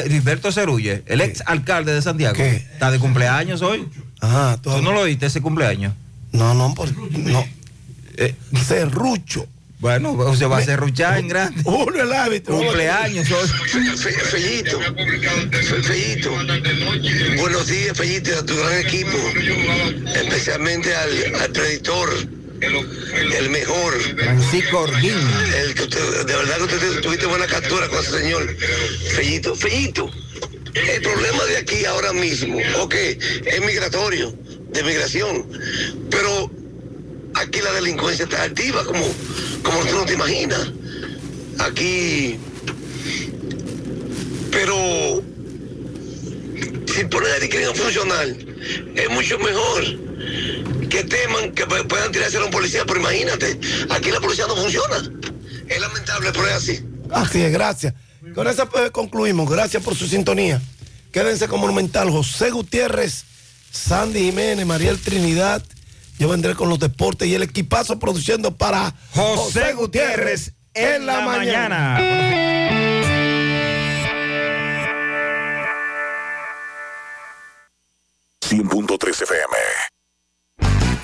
Heriberto 0.00 0.50
Cerulle, 0.52 1.02
el 1.06 1.20
ex 1.20 1.42
alcalde 1.46 1.92
de 1.94 2.02
Santiago, 2.02 2.34
¿Qué? 2.36 2.56
está 2.56 2.90
de 2.90 2.98
cumpleaños 2.98 3.62
hoy. 3.62 3.86
Ajá, 4.20 4.58
¿Tú 4.62 4.70
no 4.82 4.92
lo 4.92 5.00
oíste 5.00 5.26
ese 5.26 5.40
cumpleaños? 5.40 5.94
No, 6.32 6.54
no, 6.54 6.74
por, 6.74 6.88
no. 7.18 7.44
Eh, 8.16 8.34
Serrucho. 8.66 9.46
bueno, 9.78 10.36
se 10.36 10.44
va 10.46 10.58
a 10.58 10.62
serruchar 10.64 11.18
en 11.18 11.28
grande. 11.28 11.62
Uno 11.64 12.02
el 12.02 12.12
árbitro. 12.12 12.56
Cumpleaños 12.58 13.26
Fellito, 13.28 14.78
Fe- 14.80 15.82
Fellito, 15.82 16.30
buenos 17.40 17.66
días 17.66 17.96
Fellito 17.96 18.38
a 18.38 18.44
tu 18.44 18.54
gran 18.56 18.78
equipo, 18.78 19.16
especialmente 20.14 20.94
al, 20.94 21.10
al 21.42 21.50
predictor, 21.50 22.10
el 22.62 23.50
mejor, 23.50 23.98
Francisco 24.16 24.80
Orguín. 24.80 25.14
el 25.56 25.74
que 25.74 25.82
usted- 25.82 26.26
de 26.26 26.36
verdad 26.36 26.56
que 26.58 26.74
usted 26.74 27.00
tuviste 27.00 27.26
buena 27.26 27.46
captura 27.46 27.88
con 27.88 27.98
ese 28.00 28.18
señor, 28.18 28.54
Fellito, 29.14 29.54
Fellito, 29.54 30.10
el 30.74 31.02
problema 31.02 31.44
de 31.44 31.56
aquí 31.56 31.84
ahora 31.84 32.12
mismo, 32.12 32.58
ok, 32.80 32.94
es 32.94 33.60
migratorio, 33.64 34.34
de 34.72 34.82
migración, 34.82 35.46
pero 36.10 36.50
aquí 37.34 37.60
la 37.60 37.72
delincuencia 37.72 38.24
está 38.24 38.42
activa 38.42 38.84
como, 38.84 39.06
como 39.62 39.80
tú 39.86 39.94
no 39.96 40.04
te 40.04 40.14
imaginas, 40.14 40.70
aquí 41.58 42.38
pero 44.50 45.22
si 46.94 47.04
ponen 47.04 47.32
a 47.32 47.74
funcional, 47.74 48.36
es 48.96 49.10
mucho 49.10 49.38
mejor 49.38 49.84
que 50.90 51.04
teman 51.04 51.52
que 51.52 51.66
pu- 51.66 51.86
puedan 51.86 52.12
tirarse 52.12 52.36
a 52.36 52.44
un 52.44 52.50
policía, 52.50 52.82
pero 52.86 53.00
imagínate, 53.00 53.58
aquí 53.88 54.10
la 54.10 54.20
policía 54.20 54.46
no 54.46 54.56
funciona. 54.56 54.96
Es 55.68 55.80
lamentable, 55.80 56.30
pero 56.32 56.46
es 56.48 56.52
así. 56.54 56.84
Así 57.10 57.40
es, 57.42 57.52
gracias. 57.52 57.94
Con 58.34 58.46
eso 58.46 58.68
pues, 58.68 58.90
concluimos. 58.90 59.48
Gracias 59.50 59.82
por 59.82 59.94
su 59.96 60.06
sintonía. 60.06 60.60
Quédense 61.12 61.48
con 61.48 61.60
Monumental. 61.60 62.10
José 62.10 62.50
Gutiérrez, 62.50 63.24
Sandy 63.72 64.24
Jiménez, 64.24 64.66
Mariel 64.66 64.98
Trinidad. 65.00 65.62
Yo 66.18 66.28
vendré 66.28 66.54
con 66.54 66.68
los 66.68 66.78
deportes 66.78 67.26
y 67.28 67.34
el 67.34 67.42
equipazo 67.42 67.98
produciendo 67.98 68.54
para 68.56 68.94
José 69.14 69.72
Gutiérrez 69.72 70.52
en 70.74 71.06
la 71.06 71.20
mañana. 71.22 71.98
FM. 79.10 79.56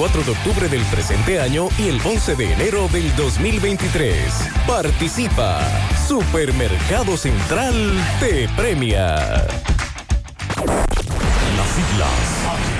de 0.00 0.30
octubre 0.30 0.66
del 0.66 0.82
presente 0.86 1.38
año 1.38 1.68
y 1.76 1.88
el 1.88 2.00
11 2.02 2.34
de 2.34 2.54
enero 2.54 2.88
del 2.88 3.14
2023. 3.16 4.48
Participa. 4.66 5.60
Supermercado 6.08 7.18
Central 7.18 7.74
te 8.18 8.48
premia. 8.56 9.46
Las 11.54 11.68
siglas. 11.76 12.79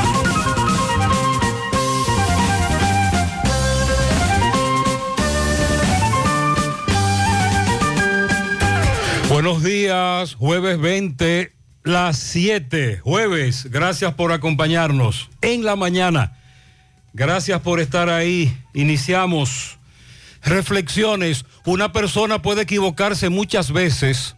Buenos 9.31 9.63
días, 9.63 10.35
jueves 10.35 10.77
20, 10.77 11.53
las 11.85 12.17
7, 12.17 12.99
jueves. 12.99 13.71
Gracias 13.71 14.13
por 14.15 14.33
acompañarnos 14.33 15.29
en 15.41 15.63
la 15.63 15.77
mañana. 15.77 16.37
Gracias 17.13 17.61
por 17.61 17.79
estar 17.79 18.09
ahí. 18.09 18.53
Iniciamos 18.73 19.77
reflexiones. 20.43 21.45
Una 21.63 21.93
persona 21.93 22.41
puede 22.41 22.63
equivocarse 22.63 23.29
muchas 23.29 23.71
veces, 23.71 24.35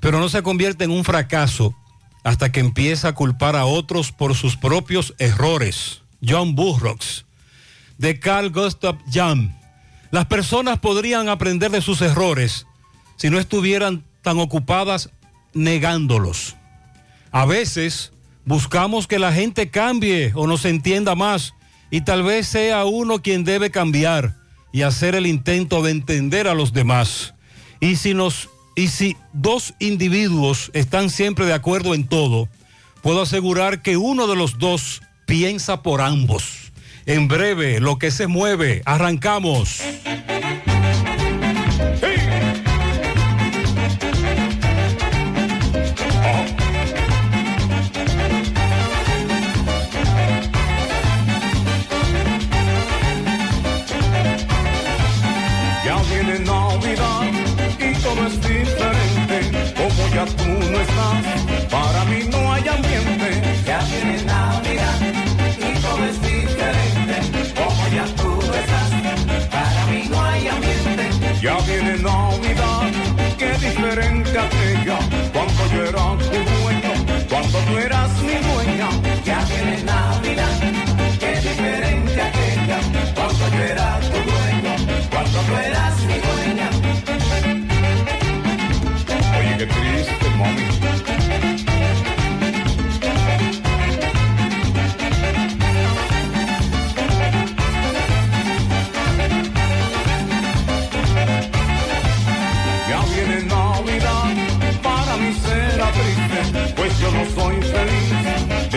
pero 0.00 0.18
no 0.18 0.30
se 0.30 0.42
convierte 0.42 0.84
en 0.84 0.92
un 0.92 1.04
fracaso 1.04 1.76
hasta 2.24 2.50
que 2.50 2.60
empieza 2.60 3.08
a 3.08 3.14
culpar 3.14 3.54
a 3.54 3.66
otros 3.66 4.12
por 4.12 4.34
sus 4.34 4.56
propios 4.56 5.14
errores. 5.18 6.00
John 6.26 6.54
Burroughs, 6.54 7.26
de 7.98 8.18
Carl 8.18 8.50
Gustav 8.50 8.96
Jung. 9.12 9.50
Las 10.10 10.24
personas 10.24 10.78
podrían 10.78 11.28
aprender 11.28 11.70
de 11.70 11.82
sus 11.82 12.00
errores 12.00 12.66
si 13.16 13.28
no 13.28 13.38
estuvieran 13.38 14.06
tan 14.22 14.38
ocupadas 14.38 15.10
negándolos. 15.52 16.56
A 17.30 17.46
veces 17.46 18.12
buscamos 18.44 19.06
que 19.06 19.18
la 19.18 19.32
gente 19.32 19.70
cambie 19.70 20.32
o 20.34 20.46
nos 20.46 20.64
entienda 20.64 21.14
más 21.14 21.54
y 21.90 22.02
tal 22.02 22.22
vez 22.22 22.46
sea 22.46 22.84
uno 22.84 23.20
quien 23.20 23.44
debe 23.44 23.70
cambiar 23.70 24.34
y 24.72 24.82
hacer 24.82 25.14
el 25.14 25.26
intento 25.26 25.82
de 25.82 25.90
entender 25.90 26.48
a 26.48 26.54
los 26.54 26.72
demás. 26.72 27.34
Y 27.80 27.96
si 27.96 28.14
nos 28.14 28.48
y 28.74 28.88
si 28.88 29.16
dos 29.34 29.74
individuos 29.78 30.70
están 30.72 31.10
siempre 31.10 31.44
de 31.44 31.52
acuerdo 31.52 31.94
en 31.94 32.06
todo, 32.06 32.48
puedo 33.02 33.20
asegurar 33.20 33.82
que 33.82 33.98
uno 33.98 34.26
de 34.26 34.36
los 34.36 34.58
dos 34.58 35.02
piensa 35.26 35.82
por 35.82 36.00
ambos. 36.00 36.72
En 37.04 37.28
breve, 37.28 37.80
lo 37.80 37.98
que 37.98 38.10
se 38.10 38.28
mueve, 38.28 38.82
arrancamos. 38.86 39.80
Ya 71.42 71.58
viene 71.66 71.98
Navidad, 71.98 72.92
qué 73.36 73.50
diferente 73.58 74.38
aquella, 74.38 74.96
cuando 75.32 75.66
yo 75.74 75.82
era 75.86 76.16
tu 76.16 76.38
dueño, 76.62 76.92
cuando 77.28 77.58
tú 77.58 77.78
eras 77.78 78.10
mi 78.22 78.34
dueña. 78.34 78.88
Ya 79.24 79.44
viene 79.46 79.82
Navidad, 79.82 80.60
qué 81.18 81.40
diferente 81.40 82.22
aquella, 82.22 82.78
cuando 83.16 83.48
yo 83.56 83.60
era 83.60 83.98
tu 83.98 84.18
dueño, 84.30 84.76
cuando 85.10 85.38
tú 85.40 85.56
eras 85.56 85.96
mi 86.02 86.18
dueña. 86.28 86.70
Oye, 89.36 89.56
qué 89.58 89.66
triste, 89.66 90.30
mami 90.38 90.71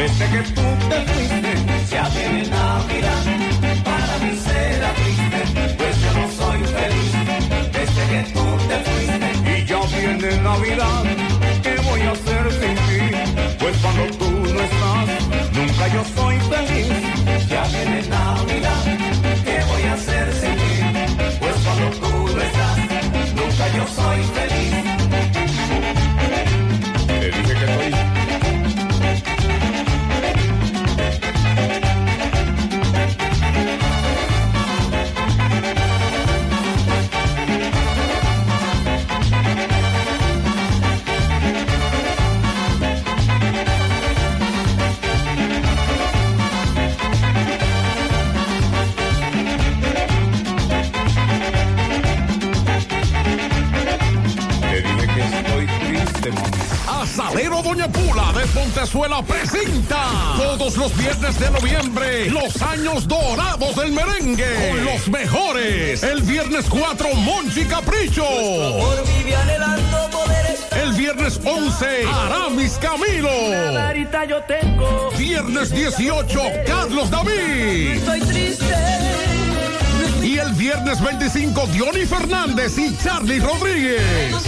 Desde 0.05 0.29
que 0.29 0.43
tú 0.53 0.61
te 0.87 1.01
fuiste, 1.01 1.53
ya 1.89 2.07
viene 2.09 2.47
Navidad. 2.47 3.23
Para 3.83 4.17
mí 4.21 4.37
será 4.37 4.93
triste, 4.93 5.73
pues 5.79 6.01
yo 6.03 6.13
no 6.13 6.25
soy 6.29 6.59
feliz. 6.77 7.13
Desde 7.73 8.03
que 8.11 8.21
tú 8.31 8.45
te 8.69 8.77
fuiste, 8.85 9.29
y 9.49 9.65
ya 9.65 9.79
viene 9.97 10.41
Navidad. 10.43 11.03
¿Qué 11.63 11.75
voy 11.89 12.01
a 12.01 12.11
hacer 12.11 12.51
sin 12.51 12.75
ti? 12.85 13.01
Pues 13.57 13.77
cuando 13.77 14.05
tú 14.19 14.29
no 14.53 14.61
estás, 14.69 15.07
nunca 15.57 15.87
yo 15.87 16.03
soy 16.15 16.35
feliz. 16.53 17.47
Ya 17.49 17.63
viene 17.73 18.07
Navidad. 18.07 18.83
¿Qué 19.43 19.57
voy 19.71 19.83
a 19.89 19.93
hacer 19.93 20.33
sin 20.33 20.55
ti? 20.61 21.35
Pues 21.39 21.55
cuando 21.65 21.89
tú 22.01 22.35
no 22.35 22.41
estás, 22.43 22.77
nunca 23.33 23.65
yo 23.75 23.87
soy 23.87 24.21
feliz. 24.35 24.94
De 61.95 62.29
noviembre 62.29 62.29
los 62.29 62.61
años 62.61 63.07
dorados 63.07 63.75
del 63.75 63.91
merengue 63.91 64.45
con 64.69 64.85
los 64.85 65.07
mejores. 65.07 66.03
El 66.03 66.21
viernes 66.21 66.65
4, 66.69 67.13
Monchi 67.15 67.65
Capricho. 67.65 68.25
El 70.71 70.93
viernes 70.93 71.39
11, 71.43 71.85
Aramis 72.07 72.77
Camilo. 72.77 73.29
yo 74.27 74.41
tengo. 74.43 75.11
Viernes 75.17 75.71
18, 75.71 76.41
Carlos 76.65 77.09
David. 77.09 77.91
Estoy 77.91 78.19
triste. 78.21 78.75
Y 80.23 80.37
el 80.37 80.53
viernes 80.53 81.01
25, 81.01 81.67
Diony 81.67 82.05
Fernández 82.05 82.77
y 82.77 82.95
Charlie 82.97 83.39
Rodríguez. 83.39 84.45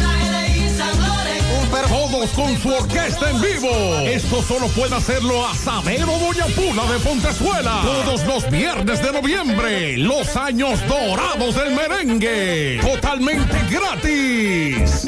Todos 1.72 2.30
con 2.32 2.58
su 2.58 2.70
orquesta 2.70 3.30
en 3.30 3.42
vivo. 3.42 3.70
Esto 4.06 4.42
solo 4.42 4.68
puede 4.70 4.96
hacerlo 4.96 5.46
Asadero 5.48 6.18
Doña 6.18 6.46
Pula 6.56 6.86
de 6.92 7.00
Pontezuela. 7.00 7.82
Todos 7.84 8.26
los 8.26 8.50
viernes 8.50 9.02
de 9.02 9.12
noviembre. 9.12 9.98
Los 9.98 10.36
años 10.36 10.80
dorados 10.88 11.56
del 11.56 11.74
merengue. 11.74 12.80
Totalmente 12.82 13.58
gratis. 13.70 15.08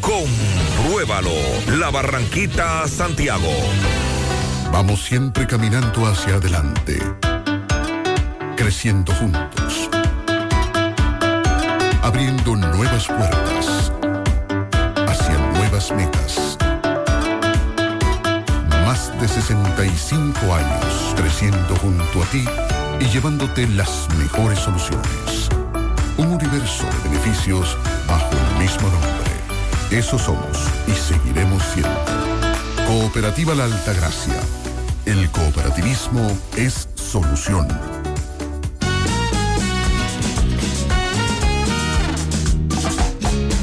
Compruébalo. 0.00 1.30
La 1.78 1.90
Barranquita, 1.90 2.88
Santiago. 2.88 3.52
Vamos 4.72 5.04
siempre 5.04 5.46
caminando 5.46 6.06
hacia 6.06 6.34
adelante, 6.34 6.98
creciendo 8.56 9.12
juntos, 9.14 9.88
abriendo 12.02 12.56
nuevas 12.56 13.06
puertas 13.06 13.92
hacia 15.06 15.38
nuevas 15.52 15.92
metas. 15.92 16.58
Más 18.84 19.12
de 19.20 19.28
65 19.28 20.38
años 20.52 21.14
creciendo 21.16 21.76
junto 21.76 22.22
a 22.24 22.26
ti 22.26 22.44
y 22.98 23.04
llevándote 23.04 23.68
las 23.68 24.08
mejores 24.18 24.58
soluciones. 24.58 25.48
Un 26.16 26.26
universo 26.26 26.84
de 26.84 27.08
beneficios 27.08 27.76
mismo 28.58 28.88
nombre. 28.88 29.26
Eso 29.90 30.18
somos 30.18 30.58
y 30.86 30.92
seguiremos 30.92 31.62
siendo. 31.72 31.90
Cooperativa 32.86 33.54
La 33.54 33.64
Altagracia. 33.64 34.34
El 35.04 35.30
cooperativismo 35.30 36.36
es 36.56 36.88
solución. 36.94 37.68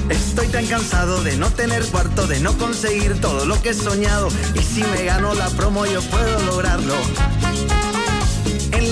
Estoy 0.10 0.48
tan 0.48 0.66
cansado 0.68 1.24
de 1.24 1.36
no 1.38 1.50
tener 1.50 1.84
cuarto, 1.88 2.28
de 2.28 2.40
no 2.40 2.58
conseguir 2.58 3.20
todo 3.20 3.46
lo 3.46 3.62
que 3.62 3.70
he 3.70 3.74
soñado. 3.74 4.30
Y 4.56 4.60
si 4.60 4.84
me 4.84 5.04
gano 5.04 5.34
la 5.34 5.48
promo, 5.50 5.86
yo 5.86 6.02
puedo 6.02 6.40
lograrlo. 6.44 6.96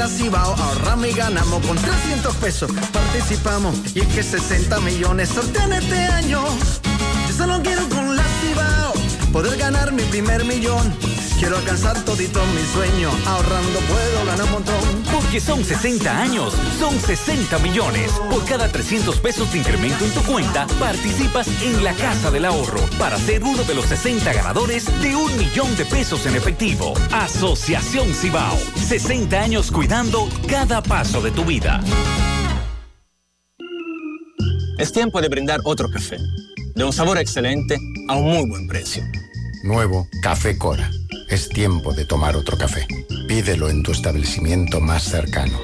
La 0.02 0.08
Cibao 0.08 0.56
ahorramos 0.56 1.06
y 1.06 1.12
ganamos 1.12 1.64
con 1.64 1.78
300 1.78 2.36
pesos. 2.38 2.72
Participamos 2.92 3.76
y 3.94 4.00
es 4.00 4.08
que 4.08 4.24
60 4.24 4.80
millones 4.80 5.30
sortean 5.30 5.74
este 5.74 5.96
año. 5.96 6.44
Yo 7.28 7.36
solo 7.36 7.62
quiero 7.62 7.88
con 7.88 8.16
la 8.16 8.24
Cibao 8.42 8.94
poder 9.32 9.60
ganar 9.60 9.92
mi 9.92 10.02
primer 10.06 10.44
millón. 10.46 10.92
Quiero 11.42 11.58
alcanzar 11.58 12.00
todito 12.06 12.40
mi 12.54 12.62
sueño. 12.62 13.10
Ahorrando 13.26 13.80
puedo 13.90 14.26
ganar 14.28 14.46
un 14.46 14.52
montón. 14.52 15.04
Porque 15.12 15.40
son 15.40 15.66
60 15.66 16.22
años, 16.22 16.54
son 16.78 16.94
60 17.00 17.58
millones. 17.58 18.12
Por 18.30 18.46
cada 18.46 18.72
300 18.72 19.20
pesos 19.20 19.52
de 19.52 19.58
incremento 19.58 20.06
en 20.06 20.12
tu 20.12 20.22
cuenta, 20.22 20.68
participas 20.80 21.48
en 21.64 21.84
la 21.84 21.96
Casa 21.96 22.30
del 22.30 22.46
Ahorro 22.46 22.82
para 23.00 23.18
ser 23.18 23.44
uno 23.44 23.64
de 23.64 23.74
los 23.74 23.88
60 23.88 24.32
ganadores 24.34 24.86
de 25.02 25.16
un 25.16 25.36
millón 25.36 25.76
de 25.78 25.86
pesos 25.86 26.28
en 26.28 26.36
efectivo. 26.36 26.94
Asociación 27.12 28.14
Cibao. 28.14 28.60
60 28.76 29.42
años 29.42 29.72
cuidando 29.72 30.30
cada 30.48 30.84
paso 30.84 31.22
de 31.22 31.32
tu 31.32 31.44
vida. 31.44 31.82
Es 34.78 34.92
tiempo 34.92 35.20
de 35.20 35.28
brindar 35.28 35.60
otro 35.64 35.90
café, 35.90 36.18
de 36.76 36.84
un 36.84 36.94
sabor 36.94 37.18
excelente 37.18 37.80
a 38.10 38.16
un 38.16 38.26
muy 38.26 38.48
buen 38.48 38.68
precio. 38.68 39.04
Nuevo 39.64 40.08
Café 40.22 40.56
Cora. 40.56 40.92
Es 41.32 41.48
tiempo 41.48 41.94
de 41.94 42.04
tomar 42.04 42.36
otro 42.36 42.58
café. 42.58 42.86
Pídelo 43.26 43.70
en 43.70 43.84
tu 43.84 43.94
establecimiento 43.94 44.82
más 44.82 45.04
cercano. 45.04 45.58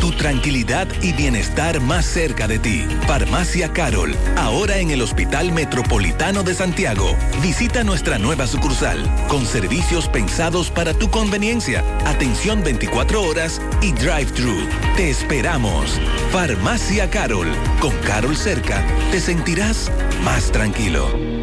Tu 0.00 0.10
tranquilidad 0.10 0.88
y 1.00 1.12
bienestar 1.12 1.80
más 1.80 2.04
cerca 2.04 2.48
de 2.48 2.58
ti. 2.58 2.84
Farmacia 3.06 3.72
Carol, 3.72 4.12
ahora 4.36 4.78
en 4.78 4.90
el 4.90 5.00
Hospital 5.00 5.52
Metropolitano 5.52 6.42
de 6.42 6.54
Santiago. 6.54 7.16
Visita 7.40 7.84
nuestra 7.84 8.18
nueva 8.18 8.48
sucursal, 8.48 8.98
con 9.28 9.46
servicios 9.46 10.08
pensados 10.08 10.72
para 10.72 10.94
tu 10.94 11.08
conveniencia, 11.12 11.84
atención 12.04 12.64
24 12.64 13.22
horas 13.22 13.62
y 13.82 13.92
drive-thru. 13.92 14.66
Te 14.96 15.10
esperamos. 15.10 16.00
Farmacia 16.32 17.08
Carol, 17.08 17.46
con 17.80 17.96
Carol 17.98 18.36
cerca, 18.36 18.84
te 19.12 19.20
sentirás 19.20 19.92
más 20.24 20.50
tranquilo. 20.50 21.41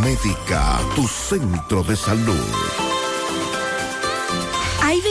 Médica, 0.04 0.82
tu 0.96 1.08
centro 1.08 1.84
de 1.84 1.96
salud. 1.96 2.91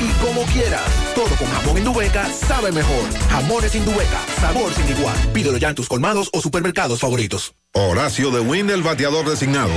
y 0.00 0.24
como 0.24 0.42
quieras. 0.46 0.82
Todo 1.14 1.34
con 1.36 1.48
jamón 1.48 1.78
Indubeca 1.78 2.26
sabe 2.32 2.72
mejor. 2.72 3.08
Jamones 3.30 3.74
Indubeca, 3.74 4.20
sabor 4.40 4.72
sin 4.74 4.88
igual. 4.88 5.16
Pídelo 5.32 5.58
ya 5.58 5.70
en 5.70 5.74
tus 5.74 5.88
colmados 5.88 6.30
o 6.32 6.40
supermercados 6.40 7.00
favoritos. 7.00 7.54
Horacio 7.72 8.30
de 8.30 8.40
Win, 8.40 8.70
el 8.70 8.82
bateador 8.82 9.28
designado. 9.28 9.70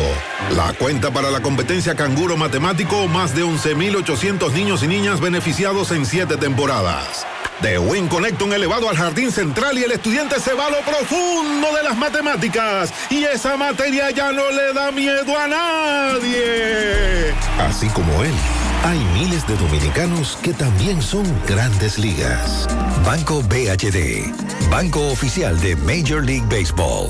La 0.55 0.73
cuenta 0.73 1.11
para 1.11 1.29
la 1.29 1.41
competencia 1.41 1.95
canguro 1.95 2.37
matemático, 2.37 3.07
más 3.07 3.35
de 3.35 3.43
11.800 3.43 4.51
niños 4.53 4.81
y 4.83 4.87
niñas 4.87 5.19
beneficiados 5.19 5.91
en 5.91 6.05
siete 6.05 6.37
temporadas. 6.37 7.25
De 7.61 7.77
Win 7.77 8.07
conecta 8.07 8.43
un 8.43 8.53
elevado 8.53 8.89
al 8.89 8.97
jardín 8.97 9.31
central 9.31 9.77
y 9.77 9.83
el 9.83 9.91
estudiante 9.91 10.39
se 10.39 10.53
va 10.53 10.65
a 10.65 10.69
lo 10.71 10.79
profundo 10.79 11.67
de 11.75 11.83
las 11.83 11.95
matemáticas. 11.95 12.91
Y 13.11 13.23
esa 13.23 13.55
materia 13.55 14.09
ya 14.09 14.31
no 14.31 14.49
le 14.49 14.73
da 14.73 14.91
miedo 14.91 15.37
a 15.37 15.47
nadie. 15.47 17.33
Así 17.59 17.87
como 17.89 18.23
él, 18.23 18.33
hay 18.83 18.99
miles 19.13 19.45
de 19.47 19.55
dominicanos 19.57 20.37
que 20.41 20.53
también 20.53 21.01
son 21.01 21.23
grandes 21.47 21.97
ligas. 21.97 22.67
Banco 23.05 23.41
BHD, 23.43 24.31
Banco 24.69 25.07
Oficial 25.09 25.59
de 25.59 25.75
Major 25.75 26.23
League 26.23 26.45
Baseball. 26.49 27.09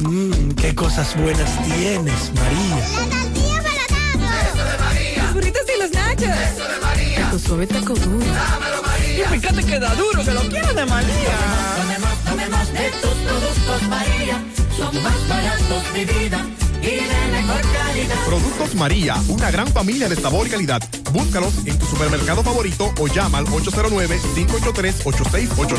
Mmm, 0.00 0.52
qué 0.52 0.74
cosas 0.74 1.16
buenas 1.16 1.50
tienes, 1.64 2.32
María. 2.34 2.86
Los 5.16 5.34
burritos 5.34 5.62
y 5.74 5.80
los 5.80 5.90
nachos. 5.92 6.28
Eso 6.28 6.68
de 6.68 6.80
María. 6.80 7.30
Tu 7.30 7.38
suave 7.38 7.66
taco 7.66 7.94
duro. 7.94 8.24
Dámelo, 8.26 8.82
María. 8.82 9.24
Y 9.24 9.38
fíjate 9.38 9.64
que 9.64 9.78
da 9.78 9.94
duro, 9.94 10.24
que 10.24 10.32
lo 10.32 10.40
quiero 10.42 10.72
de 10.72 10.86
María. 10.86 11.36
Tomemos, 11.76 12.18
tomemos 12.24 12.72
de 12.72 12.90
tus 13.02 13.14
productos, 13.14 13.82
María. 13.88 14.42
Son 14.76 15.02
más 15.02 15.28
baratos 15.28 15.92
de 15.92 16.04
vida 16.04 16.46
y 16.82 16.86
de 16.86 17.28
mejor 17.32 17.60
calidad. 17.72 18.16
Productos 18.26 18.74
María, 18.74 19.16
una 19.28 19.50
gran 19.50 19.68
familia 19.68 20.06
de 20.08 20.16
sabor 20.16 20.46
y 20.46 20.50
calidad. 20.50 20.82
Búscalos 21.12 21.54
en 21.64 21.78
tu 21.78 21.86
supermercado 21.86 22.42
favorito 22.42 22.92
o 22.98 23.06
llama 23.06 23.38
al 23.38 23.46
809-583-8689. 23.46 25.78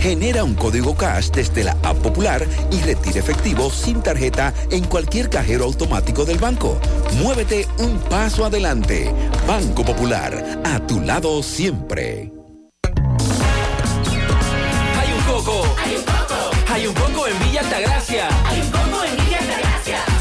Genera 0.00 0.44
un 0.44 0.54
código 0.54 0.96
cash 0.96 1.30
desde 1.30 1.64
la 1.64 1.72
app 1.82 1.96
popular 1.98 2.46
y 2.70 2.80
retira 2.80 3.18
efectivo 3.20 3.70
sin 3.70 4.00
tarjeta 4.02 4.54
en 4.70 4.84
cualquier 4.84 5.28
cajero 5.28 5.64
automático 5.64 6.24
del 6.24 6.38
banco. 6.38 6.80
Muévete 7.14 7.66
un 7.78 7.98
paso 7.98 8.44
adelante. 8.44 9.12
Banco 9.46 9.84
Popular, 9.84 10.60
a 10.64 10.78
tu 10.86 11.00
lado 11.00 11.42
siempre. 11.42 12.32
Hay 14.98 15.12
un 15.12 15.20
coco. 15.26 15.62
Hay 15.84 15.96
un 15.96 16.04
coco. 16.04 16.50
Hay 16.72 16.86
un 16.86 16.94
coco 16.94 17.26
en 17.26 17.36
Villa 17.40 17.60
Altagracia. 17.60 18.28
Hay 18.46 18.60
un 18.60 18.70
coco. 18.70 18.79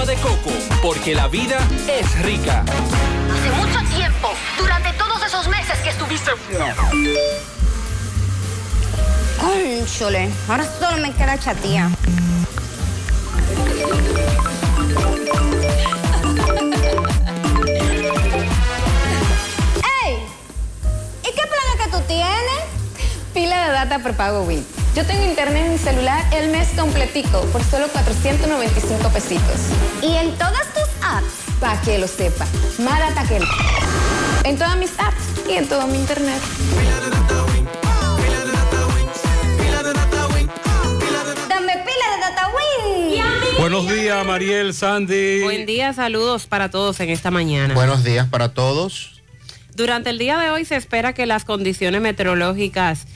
agua 0.00 0.14
de 0.14 0.20
coco, 0.20 0.50
porque 0.82 1.14
la 1.14 1.28
vida 1.28 1.58
es 1.86 2.18
rica. 2.22 2.64
Hace 2.64 3.50
mucho 3.50 3.78
tiempo, 3.94 4.30
durante 4.56 4.92
todos 4.94 5.22
esos 5.24 5.46
meses 5.48 5.78
que 5.82 5.90
estuviste... 5.90 6.30
Cónchole, 9.38 10.30
ahora 10.48 10.64
solo 10.78 10.96
me 11.02 11.12
queda 11.12 11.38
chatía. 11.38 11.90
¡Ey! 20.04 20.16
¿Y 21.22 21.26
qué 21.26 21.42
planes 21.46 21.76
que 21.84 21.90
tú 21.90 22.00
tienes? 22.06 22.64
Pila 23.34 23.66
de 23.66 23.72
data 23.72 23.98
por 23.98 24.14
pago 24.14 24.42
Win. 24.44 24.79
Yo 24.94 25.06
tengo 25.06 25.24
internet 25.24 25.66
en 25.66 25.72
mi 25.72 25.78
celular 25.78 26.24
el 26.32 26.50
mes 26.50 26.68
completico 26.76 27.42
por 27.52 27.62
solo 27.62 27.86
495 27.92 29.08
pesitos. 29.10 29.68
¿Y 30.02 30.16
en 30.16 30.32
todas 30.32 30.66
tus 30.74 30.88
apps? 31.00 31.60
Para 31.60 31.80
que 31.82 31.98
lo 31.98 32.08
sepa. 32.08 32.44
Más 32.80 32.98
data 32.98 33.24
que... 33.28 33.38
En 34.48 34.58
todas 34.58 34.76
mis 34.76 34.90
apps 34.98 35.48
y 35.48 35.52
en 35.52 35.68
todo 35.68 35.86
mi 35.86 35.96
internet. 35.96 36.42
Dame 41.48 41.72
pila 41.72 42.06
de 42.14 42.20
data 42.20 42.48
Win. 42.48 43.22
Buenos 43.60 43.88
días, 43.88 44.26
Mariel, 44.26 44.74
Sandy. 44.74 45.42
Buen 45.44 45.66
día, 45.66 45.92
saludos 45.92 46.46
para 46.46 46.68
todos 46.68 46.98
en 46.98 47.10
esta 47.10 47.30
mañana. 47.30 47.74
Buenos 47.74 48.02
días 48.02 48.26
para 48.28 48.54
todos. 48.54 49.22
Durante 49.76 50.10
el 50.10 50.18
día 50.18 50.36
de 50.36 50.50
hoy 50.50 50.64
se 50.64 50.74
espera 50.74 51.12
que 51.12 51.26
las 51.26 51.44
condiciones 51.44 52.00
meteorológicas 52.00 53.06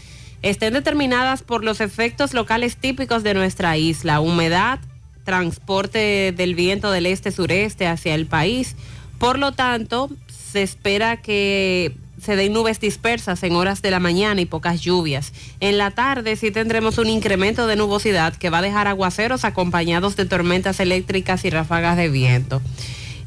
estén 0.44 0.74
determinadas 0.74 1.42
por 1.42 1.64
los 1.64 1.80
efectos 1.80 2.34
locales 2.34 2.76
típicos 2.76 3.22
de 3.22 3.32
nuestra 3.32 3.78
isla, 3.78 4.20
humedad, 4.20 4.78
transporte 5.24 6.34
del 6.36 6.54
viento 6.54 6.90
del 6.90 7.06
este-sureste 7.06 7.86
hacia 7.86 8.14
el 8.14 8.26
país. 8.26 8.76
Por 9.18 9.38
lo 9.38 9.52
tanto, 9.52 10.10
se 10.28 10.62
espera 10.62 11.22
que 11.22 11.96
se 12.22 12.36
den 12.36 12.52
nubes 12.52 12.78
dispersas 12.78 13.42
en 13.42 13.56
horas 13.56 13.80
de 13.80 13.90
la 13.90 14.00
mañana 14.00 14.40
y 14.40 14.46
pocas 14.46 14.82
lluvias. 14.82 15.32
En 15.60 15.78
la 15.78 15.90
tarde 15.92 16.36
sí 16.36 16.50
tendremos 16.50 16.98
un 16.98 17.08
incremento 17.08 17.66
de 17.66 17.76
nubosidad 17.76 18.36
que 18.36 18.50
va 18.50 18.58
a 18.58 18.62
dejar 18.62 18.86
aguaceros 18.86 19.44
acompañados 19.44 20.14
de 20.14 20.26
tormentas 20.26 20.78
eléctricas 20.78 21.44
y 21.46 21.50
ráfagas 21.50 21.96
de 21.96 22.10
viento. 22.10 22.60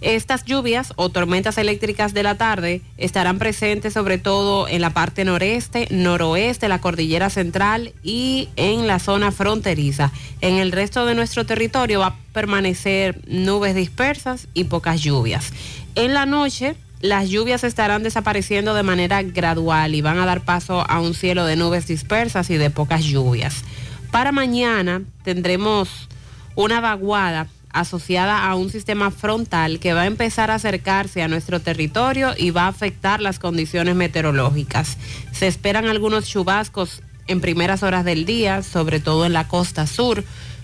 Estas 0.01 0.45
lluvias 0.45 0.93
o 0.95 1.09
tormentas 1.09 1.57
eléctricas 1.57 2.13
de 2.13 2.23
la 2.23 2.35
tarde 2.35 2.81
estarán 2.97 3.39
presentes 3.39 3.93
sobre 3.93 4.17
todo 4.17 4.67
en 4.67 4.81
la 4.81 4.91
parte 4.91 5.25
noreste, 5.25 5.87
noroeste, 5.89 6.67
la 6.67 6.81
cordillera 6.81 7.29
central 7.29 7.93
y 8.03 8.49
en 8.55 8.85
la 8.85 8.99
zona 8.99 9.31
fronteriza. 9.31 10.11
En 10.41 10.55
el 10.55 10.71
resto 10.71 11.05
de 11.05 11.15
nuestro 11.15 11.45
territorio 11.45 12.01
va 12.01 12.07
a 12.07 12.15
permanecer 12.31 13.21
nubes 13.27 13.73
dispersas 13.73 14.47
y 14.53 14.65
pocas 14.65 15.01
lluvias. 15.01 15.51
En 15.95 16.13
la 16.13 16.25
noche 16.25 16.75
las 17.01 17.29
lluvias 17.29 17.63
estarán 17.63 18.03
desapareciendo 18.03 18.73
de 18.73 18.83
manera 18.83 19.21
gradual 19.21 19.93
y 19.95 20.01
van 20.01 20.17
a 20.19 20.25
dar 20.25 20.41
paso 20.41 20.85
a 20.89 20.99
un 20.99 21.13
cielo 21.13 21.45
de 21.45 21.55
nubes 21.55 21.87
dispersas 21.87 22.49
y 22.49 22.57
de 22.57 22.69
pocas 22.69 23.03
lluvias. 23.03 23.63
Para 24.11 24.31
mañana 24.31 25.01
tendremos 25.23 26.07
una 26.55 26.81
vaguada 26.81 27.47
asociada 27.79 28.47
a 28.47 28.55
un 28.55 28.69
sistema 28.69 29.11
frontal 29.11 29.79
que 29.79 29.93
va 29.93 30.01
a 30.01 30.05
empezar 30.07 30.51
a 30.51 30.55
acercarse 30.55 31.21
a 31.21 31.27
nuestro 31.27 31.59
territorio 31.59 32.33
y 32.37 32.51
va 32.51 32.63
a 32.63 32.69
afectar 32.69 33.21
las 33.21 33.39
condiciones 33.39 33.95
meteorológicas. 33.95 34.97
Se 35.31 35.47
esperan 35.47 35.87
algunos 35.87 36.27
chubascos 36.27 37.01
en 37.27 37.41
primeras 37.41 37.83
horas 37.83 38.05
del 38.05 38.25
día, 38.25 38.63
sobre 38.63 38.99
todo 38.99 39.25
en 39.25 39.33
la 39.33 39.47
costa 39.47 39.87
sur, 39.87 40.23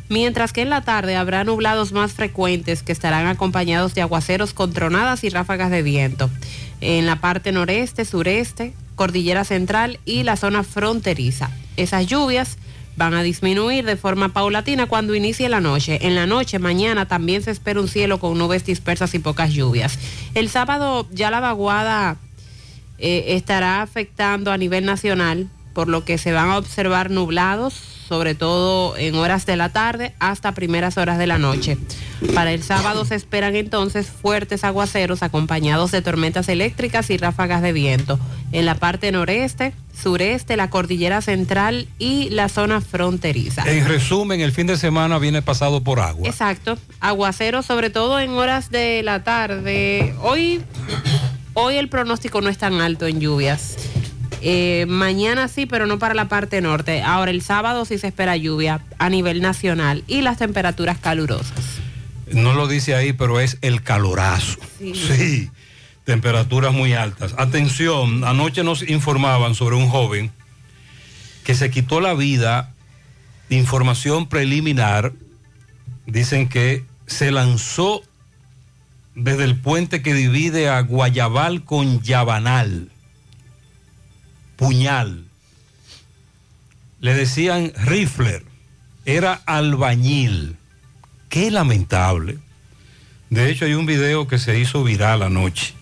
mientras 0.10 0.54
que 0.54 0.62
en 0.62 0.70
la 0.70 0.82
tarde 0.82 1.16
habrá 1.16 1.44
nublados 1.44 1.92
más 1.92 2.14
frecuentes 2.14 2.84
que 2.84 2.92
estarán 2.92 3.28
acompañados 3.28 3.94
de 3.94 4.02
aguaceros 4.02 4.54
con 4.54 4.74
tronadas 4.74 5.24
y 5.24 5.30
ráfagas 5.30 5.72
de 5.72 5.82
viento 5.82 6.30
en 6.82 7.06
la 7.06 7.18
parte 7.18 7.52
noreste, 7.52 8.04
sureste, 8.06 8.74
cordillera 8.96 9.44
central 9.44 10.00
y 10.06 10.24
la 10.24 10.36
zona 10.36 10.64
fronteriza. 10.64 11.50
Esas 11.78 12.06
lluvias 12.08 12.58
van 12.96 13.14
a 13.14 13.24
disminuir 13.24 13.86
de 13.86 13.98
forma 13.98 14.30
paulatina 14.30 14.86
cuando 14.86 15.16
inicie 15.16 15.50
la 15.50 15.60
noche. 15.60 16.00
En 16.02 16.16
la 16.16 16.28
noche, 16.28 16.60
mañana, 16.60 17.08
también 17.08 17.42
se 17.42 17.52
espera 17.52 17.80
un 17.80 17.88
cielo 17.88 18.20
con 18.20 18.38
nubes 18.38 18.66
dispersas 18.66 19.14
y 19.14 19.20
pocas 19.20 19.52
lluvias. 19.52 19.98
El 20.34 20.50
sábado 20.50 21.08
ya 21.12 21.32
la 21.32 21.40
vaguada 21.40 22.18
eh, 23.00 23.36
estará 23.36 23.82
afectando 23.82 24.52
a 24.52 24.58
nivel 24.58 24.86
nacional, 24.86 25.50
por 25.74 25.88
lo 25.88 26.06
que 26.06 26.18
se 26.18 26.32
van 26.32 26.50
a 26.50 26.58
observar 26.58 27.10
nublados, 27.10 27.74
sobre 28.08 28.36
todo 28.36 28.96
en 28.98 29.16
horas 29.16 29.46
de 29.46 29.56
la 29.56 29.70
tarde 29.70 30.14
hasta 30.20 30.54
primeras 30.54 30.98
horas 30.98 31.18
de 31.18 31.28
la 31.28 31.38
noche. 31.38 31.78
Para 32.34 32.52
el 32.52 32.64
sábado 32.64 33.06
se 33.06 33.16
esperan 33.16 33.56
entonces 33.56 34.08
fuertes 34.08 34.64
aguaceros 34.64 35.24
acompañados 35.24 35.92
de 35.92 36.02
tormentas 36.02 36.48
eléctricas 36.48 37.10
y 37.10 37.18
ráfagas 37.18 37.62
de 37.62 37.74
viento 37.74 38.20
en 38.52 38.66
la 38.66 38.76
parte 38.76 39.12
noreste, 39.12 39.74
sureste, 40.00 40.56
la 40.58 40.70
cordillera 40.70 41.22
central 41.22 41.88
y 41.98 42.30
la 42.30 42.50
zona 42.50 42.82
fronteriza. 42.82 43.64
En 43.70 43.88
resumen, 43.88 44.42
el 44.42 44.52
fin 44.52 44.68
de 44.68 44.78
semana 44.78 45.18
viene 45.18 45.42
pasado 45.42 45.84
por 45.84 46.00
agua. 46.00 46.30
Exacto, 46.30 46.78
aguaceros 47.00 47.66
sobre 47.66 47.90
todo 47.90 48.20
en 48.20 48.30
horas 48.32 48.70
de 48.70 49.02
la 49.04 49.24
tarde. 49.24 50.16
Hoy, 50.22 50.62
hoy 51.56 51.76
el 51.78 51.90
pronóstico 51.90 52.42
no 52.42 52.50
es 52.50 52.60
tan 52.60 52.80
alto 52.80 53.08
en 53.08 53.20
lluvias. 53.20 53.76
Eh, 54.46 54.86
mañana 54.90 55.48
sí, 55.48 55.66
pero 55.66 55.88
no 55.88 56.00
para 56.00 56.14
la 56.14 56.28
parte 56.28 56.60
norte. 56.60 57.02
Ahora 57.02 57.32
el 57.32 57.42
sábado 57.42 57.86
sí 57.86 57.98
se 57.98 58.08
espera 58.08 58.36
lluvia 58.36 58.82
a 59.00 59.10
nivel 59.10 59.42
nacional 59.42 60.04
y 60.08 60.22
las 60.22 60.38
temperaturas 60.38 60.98
calurosas. 60.98 61.80
No 62.34 62.54
lo 62.54 62.68
dice 62.68 62.94
ahí, 62.94 63.14
pero 63.14 63.40
es 63.40 63.58
el 63.62 63.84
calorazo. 63.84 64.60
Sí. 64.80 64.94
Sí, 64.96 65.52
temperaturas 66.04 66.74
muy 66.74 66.94
altas. 66.94 67.34
Atención, 67.38 68.26
anoche 68.26 68.64
nos 68.66 68.88
informaban 68.88 69.56
sobre 69.56 69.78
un 69.78 69.88
joven 69.88 70.32
que 71.46 71.56
se 71.56 71.72
quitó 71.72 72.02
la 72.02 72.14
vida, 72.14 72.74
información 73.50 74.28
preliminar, 74.28 75.14
dicen 76.06 76.50
que 76.50 76.84
se 77.08 77.32
lanzó 77.32 78.02
desde 79.16 79.46
el 79.46 79.56
puente 79.56 80.02
que 80.02 80.14
divide 80.14 80.68
a 80.68 80.82
Guayabal 80.82 81.64
con 81.64 82.02
Yabanal, 82.02 82.90
puñal. 84.64 85.26
Le 87.02 87.14
decían 87.14 87.74
rifler, 87.76 88.44
era 89.04 89.34
albañil. 89.46 90.56
Qué 91.28 91.52
lamentable. 91.52 92.38
De 93.30 93.50
hecho, 93.50 93.66
hay 93.66 93.74
un 93.74 93.86
video 93.86 94.26
que 94.26 94.40
se 94.40 94.58
hizo 94.58 94.84
viral 94.86 95.22
anoche 95.22 95.74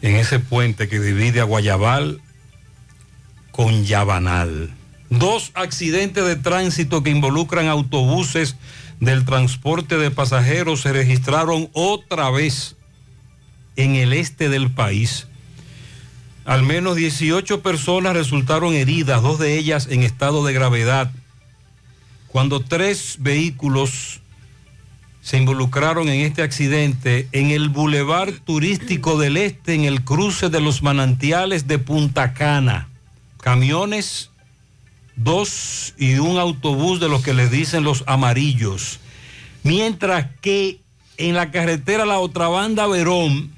en 0.00 0.14
ese 0.14 0.38
puente 0.38 0.88
que 0.88 1.00
divide 1.00 1.40
a 1.40 1.44
Guayabal 1.44 2.20
con 3.50 3.84
Yabanal. 3.84 4.72
Dos 5.10 5.50
accidentes 5.54 6.24
de 6.24 6.36
tránsito 6.36 7.02
que 7.02 7.10
involucran 7.10 7.66
autobuses 7.66 8.54
del 9.00 9.24
transporte 9.24 9.96
de 9.96 10.12
pasajeros 10.12 10.82
se 10.82 10.92
registraron 10.92 11.68
otra 11.72 12.30
vez 12.30 12.76
en 13.74 13.96
el 13.96 14.12
este 14.12 14.48
del 14.48 14.70
país. 14.70 15.26
Al 16.46 16.62
menos 16.62 16.94
18 16.94 17.60
personas 17.60 18.14
resultaron 18.14 18.72
heridas, 18.72 19.20
dos 19.20 19.40
de 19.40 19.58
ellas 19.58 19.88
en 19.90 20.04
estado 20.04 20.44
de 20.44 20.52
gravedad, 20.52 21.10
cuando 22.28 22.60
tres 22.60 23.16
vehículos 23.18 24.20
se 25.22 25.38
involucraron 25.38 26.08
en 26.08 26.20
este 26.20 26.42
accidente 26.42 27.28
en 27.32 27.50
el 27.50 27.68
Boulevard 27.68 28.32
Turístico 28.44 29.18
del 29.18 29.36
Este, 29.36 29.74
en 29.74 29.82
el 29.82 30.04
cruce 30.04 30.48
de 30.48 30.60
los 30.60 30.84
manantiales 30.84 31.66
de 31.66 31.80
Punta 31.80 32.32
Cana. 32.32 32.88
Camiones, 33.40 34.30
dos 35.16 35.94
y 35.98 36.14
un 36.14 36.38
autobús 36.38 37.00
de 37.00 37.08
los 37.08 37.24
que 37.24 37.34
les 37.34 37.50
dicen 37.50 37.82
los 37.82 38.04
amarillos. 38.06 39.00
Mientras 39.64 40.28
que 40.40 40.78
en 41.16 41.34
la 41.34 41.50
carretera 41.50 42.06
La 42.06 42.20
Otra 42.20 42.46
Banda 42.46 42.86
Verón, 42.86 43.55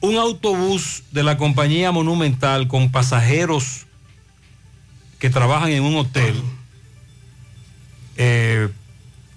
un 0.00 0.16
autobús 0.16 1.02
de 1.12 1.22
la 1.22 1.36
compañía 1.36 1.92
Monumental 1.92 2.68
con 2.68 2.90
pasajeros 2.90 3.86
que 5.18 5.28
trabajan 5.28 5.70
en 5.70 5.82
un 5.82 5.96
hotel, 5.96 6.34
eh, 8.16 8.68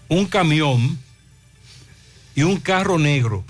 un 0.07 0.25
camión 0.25 0.97
y 2.35 2.43
un 2.43 2.57
carro 2.57 2.97
negro 2.97 3.43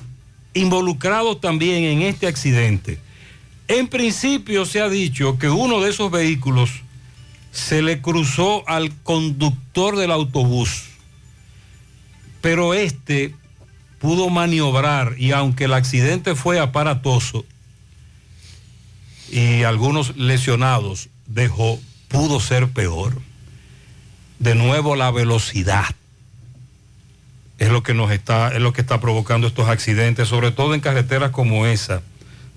involucrados 0.56 1.40
también 1.40 1.84
en 1.84 2.02
este 2.02 2.28
accidente. 2.28 3.00
En 3.68 3.88
principio 3.88 4.66
se 4.66 4.82
ha 4.82 4.90
dicho 4.90 5.38
que 5.38 5.50
uno 5.50 5.82
de 5.82 5.92
esos 5.92 6.12
vehículos 6.12 6.70
se 7.52 7.82
le 7.82 8.02
cruzó 8.02 8.68
al 8.68 8.94
conductor 9.02 9.96
del 9.96 10.12
autobús, 10.12 10.86
pero 12.42 12.74
este 12.74 13.36
pudo 14.04 14.30
maniobrar 14.30 15.16
y 15.18 15.32
aunque 15.32 15.64
el 15.64 15.74
accidente 15.74 16.36
fue 16.36 16.60
aparatoso 16.60 17.46
y 19.32 19.64
algunos 19.64 20.18
lesionados 20.18 21.08
dejó, 21.26 21.80
pudo 22.10 22.42
ser 22.42 22.68
peor. 22.68 23.22
De 24.40 24.56
nuevo 24.56 24.98
la 24.98 25.10
velocidad 25.10 25.96
es 27.60 27.70
lo 27.70 27.82
que 27.82 27.94
nos 27.94 28.12
está, 28.12 28.50
es 28.50 28.60
lo 28.60 28.74
que 28.74 28.82
está 28.82 29.00
provocando 29.00 29.48
estos 29.48 29.70
accidentes, 29.70 30.28
sobre 30.28 30.52
todo 30.52 30.74
en 30.74 30.82
carreteras 30.82 31.32
como 31.32 31.66
esa, 31.66 32.02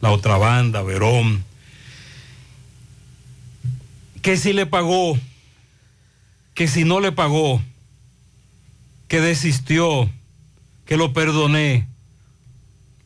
la 0.01 0.11
otra 0.11 0.39
banda, 0.39 0.83
Verón. 0.83 1.45
Que 4.21 4.37
si 4.37 4.53
le 4.53 4.67
pagó, 4.67 5.17
que 6.55 6.67
si 6.67 6.83
no 6.83 6.99
le 6.99 7.13
pagó, 7.13 7.63
que 9.07 9.21
desistió, 9.21 10.11
que 10.87 10.97
lo 10.97 11.13
perdoné. 11.13 11.87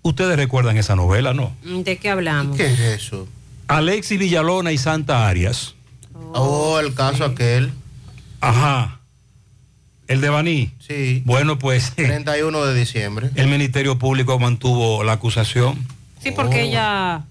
Ustedes 0.03 0.37
recuerdan 0.37 0.77
esa 0.77 0.97
novela, 0.97 1.35
¿no? 1.35 1.53
¿De 1.65 1.97
qué 1.99 2.11
hablamos? 2.11 2.57
¿Qué 2.57 2.67
es 2.67 2.79
eso? 2.81 3.29
Alexis 3.69 4.19
Villalona 4.19 4.73
y 4.73 4.79
Santa 4.79 5.29
Arias. 5.29 5.75
Oh, 6.33 6.79
el 6.79 6.95
caso 6.95 7.25
aquel. 7.25 7.73
Ajá. 8.41 9.01
El 10.07 10.21
de 10.21 10.29
Baní. 10.29 10.73
Sí. 10.87 11.23
Bueno, 11.25 11.59
pues 11.59 11.93
31 11.97 12.65
de 12.65 12.75
diciembre. 12.79 13.31
el 13.35 13.49
Ministerio 13.49 13.99
Público 13.99 14.39
mantuvo 14.39 15.05
la 15.05 15.13
acusación 15.13 15.79
Sí, 16.23 16.33
porque 16.33 16.63
ella 16.63 17.25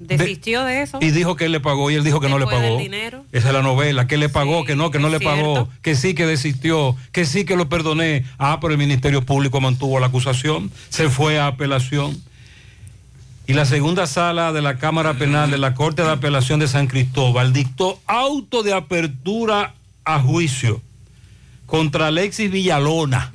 desistió 0.00 0.64
de, 0.64 0.82
eso. 0.82 0.98
y 1.00 1.10
dijo 1.10 1.36
que 1.36 1.44
él 1.44 1.52
le 1.52 1.60
pagó 1.60 1.90
y 1.90 1.94
él 1.94 2.02
dijo 2.02 2.20
que 2.20 2.28
no 2.28 2.38
le 2.38 2.46
pagó. 2.46 2.78
dinero. 2.78 3.24
Esa 3.32 3.48
es 3.48 3.54
la 3.54 3.62
novela, 3.62 4.06
que 4.06 4.16
le 4.16 4.28
pagó, 4.28 4.64
que 4.64 4.74
no, 4.74 4.90
que 4.90 4.98
no 4.98 5.10
le 5.10 5.20
pagó, 5.20 5.68
que 5.82 5.94
sí 5.94 6.14
que 6.14 6.26
desistió, 6.26 6.96
que 7.12 7.26
sí 7.26 7.44
que 7.44 7.56
lo 7.56 7.68
perdoné. 7.68 8.24
Ah, 8.38 8.58
pero 8.60 8.72
el 8.72 8.78
Ministerio 8.78 9.24
Público 9.24 9.60
mantuvo 9.60 10.00
la 10.00 10.06
acusación, 10.06 10.72
se 10.88 11.10
fue 11.10 11.38
a 11.38 11.48
apelación. 11.48 12.20
Y 13.46 13.52
la 13.52 13.66
segunda 13.66 14.06
sala 14.06 14.52
de 14.52 14.62
la 14.62 14.78
Cámara 14.78 15.14
Penal 15.14 15.50
de 15.50 15.58
la 15.58 15.74
Corte 15.74 16.02
de 16.02 16.10
Apelación 16.10 16.60
de 16.60 16.68
San 16.68 16.86
Cristóbal 16.86 17.52
dictó 17.52 18.00
auto 18.06 18.62
de 18.62 18.72
apertura 18.72 19.74
a 20.04 20.20
juicio 20.20 20.80
contra 21.66 22.06
Alexis 22.06 22.50
Villalona, 22.50 23.32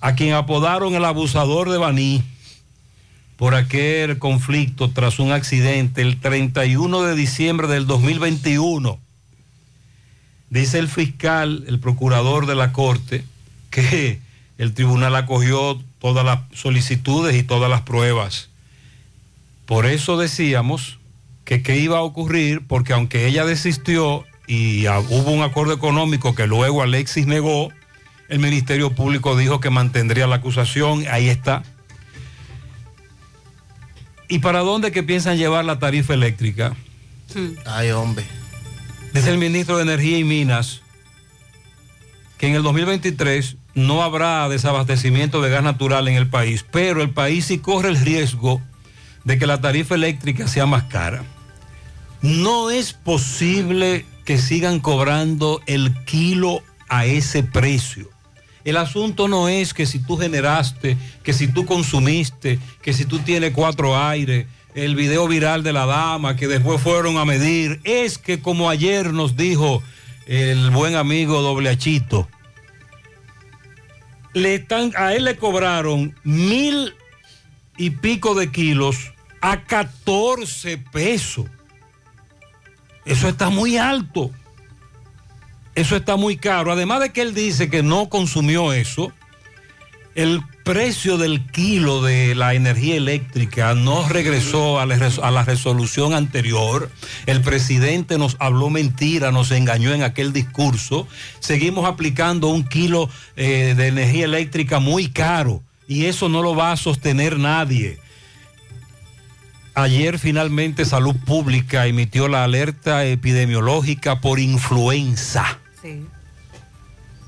a 0.00 0.14
quien 0.14 0.34
apodaron 0.34 0.94
el 0.94 1.04
abusador 1.04 1.70
de 1.70 1.78
Baní 1.78 2.22
por 3.36 3.54
aquel 3.54 4.18
conflicto 4.18 4.90
tras 4.90 5.18
un 5.18 5.32
accidente 5.32 6.02
el 6.02 6.20
31 6.20 7.02
de 7.02 7.14
diciembre 7.14 7.66
del 7.66 7.86
2021. 7.86 8.98
Dice 10.50 10.78
el 10.78 10.88
fiscal, 10.88 11.64
el 11.66 11.80
procurador 11.80 12.46
de 12.46 12.54
la 12.54 12.72
Corte, 12.72 13.24
que 13.70 14.20
el 14.58 14.72
tribunal 14.72 15.16
acogió 15.16 15.82
todas 15.98 16.24
las 16.24 16.40
solicitudes 16.52 17.34
y 17.34 17.42
todas 17.42 17.68
las 17.68 17.82
pruebas. 17.82 18.50
Por 19.66 19.86
eso 19.86 20.16
decíamos 20.16 20.98
que 21.44 21.62
qué 21.62 21.78
iba 21.78 21.98
a 21.98 22.02
ocurrir, 22.02 22.62
porque 22.66 22.92
aunque 22.92 23.26
ella 23.26 23.44
desistió 23.44 24.24
y 24.46 24.86
hubo 24.86 25.30
un 25.30 25.42
acuerdo 25.42 25.72
económico 25.72 26.34
que 26.34 26.46
luego 26.46 26.82
Alexis 26.82 27.26
negó, 27.26 27.70
el 28.28 28.38
Ministerio 28.38 28.94
Público 28.94 29.36
dijo 29.36 29.60
que 29.60 29.70
mantendría 29.70 30.26
la 30.26 30.36
acusación, 30.36 31.04
ahí 31.10 31.28
está. 31.28 31.62
¿Y 34.28 34.38
para 34.38 34.60
dónde 34.60 34.92
que 34.92 35.02
piensan 35.02 35.36
llevar 35.36 35.64
la 35.64 35.78
tarifa 35.78 36.14
eléctrica? 36.14 36.74
Ay, 37.66 37.90
hombre. 37.90 38.24
Dice 39.12 39.30
el 39.30 39.38
ministro 39.38 39.76
de 39.76 39.82
Energía 39.82 40.18
y 40.18 40.24
Minas 40.24 40.80
que 42.38 42.48
en 42.48 42.54
el 42.54 42.62
2023 42.62 43.56
no 43.74 44.02
habrá 44.02 44.48
desabastecimiento 44.48 45.40
de 45.40 45.50
gas 45.50 45.62
natural 45.62 46.08
en 46.08 46.16
el 46.16 46.28
país, 46.28 46.64
pero 46.70 47.02
el 47.02 47.10
país 47.10 47.46
sí 47.46 47.58
corre 47.58 47.88
el 47.88 47.96
riesgo 47.96 48.60
de 49.24 49.38
que 49.38 49.46
la 49.46 49.60
tarifa 49.60 49.94
eléctrica 49.94 50.48
sea 50.48 50.66
más 50.66 50.84
cara. 50.84 51.24
No 52.22 52.70
es 52.70 52.92
posible 52.92 54.06
que 54.24 54.38
sigan 54.38 54.80
cobrando 54.80 55.60
el 55.66 55.92
kilo 56.04 56.62
a 56.88 57.06
ese 57.06 57.42
precio. 57.42 58.10
El 58.64 58.78
asunto 58.78 59.28
no 59.28 59.48
es 59.48 59.74
que 59.74 59.84
si 59.84 59.98
tú 59.98 60.16
generaste, 60.16 60.96
que 61.22 61.32
si 61.32 61.48
tú 61.48 61.66
consumiste, 61.66 62.58
que 62.82 62.92
si 62.94 63.04
tú 63.04 63.18
tienes 63.18 63.52
cuatro 63.52 63.96
aires, 63.96 64.46
el 64.74 64.96
video 64.96 65.28
viral 65.28 65.62
de 65.62 65.72
la 65.72 65.86
dama 65.86 66.36
que 66.36 66.48
después 66.48 66.80
fueron 66.80 67.18
a 67.18 67.24
medir, 67.24 67.80
es 67.84 68.18
que 68.18 68.40
como 68.40 68.70
ayer 68.70 69.12
nos 69.12 69.36
dijo 69.36 69.82
el 70.26 70.70
buen 70.70 70.96
amigo 70.96 71.42
Doble 71.42 71.68
Achito, 71.68 72.26
le 74.32 74.56
están, 74.56 74.92
a 74.96 75.14
él 75.14 75.24
le 75.24 75.36
cobraron 75.36 76.14
mil 76.24 76.94
y 77.76 77.90
pico 77.90 78.34
de 78.34 78.50
kilos 78.50 79.12
a 79.40 79.62
14 79.62 80.78
pesos. 80.78 81.46
Eso 83.04 83.28
está 83.28 83.50
muy 83.50 83.76
alto. 83.76 84.30
Eso 85.74 85.96
está 85.96 86.16
muy 86.16 86.36
caro. 86.36 86.72
Además 86.72 87.00
de 87.00 87.10
que 87.12 87.22
él 87.22 87.34
dice 87.34 87.68
que 87.68 87.82
no 87.82 88.08
consumió 88.08 88.72
eso, 88.72 89.12
el 90.14 90.42
precio 90.62 91.18
del 91.18 91.44
kilo 91.50 92.00
de 92.00 92.36
la 92.36 92.54
energía 92.54 92.94
eléctrica 92.94 93.74
no 93.74 94.08
regresó 94.08 94.78
a 94.78 94.86
la, 94.86 95.44
resolución 95.44 96.14
anterior. 96.14 96.90
El 97.26 97.40
presidente 97.40 98.16
nos 98.16 98.36
habló 98.38 98.70
mentira, 98.70 99.32
nos 99.32 99.50
engañó 99.50 99.92
en 99.92 100.04
aquel 100.04 100.32
discurso. 100.32 101.08
Seguimos 101.40 101.84
aplicando 101.86 102.48
un 102.48 102.64
kilo 102.64 103.10
eh, 103.36 103.74
de 103.76 103.88
energía 103.88 104.26
eléctrica 104.26 104.78
muy 104.78 105.08
caro 105.08 105.62
y 105.88 106.06
eso 106.06 106.28
no 106.28 106.42
lo 106.42 106.54
va 106.54 106.70
a 106.70 106.76
sostener 106.76 107.38
nadie. 107.38 107.98
Ayer 109.74 110.20
finalmente 110.20 110.84
Salud 110.84 111.16
Pública 111.26 111.88
emitió 111.88 112.28
la 112.28 112.44
alerta 112.44 113.04
epidemiológica 113.04 114.20
por 114.20 114.38
influenza. 114.38 115.58
Sí. 115.84 116.06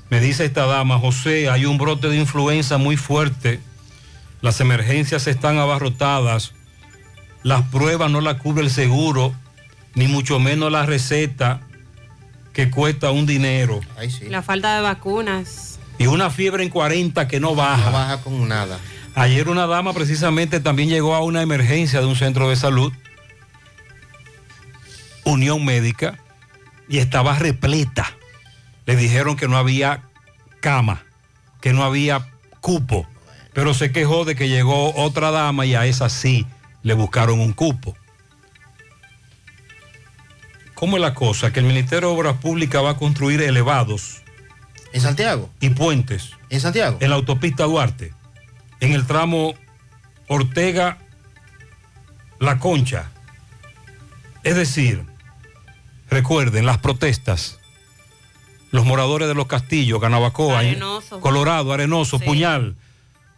Me 0.09 0.19
dice 0.19 0.45
esta 0.45 0.65
dama, 0.65 0.97
José, 0.97 1.47
hay 1.49 1.65
un 1.65 1.77
brote 1.77 2.09
de 2.09 2.17
influenza 2.17 2.79
muy 2.79 2.97
fuerte. 2.97 3.59
Las 4.41 4.59
emergencias 4.61 5.27
están 5.27 5.59
abarrotadas. 5.59 6.53
Las 7.43 7.61
pruebas 7.67 8.09
no 8.09 8.19
las 8.19 8.41
cubre 8.41 8.63
el 8.63 8.71
seguro, 8.71 9.35
ni 9.93 10.07
mucho 10.07 10.39
menos 10.39 10.71
la 10.71 10.87
receta 10.87 11.61
que 12.53 12.71
cuesta 12.71 13.11
un 13.11 13.27
dinero. 13.27 13.79
La 14.27 14.41
falta 14.41 14.75
de 14.75 14.81
vacunas. 14.81 15.77
Y 15.99 16.07
una 16.07 16.31
fiebre 16.31 16.63
en 16.63 16.69
40 16.69 17.27
que 17.27 17.39
no 17.39 17.53
baja. 17.53 17.85
No 17.85 17.91
baja 17.91 18.21
con 18.21 18.47
nada. 18.47 18.79
Ayer 19.13 19.49
una 19.49 19.67
dama 19.67 19.93
precisamente 19.93 20.59
también 20.59 20.89
llegó 20.89 21.13
a 21.13 21.21
una 21.21 21.43
emergencia 21.43 21.99
de 21.99 22.07
un 22.07 22.15
centro 22.15 22.49
de 22.49 22.55
salud, 22.55 22.91
Unión 25.25 25.63
Médica, 25.63 26.17
y 26.89 26.97
estaba 26.97 27.37
repleta. 27.37 28.16
Le 28.87 28.95
dijeron 28.95 29.35
que 29.35 29.47
no 29.47 29.57
había 29.57 30.01
cama, 30.59 31.03
que 31.61 31.73
no 31.73 31.83
había 31.83 32.27
cupo, 32.61 33.07
pero 33.53 33.73
se 33.73 33.91
quejó 33.91 34.25
de 34.25 34.35
que 34.35 34.49
llegó 34.49 34.95
otra 34.95 35.29
dama 35.29 35.65
y 35.65 35.75
a 35.75 35.85
esa 35.85 36.09
sí 36.09 36.47
le 36.81 36.95
buscaron 36.95 37.39
un 37.39 37.53
cupo. 37.53 37.95
¿Cómo 40.73 40.97
es 40.97 41.01
la 41.01 41.13
cosa? 41.13 41.51
Que 41.51 41.59
el 41.59 41.65
Ministerio 41.65 42.09
de 42.09 42.15
Obras 42.15 42.37
Públicas 42.37 42.83
va 42.83 42.91
a 42.91 42.97
construir 42.97 43.41
elevados. 43.41 44.21
¿En 44.93 45.01
Santiago? 45.01 45.49
Y 45.59 45.71
puentes. 45.71 46.31
¿En 46.49 46.61
Santiago? 46.61 46.97
En 47.01 47.09
la 47.09 47.15
autopista 47.15 47.63
Duarte. 47.63 48.13
En 48.79 48.93
el 48.93 49.05
tramo 49.05 49.55
Ortega 50.27 50.99
La 52.39 52.59
Concha. 52.59 53.09
Es 54.43 54.55
decir, 54.55 55.03
recuerden 56.09 56.65
las 56.65 56.77
protestas. 56.77 57.59
Los 58.71 58.85
moradores 58.85 59.27
de 59.27 59.35
los 59.35 59.47
castillos, 59.47 59.99
Canabacoa, 59.99 60.59
Arenoso. 60.59 61.19
Colorado, 61.19 61.71
Arenoso, 61.71 62.19
Puñal, 62.19 62.75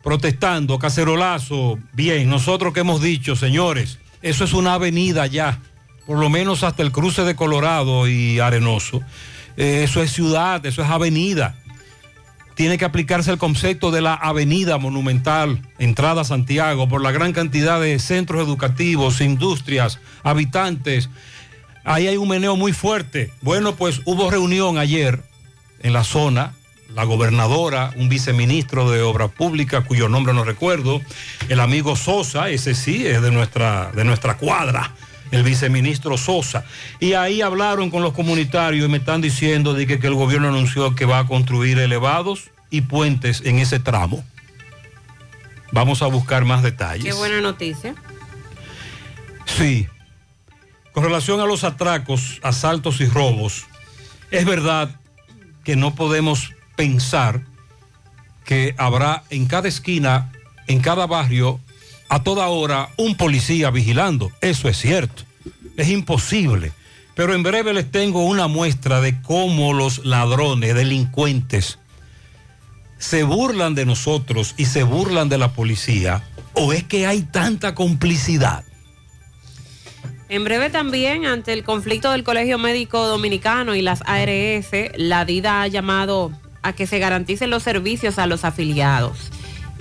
protestando, 0.03 0.79
cacerolazo. 0.79 1.77
Bien, 1.93 2.29
nosotros 2.29 2.73
que 2.73 2.79
hemos 2.79 3.01
dicho, 3.01 3.35
señores, 3.35 3.99
eso 4.21 4.43
es 4.43 4.53
una 4.53 4.73
avenida 4.73 5.27
ya, 5.27 5.59
por 6.07 6.17
lo 6.17 6.29
menos 6.29 6.63
hasta 6.63 6.83
el 6.83 6.91
cruce 6.91 7.23
de 7.23 7.35
Colorado 7.35 8.07
y 8.07 8.39
Arenoso. 8.39 9.01
Eh, 9.55 9.83
eso 9.83 10.01
es 10.01 10.11
ciudad, 10.11 10.65
eso 10.65 10.81
es 10.81 10.89
avenida. 10.89 11.55
Tiene 12.55 12.77
que 12.77 12.85
aplicarse 12.85 13.31
el 13.31 13.37
concepto 13.37 13.89
de 13.91 14.01
la 14.01 14.15
avenida 14.15 14.77
monumental, 14.77 15.61
entrada 15.77 16.21
a 16.21 16.25
Santiago, 16.25 16.89
por 16.89 17.01
la 17.01 17.11
gran 17.11 17.31
cantidad 17.31 17.79
de 17.79 17.99
centros 17.99 18.45
educativos, 18.45 19.21
industrias, 19.21 19.99
habitantes. 20.23 21.09
Ahí 21.83 22.07
hay 22.07 22.17
un 22.17 22.27
meneo 22.27 22.55
muy 22.55 22.73
fuerte. 22.73 23.31
Bueno, 23.41 23.75
pues 23.75 24.01
hubo 24.05 24.29
reunión 24.29 24.77
ayer 24.77 25.21
en 25.81 25.93
la 25.93 26.03
zona, 26.03 26.53
la 26.93 27.03
gobernadora, 27.03 27.91
un 27.95 28.09
viceministro 28.09 28.89
de 28.91 29.01
Obras 29.01 29.31
Públicas, 29.31 29.85
cuyo 29.85 30.09
nombre 30.09 30.33
no 30.33 30.43
recuerdo, 30.43 31.01
el 31.47 31.59
amigo 31.59 31.95
Sosa, 31.95 32.49
ese 32.49 32.75
sí 32.75 33.05
es 33.05 33.21
de 33.21 33.31
nuestra, 33.31 33.91
de 33.93 34.03
nuestra 34.03 34.37
cuadra, 34.37 34.93
el 35.31 35.43
viceministro 35.43 36.17
Sosa. 36.17 36.65
Y 36.99 37.13
ahí 37.13 37.41
hablaron 37.41 37.89
con 37.89 38.01
los 38.01 38.13
comunitarios 38.13 38.85
y 38.85 38.91
me 38.91 38.97
están 38.97 39.21
diciendo 39.21 39.73
de 39.73 39.87
que, 39.87 39.99
que 39.99 40.07
el 40.07 40.15
gobierno 40.15 40.49
anunció 40.49 40.95
que 40.95 41.05
va 41.05 41.19
a 41.19 41.27
construir 41.27 41.79
elevados 41.79 42.49
y 42.69 42.81
puentes 42.81 43.41
en 43.45 43.59
ese 43.59 43.79
tramo. 43.79 44.23
Vamos 45.71 46.01
a 46.01 46.07
buscar 46.07 46.45
más 46.45 46.63
detalles. 46.63 47.05
Qué 47.05 47.13
buena 47.13 47.41
noticia. 47.41 47.93
Sí. 49.45 49.87
Con 50.99 51.05
relación 51.05 51.39
a 51.39 51.45
los 51.45 51.63
atracos, 51.63 52.41
asaltos 52.43 52.99
y 52.99 53.05
robos, 53.05 53.67
es 54.31 54.43
verdad 54.43 54.99
que 55.63 55.77
no 55.77 55.95
podemos 55.95 56.51
pensar 56.75 57.39
que 58.43 58.75
habrá 58.77 59.23
en 59.29 59.45
cada 59.45 59.69
esquina, 59.69 60.29
en 60.67 60.81
cada 60.81 61.07
barrio, 61.07 61.61
a 62.09 62.21
toda 62.21 62.49
hora 62.49 62.89
un 62.97 63.15
policía 63.15 63.71
vigilando. 63.71 64.29
Eso 64.41 64.67
es 64.67 64.75
cierto. 64.75 65.23
Es 65.77 65.87
imposible. 65.87 66.73
Pero 67.15 67.33
en 67.33 67.43
breve 67.43 67.73
les 67.73 67.89
tengo 67.89 68.25
una 68.25 68.47
muestra 68.47 68.99
de 68.99 69.21
cómo 69.21 69.71
los 69.71 70.05
ladrones, 70.05 70.75
delincuentes, 70.75 71.79
se 72.97 73.23
burlan 73.23 73.73
de 73.73 73.85
nosotros 73.85 74.53
y 74.57 74.65
se 74.65 74.83
burlan 74.83 75.29
de 75.29 75.37
la 75.37 75.53
policía. 75.53 76.27
¿O 76.55 76.73
es 76.73 76.83
que 76.83 77.07
hay 77.07 77.21
tanta 77.21 77.73
complicidad? 77.73 78.65
En 80.29 80.43
breve 80.43 80.69
también, 80.69 81.25
ante 81.25 81.53
el 81.53 81.63
conflicto 81.63 82.11
del 82.11 82.23
Colegio 82.23 82.59
Médico 82.59 83.07
Dominicano 83.07 83.73
y 83.75 83.81
las 83.81 84.01
ARS, 84.05 84.69
la 84.95 85.25
DIDA 85.25 85.63
ha 85.63 85.67
llamado 85.67 86.31
a 86.61 86.73
que 86.73 86.85
se 86.85 86.99
garanticen 86.99 87.49
los 87.49 87.63
servicios 87.63 88.19
a 88.19 88.27
los 88.27 88.45
afiliados 88.45 89.31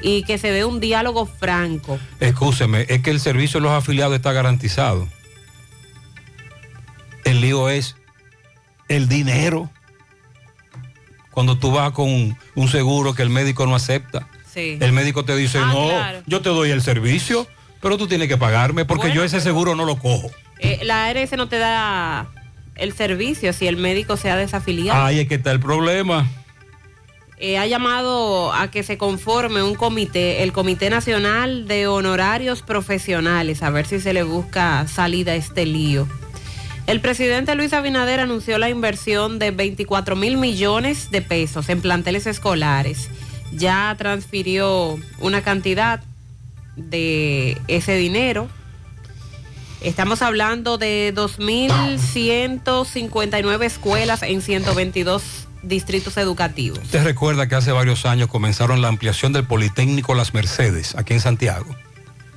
y 0.00 0.22
que 0.22 0.38
se 0.38 0.50
dé 0.50 0.64
un 0.64 0.80
diálogo 0.80 1.26
franco. 1.26 1.98
Escúcheme, 2.20 2.86
es 2.88 3.02
que 3.02 3.10
el 3.10 3.20
servicio 3.20 3.60
de 3.60 3.64
los 3.64 3.72
afiliados 3.72 4.14
está 4.16 4.32
garantizado. 4.32 5.06
El 7.24 7.42
lío 7.42 7.68
es 7.68 7.96
el 8.88 9.06
dinero. 9.08 9.70
Cuando 11.30 11.58
tú 11.58 11.72
vas 11.72 11.92
con 11.92 12.34
un, 12.54 12.68
seguro 12.68 13.14
que 13.14 13.22
el 13.22 13.28
médico 13.30 13.66
no 13.66 13.74
acepta, 13.74 14.28
Sí. 14.50 14.78
el 14.80 14.92
médico 14.92 15.24
te 15.26 15.36
dice, 15.36 15.58
Ah, 15.58 15.66
no, 15.74 15.88
claro. 15.88 16.22
yo 16.26 16.40
te 16.40 16.48
doy 16.48 16.70
el 16.70 16.80
servicio, 16.80 17.46
pero 17.80 17.96
tú 17.98 18.06
tienes 18.06 18.28
que 18.28 18.36
pagarme 18.36 18.84
porque 18.84 19.02
Bueno, 19.02 19.16
yo 19.16 19.24
ese 19.24 19.40
seguro 19.40 19.74
no 19.74 19.84
lo 19.84 19.98
cojo. 19.98 20.30
Eh, 20.58 20.80
la 20.82 21.06
ARS 21.06 21.32
no 21.36 21.48
te 21.48 21.58
da 21.58 22.28
el 22.74 22.92
servicio 22.92 23.52
si 23.52 23.66
el 23.66 23.76
médico 23.76 24.16
se 24.16 24.30
ha 24.30 24.36
desafiliado. 24.36 25.04
Ahí 25.04 25.20
es 25.20 25.28
que 25.28 25.36
está 25.36 25.52
el 25.52 25.60
problema. 25.60 26.26
Eh, 27.40 27.56
ha 27.56 27.66
llamado 27.66 28.52
a 28.52 28.68
que 28.68 28.82
se 28.82 28.98
conforme 28.98 29.62
un 29.62 29.76
comité, 29.76 30.42
el 30.42 30.52
Comité 30.52 30.90
Nacional 30.90 31.68
de 31.68 31.86
Honorarios 31.86 32.62
Profesionales, 32.62 33.62
a 33.62 33.70
ver 33.70 33.86
si 33.86 34.00
se 34.00 34.12
le 34.12 34.24
busca 34.24 34.88
salida 34.88 35.32
a 35.32 35.36
este 35.36 35.64
lío. 35.64 36.08
El 36.88 37.00
presidente 37.00 37.54
Luis 37.54 37.74
Abinader 37.74 38.18
anunció 38.18 38.58
la 38.58 38.70
inversión 38.70 39.38
de 39.38 39.52
24 39.52 40.16
mil 40.16 40.36
millones 40.36 41.10
de 41.12 41.22
pesos 41.22 41.68
en 41.68 41.80
planteles 41.80 42.26
escolares. 42.26 43.08
Ya 43.52 43.94
transfirió 43.96 44.98
una 45.20 45.42
cantidad 45.42 46.00
de 46.78 47.60
ese 47.68 47.96
dinero. 47.96 48.48
Estamos 49.80 50.22
hablando 50.22 50.78
de 50.78 51.14
2.159 51.14 53.64
escuelas 53.64 54.22
en 54.22 54.40
122 54.42 55.48
distritos 55.62 56.16
educativos. 56.16 56.80
Usted 56.80 57.04
recuerda 57.04 57.46
que 57.48 57.54
hace 57.54 57.70
varios 57.72 58.04
años 58.06 58.28
comenzaron 58.28 58.82
la 58.82 58.88
ampliación 58.88 59.32
del 59.32 59.44
Politécnico 59.44 60.14
Las 60.14 60.34
Mercedes, 60.34 60.96
aquí 60.96 61.14
en 61.14 61.20
Santiago. 61.20 61.76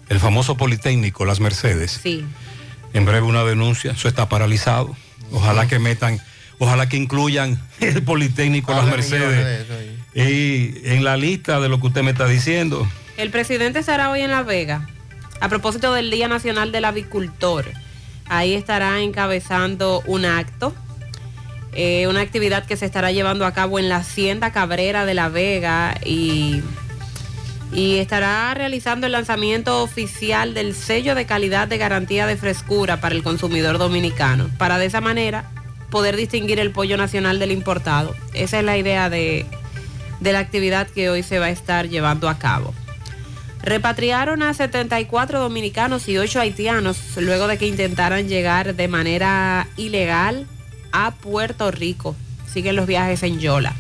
El 0.10 0.20
famoso 0.20 0.56
Politécnico 0.58 1.26
Las 1.26 1.40
Mercedes. 1.40 2.00
Sí. 2.04 2.24
En 2.94 3.06
breve 3.06 3.26
una 3.26 3.44
denuncia, 3.44 3.94
eso 3.94 4.08
está 4.08 4.30
paralizado. 4.30 4.96
Ojalá 5.32 5.68
que 5.68 5.80
metan, 5.80 6.20
ojalá 6.60 6.88
que 6.90 6.98
incluyan 6.98 7.60
el 7.80 8.04
Politécnico 8.04 8.72
Las 8.74 8.86
millones 8.86 9.10
de 9.10 9.20
Mercedes. 9.20 9.68
Y 10.14 10.88
en 10.90 11.04
la 11.04 11.18
lista 11.18 11.60
de 11.60 11.70
lo 11.70 11.80
que 11.80 11.88
usted 11.88 12.04
me 12.04 12.12
está 12.12 12.28
diciendo, 12.28 12.88
El 13.22 13.30
presidente 13.30 13.78
estará 13.78 14.10
hoy 14.10 14.22
en 14.22 14.32
La 14.32 14.42
Vega 14.42 14.90
a 15.42 15.48
propósito 15.48 15.94
del 15.94 16.10
Día 16.10 16.28
Nacional 16.28 16.72
del 16.72 16.86
Avicultor. 16.86 17.66
Ahí 18.28 18.56
estará 18.56 19.00
encabezando 19.00 20.02
un 20.08 20.26
acto, 20.26 20.74
eh, 21.72 22.08
una 22.08 22.22
actividad 22.22 22.66
que 22.66 22.78
se 22.78 22.88
estará 22.88 23.12
llevando 23.12 23.46
a 23.46 23.54
cabo 23.54 23.78
en 23.78 23.90
la 23.90 23.98
Hacienda 23.98 24.52
Cabrera 24.52 25.06
de 25.06 25.14
La 25.14 25.30
Vega 25.30 26.00
y, 26.04 26.64
estará 27.72 28.52
realizando 28.56 29.06
el 29.06 29.12
lanzamiento 29.12 29.84
oficial 29.84 30.56
del 30.56 30.74
sello 30.74 31.14
de 31.14 31.28
calidad 31.28 31.68
de 31.68 31.78
garantía 31.78 32.26
de 32.26 32.38
frescura 32.38 33.02
para 33.02 33.14
el 33.14 33.22
consumidor 33.22 33.78
dominicano, 33.78 34.50
para 34.58 34.80
de 34.80 34.88
esa 34.88 35.00
manera 35.00 35.48
poder 35.92 36.16
distinguir 36.16 36.60
el 36.60 36.72
pollo 36.72 36.98
nacional 36.98 37.38
del 37.38 37.52
importado. 37.52 38.16
Esa 38.34 38.58
es 38.58 38.66
la 38.66 38.80
idea 38.80 39.12
de, 39.12 39.46
de 40.22 40.34
la 40.34 40.40
actividad 40.40 40.88
que 40.88 41.12
hoy 41.12 41.22
se 41.22 41.38
va 41.38 41.46
a 41.46 41.52
estar 41.52 41.88
llevando 41.88 42.28
a 42.28 42.40
cabo. 42.40 42.74
Repatriaron 43.64 44.42
a 44.42 44.54
74 44.54 45.40
dominicanos 45.40 46.08
y 46.08 46.18
8 46.18 46.40
haitianos 46.40 46.98
luego 47.18 47.48
de 47.48 47.58
que 47.58 47.68
intentaran 47.68 48.28
llegar 48.28 48.76
de 48.76 48.88
manera 48.88 49.68
ilegal 49.78 50.48
a 50.92 51.12
Puerto 51.12 51.70
Rico. 51.72 52.16
Siguen 52.52 52.76
los 52.76 52.88
viajes 52.88 53.24
en 53.24 53.40
Yola. 53.40 53.76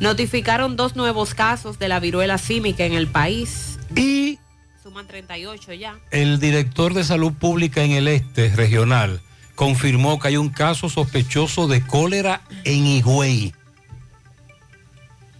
Notificaron 0.00 0.76
dos 0.76 0.96
nuevos 0.96 1.34
casos 1.34 1.78
de 1.78 1.88
la 1.88 2.00
viruela 2.00 2.38
símica 2.38 2.84
en 2.84 2.94
el 2.94 3.06
país. 3.06 3.78
Y 3.94 4.38
suman 4.82 5.06
38 5.06 5.74
ya. 5.74 5.98
el 6.10 6.40
director 6.40 6.94
de 6.94 7.04
salud 7.04 7.32
pública 7.32 7.82
en 7.84 7.92
el 7.92 8.08
este 8.08 8.48
regional 8.48 9.20
confirmó 9.54 10.18
que 10.18 10.28
hay 10.28 10.36
un 10.36 10.48
caso 10.48 10.88
sospechoso 10.88 11.68
de 11.68 11.86
cólera 11.86 12.42
en 12.64 12.86
Higüey. 12.86 13.54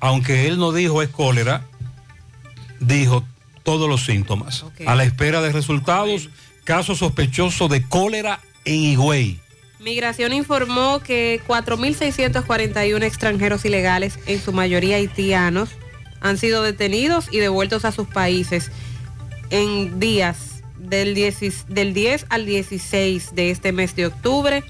Aunque 0.00 0.46
él 0.46 0.58
no 0.58 0.72
dijo 0.72 1.02
es 1.02 1.08
cólera, 1.08 1.64
dijo 2.78 3.24
todos 3.62 3.88
los 3.88 4.04
síntomas. 4.04 4.64
A 4.86 4.94
la 4.94 5.04
espera 5.04 5.40
de 5.40 5.52
resultados, 5.52 6.30
caso 6.64 6.94
sospechoso 6.94 7.68
de 7.68 7.82
cólera 7.82 8.40
en 8.64 8.74
Higüey. 8.74 9.40
Migración 9.80 10.32
informó 10.32 11.00
que 11.00 11.40
4.641 11.48 13.02
extranjeros 13.02 13.64
ilegales, 13.64 14.18
en 14.26 14.40
su 14.40 14.52
mayoría 14.52 14.96
haitianos, 14.96 15.70
han 16.20 16.38
sido 16.38 16.62
detenidos 16.62 17.28
y 17.32 17.38
devueltos 17.38 17.84
a 17.84 17.90
sus 17.90 18.06
países 18.06 18.70
en 19.50 19.98
días 19.98 20.62
del 20.78 21.14
10, 21.14 21.66
del 21.68 21.94
10 21.94 22.26
al 22.28 22.46
16 22.46 23.34
de 23.34 23.50
este 23.50 23.72
mes 23.72 23.96
de 23.96 24.06
octubre. 24.06 24.62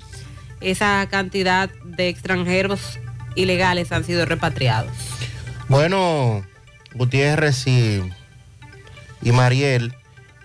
Esa 0.61 1.07
cantidad 1.11 1.71
de 1.85 2.09
extranjeros 2.09 2.99
ilegales 3.35 3.93
han 3.93 4.05
sido 4.05 4.25
repatriados. 4.25 4.93
Bueno, 5.69 6.45
Gutiérrez 6.95 7.67
y, 7.67 8.03
y 9.23 9.33
Mariel, 9.33 9.95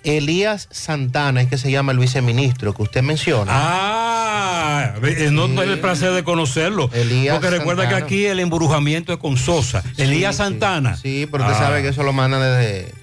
Elías 0.04 0.68
Santana 0.72 1.42
es 1.42 1.50
que 1.50 1.58
se 1.58 1.70
llama 1.72 1.92
el 1.92 2.00
viceministro 2.00 2.74
que 2.74 2.84
usted 2.84 3.02
menciona. 3.04 3.52
Ah, 3.54 4.94
eh, 5.04 5.30
no 5.32 5.48
tuve 5.48 5.64
el 5.66 5.80
placer 5.80 6.12
de 6.14 6.24
conocerlo. 6.24 6.90
Elías 6.94 7.36
porque 7.36 7.50
recuerda 7.50 7.84
Santana. 7.84 8.06
que 8.06 8.16
aquí 8.16 8.26
el 8.26 8.40
embrujamiento 8.40 9.12
es 9.14 9.20
con 9.20 9.38
Sosa. 9.38 9.84
Elías 9.98 10.36
Sí, 10.36 10.44
sí. 10.44 10.44
Santana. 10.50 10.96
Sí, 10.98 11.28
pero 11.32 11.44
usted 11.44 11.56
Ah. 11.58 11.60
sabe 11.68 11.82
que 11.82 11.90
eso 11.90 12.04
lo 12.04 12.14
mandan 12.14 12.42
desde, 12.42 12.94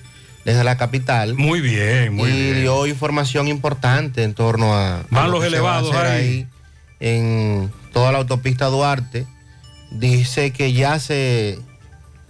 desde 0.45 0.65
la 0.65 0.77
capital. 0.77 1.35
Muy 1.35 1.61
bien, 1.61 2.15
muy 2.15 2.31
y 2.31 2.33
bien. 2.53 2.61
dio 2.63 2.87
información 2.87 3.49
importante 3.49 4.23
en 4.23 4.33
torno 4.35 4.75
a, 4.75 5.03
Van 5.11 5.27
lo 5.31 5.39
los 5.39 5.45
elevados 5.45 5.95
ahí. 5.97 6.47
en 7.01 7.71
toda 7.93 8.13
la 8.13 8.19
autopista 8.19 8.67
Duarte. 8.67 9.27
Dice 9.91 10.51
que 10.53 10.73
ya 10.73 10.99
se, 10.99 11.59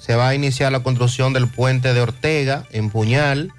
se 0.04 0.16
va 0.16 0.28
a 0.28 0.34
iniciar 0.34 0.70
la 0.70 0.82
construcción 0.82 1.32
del 1.32 1.48
puente 1.48 1.94
de 1.94 2.02
Ortega 2.02 2.66
en 2.72 2.90
Puñal, 2.90 3.54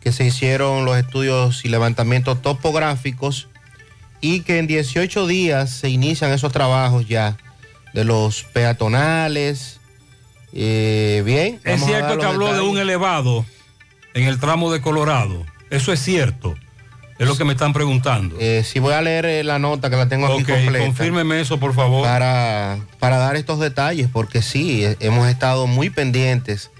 que 0.00 0.10
se 0.10 0.26
hicieron 0.26 0.84
los 0.84 0.96
estudios 0.98 1.64
y 1.64 1.68
levantamientos 1.68 2.42
topográficos 2.42 3.46
y 4.20 4.40
que 4.40 4.58
en 4.58 4.66
18 4.66 5.28
días 5.28 5.70
se 5.70 5.90
inician 5.90 6.32
esos 6.32 6.50
trabajos 6.50 7.06
ya 7.06 7.36
de 7.92 8.02
los 8.02 8.42
peatonales. 8.42 9.78
Eh, 10.52 11.22
bien. 11.24 11.60
Es 11.62 11.84
cierto 11.84 12.18
que 12.18 12.26
habló 12.26 12.52
de 12.52 12.60
un 12.60 12.76
elevado 12.76 13.46
en 14.14 14.24
el 14.24 14.40
tramo 14.40 14.72
de 14.72 14.80
Colorado. 14.80 15.46
Eso 15.70 15.92
es 15.92 16.00
cierto. 16.00 16.56
Es 17.18 17.28
lo 17.28 17.36
que 17.36 17.44
me 17.44 17.52
están 17.52 17.72
preguntando. 17.72 18.36
Eh, 18.40 18.64
si 18.64 18.80
voy 18.80 18.94
a 18.94 19.00
leer 19.00 19.24
eh, 19.24 19.44
la 19.44 19.58
nota 19.58 19.88
que 19.88 19.96
la 19.96 20.08
tengo 20.08 20.26
aquí 20.26 20.44
completa. 20.44 20.84
confírmeme 20.84 21.40
eso, 21.40 21.60
por 21.60 21.72
favor. 21.74 22.04
Para, 22.04 22.78
para 22.98 23.18
dar 23.18 23.36
estos 23.36 23.60
detalles, 23.60 24.08
porque 24.12 24.42
sí, 24.42 24.84
eh, 24.84 24.96
hemos 25.00 25.28
estado 25.28 25.66
muy 25.66 25.90
pendientes 25.90 26.70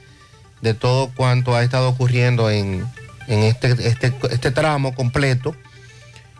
de 0.60 0.74
todo 0.74 1.10
cuanto 1.14 1.54
ha 1.54 1.62
estado 1.62 1.88
ocurriendo 1.88 2.50
en, 2.50 2.84
en 3.28 3.40
este, 3.40 3.72
este, 3.88 4.12
este 4.30 4.50
tramo 4.50 4.94
completo 4.94 5.54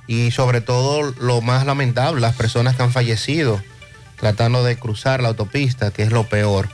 y 0.07 0.33
sobre 0.33 0.61
todo 0.61 1.15
lo 1.21 1.41
más 1.41 1.65
lamentable, 1.65 2.21
las 2.21 2.35
personas 2.35 2.75
que 2.75 2.83
han 2.83 2.93
fallecido 2.93 3.63
tratando 4.17 4.65
de 4.65 4.77
cruzar 4.77 5.23
la 5.23 5.29
autopista, 5.29 5.91
que 5.91 6.03
es 6.03 6.11
lo 6.11 6.25
peor. 6.25 6.69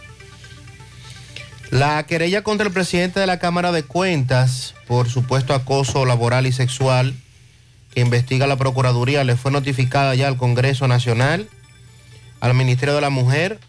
La 1.71 2.05
querella 2.05 2.43
contra 2.43 2.67
el 2.67 2.73
presidente 2.73 3.21
de 3.21 3.27
la 3.27 3.39
Cámara 3.39 3.71
de 3.73 3.85
Cuentas 3.85 4.75
por 4.87 5.09
supuesto 5.09 5.55
acoso 5.55 6.05
laboral 6.05 6.47
y 6.49 6.53
sexual 6.53 7.15
que 7.95 8.01
investiga 8.01 8.49
la 8.49 8.57
Procuraduría 8.57 9.23
le 9.23 9.37
fue 9.37 9.53
notificada 9.53 10.15
ya 10.15 10.29
al 10.29 10.37
Congreso 10.37 10.89
Nacional, 10.89 11.49
al 12.41 12.55
Ministerio 12.55 12.95
de 12.95 13.01
la 13.01 13.11
Mujer 13.11 13.61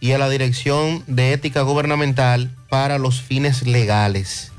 y 0.00 0.12
a 0.12 0.18
la 0.18 0.28
Dirección 0.28 1.04
de 1.06 1.32
Ética 1.32 1.62
Gubernamental 1.62 2.50
para 2.68 2.98
los 2.98 3.20
fines 3.20 3.66
legales. 3.66 4.52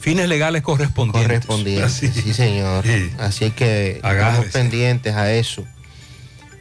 Fines 0.00 0.28
legales 0.28 0.62
correspondientes. 0.62 1.46
Correspondientes, 1.46 1.92
sí, 1.92 2.34
señor. 2.34 2.84
Así 3.18 3.50
que 3.50 4.00
estamos 4.02 4.46
pendientes 4.46 5.14
a 5.14 5.32
eso. 5.32 5.64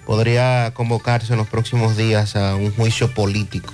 Podría 0.05 0.71
convocarse 0.73 1.33
en 1.33 1.39
los 1.39 1.47
próximos 1.47 1.97
días 1.97 2.35
a 2.35 2.55
un 2.55 2.71
juicio 2.71 3.13
político, 3.13 3.73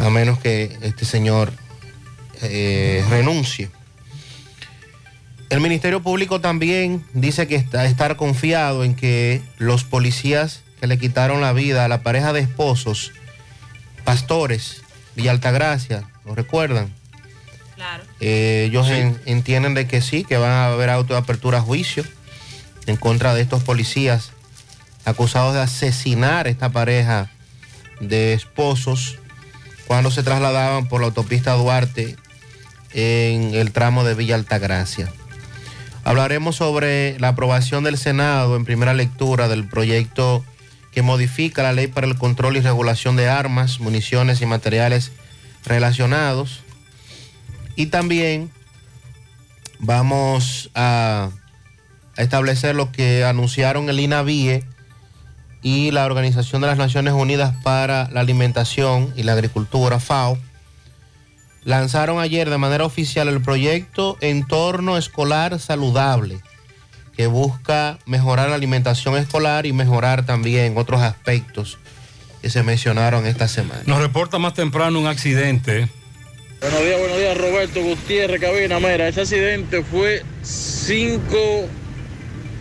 a 0.00 0.10
menos 0.10 0.38
que 0.38 0.76
este 0.82 1.04
señor 1.04 1.52
eh, 2.42 3.04
renuncie. 3.10 3.70
El 5.50 5.60
Ministerio 5.60 6.00
Público 6.02 6.40
también 6.40 7.04
dice 7.12 7.46
que 7.48 7.56
está 7.56 7.84
estar 7.86 8.16
confiado 8.16 8.84
en 8.84 8.94
que 8.94 9.42
los 9.58 9.84
policías 9.84 10.62
que 10.80 10.86
le 10.86 10.98
quitaron 10.98 11.40
la 11.40 11.52
vida 11.52 11.84
a 11.84 11.88
la 11.88 12.02
pareja 12.02 12.32
de 12.32 12.40
esposos, 12.40 13.12
pastores, 14.04 14.82
Villa 15.16 15.32
Altagracia, 15.32 16.04
¿lo 16.24 16.34
recuerdan? 16.34 16.92
Claro. 17.74 18.04
Eh, 18.20 18.66
ellos 18.68 18.88
en- 18.90 19.20
entienden 19.26 19.74
de 19.74 19.86
que 19.86 20.00
sí, 20.00 20.24
que 20.24 20.36
van 20.36 20.50
a 20.50 20.66
haber 20.66 20.88
autoapertura 20.90 21.58
a 21.58 21.62
juicio 21.62 22.04
en 22.86 22.96
contra 22.96 23.34
de 23.34 23.42
estos 23.42 23.62
policías 23.62 24.30
acusados 25.04 25.54
de 25.54 25.60
asesinar 25.60 26.46
a 26.46 26.50
esta 26.50 26.68
pareja 26.70 27.30
de 28.00 28.32
esposos 28.34 29.18
cuando 29.90 30.12
se 30.12 30.22
trasladaban 30.22 30.86
por 30.86 31.00
la 31.00 31.08
autopista 31.08 31.54
Duarte 31.54 32.14
en 32.92 33.56
el 33.56 33.72
tramo 33.72 34.04
de 34.04 34.14
Villa 34.14 34.36
Altagracia. 34.36 35.12
Hablaremos 36.04 36.54
sobre 36.54 37.18
la 37.18 37.26
aprobación 37.26 37.82
del 37.82 37.98
Senado 37.98 38.54
en 38.54 38.64
primera 38.64 38.94
lectura 38.94 39.48
del 39.48 39.66
proyecto 39.66 40.44
que 40.92 41.02
modifica 41.02 41.64
la 41.64 41.72
ley 41.72 41.88
para 41.88 42.06
el 42.06 42.16
control 42.16 42.56
y 42.56 42.60
regulación 42.60 43.16
de 43.16 43.28
armas, 43.28 43.80
municiones 43.80 44.40
y 44.40 44.46
materiales 44.46 45.10
relacionados. 45.66 46.60
Y 47.74 47.86
también 47.86 48.52
vamos 49.80 50.70
a, 50.76 51.30
establecer 52.16 52.76
lo 52.76 52.92
que 52.92 53.24
anunciaron 53.24 53.88
el 53.88 53.98
INAVIE 53.98 54.62
y 55.62 55.90
la 55.90 56.06
Organización 56.06 56.60
de 56.60 56.68
las 56.68 56.78
Naciones 56.78 57.12
Unidas 57.12 57.54
para 57.62 58.08
la 58.10 58.20
Alimentación 58.20 59.12
y 59.16 59.22
la 59.22 59.32
Agricultura, 59.32 60.00
FAO. 60.00 60.38
Lanzaron 61.64 62.18
ayer 62.18 62.48
de 62.48 62.56
manera 62.58 62.84
oficial 62.84 63.28
el 63.28 63.42
proyecto 63.42 64.16
Entorno 64.20 64.96
Escolar 64.96 65.58
Saludable, 65.58 66.40
que 67.14 67.26
busca 67.26 67.98
mejorar 68.06 68.48
la 68.48 68.54
alimentación 68.54 69.16
escolar 69.16 69.66
y 69.66 69.72
mejorar 69.72 70.24
también 70.24 70.78
otros 70.78 71.02
aspectos 71.02 71.78
que 72.40 72.48
se 72.48 72.62
mencionaron 72.62 73.26
esta 73.26 73.46
semana. 73.48 73.82
Nos 73.84 73.98
reporta 73.98 74.38
más 74.38 74.54
temprano 74.54 74.98
un 74.98 75.06
accidente. 75.06 75.88
Buenos 76.60 76.80
días, 76.80 76.98
buenos 76.98 77.18
días, 77.18 77.36
Roberto 77.36 77.82
Gutiérrez 77.82 78.40
Cabina. 78.40 78.78
Mira, 78.78 79.08
ese 79.08 79.22
accidente 79.22 79.82
fue 79.82 80.22
5, 80.42 81.36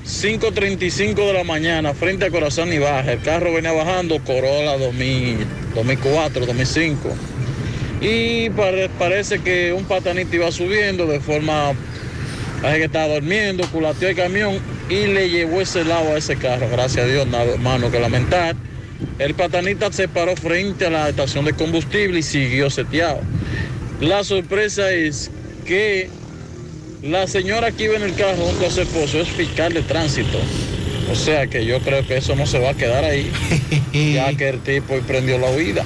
5.35 0.06 1.16
de 1.28 1.34
la 1.34 1.44
mañana 1.44 1.94
frente 1.94 2.26
a 2.26 2.32
Corazón 2.32 2.72
y 2.74 2.80
Baja. 2.80 3.12
El 3.14 3.22
carro 3.22 3.54
venía 3.54 3.72
bajando, 3.72 4.20
Corolla 4.24 4.78
2000, 4.78 5.46
2004, 5.76 6.46
2005. 6.46 7.10
Y 8.02 8.50
pare- 8.52 8.90
parece 8.98 9.40
que 9.40 9.74
un 9.74 9.84
patanito 9.86 10.36
iba 10.36 10.52
subiendo 10.52 11.06
de 11.06 11.20
forma, 11.20 11.74
parece 12.62 12.80
que 12.80 12.86
estaba 12.86 13.14
durmiendo, 13.16 13.68
culateó 13.70 14.08
el 14.10 14.16
camión 14.16 14.58
y 14.90 15.06
le 15.08 15.30
llevó 15.30 15.62
ese 15.62 15.84
lado 15.84 16.14
a 16.14 16.18
ese 16.18 16.38
carro. 16.38 16.68
Gracias 16.72 17.06
a 17.06 17.08
Dios, 17.08 17.28
nada 17.28 17.46
hermano 17.46 17.92
que 17.92 18.00
lamentar. 18.00 18.56
El 19.20 19.34
patanita 19.36 19.92
se 19.92 20.08
paró 20.08 20.36
frente 20.36 20.86
a 20.86 20.90
la 20.90 21.10
estación 21.10 21.46
de 21.46 21.54
combustible 21.54 22.20
y 22.20 22.24
siguió 22.24 22.70
seteado. 22.70 23.20
La 24.02 24.24
sorpresa 24.24 24.92
es 24.92 25.30
que 25.66 26.10
la 27.02 27.28
señora 27.28 27.72
que 27.72 27.86
iba 27.86 27.96
en 27.96 28.04
el 28.04 28.16
carro 28.16 28.46
junto 28.46 28.68
a 28.68 28.70
su 28.70 28.82
esposo 28.82 29.20
es 29.20 29.30
fiscal 29.30 29.74
de 29.74 29.82
tránsito. 29.82 30.40
O 31.12 31.16
sea 31.16 31.48
que 31.48 31.66
yo 31.66 31.80
creo 31.80 32.06
que 32.06 32.18
eso 32.18 32.36
no 32.36 32.46
se 32.46 32.60
va 32.60 32.72
a 32.72 32.74
quedar 32.74 33.04
ahí, 33.04 33.32
ya 33.94 34.34
que 34.36 34.50
el 34.50 34.60
tipo 34.60 34.96
prendió 35.08 35.38
la 35.40 35.50
huida. 35.50 35.84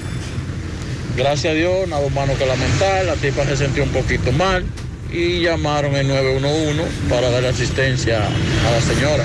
Gracias 1.15 1.53
a 1.53 1.55
Dios, 1.55 1.87
nada 1.87 2.05
humano 2.05 2.33
que 2.37 2.45
lamentar, 2.45 3.05
la 3.05 3.15
tipa 3.15 3.45
se 3.45 3.55
sintió 3.57 3.83
un 3.83 3.89
poquito 3.89 4.31
mal 4.31 4.65
y 5.11 5.41
llamaron 5.41 5.95
el 5.95 6.07
911 6.07 6.83
para 7.07 7.29
darle 7.29 7.49
asistencia 7.49 8.25
a 8.25 8.71
la 8.71 8.81
señora. 8.81 9.23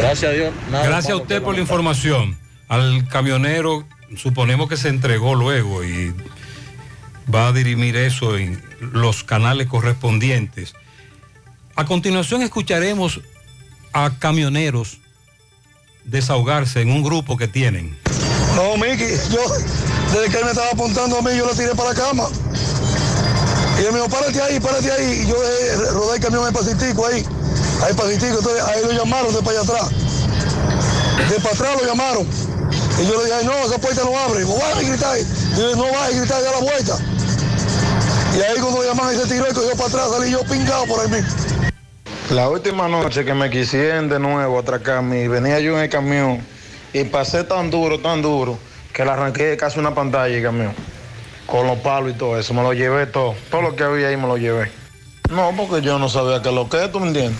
Gracias 0.00 0.32
a 0.32 0.34
Dios. 0.34 0.52
nada 0.70 0.86
Gracias 0.86 1.12
a 1.12 1.16
usted 1.16 1.40
por 1.42 1.54
la 1.54 1.60
información. 1.60 2.36
Al 2.68 3.06
camionero, 3.08 3.86
suponemos 4.16 4.68
que 4.68 4.76
se 4.76 4.88
entregó 4.88 5.36
luego 5.36 5.84
y 5.84 6.12
va 7.32 7.48
a 7.48 7.52
dirimir 7.52 7.96
eso 7.96 8.36
en 8.36 8.62
los 8.80 9.24
canales 9.24 9.66
correspondientes. 9.66 10.74
A 11.76 11.84
continuación 11.84 12.42
escucharemos 12.42 13.20
a 13.92 14.10
camioneros 14.18 14.98
desahogarse 16.04 16.80
en 16.80 16.90
un 16.90 17.02
grupo 17.02 17.36
que 17.36 17.48
tienen. 17.48 17.96
No, 18.54 18.76
Miki, 18.76 19.04
yo, 19.32 19.40
desde 20.12 20.30
que 20.30 20.38
él 20.38 20.44
me 20.44 20.50
estaba 20.50 20.70
apuntando 20.70 21.18
a 21.18 21.22
mí, 21.22 21.36
yo 21.36 21.46
lo 21.46 21.54
tiré 21.54 21.74
para 21.74 21.90
la 21.90 21.94
cama. 21.94 22.28
Y 23.78 23.84
él 23.84 23.92
me 23.92 23.98
dijo, 23.98 24.08
párate 24.08 24.40
ahí, 24.40 24.60
párate 24.60 24.90
ahí. 24.92 25.22
Y 25.22 25.26
yo 25.26 25.34
rodé 25.92 26.16
el 26.16 26.22
camión 26.22 26.46
ahí 26.46 26.52
pasitico 26.52 27.06
ahí. 27.06 27.24
Ahí 27.82 27.94
pasitico, 27.94 28.38
entonces 28.38 28.62
ahí 28.62 28.82
lo 28.84 28.92
llamaron 28.92 29.34
de 29.34 29.42
para 29.42 29.60
allá 29.60 29.72
atrás. 29.72 29.90
De 31.28 31.36
para 31.40 31.54
atrás 31.54 31.76
lo 31.80 31.86
llamaron. 31.86 32.26
Y 33.00 33.06
yo 33.06 33.16
le 33.18 33.24
dije, 33.24 33.36
"Ay, 33.40 33.46
no, 33.46 33.52
esa 33.66 33.78
puerta 33.78 34.02
no 34.04 34.16
abre. 34.18 34.40
Dijo, 34.40 34.56
va 34.58 34.78
a 34.78 34.82
gritar. 34.82 35.18
Y 35.18 35.58
yo, 35.58 35.76
no 35.76 35.84
va 35.92 36.06
a 36.06 36.10
gritar, 36.10 36.42
da 36.42 36.52
la 36.52 36.58
vuelta. 36.58 36.96
Y 38.36 38.40
ahí 38.40 38.60
cuando 38.60 38.82
lo 38.82 38.88
llamaron 38.88 39.14
y 39.14 39.18
se 39.18 39.26
tiró 39.26 39.48
y 39.50 39.54
cogió 39.54 39.72
para 39.76 39.88
atrás, 39.88 40.10
salí 40.16 40.30
yo 40.30 40.40
pingado 40.44 40.86
por 40.86 41.00
ahí 41.00 41.08
mismo. 41.08 41.28
La 42.30 42.48
última 42.48 42.88
noche 42.88 43.24
que 43.24 43.34
me 43.34 43.50
quisieron 43.50 44.08
de 44.08 44.18
nuevo 44.18 44.58
atracar 44.58 44.98
a 44.98 45.02
mí, 45.02 45.28
venía 45.28 45.60
yo 45.60 45.76
en 45.76 45.84
el 45.84 45.90
camión 45.90 46.44
y 46.92 47.04
pasé 47.04 47.44
tan 47.44 47.70
duro, 47.70 48.00
tan 48.00 48.22
duro, 48.22 48.58
que 48.92 49.04
le 49.04 49.10
arranqué 49.10 49.56
casi 49.56 49.78
una 49.78 49.94
pantalla 49.94 50.34
el 50.34 50.42
camión. 50.42 50.72
Con 51.46 51.66
los 51.66 51.78
palos 51.78 52.12
y 52.12 52.14
todo 52.14 52.38
eso, 52.38 52.54
me 52.54 52.62
lo 52.62 52.72
llevé 52.72 53.06
todo. 53.06 53.34
Todo 53.50 53.62
lo 53.62 53.76
que 53.76 53.84
había 53.84 54.08
ahí 54.08 54.16
me 54.16 54.26
lo 54.26 54.36
llevé. 54.36 54.72
No, 55.30 55.52
porque 55.56 55.82
yo 55.84 55.98
no 55.98 56.08
sabía 56.08 56.40
qué 56.42 56.50
lo 56.50 56.68
que, 56.68 56.88
¿tú 56.88 57.00
me 57.00 57.08
entiendes? 57.08 57.38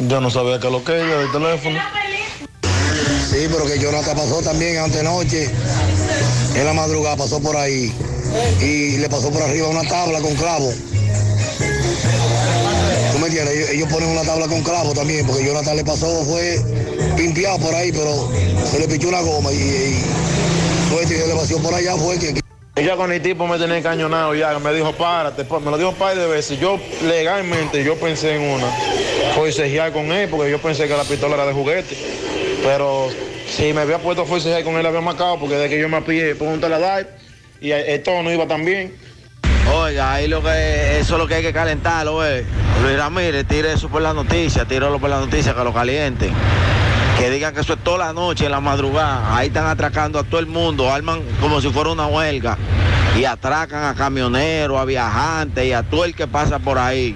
Yo 0.00 0.20
no 0.20 0.30
sabía 0.30 0.58
qué 0.58 0.70
lo 0.70 0.82
que 0.82 0.98
yo 0.98 1.18
del 1.20 1.32
teléfono. 1.32 1.78
Sí, 3.40 3.48
pero 3.50 3.64
que 3.64 3.78
Jonathan 3.78 4.14
pasó 4.14 4.42
también 4.42 4.76
antenoche. 4.76 5.48
En 6.54 6.62
la 6.66 6.74
madrugada 6.74 7.16
pasó 7.16 7.40
por 7.40 7.56
ahí. 7.56 7.90
Y 8.60 8.98
le 8.98 9.08
pasó 9.08 9.30
por 9.30 9.40
arriba 9.40 9.66
una 9.68 9.82
tabla 9.88 10.20
con 10.20 10.34
clavo. 10.34 10.70
¿Tú 13.12 13.18
me 13.18 13.28
entiendes? 13.28 13.70
Ellos, 13.70 13.88
ponen 13.90 14.10
una 14.10 14.24
tabla 14.24 14.46
con 14.46 14.60
clavo 14.62 14.92
también, 14.92 15.26
porque 15.26 15.42
Jonathan 15.42 15.74
le 15.74 15.84
pasó, 15.84 16.22
fue 16.26 16.60
pimpeado 17.16 17.58
por 17.60 17.74
ahí, 17.74 17.90
pero 17.92 18.30
se 18.70 18.78
le 18.78 18.86
pichó 18.88 19.08
una 19.08 19.22
goma 19.22 19.50
y, 19.52 19.56
y 19.56 20.04
fue, 20.92 21.06
se 21.06 21.26
le 21.26 21.32
vació 21.32 21.56
por 21.62 21.72
allá, 21.72 21.96
fue 21.96 22.18
que... 22.18 22.38
Ya 22.84 22.94
con 22.96 23.10
el 23.10 23.22
tipo 23.22 23.46
me 23.46 23.56
tenía 23.58 23.78
encañonado 23.78 24.34
ya, 24.34 24.58
me 24.58 24.74
dijo 24.74 24.92
párate, 24.92 25.44
pa- 25.44 25.60
me 25.60 25.70
lo 25.70 25.78
dijo 25.78 25.88
un 25.90 25.96
par 25.96 26.14
de 26.14 26.26
veces. 26.26 26.60
Yo 26.60 26.78
legalmente 27.06 27.82
yo 27.82 27.96
pensé 27.96 28.34
en 28.34 28.42
una, 28.42 28.66
forcejear 29.34 29.94
con 29.94 30.12
él, 30.12 30.28
porque 30.28 30.50
yo 30.50 30.60
pensé 30.60 30.86
que 30.86 30.94
la 30.94 31.04
pistola 31.04 31.36
era 31.36 31.46
de 31.46 31.54
juguete. 31.54 31.96
Pero 32.62 33.08
si 33.50 33.72
me 33.72 33.80
había 33.82 33.98
puesto 33.98 34.22
a 34.22 34.26
forcejear 34.26 34.62
con 34.62 34.76
él, 34.76 34.86
había 34.86 35.00
marcado, 35.00 35.38
porque 35.38 35.56
de 35.56 35.68
que 35.68 35.78
yo 35.78 35.88
me 35.88 36.00
pillé, 36.02 36.34
pregúntale 36.34 36.76
a 36.76 36.78
Dai, 36.78 37.06
y 37.60 37.72
el 37.72 38.02
tono 38.02 38.32
iba 38.32 38.46
también. 38.46 38.94
Oiga, 39.74 40.14
ahí 40.14 40.28
lo 40.28 40.42
que 40.42 40.98
eso 40.98 41.14
es 41.14 41.18
lo 41.20 41.28
que 41.28 41.34
hay 41.34 41.42
que 41.42 41.52
calentarlo, 41.52 42.26
eh. 42.26 42.44
Luis 42.82 42.96
Ramírez, 42.96 43.46
tire 43.46 43.72
eso 43.72 43.88
por 43.88 44.02
la 44.02 44.14
noticia, 44.14 44.64
tíralo 44.64 44.98
por 44.98 45.10
la 45.10 45.20
noticia 45.20 45.54
que 45.54 45.62
lo 45.62 45.72
calienten. 45.72 46.32
Que 47.18 47.28
digan 47.28 47.54
que 47.54 47.60
eso 47.60 47.74
es 47.74 47.84
toda 47.84 48.06
la 48.06 48.12
noche, 48.12 48.46
en 48.46 48.52
la 48.52 48.60
madrugada. 48.60 49.36
Ahí 49.36 49.48
están 49.48 49.66
atracando 49.66 50.18
a 50.18 50.24
todo 50.24 50.40
el 50.40 50.46
mundo, 50.46 50.90
arman 50.90 51.20
como 51.40 51.60
si 51.60 51.68
fuera 51.68 51.90
una 51.90 52.06
huelga. 52.06 52.56
Y 53.18 53.24
atracan 53.24 53.84
a 53.84 53.94
camioneros, 53.94 54.80
a 54.80 54.84
viajantes 54.84 55.66
y 55.66 55.72
a 55.72 55.82
todo 55.82 56.04
el 56.04 56.14
que 56.14 56.26
pasa 56.26 56.58
por 56.58 56.78
ahí. 56.78 57.14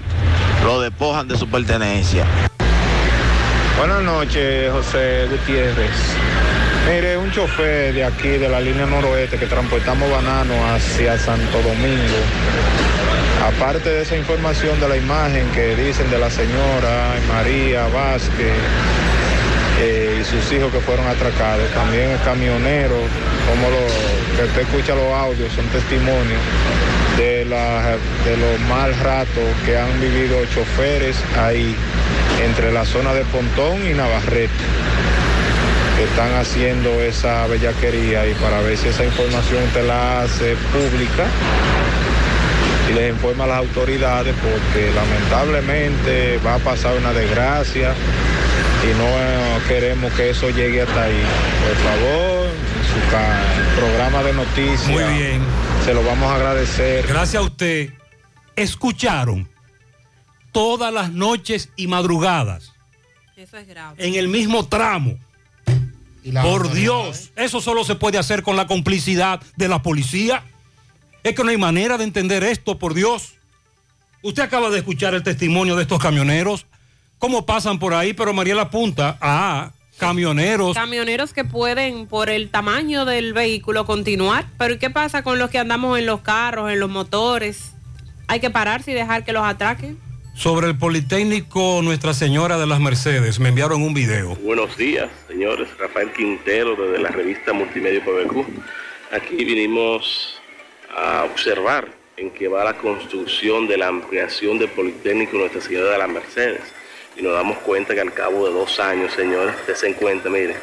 Lo 0.63 0.81
despojan 0.81 1.27
de 1.27 1.37
su 1.37 1.49
pertenencia. 1.49 2.25
Buenas 3.77 4.03
noches, 4.03 4.71
José 4.71 5.27
Gutiérrez. 5.29 5.91
Mire, 6.87 7.17
un 7.17 7.29
chofer 7.29 7.93
de 7.93 8.05
aquí, 8.05 8.29
de 8.29 8.47
la 8.47 8.61
línea 8.61 8.85
noroeste, 8.85 9.37
que 9.37 9.47
transportamos 9.47 10.09
bananos 10.09 10.57
hacia 10.71 11.17
Santo 11.17 11.61
Domingo. 11.61 12.19
Aparte 13.45 13.89
de 13.89 14.01
esa 14.03 14.15
información 14.15 14.79
de 14.79 14.87
la 14.87 14.95
imagen 14.95 15.45
que 15.49 15.75
dicen 15.75 16.09
de 16.09 16.17
la 16.17 16.31
señora 16.31 17.15
María 17.27 17.85
Vázquez 17.87 18.55
eh, 19.81 20.19
y 20.21 20.23
sus 20.23 20.51
hijos 20.53 20.71
que 20.71 20.79
fueron 20.79 21.05
atracados, 21.07 21.69
también 21.71 22.11
el 22.11 22.21
camionero, 22.21 22.95
como 23.49 23.69
lo, 23.69 24.37
que 24.37 24.45
usted 24.45 24.61
escucha 24.61 24.95
los 24.95 25.11
audios, 25.13 25.51
son 25.51 25.65
testimonios 25.67 26.39
de, 27.17 27.45
la, 27.45 27.97
de 28.23 28.37
los 28.37 28.59
mal 28.69 28.95
ratos 29.03 29.43
que 29.65 29.77
han 29.77 29.99
vivido 29.99 30.43
choferes 30.53 31.17
ahí, 31.37 31.75
entre 32.43 32.71
la 32.71 32.85
zona 32.85 33.13
de 33.13 33.23
Pontón 33.25 33.85
y 33.89 33.93
Navarrete 33.93 34.51
que 35.97 36.03
están 36.03 36.33
haciendo 36.35 36.89
esa 37.01 37.47
bellaquería 37.47 38.27
y 38.27 38.33
para 38.35 38.59
ver 38.61 38.77
si 38.77 38.89
esa 38.89 39.05
información 39.05 39.63
usted 39.63 39.87
la 39.87 40.23
hace 40.23 40.55
pública 40.73 41.23
y 42.89 42.93
les 42.93 43.11
informa 43.13 43.45
a 43.45 43.47
las 43.47 43.57
autoridades 43.59 44.35
porque 44.41 44.91
lamentablemente 44.93 46.39
va 46.45 46.55
a 46.55 46.59
pasar 46.59 46.97
una 46.97 47.13
desgracia 47.13 47.93
y 48.83 48.87
no 48.97 49.67
queremos 49.67 50.11
que 50.13 50.29
eso 50.31 50.49
llegue 50.49 50.81
hasta 50.81 51.03
ahí. 51.05 51.23
Por 51.65 51.75
favor, 51.77 52.47
su 52.93 53.11
ca- 53.11 53.41
programa 53.79 54.21
de 54.23 54.33
noticias. 54.33 54.87
Muy 54.89 55.03
bien. 55.17 55.41
Se 55.85 55.93
lo 55.93 56.03
vamos 56.03 56.29
a 56.31 56.35
agradecer. 56.35 57.05
Gracias 57.07 57.41
a 57.41 57.45
usted. 57.45 57.89
Escucharon 58.55 59.47
todas 60.55 60.93
las 60.93 61.11
noches 61.11 61.69
y 61.75 61.87
madrugadas 61.87 62.71
Eso 63.35 63.57
es 63.57 63.67
grave. 63.67 64.07
en 64.07 64.15
el 64.15 64.29
mismo 64.29 64.65
tramo. 64.65 65.17
la 66.23 66.43
Por 66.43 66.71
Dios, 66.71 67.31
eso 67.35 67.59
solo 67.59 67.83
se 67.83 67.95
puede 67.95 68.17
hacer 68.17 68.41
con 68.41 68.55
la 68.55 68.65
complicidad 68.65 69.41
de 69.57 69.67
la 69.67 69.81
policía. 69.81 70.43
Es 71.23 71.35
que 71.35 71.43
no 71.43 71.49
hay 71.49 71.57
manera 71.57 71.97
de 71.97 72.05
entender 72.05 72.41
esto, 72.45 72.79
por 72.79 72.93
Dios. 72.93 73.33
Usted 74.21 74.43
acaba 74.43 74.69
de 74.69 74.77
escuchar 74.77 75.13
el 75.13 75.23
testimonio 75.23 75.75
de 75.75 75.81
estos 75.81 76.01
camioneros, 76.01 76.65
cómo 77.19 77.45
pasan 77.45 77.77
por 77.77 77.93
ahí, 77.93 78.13
pero 78.13 78.33
Mariela 78.33 78.61
apunta 78.63 79.17
a 79.19 79.71
camioneros. 79.97 80.73
Camioneros 80.73 81.33
que 81.33 81.43
pueden, 81.43 82.07
por 82.07 82.29
el 82.29 82.49
tamaño 82.49 83.03
del 83.03 83.33
vehículo, 83.33 83.85
continuar. 83.85 84.45
Pero 84.57 84.75
¿y 84.75 84.77
qué 84.77 84.89
pasa 84.89 85.21
con 85.21 85.37
los 85.37 85.49
que 85.49 85.59
andamos 85.59 85.99
en 85.99 86.05
los 86.05 86.21
carros, 86.21 86.71
en 86.71 86.79
los 86.79 86.89
motores? 86.89 87.73
Hay 88.27 88.39
que 88.39 88.49
pararse 88.49 88.91
y 88.91 88.93
dejar 88.93 89.25
que 89.25 89.33
los 89.33 89.43
atraquen. 89.43 90.04
Sobre 90.35 90.67
el 90.67 90.77
Politécnico 90.77 91.79
Nuestra 91.81 92.13
Señora 92.13 92.57
de 92.57 92.67
las 92.67 92.81
Mercedes, 92.81 93.39
me 93.39 93.49
enviaron 93.49 93.81
un 93.81 93.93
video. 93.93 94.35
Buenos 94.35 94.75
días, 94.75 95.09
señores. 95.29 95.69
Rafael 95.79 96.11
Quintero 96.11 96.75
desde 96.75 97.01
la 97.01 97.09
revista 97.09 97.53
Multimedia 97.53 98.03
PBQ. 98.03 98.45
Aquí 99.13 99.45
vinimos 99.45 100.41
a 100.93 101.23
observar 101.23 101.87
en 102.17 102.31
qué 102.31 102.49
va 102.49 102.65
la 102.65 102.73
construcción 102.73 103.65
de 103.67 103.77
la 103.77 103.87
ampliación 103.87 104.59
del 104.59 104.67
Politécnico 104.69 105.37
Nuestra 105.37 105.61
Señora 105.61 105.91
de 105.91 105.97
las 105.99 106.09
Mercedes. 106.09 106.61
Y 107.15 107.21
nos 107.21 107.33
damos 107.33 107.57
cuenta 107.59 107.95
que 107.95 108.01
al 108.01 108.13
cabo 108.13 108.45
de 108.45 108.53
dos 108.53 108.77
años, 108.81 109.13
señores, 109.13 109.55
usted 109.61 109.75
se 109.75 109.87
encuentra, 109.87 110.29
mire, 110.29 110.57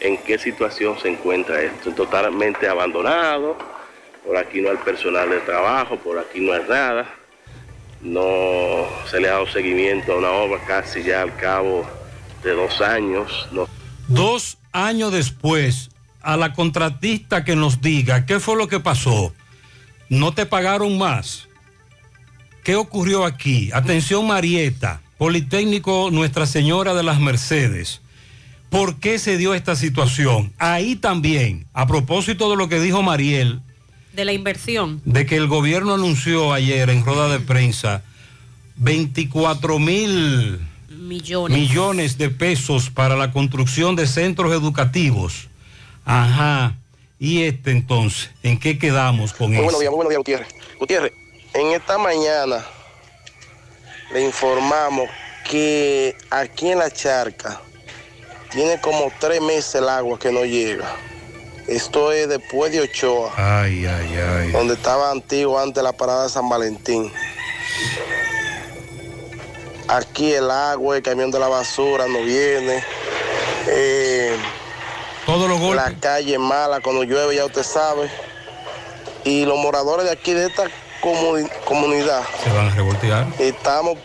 en 0.00 0.18
qué 0.18 0.38
situación 0.38 0.98
se 1.00 1.08
encuentra 1.08 1.60
esto. 1.62 1.90
Totalmente 1.90 2.68
abandonado, 2.68 3.58
por 4.24 4.36
aquí 4.36 4.60
no 4.60 4.70
hay 4.70 4.76
personal 4.78 5.28
de 5.28 5.40
trabajo, 5.40 5.96
por 5.96 6.16
aquí 6.16 6.40
no 6.40 6.52
hay 6.52 6.62
nada 6.68 7.25
no 8.06 8.86
se 9.10 9.20
le 9.20 9.28
ha 9.28 9.32
dado 9.32 9.46
seguimiento 9.48 10.12
a 10.12 10.16
una 10.16 10.30
obra 10.30 10.60
casi 10.66 11.02
ya 11.02 11.22
al 11.22 11.36
cabo 11.36 11.86
de 12.42 12.52
dos 12.52 12.80
años. 12.80 13.48
Dos 14.08 14.58
años 14.72 15.12
después, 15.12 15.90
a 16.22 16.36
la 16.36 16.52
contratista 16.52 17.44
que 17.44 17.56
nos 17.56 17.80
diga 17.80 18.26
qué 18.26 18.40
fue 18.40 18.56
lo 18.56 18.68
que 18.68 18.80
pasó, 18.80 19.32
no 20.08 20.32
te 20.32 20.46
pagaron 20.46 20.96
más. 20.98 21.48
¿Qué 22.62 22.76
ocurrió 22.76 23.24
aquí? 23.24 23.70
Atención 23.72 24.26
Marieta, 24.26 25.00
Politécnico 25.18 26.10
Nuestra 26.10 26.46
Señora 26.46 26.94
de 26.94 27.02
las 27.02 27.20
Mercedes. 27.20 28.00
¿Por 28.70 28.98
qué 28.98 29.18
se 29.18 29.36
dio 29.36 29.54
esta 29.54 29.76
situación? 29.76 30.52
Ahí 30.58 30.96
también, 30.96 31.66
a 31.72 31.86
propósito 31.86 32.50
de 32.50 32.56
lo 32.56 32.68
que 32.68 32.80
dijo 32.80 33.02
Mariel, 33.02 33.62
De 34.16 34.24
la 34.24 34.32
inversión. 34.32 35.00
de 35.04 35.26
que 35.26 35.36
el 35.36 35.46
gobierno 35.46 35.92
anunció 35.94 36.52
ayer 36.54 36.88
en 36.90 37.04
rueda 37.04 37.28
de 37.28 37.38
prensa 37.38 38.02
24 38.76 39.78
mil 39.78 40.58
Millones. 40.88 41.56
millones 41.56 42.18
de 42.18 42.30
pesos 42.30 42.88
para 42.90 43.14
la 43.16 43.30
construcción 43.30 43.94
de 43.94 44.06
centros 44.06 44.52
educativos. 44.52 45.48
Ajá. 46.06 46.74
Y 47.18 47.42
este 47.42 47.70
entonces, 47.70 48.30
¿en 48.42 48.58
qué 48.58 48.78
quedamos 48.78 49.32
con 49.32 49.48
Muy 49.48 49.56
buenos 49.56 49.72
eso? 49.74 49.80
días, 49.80 49.90
muy 49.90 49.96
buenos 49.96 50.10
días, 50.10 50.18
Gutiérrez. 50.18 50.48
Gutiérrez, 50.80 51.12
en 51.54 51.66
esta 51.72 51.96
mañana 51.98 52.64
le 54.12 54.24
informamos 54.24 55.08
que 55.50 56.14
aquí 56.30 56.70
en 56.70 56.78
la 56.78 56.90
charca 56.90 57.60
tiene 58.50 58.80
como 58.80 59.12
tres 59.20 59.40
meses 59.42 59.74
el 59.76 59.88
agua 59.88 60.18
que 60.18 60.32
no 60.32 60.44
llega. 60.44 60.86
Esto 61.68 62.12
es 62.12 62.28
después 62.28 62.70
de 62.72 62.80
Ochoa, 62.80 63.32
Ay, 63.36 63.84
ay, 63.86 64.16
ay. 64.16 64.52
donde 64.52 64.74
estaba 64.74 65.10
antiguo 65.10 65.58
antes 65.58 65.82
la 65.82 65.92
parada 65.92 66.24
de 66.24 66.28
San 66.28 66.48
Valentín. 66.48 67.12
Aquí 69.88 70.32
el 70.32 70.50
agua, 70.50 70.96
el 70.96 71.02
camión 71.02 71.30
de 71.30 71.38
la 71.38 71.48
basura 71.48 72.06
no 72.08 72.20
viene. 72.22 72.82
Eh, 73.68 74.36
Todos 75.24 75.48
los 75.48 75.58
golpes. 75.60 75.76
La 75.76 75.98
calle 76.00 76.38
mala 76.38 76.80
cuando 76.80 77.02
llueve, 77.04 77.36
ya 77.36 77.44
usted 77.44 77.62
sabe. 77.62 78.10
Y 79.24 79.44
los 79.44 79.58
moradores 79.58 80.06
de 80.06 80.12
aquí, 80.12 80.32
de 80.32 80.46
esta 80.46 80.64
comuni- 81.00 81.50
comunidad, 81.64 82.22
Se 82.44 82.50
van 82.50 82.68
a 82.68 82.74
revoltear. 82.74 83.26
estamos 83.38 83.98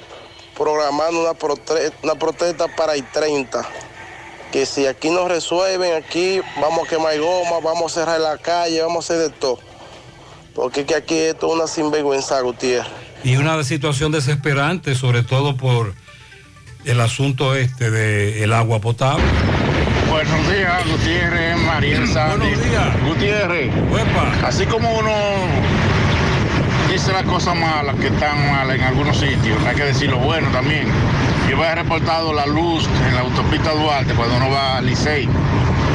programando 0.58 1.22
una, 1.22 1.34
prote- 1.34 1.92
una 2.04 2.16
protesta 2.16 2.68
para 2.76 2.94
el 2.96 3.04
30. 3.12 3.64
Que 4.52 4.66
si 4.66 4.86
aquí 4.86 5.10
no 5.10 5.28
resuelven, 5.28 5.94
aquí 5.96 6.42
vamos 6.60 6.86
a 6.86 6.90
quemar 6.90 7.18
goma, 7.20 7.60
vamos 7.64 7.92
a 7.92 8.02
cerrar 8.02 8.20
la 8.20 8.38
calle, 8.38 8.82
vamos 8.82 9.10
a 9.10 9.14
hacer 9.14 9.30
de 9.30 9.36
todo. 9.38 9.60
Porque 10.54 10.86
que 10.86 10.96
aquí 10.96 11.16
esto 11.18 11.48
es 11.48 11.54
una 11.54 11.68
sinvergüenza, 11.68 12.42
Gutiérrez. 12.42 12.92
Y 13.24 13.38
una 13.38 13.64
situación 13.64 14.12
desesperante, 14.12 14.96
sobre 14.96 15.24
todo 15.24 15.56
por 15.56 15.94
el 16.84 17.00
asunto 17.00 17.56
este 17.56 17.92
del 17.92 18.52
agua 18.52 18.80
potable. 18.80 19.24
Buenos 20.10 20.52
días, 20.52 20.86
Gutiérrez, 20.92 21.58
Mariel 21.58 22.08
Sandy. 22.08 22.48
Buenos 22.48 22.66
días. 22.66 23.04
Gutiérrez. 23.08 23.74
Así 24.44 24.66
como 24.66 24.92
uno 24.98 25.14
dice 26.92 27.14
las 27.14 27.24
cosas 27.24 27.56
malas 27.56 27.96
que 27.96 28.08
están 28.08 28.52
malas 28.52 28.76
en 28.76 28.82
algunos 28.84 29.18
sitios, 29.18 29.64
hay 29.66 29.76
que 29.76 29.86
decir 29.86 30.10
lo 30.10 30.18
bueno 30.18 30.50
también. 30.52 30.88
Yo 31.52 31.58
había 31.58 31.76
reportado 31.76 32.32
la 32.32 32.46
luz 32.46 32.88
en 33.10 33.14
la 33.14 33.22
autopista 33.22 33.72
Duarte 33.72 34.14
cuando 34.14 34.38
uno 34.38 34.50
va 34.52 34.78
a 34.78 34.82
Licey, 34.82 35.28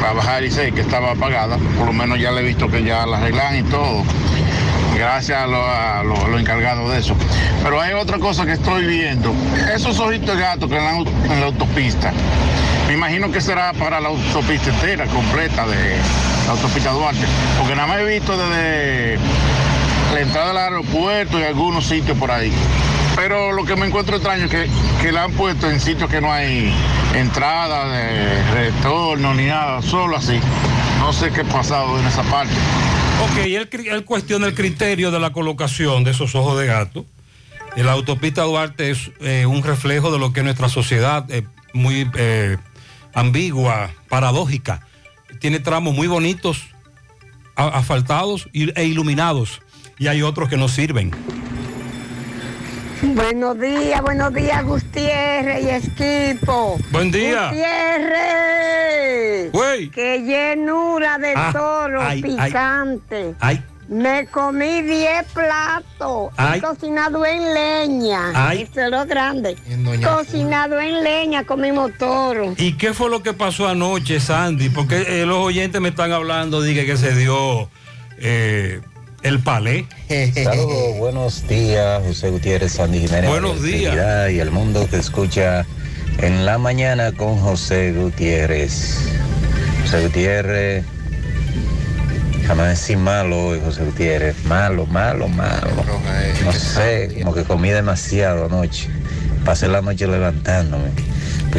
para 0.02 0.12
bajar 0.12 0.34
a 0.34 0.40
Licey, 0.42 0.70
que 0.70 0.82
estaba 0.82 1.12
apagada. 1.12 1.56
Por 1.78 1.86
lo 1.86 1.94
menos 1.94 2.20
ya 2.20 2.30
le 2.30 2.42
he 2.42 2.44
visto 2.44 2.68
que 2.68 2.84
ya 2.84 3.06
la 3.06 3.16
arreglan 3.16 3.56
y 3.56 3.62
todo. 3.62 4.02
Gracias 4.94 5.40
a 5.40 6.02
los 6.04 6.38
encargados 6.38 6.92
de 6.92 6.98
eso. 6.98 7.16
Pero 7.64 7.80
hay 7.80 7.94
otra 7.94 8.18
cosa 8.18 8.44
que 8.44 8.52
estoy 8.52 8.84
viendo. 8.84 9.32
Esos 9.74 9.98
ojitos 9.98 10.36
de 10.36 10.42
gato 10.42 10.68
que 10.68 10.76
en 10.76 10.84
en 10.84 11.40
la 11.40 11.46
autopista. 11.46 12.12
Me 12.86 12.92
imagino 12.92 13.32
que 13.32 13.40
será 13.40 13.72
para 13.72 13.98
la 13.98 14.08
autopista 14.08 14.68
entera, 14.68 15.06
completa 15.06 15.66
de 15.66 15.96
la 16.44 16.52
autopista 16.52 16.90
Duarte. 16.90 17.24
Porque 17.58 17.74
nada 17.74 17.88
más 17.88 18.00
he 18.00 18.04
visto 18.04 18.36
desde 18.36 19.18
la 20.12 20.20
entrada 20.20 20.48
del 20.48 20.58
aeropuerto 20.58 21.40
y 21.40 21.44
algunos 21.44 21.86
sitios 21.86 22.18
por 22.18 22.30
ahí. 22.30 22.52
Pero 23.16 23.52
lo 23.52 23.64
que 23.64 23.74
me 23.74 23.86
encuentro 23.86 24.16
extraño 24.16 24.44
es 24.44 24.50
que, 24.50 24.68
que 25.00 25.10
la 25.10 25.24
han 25.24 25.32
puesto 25.32 25.70
en 25.70 25.80
sitios 25.80 26.08
que 26.10 26.20
no 26.20 26.30
hay 26.30 26.70
entrada, 27.14 27.88
de 27.88 28.52
retorno 28.52 29.34
ni 29.34 29.46
nada, 29.46 29.80
solo 29.80 30.16
así. 30.16 30.38
No 31.00 31.12
sé 31.14 31.32
qué 31.32 31.40
ha 31.40 31.44
pasado 31.44 31.98
en 31.98 32.06
esa 32.06 32.22
parte. 32.24 32.54
Ok, 33.24 33.38
él, 33.46 34.04
cuestiona 34.04 34.46
el 34.46 34.54
criterio 34.54 35.10
de 35.10 35.18
la 35.18 35.30
colocación 35.30 36.04
de 36.04 36.10
esos 36.10 36.34
ojos 36.34 36.58
de 36.60 36.66
gato. 36.66 37.06
La 37.76 37.92
autopista 37.92 38.42
Duarte 38.42 38.90
es 38.90 39.10
eh, 39.20 39.46
un 39.46 39.62
reflejo 39.62 40.12
de 40.12 40.18
lo 40.18 40.32
que 40.32 40.40
es 40.40 40.44
nuestra 40.44 40.68
sociedad, 40.68 41.24
eh, 41.30 41.42
muy 41.72 42.10
eh, 42.14 42.58
ambigua, 43.14 43.90
paradójica. 44.08 44.86
Tiene 45.40 45.60
tramos 45.60 45.94
muy 45.94 46.06
bonitos, 46.06 46.64
asfaltados 47.54 48.48
e 48.52 48.84
iluminados, 48.84 49.62
y 49.98 50.08
hay 50.08 50.22
otros 50.22 50.48
que 50.48 50.58
no 50.58 50.68
sirven. 50.68 51.12
Buenos 53.14 53.58
días, 53.60 54.02
buenos 54.02 54.34
días, 54.34 54.64
Gutiérrez 54.64 55.64
y 55.64 55.70
equipo. 55.70 56.76
Buen 56.90 57.10
día. 57.12 57.50
Gutiérrez. 57.50 59.52
Güey. 59.52 59.88
Qué 59.90 60.22
llenura 60.22 61.16
de 61.18 61.32
Ah, 61.36 61.50
toro 61.52 62.00
ay, 62.02 62.22
ay. 62.38 62.46
picante. 62.48 63.34
Ay, 63.40 63.62
Me 63.88 64.26
comí 64.26 64.82
10 64.82 65.26
platos. 65.32 66.32
Ay. 66.36 66.60
Cocinado 66.60 67.24
en 67.24 67.54
leña. 67.54 68.32
Ay. 68.34 68.62
Eso 68.62 68.80
es 68.80 68.90
lo 68.90 69.06
grande. 69.06 69.54
Doña 69.78 70.16
Cocinado 70.16 70.80
en 70.80 71.04
leña, 71.04 71.44
comimos 71.44 71.92
toro. 71.96 72.52
¿y 72.56 72.72
qué 72.72 72.92
fue 72.92 73.08
lo 73.08 73.22
que 73.22 73.32
pasó 73.32 73.68
anoche, 73.68 74.18
Sandy? 74.18 74.70
Porque 74.70 75.22
eh, 75.22 75.26
los 75.26 75.38
oyentes 75.38 75.80
me 75.80 75.90
están 75.90 76.10
hablando, 76.10 76.60
dije 76.62 76.84
que 76.84 76.96
se 76.96 77.14
dio 77.14 77.70
eh, 78.18 78.80
el 79.26 79.40
palé. 79.40 79.86
Saludos, 80.34 80.98
buenos 80.98 81.48
días, 81.48 82.00
José 82.06 82.30
Gutiérrez, 82.30 82.72
Sandy 82.72 83.00
Jiménez. 83.00 83.28
Buenos 83.28 83.60
días. 83.60 84.30
Y 84.30 84.38
el 84.38 84.52
mundo 84.52 84.86
que 84.88 84.98
escucha 84.98 85.66
en 86.18 86.46
la 86.46 86.58
mañana 86.58 87.10
con 87.10 87.36
José 87.38 87.92
Gutiérrez. 87.92 88.98
José 89.82 90.04
Gutiérrez, 90.04 90.84
jamás 92.46 92.68
decir 92.68 92.98
malo 92.98 93.48
hoy, 93.48 93.60
José 93.64 93.84
Gutiérrez. 93.84 94.44
Malo, 94.44 94.86
malo, 94.86 95.26
malo. 95.26 95.70
No 96.44 96.52
sé, 96.52 97.16
como 97.18 97.34
que 97.34 97.42
comí 97.42 97.70
demasiado 97.70 98.46
anoche. 98.46 98.88
Pasé 99.44 99.66
la 99.66 99.82
noche 99.82 100.06
levantándome. 100.06 100.90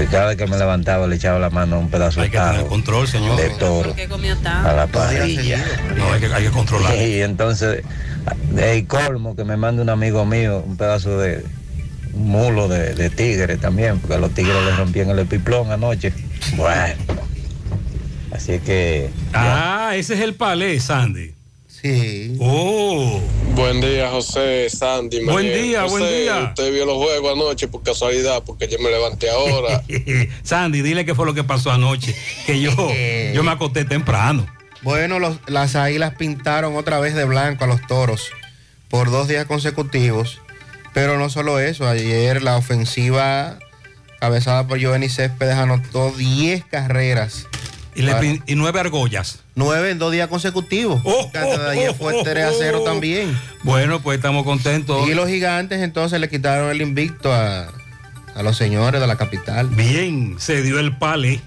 Cada 0.06 0.28
vez 0.28 0.38
que 0.38 0.48
me 0.48 0.58
levantaba 0.58 1.08
le 1.08 1.16
echaba 1.16 1.40
la 1.40 1.50
mano 1.50 1.78
a 1.78 1.80
un 1.80 1.90
pedazo 1.90 2.22
de 2.22 2.30
tajo 2.30 2.68
control, 2.68 3.08
señor. 3.08 3.36
de 3.36 3.50
toro 3.52 3.96
¿Qué 3.96 4.08
comió 4.08 4.36
a 4.44 4.74
la 4.74 4.88
parrilla. 4.88 5.64
No, 5.96 6.14
hay 6.14 6.20
que, 6.20 6.28
hay 6.28 6.44
que 6.44 6.52
controlar. 6.52 6.96
Y 6.96 7.22
entonces, 7.22 7.84
el 8.58 8.88
colmo 8.88 9.36
que 9.36 9.44
me 9.44 9.58
manda 9.58 9.82
un 9.82 9.90
amigo 9.90 10.26
mío, 10.26 10.64
un 10.66 10.78
pedazo 10.78 11.18
de 11.20 11.44
un 12.14 12.30
mulo 12.30 12.68
de, 12.68 12.94
de 12.94 13.10
tigre 13.10 13.58
también, 13.58 14.00
porque 14.00 14.16
a 14.16 14.20
los 14.20 14.34
tigres 14.34 14.56
les 14.66 14.78
rompían 14.78 15.10
el 15.10 15.20
epiplón 15.20 15.72
anoche. 15.72 16.14
Bueno. 16.56 16.96
Así 18.32 18.60
que. 18.60 19.10
Ah, 19.34 19.94
ese 19.96 20.14
es 20.14 20.22
el 20.22 20.36
palé, 20.36 20.80
Sandy. 20.80 21.37
Sí. 21.96 22.38
Oh. 22.40 23.20
Buen 23.56 23.82
día, 23.82 24.10
José, 24.10 24.70
Sandy. 24.70 25.24
Buen 25.24 25.46
día, 25.46 25.86
buen 25.86 26.04
José, 26.04 26.22
día. 26.22 26.44
Usted 26.50 26.72
vio 26.74 26.86
los 26.86 26.98
juegos 26.98 27.34
anoche 27.34 27.68
por 27.68 27.82
casualidad, 27.84 28.44
porque 28.46 28.68
yo 28.68 28.78
me 28.80 28.90
levanté 28.90 29.30
ahora. 29.30 29.84
Sandy, 30.44 30.82
dile 30.82 31.06
qué 31.06 31.16
fue 31.16 31.26
lo 31.26 31.34
que 31.34 31.44
pasó 31.44 31.72
anoche, 31.72 32.16
que 32.46 32.60
yo, 32.60 32.72
yo 33.34 33.44
me 33.44 33.52
acosté 33.52 33.86
temprano. 33.86 34.46
Bueno, 34.82 35.20
los- 35.20 35.38
las 35.48 35.76
águilas 35.76 36.14
pintaron 36.16 36.76
otra 36.76 37.00
vez 37.00 37.16
de 37.16 37.26
blanco 37.26 37.64
a 37.64 37.68
los 37.68 37.86
toros 37.88 38.30
por 38.90 39.10
dos 39.10 39.28
días 39.28 39.46
consecutivos. 39.46 40.40
Pero 40.94 41.18
no 41.18 41.30
solo 41.30 41.60
eso, 41.60 41.88
ayer 41.88 42.42
la 42.44 42.58
ofensiva 42.58 43.60
cabezada 44.20 44.68
por 44.68 44.80
Giovanni 44.80 45.10
Céspedes 45.10 45.56
anotó 45.56 46.12
10 46.12 46.66
carreras. 46.66 47.48
Y, 47.98 48.04
le 48.04 48.14
pin- 48.16 48.44
y 48.46 48.56
nueve 48.56 48.80
argollas. 48.80 49.40
Nueve 49.56 49.90
en 49.92 49.98
dos 50.00 50.12
días 50.12 50.28
consecutivos. 50.28 51.02
De 51.34 51.70
ayer 51.72 51.94
fue 51.96 52.24
3 52.24 52.46
a 52.46 52.52
0 52.58 52.82
también. 52.86 53.38
Bueno, 53.64 54.02
pues 54.02 54.18
estamos 54.18 54.44
contentos. 54.44 55.08
Y 55.10 55.14
los 55.16 55.28
gigantes 55.28 55.82
entonces 55.82 56.20
le 56.20 56.30
quitaron 56.30 56.70
el 56.70 56.82
invicto 56.82 57.34
a, 57.34 57.68
a 58.36 58.44
los 58.44 58.56
señores 58.56 59.02
de 59.02 59.08
la 59.08 59.16
capital. 59.18 59.68
Bien, 59.70 60.36
se 60.38 60.62
dio 60.62 60.80
el 60.80 60.96
palé. 60.98 61.42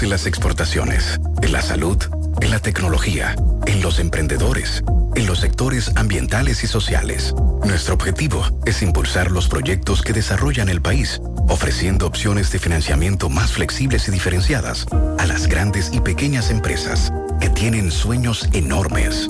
En 0.00 0.10
las 0.10 0.26
exportaciones, 0.26 1.20
en 1.42 1.50
la 1.52 1.60
salud, 1.60 1.98
en 2.40 2.50
la 2.52 2.60
tecnología, 2.60 3.34
en 3.66 3.82
los 3.82 3.98
emprendedores, 3.98 4.84
en 5.16 5.26
los 5.26 5.40
sectores 5.40 5.90
ambientales 5.96 6.62
y 6.62 6.68
sociales. 6.68 7.34
Nuestro 7.64 7.94
objetivo 7.94 8.44
es 8.64 8.80
impulsar 8.80 9.32
los 9.32 9.48
proyectos 9.48 10.02
que 10.02 10.12
desarrollan 10.12 10.68
el 10.68 10.80
país, 10.80 11.20
ofreciendo 11.48 12.06
opciones 12.06 12.52
de 12.52 12.60
financiamiento 12.60 13.28
más 13.28 13.50
flexibles 13.50 14.06
y 14.06 14.12
diferenciadas 14.12 14.86
a 15.18 15.26
las 15.26 15.48
grandes 15.48 15.90
y 15.92 16.00
pequeñas 16.00 16.50
empresas 16.50 17.12
que 17.40 17.50
tienen 17.50 17.90
sueños 17.90 18.48
enormes. 18.52 19.28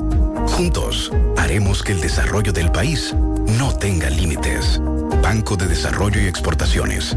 Juntos, 0.49 1.11
haremos 1.39 1.83
que 1.83 1.93
el 1.93 2.01
desarrollo 2.03 2.53
del 2.53 2.71
país 2.71 3.15
no 3.59 3.75
tenga 3.75 4.11
límites. 4.11 4.81
Banco 5.23 5.57
de 5.57 5.67
Desarrollo 5.67 6.21
y 6.21 6.27
Exportaciones. 6.27 7.17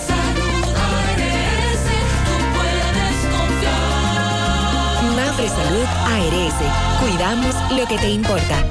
Mafre 5.41 5.63
Salud 5.63 5.85
ARS, 6.05 6.53
cuidamos 6.99 7.55
lo 7.71 7.87
que 7.87 7.97
te 7.97 8.11
importa. 8.11 8.63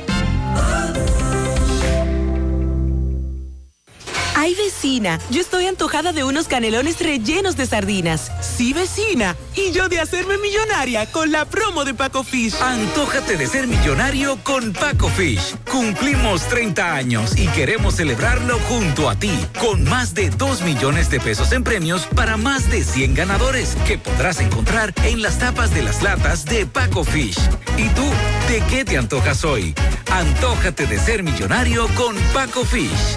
Ay, 4.37 4.55
vecina, 4.55 5.19
yo 5.31 5.41
estoy 5.41 5.67
antojada 5.67 6.13
de 6.13 6.23
unos 6.23 6.47
canelones 6.47 7.01
rellenos 7.01 7.57
de 7.57 7.67
sardinas. 7.67 8.31
Sí, 8.61 8.75
vecina. 8.75 9.35
Y 9.57 9.73
yo 9.73 9.89
de 9.89 10.01
hacerme 10.01 10.37
millonaria 10.37 11.11
con 11.11 11.33
la 11.33 11.47
promo 11.47 11.87
de 11.87 11.95
Paco 11.95 12.23
Fish. 12.23 12.55
Antójate 12.61 13.39
de 13.39 13.47
ser 13.47 13.67
millonario 13.67 14.37
con 14.45 14.75
Paco 14.75 15.09
Fish. 15.09 15.57
Cumplimos 15.71 16.47
30 16.47 16.95
años 16.95 17.39
y 17.39 17.47
queremos 17.47 17.95
celebrarlo 17.95 18.59
junto 18.69 19.09
a 19.09 19.15
ti, 19.15 19.33
con 19.59 19.85
más 19.85 20.13
de 20.13 20.29
2 20.29 20.61
millones 20.61 21.09
de 21.09 21.21
pesos 21.21 21.53
en 21.53 21.65
premios 21.65 22.05
para 22.15 22.37
más 22.37 22.71
de 22.71 22.85
100 22.85 23.15
ganadores 23.15 23.79
que 23.87 23.97
podrás 23.97 24.41
encontrar 24.41 24.93
en 25.05 25.23
las 25.23 25.39
tapas 25.39 25.73
de 25.73 25.81
las 25.81 26.03
latas 26.03 26.45
de 26.45 26.67
Paco 26.67 27.03
Fish. 27.03 27.39
¿Y 27.79 27.89
tú, 27.89 28.05
de 28.47 28.61
qué 28.69 28.85
te 28.85 28.99
antojas 28.99 29.43
hoy? 29.43 29.75
Antójate 30.11 30.87
de 30.87 30.99
ser 30.99 31.23
millonario 31.23 31.89
con 31.97 32.15
Paco 32.35 32.67
Fish. 32.67 33.17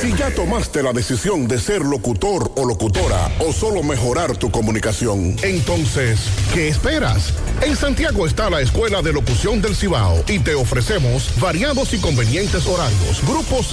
Si 0.00 0.14
ya 0.16 0.34
tomaste 0.34 0.82
la 0.82 0.92
decisión 0.92 1.48
de 1.48 1.58
ser 1.58 1.82
locutor 1.82 2.52
o 2.56 2.64
locutora 2.64 3.30
o 3.38 3.52
solo 3.52 3.82
mejorar 3.82 4.36
tu 4.36 4.50
comunicación, 4.50 5.36
entonces, 5.42 6.20
¿qué 6.54 6.68
esperas? 6.68 7.34
En 7.62 7.76
Santiago 7.76 8.26
está 8.26 8.50
la 8.50 8.60
Escuela 8.60 9.02
de 9.02 9.12
Locución 9.12 9.60
del 9.60 9.74
Cibao 9.74 10.22
y 10.28 10.38
te 10.38 10.54
ofrecemos 10.54 11.32
variados 11.40 11.92
y 11.94 11.98
convenientes 11.98 12.66
horarios, 12.66 13.22
grupos 13.26 13.72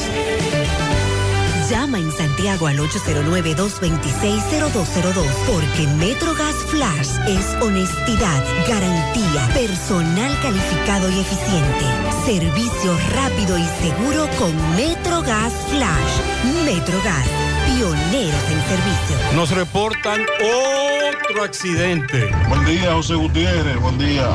Llama 1.70 1.98
en 1.98 2.10
Santiago 2.12 2.66
al 2.66 2.78
809-226-0202 2.78 5.24
porque 5.46 5.86
MetroGas 5.98 6.56
Flash 6.66 7.08
es 7.26 7.54
honestidad, 7.62 8.44
garantía, 8.68 9.48
personal 9.54 10.38
calificado 10.42 11.08
y 11.10 11.20
eficiente, 11.20 11.86
servicio 12.26 12.94
rápido 13.14 13.56
y 13.56 13.64
seguro 13.80 14.28
con 14.38 14.54
MetroGas 14.76 15.54
Flash. 15.70 16.20
MetroGas, 16.66 17.26
pioneros 17.66 18.44
en 18.50 18.60
servicio. 18.68 19.16
Nos 19.34 19.50
reportan 19.50 20.20
otro 20.20 21.44
accidente. 21.44 22.30
Buen 22.48 22.66
día, 22.66 22.92
José 22.92 23.14
Gutiérrez, 23.14 23.80
buen 23.80 23.96
día. 23.96 24.28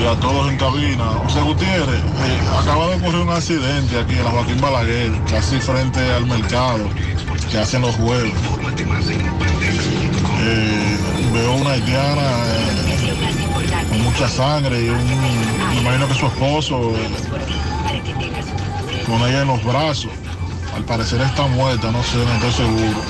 Y 0.00 0.06
a 0.06 0.14
todos 0.20 0.48
en 0.50 0.56
cabina. 0.56 1.04
José 1.24 1.40
Gutiérrez, 1.40 2.00
eh, 2.00 2.40
acaba 2.60 2.88
de 2.88 2.96
ocurrir 2.96 3.20
un 3.20 3.30
accidente 3.30 3.98
aquí 3.98 4.14
en 4.14 4.24
la 4.24 4.30
Joaquín 4.30 4.60
Balaguer, 4.60 5.12
casi 5.30 5.58
frente 5.60 6.00
al 6.12 6.26
mercado 6.26 6.88
que 7.50 7.58
hacen 7.58 7.82
los 7.82 7.94
juegos. 7.96 8.32
Eh, 10.40 10.96
veo 11.32 11.54
una 11.54 11.70
haitiana 11.70 12.22
eh, 12.46 13.86
con 13.88 14.02
mucha 14.02 14.28
sangre 14.28 14.84
y 14.84 14.88
un, 14.88 15.04
me 15.70 15.80
imagino 15.80 16.06
que 16.08 16.14
su 16.14 16.26
esposo 16.26 16.92
eh, 16.96 17.08
con 19.06 19.16
ella 19.22 19.42
en 19.42 19.48
los 19.48 19.64
brazos. 19.64 20.10
Al 20.74 20.84
parecer 20.84 21.20
está 21.22 21.46
muerta, 21.48 21.90
no 21.90 22.02
sé, 22.04 22.18
no 22.18 22.32
estoy 22.34 22.52
seguro. 22.52 23.02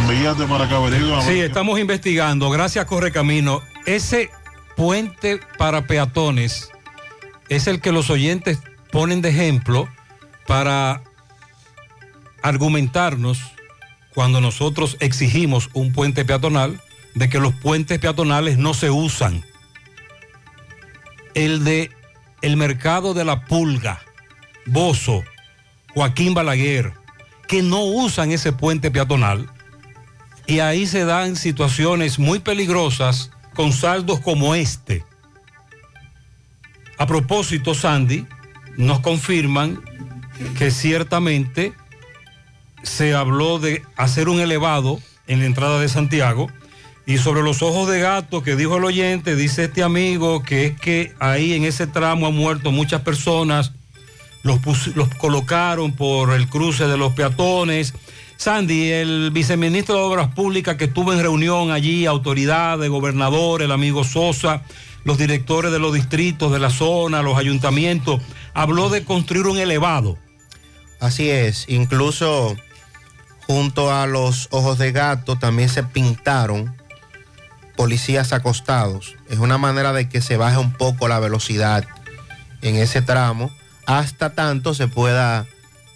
Envíate 0.00 0.44
para 0.46 0.68
que 0.68 0.74
averigüen. 0.74 1.22
Sí, 1.22 1.40
estamos 1.40 1.78
investigando. 1.78 2.50
Gracias, 2.50 2.84
Correcamino. 2.86 3.62
Ese 3.84 4.30
puente 4.76 5.40
para 5.58 5.86
peatones 5.86 6.70
es 7.48 7.66
el 7.66 7.80
que 7.80 7.92
los 7.92 8.10
oyentes 8.10 8.58
ponen 8.92 9.22
de 9.22 9.30
ejemplo 9.30 9.88
para 10.46 11.02
argumentarnos 12.42 13.40
cuando 14.14 14.40
nosotros 14.40 14.96
exigimos 15.00 15.70
un 15.72 15.92
puente 15.92 16.24
peatonal 16.24 16.80
de 17.14 17.28
que 17.28 17.40
los 17.40 17.54
puentes 17.54 17.98
peatonales 17.98 18.58
no 18.58 18.74
se 18.74 18.90
usan. 18.90 19.44
El 21.34 21.64
de 21.64 21.90
el 22.42 22.56
mercado 22.56 23.14
de 23.14 23.24
la 23.24 23.44
pulga, 23.46 24.00
Bozo, 24.66 25.24
Joaquín 25.94 26.34
Balaguer, 26.34 26.92
que 27.48 27.62
no 27.62 27.84
usan 27.84 28.30
ese 28.32 28.52
puente 28.52 28.90
peatonal 28.90 29.48
y 30.46 30.60
ahí 30.60 30.86
se 30.86 31.04
dan 31.04 31.36
situaciones 31.36 32.18
muy 32.18 32.38
peligrosas 32.38 33.30
con 33.56 33.72
saldos 33.72 34.20
como 34.20 34.54
este. 34.54 35.04
A 36.98 37.06
propósito, 37.06 37.74
Sandy, 37.74 38.26
nos 38.76 39.00
confirman 39.00 39.82
que 40.58 40.70
ciertamente 40.70 41.72
se 42.82 43.14
habló 43.14 43.58
de 43.58 43.82
hacer 43.96 44.28
un 44.28 44.40
elevado 44.40 45.00
en 45.26 45.40
la 45.40 45.46
entrada 45.46 45.80
de 45.80 45.88
Santiago 45.88 46.48
y 47.06 47.18
sobre 47.18 47.42
los 47.42 47.62
ojos 47.62 47.88
de 47.88 48.00
gato 48.00 48.42
que 48.42 48.56
dijo 48.56 48.76
el 48.76 48.84
oyente, 48.84 49.36
dice 49.36 49.64
este 49.64 49.82
amigo 49.82 50.42
que 50.42 50.66
es 50.66 50.80
que 50.80 51.14
ahí 51.18 51.54
en 51.54 51.64
ese 51.64 51.86
tramo 51.86 52.26
han 52.26 52.34
muerto 52.34 52.72
muchas 52.72 53.02
personas, 53.02 53.72
los, 54.42 54.60
los 54.94 55.08
colocaron 55.14 55.92
por 55.92 56.32
el 56.32 56.48
cruce 56.48 56.86
de 56.86 56.96
los 56.96 57.12
peatones. 57.14 57.94
Sandy, 58.36 58.92
el 58.92 59.30
viceministro 59.30 59.94
de 59.94 60.00
Obras 60.02 60.28
Públicas 60.34 60.76
que 60.76 60.84
estuvo 60.84 61.12
en 61.12 61.20
reunión 61.20 61.70
allí, 61.70 62.06
autoridades, 62.06 62.90
gobernador, 62.90 63.62
el 63.62 63.72
amigo 63.72 64.04
Sosa, 64.04 64.62
los 65.04 65.18
directores 65.18 65.72
de 65.72 65.78
los 65.78 65.94
distritos 65.94 66.52
de 66.52 66.58
la 66.58 66.70
zona, 66.70 67.22
los 67.22 67.38
ayuntamientos, 67.38 68.20
habló 68.54 68.88
de 68.88 69.04
construir 69.04 69.46
un 69.46 69.58
elevado. 69.58 70.18
Así 71.00 71.30
es, 71.30 71.64
incluso 71.68 72.56
junto 73.46 73.92
a 73.92 74.06
los 74.06 74.48
ojos 74.50 74.78
de 74.78 74.92
gato 74.92 75.36
también 75.36 75.68
se 75.68 75.82
pintaron 75.82 76.74
policías 77.76 78.32
acostados. 78.32 79.14
Es 79.28 79.38
una 79.38 79.58
manera 79.58 79.92
de 79.92 80.08
que 80.08 80.20
se 80.20 80.36
baje 80.36 80.58
un 80.58 80.72
poco 80.72 81.08
la 81.08 81.20
velocidad 81.20 81.86
en 82.62 82.76
ese 82.76 83.02
tramo 83.02 83.50
hasta 83.86 84.34
tanto 84.34 84.74
se 84.74 84.88
pueda 84.88 85.46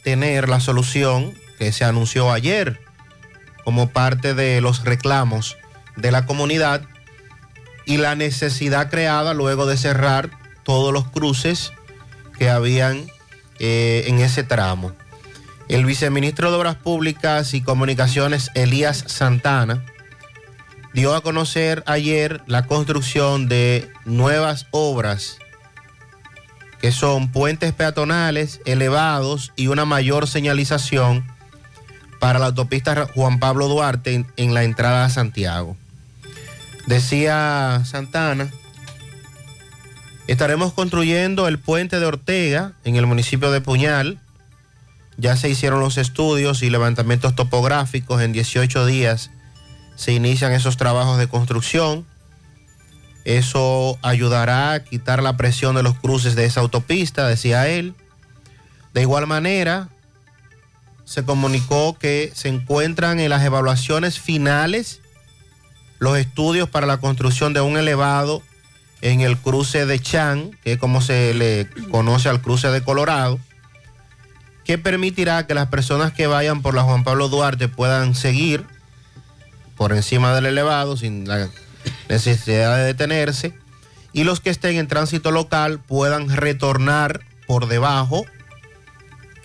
tener 0.02 0.48
la 0.48 0.60
solución 0.60 1.34
que 1.60 1.72
se 1.72 1.84
anunció 1.84 2.32
ayer 2.32 2.80
como 3.64 3.90
parte 3.90 4.32
de 4.32 4.62
los 4.62 4.82
reclamos 4.82 5.58
de 5.94 6.10
la 6.10 6.24
comunidad 6.24 6.80
y 7.84 7.98
la 7.98 8.14
necesidad 8.14 8.88
creada 8.88 9.34
luego 9.34 9.66
de 9.66 9.76
cerrar 9.76 10.30
todos 10.62 10.90
los 10.90 11.06
cruces 11.10 11.72
que 12.38 12.48
habían 12.48 13.04
eh, 13.58 14.04
en 14.06 14.20
ese 14.20 14.42
tramo. 14.42 14.92
El 15.68 15.84
viceministro 15.84 16.50
de 16.50 16.56
Obras 16.56 16.76
Públicas 16.76 17.52
y 17.52 17.60
Comunicaciones, 17.60 18.50
Elías 18.54 19.04
Santana, 19.06 19.84
dio 20.94 21.14
a 21.14 21.20
conocer 21.20 21.82
ayer 21.84 22.40
la 22.46 22.64
construcción 22.64 23.50
de 23.50 23.92
nuevas 24.06 24.66
obras 24.70 25.36
que 26.80 26.90
son 26.90 27.30
puentes 27.30 27.74
peatonales 27.74 28.62
elevados 28.64 29.52
y 29.56 29.66
una 29.66 29.84
mayor 29.84 30.26
señalización 30.26 31.38
para 32.20 32.38
la 32.38 32.46
autopista 32.46 33.08
Juan 33.14 33.40
Pablo 33.40 33.66
Duarte 33.66 34.14
en, 34.14 34.26
en 34.36 34.54
la 34.54 34.62
entrada 34.62 35.04
a 35.04 35.10
Santiago. 35.10 35.76
Decía 36.86 37.82
Santana, 37.84 38.50
estaremos 40.26 40.72
construyendo 40.72 41.48
el 41.48 41.58
puente 41.58 41.98
de 41.98 42.06
Ortega 42.06 42.72
en 42.84 42.96
el 42.96 43.06
municipio 43.06 43.50
de 43.50 43.60
Puñal. 43.60 44.20
Ya 45.16 45.36
se 45.36 45.48
hicieron 45.48 45.80
los 45.80 45.98
estudios 45.98 46.62
y 46.62 46.70
levantamientos 46.70 47.34
topográficos. 47.34 48.22
En 48.22 48.32
18 48.32 48.86
días 48.86 49.30
se 49.96 50.12
inician 50.12 50.52
esos 50.52 50.76
trabajos 50.76 51.18
de 51.18 51.28
construcción. 51.28 52.06
Eso 53.24 53.98
ayudará 54.02 54.72
a 54.72 54.84
quitar 54.84 55.22
la 55.22 55.36
presión 55.36 55.74
de 55.74 55.82
los 55.82 55.94
cruces 55.98 56.34
de 56.36 56.46
esa 56.46 56.60
autopista, 56.60 57.26
decía 57.26 57.68
él. 57.68 57.94
De 58.94 59.02
igual 59.02 59.26
manera, 59.26 59.88
se 61.10 61.24
comunicó 61.24 61.98
que 61.98 62.30
se 62.36 62.46
encuentran 62.46 63.18
en 63.18 63.30
las 63.30 63.42
evaluaciones 63.42 64.20
finales 64.20 65.00
los 65.98 66.16
estudios 66.16 66.68
para 66.68 66.86
la 66.86 66.98
construcción 66.98 67.52
de 67.52 67.60
un 67.60 67.76
elevado 67.76 68.44
en 69.00 69.20
el 69.20 69.36
cruce 69.36 69.86
de 69.86 69.98
Chan, 69.98 70.56
que 70.62 70.74
es 70.74 70.78
como 70.78 71.00
se 71.00 71.34
le 71.34 71.68
conoce 71.90 72.28
al 72.28 72.40
cruce 72.40 72.68
de 72.68 72.84
Colorado, 72.84 73.40
que 74.64 74.78
permitirá 74.78 75.48
que 75.48 75.54
las 75.54 75.66
personas 75.66 76.12
que 76.12 76.28
vayan 76.28 76.62
por 76.62 76.76
la 76.76 76.84
Juan 76.84 77.02
Pablo 77.02 77.28
Duarte 77.28 77.66
puedan 77.66 78.14
seguir 78.14 78.64
por 79.76 79.92
encima 79.92 80.32
del 80.32 80.46
elevado 80.46 80.96
sin 80.96 81.26
la 81.26 81.48
necesidad 82.08 82.76
de 82.76 82.84
detenerse 82.84 83.52
y 84.12 84.22
los 84.22 84.38
que 84.38 84.50
estén 84.50 84.76
en 84.76 84.86
tránsito 84.86 85.32
local 85.32 85.80
puedan 85.80 86.28
retornar 86.28 87.22
por 87.48 87.66
debajo. 87.66 88.26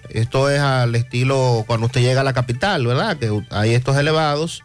Esto 0.09 0.49
es 0.49 0.59
al 0.59 0.95
estilo 0.95 1.63
cuando 1.67 1.87
usted 1.87 2.01
llega 2.01 2.21
a 2.21 2.23
la 2.23 2.33
capital, 2.33 2.85
¿verdad? 2.85 3.17
Que 3.17 3.31
hay 3.49 3.73
estos 3.73 3.97
elevados. 3.97 4.63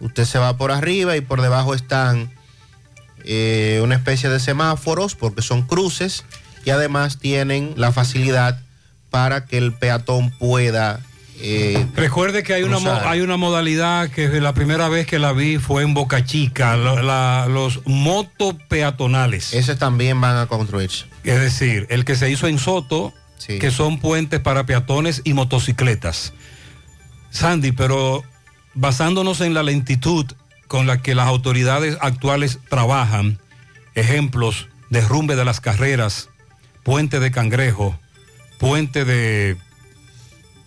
Usted 0.00 0.24
se 0.24 0.38
va 0.38 0.56
por 0.56 0.72
arriba 0.72 1.16
y 1.16 1.20
por 1.20 1.40
debajo 1.42 1.74
están 1.74 2.30
eh, 3.24 3.80
una 3.82 3.94
especie 3.96 4.28
de 4.28 4.38
semáforos 4.40 5.14
porque 5.14 5.42
son 5.42 5.62
cruces 5.62 6.24
y 6.64 6.70
además 6.70 7.18
tienen 7.18 7.74
la 7.76 7.92
facilidad 7.92 8.60
para 9.10 9.46
que 9.46 9.56
el 9.58 9.72
peatón 9.72 10.30
pueda 10.30 11.00
eh, 11.40 11.86
Recuerde 11.94 12.42
que 12.42 12.54
hay 12.54 12.62
una, 12.62 12.76
hay 13.10 13.20
una 13.20 13.36
modalidad 13.36 14.08
que 14.10 14.28
la 14.40 14.54
primera 14.54 14.88
vez 14.88 15.06
que 15.06 15.18
la 15.18 15.32
vi 15.32 15.58
fue 15.58 15.82
en 15.82 15.92
Boca 15.92 16.24
Chica, 16.24 16.76
la- 16.78 17.02
la- 17.02 17.46
los 17.46 17.80
motopeatonales. 17.84 19.52
Esos 19.52 19.78
también 19.78 20.20
van 20.20 20.36
a 20.38 20.46
construirse. 20.46 21.04
Es 21.24 21.38
decir, 21.40 21.86
el 21.90 22.04
que 22.04 22.16
se 22.16 22.30
hizo 22.30 22.46
en 22.48 22.58
Soto, 22.58 23.12
que 23.46 23.70
son 23.70 23.98
puentes 23.98 24.40
para 24.40 24.66
peatones 24.66 25.22
y 25.24 25.34
motocicletas. 25.34 26.32
Sandy, 27.30 27.72
pero 27.72 28.24
basándonos 28.74 29.40
en 29.40 29.54
la 29.54 29.62
lentitud 29.62 30.26
con 30.68 30.86
la 30.86 31.02
que 31.02 31.14
las 31.14 31.28
autoridades 31.28 31.96
actuales 32.00 32.58
trabajan, 32.68 33.38
ejemplos, 33.94 34.68
derrumbe 34.90 35.36
de 35.36 35.44
las 35.44 35.60
carreras, 35.60 36.28
puente 36.82 37.20
de 37.20 37.30
cangrejo, 37.30 37.98
puente 38.58 39.04
de 39.04 39.56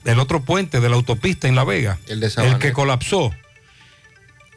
el 0.06 0.20
otro 0.20 0.42
puente 0.42 0.80
de 0.80 0.90
la 0.90 0.96
autopista 0.96 1.48
en 1.48 1.56
La 1.56 1.64
Vega. 1.64 2.00
El 2.08 2.20
de 2.20 2.28
El 2.28 2.32
Sabaneta. 2.32 2.60
que 2.60 2.74
colapsó. 2.74 3.32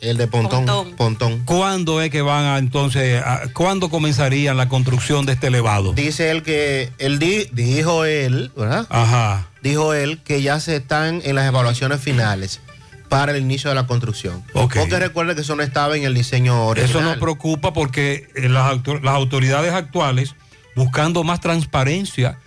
El 0.03 0.17
de 0.17 0.27
Pontón. 0.27 0.67
Pontón. 0.97 1.43
¿Cuándo 1.45 2.03
es 2.03 2.11
que 2.11 2.23
van 2.23 2.45
a 2.45 2.59
entonces, 2.59 3.23
a- 3.25 3.43
cuándo 3.55 3.89
comenzarían 3.89 4.57
la 4.57 4.69
construcción 4.69 5.25
de 5.27 5.33
este 5.35 5.47
elevado? 5.47 5.93
Dice 5.93 6.31
él 6.33 6.43
que, 6.43 6.91
él 6.99 7.19
di- 7.21 7.47
dijo 7.53 8.05
él, 8.05 8.51
¿verdad? 8.57 8.87
Ajá. 8.91 9.47
Dijo 9.63 9.95
él 9.95 10.19
que 10.25 10.43
ya 10.43 10.59
se 10.59 10.75
están 10.77 11.23
en 11.25 11.37
las 11.37 11.47
evaluaciones 11.47 12.01
finales 12.01 12.61
para 13.09 13.31
el 13.31 13.43
inicio 13.43 13.71
de 13.71 13.77
la 13.77 13.87
construcción. 13.87 14.43
Ok. 14.55 14.77
Porque 14.81 14.99
recuerde 14.99 15.37
que 15.37 15.43
eso 15.43 15.55
no 15.55 15.63
estaba 15.63 15.97
en 15.97 16.03
el 16.03 16.15
diseño 16.15 16.67
original. 16.67 16.91
Eso 16.91 17.01
nos 17.01 17.19
preocupa 17.19 17.73
porque 17.73 18.29
eh, 18.35 18.49
las, 18.49 18.73
autor- 18.73 19.03
las 19.05 19.15
autoridades 19.15 19.73
actuales, 19.73 20.35
buscando 20.75 21.23
más 21.23 21.39
transparencia 21.41 22.39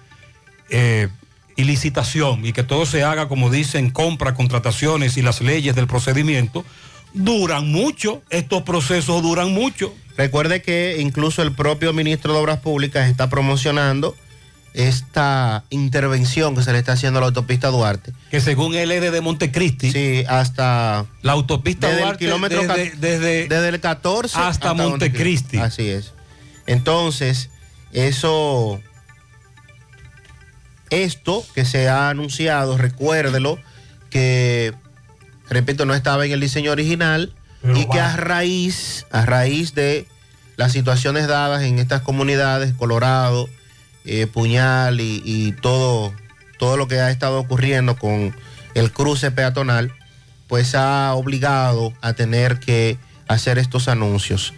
eh, 0.70 1.08
y 1.56 1.64
licitación 1.64 2.46
y 2.46 2.52
que 2.52 2.64
todo 2.64 2.86
se 2.86 3.04
haga, 3.06 3.30
como 3.30 3.50
dicen, 3.50 3.92
compra, 3.92 4.34
contrataciones 4.34 5.16
y 5.16 5.22
las 5.22 5.40
leyes 5.40 5.74
del 5.76 5.88
procedimiento, 5.88 6.66
duran 7.16 7.72
mucho. 7.72 8.22
Estos 8.30 8.62
procesos 8.62 9.24
duran 9.24 9.52
mucho. 9.54 9.94
Recuerde 10.18 10.62
que 10.62 10.98
incluso 11.00 11.42
el 11.42 11.52
propio 11.54 11.92
ministro 11.92 12.34
de 12.34 12.40
Obras 12.40 12.60
Públicas 12.60 13.10
está 13.10 13.30
promocionando 13.30 14.16
esta 14.74 15.64
intervención 15.70 16.54
que 16.56 16.62
se 16.62 16.74
le 16.74 16.80
está 16.80 16.92
haciendo 16.94 17.20
a 17.20 17.22
la 17.22 17.28
autopista 17.28 17.70
Duarte. 17.70 18.12
Que 18.30 18.42
según 18.42 18.76
él 18.76 18.92
es 18.92 19.02
desde 19.02 19.22
Montecristi. 19.22 19.92
Sí, 19.92 20.24
hasta... 20.28 21.06
La 21.22 21.32
autopista 21.32 21.88
desde 21.88 22.02
Duarte, 22.02 22.26
el 22.26 22.30
kilómetro 22.30 22.62
desde- 22.98 23.48
desde 23.48 23.70
el 23.70 23.80
14 23.80 24.38
hasta 24.38 24.74
Montecristi. 24.74 25.58
Así 25.58 25.88
es. 25.90 26.12
Entonces, 26.68 27.50
eso... 27.94 28.82
Esto 30.90 31.44
que 31.56 31.66
se 31.66 31.90
ha 31.90 32.10
anunciado, 32.10 32.78
recuérdelo, 32.78 33.58
que, 34.10 34.74
repito, 35.50 35.86
no 35.86 35.94
estaba 35.94 36.26
en 36.26 36.32
el 36.32 36.40
diseño 36.40 36.72
original 36.72 37.34
y 37.74 37.88
que 37.90 38.00
a 38.00 38.16
raíz, 38.16 39.08
a 39.12 39.26
raíz 39.26 39.74
de 39.74 40.08
las 40.56 40.72
situaciones 40.72 41.28
dadas 41.28 41.64
en 41.64 41.80
estas 41.80 42.02
comunidades, 42.02 42.74
Colorado, 42.74 43.50
eh, 44.06 44.28
Puñal 44.28 45.02
y, 45.02 45.22
y 45.26 45.52
todo, 45.54 46.14
todo 46.60 46.78
lo 46.78 46.88
que 46.88 47.00
ha 47.00 47.10
estado 47.10 47.40
ocurriendo 47.40 47.96
con 47.96 48.36
el 48.76 48.92
cruce 48.92 49.32
peatonal, 49.32 49.94
pues 50.48 50.76
ha 50.76 51.14
obligado 51.16 51.94
a 52.02 52.14
tener 52.14 52.60
que 52.60 53.00
hacer 53.28 53.58
estos 53.58 53.88
anuncios. 53.88 54.54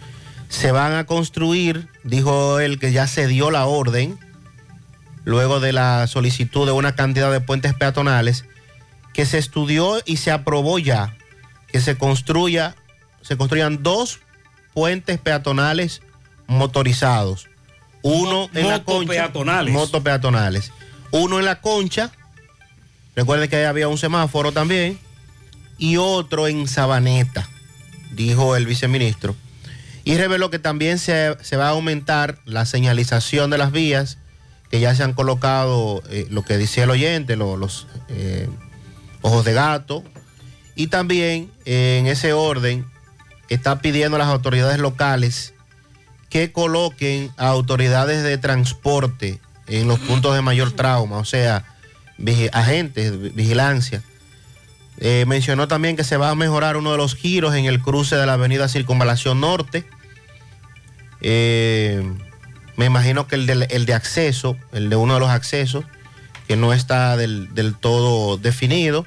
Se 0.48 0.72
van 0.72 0.92
a 0.94 1.04
construir, 1.04 1.88
dijo 2.04 2.60
él 2.60 2.78
que 2.78 2.92
ya 2.92 3.06
se 3.06 3.26
dio 3.26 3.50
la 3.50 3.66
orden, 3.66 4.18
luego 5.24 5.60
de 5.60 5.72
la 5.72 6.06
solicitud 6.06 6.66
de 6.66 6.72
una 6.72 6.94
cantidad 6.94 7.30
de 7.30 7.40
puentes 7.40 7.74
peatonales, 7.74 8.44
que 9.18 9.26
se 9.26 9.38
estudió 9.38 10.00
y 10.04 10.18
se 10.18 10.30
aprobó 10.30 10.78
ya, 10.78 11.16
que 11.66 11.80
se 11.80 11.98
construya, 11.98 12.76
se 13.20 13.36
construyan 13.36 13.82
dos 13.82 14.20
puentes 14.74 15.18
peatonales 15.18 16.02
motorizados. 16.46 17.48
Uno 18.02 18.48
en 18.54 18.68
la 18.68 18.84
concha. 18.84 19.00
Motopeatonales. 19.00 19.74
Motopeatonales. 19.74 20.72
Uno 21.10 21.40
en 21.40 21.46
la 21.46 21.60
concha. 21.60 22.12
Recuerden 23.16 23.50
que 23.50 23.56
ahí 23.56 23.64
había 23.64 23.88
un 23.88 23.98
semáforo 23.98 24.52
también. 24.52 25.00
Y 25.78 25.96
otro 25.96 26.46
en 26.46 26.68
Sabaneta, 26.68 27.48
dijo 28.12 28.54
el 28.54 28.66
viceministro. 28.66 29.34
Y 30.04 30.16
reveló 30.16 30.48
que 30.48 30.60
también 30.60 31.00
se, 31.00 31.36
se 31.42 31.56
va 31.56 31.66
a 31.66 31.70
aumentar 31.70 32.38
la 32.44 32.66
señalización 32.66 33.50
de 33.50 33.58
las 33.58 33.72
vías, 33.72 34.18
que 34.70 34.78
ya 34.78 34.94
se 34.94 35.02
han 35.02 35.12
colocado, 35.12 36.04
eh, 36.08 36.28
lo 36.30 36.42
que 36.42 36.56
decía 36.56 36.84
el 36.84 36.90
oyente, 36.90 37.34
lo- 37.34 37.56
los 37.56 37.88
eh, 38.10 38.48
ojos 39.22 39.44
de 39.44 39.52
gato. 39.52 40.04
Y 40.74 40.86
también 40.88 41.50
en 41.64 42.06
ese 42.06 42.32
orden 42.32 42.86
está 43.48 43.80
pidiendo 43.80 44.16
a 44.16 44.18
las 44.20 44.28
autoridades 44.28 44.78
locales 44.78 45.54
que 46.30 46.52
coloquen 46.52 47.30
a 47.36 47.48
autoridades 47.48 48.22
de 48.22 48.38
transporte 48.38 49.40
en 49.66 49.88
los 49.88 49.98
puntos 49.98 50.34
de 50.34 50.42
mayor 50.42 50.72
trauma, 50.72 51.18
o 51.18 51.24
sea, 51.24 51.64
vigi- 52.18 52.50
agentes, 52.52 53.20
vi- 53.20 53.30
vigilancia. 53.30 54.02
Eh, 54.98 55.24
mencionó 55.26 55.68
también 55.68 55.96
que 55.96 56.04
se 56.04 56.16
va 56.16 56.30
a 56.30 56.34
mejorar 56.34 56.76
uno 56.76 56.92
de 56.92 56.96
los 56.98 57.14
giros 57.14 57.54
en 57.54 57.64
el 57.64 57.80
cruce 57.80 58.16
de 58.16 58.26
la 58.26 58.34
avenida 58.34 58.68
Circunvalación 58.68 59.40
Norte. 59.40 59.84
Eh, 61.20 62.02
me 62.76 62.86
imagino 62.86 63.26
que 63.26 63.34
el 63.36 63.46
de 63.86 63.94
acceso, 63.94 64.56
el 64.72 64.88
de 64.90 64.96
uno 64.96 65.14
de 65.14 65.20
los 65.20 65.30
accesos, 65.30 65.84
que 66.48 66.56
no 66.56 66.72
está 66.72 67.16
del, 67.16 67.54
del 67.54 67.74
todo 67.76 68.36
definido. 68.38 69.06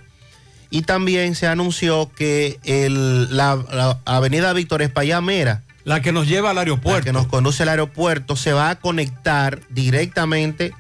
Y 0.70 0.84
también 0.84 1.36
se 1.36 1.48
anunció 1.48 2.10
que 2.16 2.60
el- 2.64 3.36
la, 3.36 3.56
la 3.74 4.00
avenida 4.06 4.54
Víctor 4.54 4.82
Espaillá 4.82 5.20
Mera, 5.20 5.64
La 5.84 6.02
que 6.02 6.14
nos 6.14 6.28
lleva 6.28 6.52
al 6.52 6.60
aeropuerto. 6.60 7.04
que 7.04 7.12
nos 7.12 7.28
conduce 7.28 7.64
al 7.64 7.70
aeropuerto, 7.70 8.38
se 8.38 8.54
va 8.54 8.70
a 8.70 8.76
conectar 8.80 9.60
directamente 9.70 10.72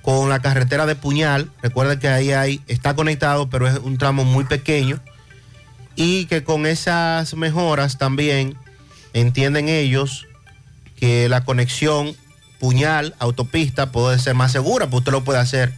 con 0.00 0.30
la 0.30 0.40
carretera 0.40 0.86
de 0.86 0.94
Puñal. 0.94 1.50
Recuerden 1.60 1.98
que 1.98 2.08
ahí 2.08 2.30
hay, 2.32 2.62
está 2.68 2.94
conectado, 2.94 3.50
pero 3.50 3.68
es 3.68 3.78
un 3.80 3.98
tramo 3.98 4.24
muy 4.24 4.44
pequeño. 4.44 4.98
Y 5.96 6.24
que 6.26 6.44
con 6.44 6.64
esas 6.64 7.34
mejoras 7.34 7.98
también 7.98 8.56
entienden 9.12 9.68
ellos 9.68 10.26
que 10.96 11.28
la 11.28 11.44
conexión 11.44 12.14
Puñal, 12.60 13.14
autopista, 13.18 13.92
puede 13.92 14.18
ser 14.18 14.34
más 14.34 14.52
segura, 14.52 14.88
pues 14.88 15.00
usted 15.00 15.12
lo 15.12 15.22
puede 15.22 15.38
hacer 15.40 15.74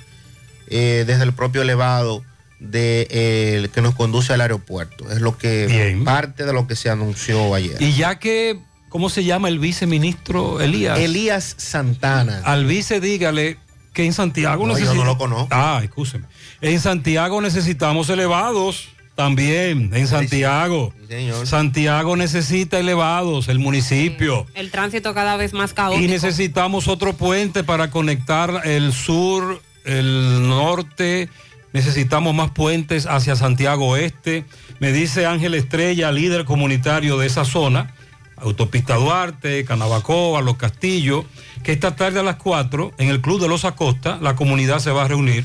eh, 0.70 1.04
desde 1.06 1.24
el 1.24 1.32
propio 1.32 1.62
elevado 1.62 2.24
de, 2.58 3.06
eh, 3.10 3.56
el 3.56 3.70
que 3.70 3.82
nos 3.82 3.94
conduce 3.94 4.32
al 4.32 4.40
aeropuerto. 4.40 5.10
Es 5.10 5.20
lo 5.20 5.36
que 5.36 5.66
Bien. 5.66 6.04
parte 6.04 6.44
de 6.44 6.52
lo 6.52 6.66
que 6.66 6.76
se 6.76 6.90
anunció 6.90 7.54
ayer. 7.54 7.80
Y 7.80 7.92
ya 7.94 8.18
que, 8.18 8.58
¿cómo 8.88 9.08
se 9.08 9.24
llama 9.24 9.48
el 9.48 9.58
viceministro 9.58 10.60
Elías? 10.60 10.98
Elías 10.98 11.54
Santana. 11.58 12.42
Al 12.44 12.66
vice 12.66 13.00
dígale 13.00 13.56
que 13.92 14.04
en 14.04 14.12
Santiago 14.12 14.66
No, 14.66 14.74
yo 14.74 14.78
necesita- 14.78 14.94
no 14.98 15.04
lo 15.04 15.18
conozco. 15.18 15.48
Ah, 15.50 15.80
escúcheme. 15.82 16.24
En 16.60 16.78
Santiago 16.80 17.40
necesitamos 17.40 18.08
elevados 18.10 18.88
también, 19.16 19.90
en 19.94 20.06
Santiago. 20.06 20.94
señor. 21.08 21.46
Santiago 21.46 22.16
necesita 22.16 22.78
elevados, 22.78 23.48
el 23.48 23.58
municipio. 23.58 24.46
El 24.54 24.70
tránsito 24.70 25.12
cada 25.14 25.36
vez 25.36 25.52
más 25.52 25.72
caótico. 25.74 26.02
Y 26.04 26.08
necesitamos 26.08 26.88
otro 26.88 27.14
puente 27.14 27.64
para 27.64 27.90
conectar 27.90 28.62
el 28.64 28.92
sur, 28.92 29.60
el 29.84 30.48
norte. 30.48 31.28
Necesitamos 31.72 32.34
más 32.34 32.50
puentes 32.50 33.06
hacia 33.06 33.36
Santiago 33.36 33.88
Oeste. 33.88 34.44
Me 34.80 34.92
dice 34.92 35.26
Ángel 35.26 35.54
Estrella, 35.54 36.12
líder 36.12 36.44
comunitario 36.44 37.18
de 37.18 37.26
esa 37.26 37.44
zona, 37.44 37.94
Autopista 38.36 38.96
Duarte, 38.96 39.64
Canabacoa, 39.64 40.40
Los 40.40 40.56
Castillos, 40.56 41.24
que 41.62 41.72
esta 41.72 41.94
tarde 41.94 42.20
a 42.20 42.22
las 42.22 42.36
4 42.36 42.92
en 42.98 43.08
el 43.08 43.20
Club 43.20 43.40
de 43.40 43.48
los 43.48 43.64
Acosta 43.64 44.18
la 44.20 44.34
comunidad 44.34 44.78
se 44.78 44.90
va 44.90 45.04
a 45.04 45.08
reunir 45.08 45.44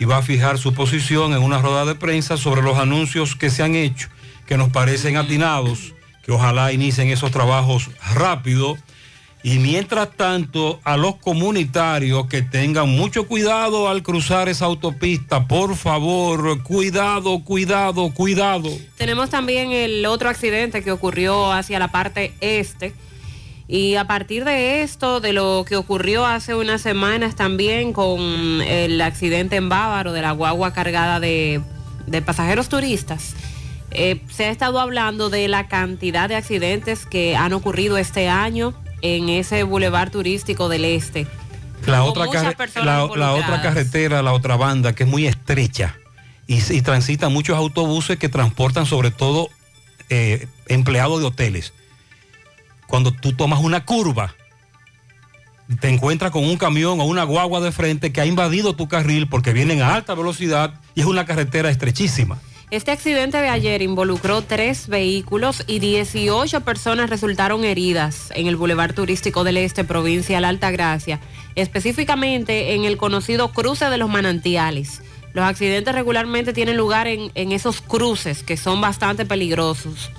y 0.00 0.06
va 0.06 0.16
a 0.16 0.22
fijar 0.22 0.58
su 0.58 0.72
posición 0.72 1.34
en 1.34 1.42
una 1.42 1.60
rueda 1.60 1.84
de 1.84 1.94
prensa 1.94 2.38
sobre 2.38 2.62
los 2.62 2.78
anuncios 2.78 3.36
que 3.36 3.50
se 3.50 3.62
han 3.62 3.74
hecho, 3.74 4.08
que 4.46 4.56
nos 4.56 4.70
parecen 4.70 5.18
atinados, 5.18 5.94
que 6.24 6.32
ojalá 6.32 6.72
inicien 6.72 7.08
esos 7.08 7.30
trabajos 7.30 7.90
rápido. 8.14 8.78
Y 9.42 9.58
mientras 9.58 10.10
tanto, 10.16 10.80
a 10.84 10.98
los 10.98 11.16
comunitarios 11.16 12.26
que 12.26 12.42
tengan 12.42 12.90
mucho 12.90 13.26
cuidado 13.26 13.88
al 13.88 14.02
cruzar 14.02 14.50
esa 14.50 14.66
autopista, 14.66 15.48
por 15.48 15.76
favor, 15.76 16.62
cuidado, 16.62 17.42
cuidado, 17.42 18.12
cuidado. 18.12 18.68
Tenemos 18.98 19.30
también 19.30 19.72
el 19.72 20.04
otro 20.04 20.28
accidente 20.28 20.82
que 20.82 20.92
ocurrió 20.92 21.52
hacia 21.52 21.78
la 21.78 21.88
parte 21.88 22.34
este. 22.40 22.92
Y 23.66 23.94
a 23.94 24.06
partir 24.06 24.44
de 24.44 24.82
esto, 24.82 25.20
de 25.20 25.32
lo 25.32 25.64
que 25.66 25.76
ocurrió 25.76 26.26
hace 26.26 26.54
unas 26.54 26.82
semanas 26.82 27.34
también 27.34 27.94
con 27.94 28.20
el 28.20 29.00
accidente 29.00 29.56
en 29.56 29.70
Bávaro 29.70 30.12
de 30.12 30.20
la 30.20 30.32
guagua 30.32 30.74
cargada 30.74 31.18
de, 31.18 31.62
pasajeros 32.26 32.68
turistas, 32.68 33.34
eh, 33.92 34.20
se 34.28 34.46
ha 34.46 34.50
estado 34.50 34.80
hablando 34.80 35.30
de 35.30 35.48
la 35.48 35.68
cantidad 35.68 36.28
de 36.28 36.36
accidentes 36.36 37.06
que 37.06 37.36
han 37.36 37.52
ocurrido 37.54 37.96
este 37.96 38.28
año 38.28 38.74
en 39.02 39.28
ese 39.28 39.62
bulevar 39.62 40.10
turístico 40.10 40.68
del 40.68 40.84
este. 40.84 41.26
La 42.84 43.04
otra 43.04 43.62
carretera, 43.62 44.22
la 44.22 44.32
otra 44.32 44.56
banda, 44.56 44.94
que 44.94 45.04
es 45.04 45.08
muy 45.08 45.26
estrecha 45.26 45.96
y, 46.46 46.58
y 46.72 46.82
transitan 46.82 47.32
muchos 47.32 47.56
autobuses 47.56 48.18
que 48.18 48.28
transportan 48.28 48.84
sobre 48.84 49.10
todo 49.10 49.48
eh, 50.08 50.48
empleados 50.66 51.20
de 51.20 51.26
hoteles. 51.26 51.72
Cuando 52.88 53.12
tú 53.12 53.32
tomas 53.32 53.60
una 53.60 53.84
curva, 53.84 54.34
te 55.78 55.88
encuentras 55.88 56.32
con 56.32 56.44
un 56.44 56.56
camión 56.56 57.00
o 57.00 57.04
una 57.04 57.22
guagua 57.22 57.60
de 57.60 57.70
frente 57.70 58.12
que 58.12 58.20
ha 58.20 58.26
invadido 58.26 58.74
tu 58.74 58.88
carril 58.88 59.28
porque 59.28 59.52
vienen 59.52 59.82
a 59.82 59.94
alta 59.94 60.16
velocidad 60.16 60.74
y 60.96 61.02
es 61.02 61.06
una 61.06 61.24
carretera 61.24 61.70
estrechísima. 61.70 62.40
Este 62.70 62.92
accidente 62.92 63.38
de 63.38 63.48
ayer 63.48 63.82
involucró 63.82 64.42
tres 64.42 64.86
vehículos 64.86 65.64
y 65.66 65.80
18 65.80 66.60
personas 66.60 67.10
resultaron 67.10 67.64
heridas 67.64 68.30
en 68.36 68.46
el 68.46 68.54
Boulevard 68.54 68.94
Turístico 68.94 69.42
del 69.42 69.56
Este, 69.56 69.82
provincia 69.82 70.36
de 70.36 70.42
la 70.42 70.50
Alta 70.50 70.70
Gracia, 70.70 71.18
específicamente 71.56 72.74
en 72.74 72.84
el 72.84 72.96
conocido 72.96 73.48
cruce 73.52 73.86
de 73.86 73.98
los 73.98 74.08
manantiales, 74.08 75.02
Los 75.32 75.44
accidentes 75.44 75.94
regularmente 75.94 76.52
tienen 76.52 76.76
lugar 76.76 77.08
en, 77.08 77.32
en 77.34 77.50
esos 77.50 77.80
cruces 77.80 78.44
que 78.44 78.56
son 78.56 78.80
bastante 78.80 79.26
peligrosos. 79.26 80.10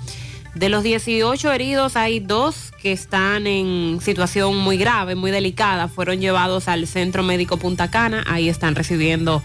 De 0.54 0.68
los 0.68 0.82
18 0.82 1.52
heridos 1.52 1.96
hay 1.96 2.20
dos 2.20 2.72
que 2.82 2.92
están 2.92 3.46
en 3.46 3.98
situación 4.02 4.58
muy 4.58 4.76
grave, 4.76 5.14
muy 5.14 5.30
delicada. 5.30 5.88
Fueron 5.88 6.20
llevados 6.20 6.68
al 6.68 6.86
Centro 6.86 7.22
Médico 7.22 7.56
Punta 7.56 7.90
Cana. 7.90 8.24
Ahí 8.26 8.50
están 8.50 8.74
recibiendo 8.74 9.42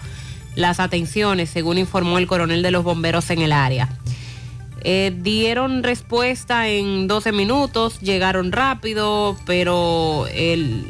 las 0.58 0.80
atenciones, 0.80 1.50
según 1.50 1.78
informó 1.78 2.18
el 2.18 2.26
coronel 2.26 2.62
de 2.62 2.72
los 2.72 2.82
bomberos 2.82 3.30
en 3.30 3.42
el 3.42 3.52
área. 3.52 3.88
Eh, 4.82 5.12
dieron 5.16 5.84
respuesta 5.84 6.68
en 6.68 7.06
12 7.06 7.30
minutos, 7.30 8.00
llegaron 8.00 8.50
rápido, 8.50 9.36
pero 9.46 10.26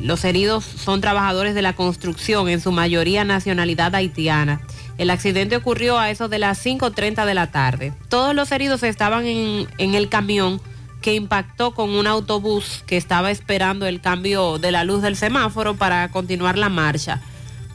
los 0.02 0.24
heridos 0.24 0.64
son 0.64 1.02
trabajadores 1.02 1.54
de 1.54 1.60
la 1.60 1.74
construcción, 1.74 2.48
en 2.48 2.62
su 2.62 2.72
mayoría 2.72 3.24
nacionalidad 3.24 3.94
haitiana. 3.94 4.62
El 4.96 5.10
accidente 5.10 5.56
ocurrió 5.56 5.98
a 5.98 6.10
eso 6.10 6.28
de 6.28 6.38
las 6.38 6.64
5.30 6.64 7.26
de 7.26 7.34
la 7.34 7.50
tarde. 7.50 7.92
Todos 8.08 8.34
los 8.34 8.50
heridos 8.50 8.82
estaban 8.82 9.26
en 9.26 9.94
el 9.94 10.08
camión 10.08 10.62
que 11.02 11.14
impactó 11.14 11.72
con 11.72 11.90
un 11.90 12.06
autobús 12.06 12.82
que 12.86 12.96
estaba 12.96 13.30
esperando 13.30 13.86
el 13.86 14.00
cambio 14.00 14.58
de 14.58 14.72
la 14.72 14.84
luz 14.84 15.02
del 15.02 15.16
semáforo 15.16 15.76
para 15.76 16.08
continuar 16.08 16.56
la 16.56 16.70
marcha. 16.70 17.20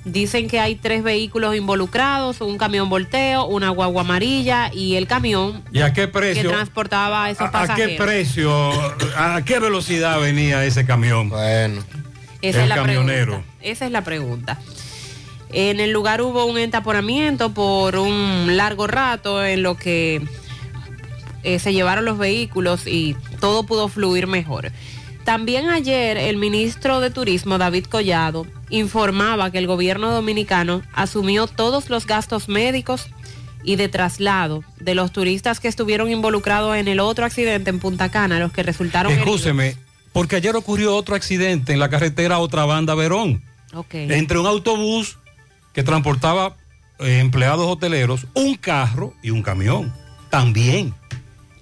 Dicen 0.06 0.50
que 0.50 0.60
hay 0.60 0.76
tres 0.76 1.02
vehículos 1.02 1.56
involucrados, 1.56 2.42
un 2.42 2.58
camión 2.58 2.90
volteo, 2.90 3.46
una 3.46 3.70
guagua 3.70 4.02
amarilla 4.02 4.70
y 4.74 4.96
el 4.96 5.08
camión 5.08 5.64
¿Y 5.72 5.80
a 5.80 5.94
qué 5.94 6.02
que 6.02 6.08
precio? 6.10 6.50
transportaba 6.50 7.26
a 7.26 7.30
esos 7.30 7.42
¿A, 7.44 7.48
a 7.48 7.52
pasajeros. 7.52 7.92
qué 7.92 8.04
precio? 8.04 8.72
¿A 9.18 9.42
qué 9.46 9.60
velocidad 9.60 10.20
venía 10.20 10.66
ese 10.66 10.86
camión? 10.86 11.30
Bueno. 11.30 11.82
Esa 12.42 12.58
el 12.58 12.64
es 12.64 12.70
la 12.70 12.76
camionero. 12.76 13.26
pregunta. 13.36 13.54
Esa 13.62 13.86
es 13.86 13.92
la 13.92 14.02
pregunta. 14.04 14.60
En 15.54 15.80
el 15.80 15.92
lugar 15.92 16.22
hubo 16.22 16.46
un 16.46 16.58
entaponamiento 16.58 17.54
por 17.54 17.96
un 17.96 18.58
largo 18.58 18.88
rato 18.88 19.46
en 19.46 19.64
lo 19.64 19.78
que 19.78 20.22
eh, 21.44 21.60
se 21.60 21.72
llevaron 21.72 22.04
los 22.04 22.18
vehículos 22.18 22.88
y 22.88 23.16
todo 23.40 23.64
pudo 23.66 23.88
fluir 23.88 24.28
mejor. 24.28 24.72
También 25.24 25.70
ayer 25.70 26.18
el 26.18 26.36
ministro 26.36 27.00
de 27.00 27.10
Turismo, 27.10 27.58
David 27.58 27.86
Collado, 27.86 28.46
informaba 28.74 29.52
que 29.52 29.60
el 29.60 29.68
gobierno 29.68 30.12
dominicano 30.12 30.82
asumió 30.94 31.46
todos 31.48 31.90
los 31.90 32.08
gastos 32.08 32.50
médicos 32.50 33.08
y 33.64 33.76
de 33.76 33.88
traslado 33.88 34.64
de 34.80 34.96
los 34.96 35.12
turistas 35.12 35.60
que 35.60 35.68
estuvieron 35.68 36.10
involucrados 36.10 36.76
en 36.76 36.88
el 36.88 37.00
otro 37.00 37.24
accidente 37.24 37.70
en 37.70 37.80
Punta 37.80 38.10
Cana, 38.10 38.40
los 38.40 38.52
que 38.52 38.64
resultaron 38.64 39.12
heridos. 39.12 39.28
Escúcheme, 39.28 39.78
porque 40.12 40.38
ayer 40.38 40.56
ocurrió 40.56 40.96
otro 40.96 41.16
accidente 41.16 41.72
en 41.72 41.80
la 41.80 41.90
carretera 41.90 42.40
Otra 42.40 42.66
Banda 42.66 42.96
Verón. 42.96 43.44
Ok. 43.76 43.94
Entre 43.94 44.40
un 44.40 44.48
autobús 44.48 45.18
que 45.72 45.84
transportaba 45.84 46.58
eh, 47.00 47.20
empleados 47.20 47.68
hoteleros, 47.68 48.26
un 48.34 48.56
carro 48.56 49.14
y 49.22 49.30
un 49.30 49.44
camión. 49.44 49.94
También. 50.32 50.96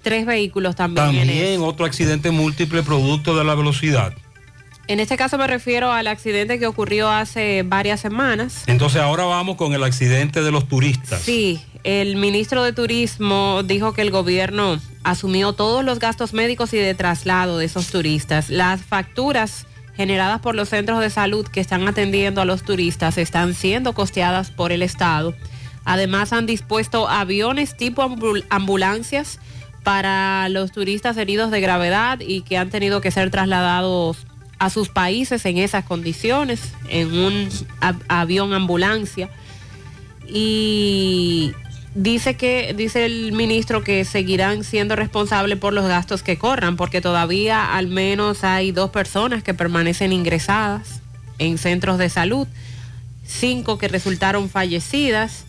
Tres 0.02 0.26
vehículos 0.26 0.78
también. 0.78 1.08
en. 1.08 1.28
También 1.28 1.62
otro 1.62 1.86
accidente 1.86 2.32
múltiple 2.32 2.84
producto 2.84 3.38
de 3.38 3.44
la 3.44 3.54
velocidad. 3.54 4.14
En 4.92 5.00
este 5.00 5.16
caso 5.16 5.38
me 5.38 5.48
refiero 5.48 5.94
al 5.94 6.08
accidente 6.08 6.60
que 6.60 6.68
ocurrió 6.68 7.10
hace 7.10 7.64
varias 7.66 8.02
semanas. 8.02 8.64
Entonces 8.68 9.02
ahora 9.02 9.24
vamos 9.24 9.56
con 9.56 9.72
el 9.74 9.86
accidente 9.86 10.42
de 10.44 10.52
los 10.52 10.68
turistas. 10.68 11.22
Sí, 11.22 11.62
el 11.86 12.18
ministro 12.18 12.62
de 12.62 12.74
Turismo 12.74 13.62
dijo 13.64 13.94
que 13.94 14.02
el 14.02 14.12
gobierno 14.12 14.82
asumió 15.06 15.54
todos 15.54 15.86
los 15.86 16.00
gastos 16.00 16.34
médicos 16.34 16.74
y 16.74 16.78
de 16.78 16.94
traslado 16.94 17.58
de 17.58 17.64
esos 17.68 17.88
turistas. 17.88 18.50
Las 18.50 18.82
facturas 18.82 19.66
generadas 19.96 20.42
por 20.42 20.56
los 20.56 20.68
centros 20.68 21.00
de 21.00 21.10
salud 21.10 21.48
que 21.48 21.62
están 21.62 21.88
atendiendo 21.88 22.42
a 22.42 22.46
los 22.46 22.64
turistas 22.64 23.18
están 23.18 23.54
siendo 23.54 23.94
costeadas 23.94 24.52
por 24.52 24.74
el 24.74 24.82
Estado. 24.82 25.34
Además 25.86 26.34
han 26.34 26.46
dispuesto 26.46 27.08
aviones 27.08 27.78
tipo 27.78 28.04
ambul- 28.04 28.44
ambulancias 28.50 29.40
para 29.84 30.50
los 30.50 30.74
turistas 30.74 31.16
heridos 31.16 31.50
de 31.50 31.62
gravedad 31.62 32.20
y 32.20 32.42
que 32.42 32.58
han 32.58 32.70
tenido 32.70 33.00
que 33.00 33.10
ser 33.10 33.32
trasladados 33.32 34.28
a 34.62 34.70
sus 34.70 34.90
países 34.90 35.44
en 35.48 35.58
esas 35.58 35.86
condiciones, 35.86 36.60
en 36.88 37.12
un 37.18 37.50
avión 38.08 38.54
ambulancia. 38.54 39.28
Y 40.28 41.52
dice 41.96 42.38
que, 42.38 42.76
dice 42.78 43.08
el 43.08 43.32
ministro 43.32 43.84
que 43.84 44.06
seguirán 44.06 44.64
siendo 44.64 44.96
responsables 44.96 45.58
por 45.58 45.74
los 45.74 45.88
gastos 45.88 46.22
que 46.22 46.38
corran, 46.38 46.78
porque 46.78 47.02
todavía 47.02 47.76
al 47.76 47.88
menos 47.88 48.44
hay 48.44 48.72
dos 48.72 48.92
personas 48.92 49.42
que 49.42 49.56
permanecen 49.56 50.14
ingresadas 50.14 51.02
en 51.40 51.58
centros 51.58 51.98
de 51.98 52.10
salud, 52.10 52.48
cinco 53.26 53.80
que 53.80 53.88
resultaron 53.88 54.48
fallecidas 54.48 55.46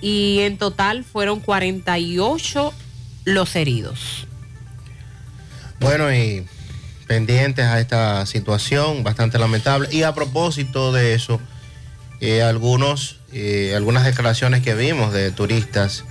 y 0.00 0.40
en 0.40 0.58
total 0.58 1.04
fueron 1.04 1.38
48 1.38 2.74
los 3.26 3.54
heridos. 3.54 4.26
Bueno, 5.78 6.12
y 6.12 6.44
pendientes 7.10 7.64
a 7.64 7.80
esta 7.80 8.24
situación 8.24 9.02
bastante 9.02 9.36
lamentable. 9.36 9.88
Y 9.90 10.04
a 10.04 10.14
propósito 10.14 10.92
de 10.92 11.14
eso, 11.14 11.40
eh, 12.20 12.40
algunos, 12.40 13.18
eh, 13.32 13.72
algunas 13.74 14.04
declaraciones 14.04 14.62
que 14.62 14.76
vimos 14.76 15.12
de 15.12 15.32
turistas 15.32 16.04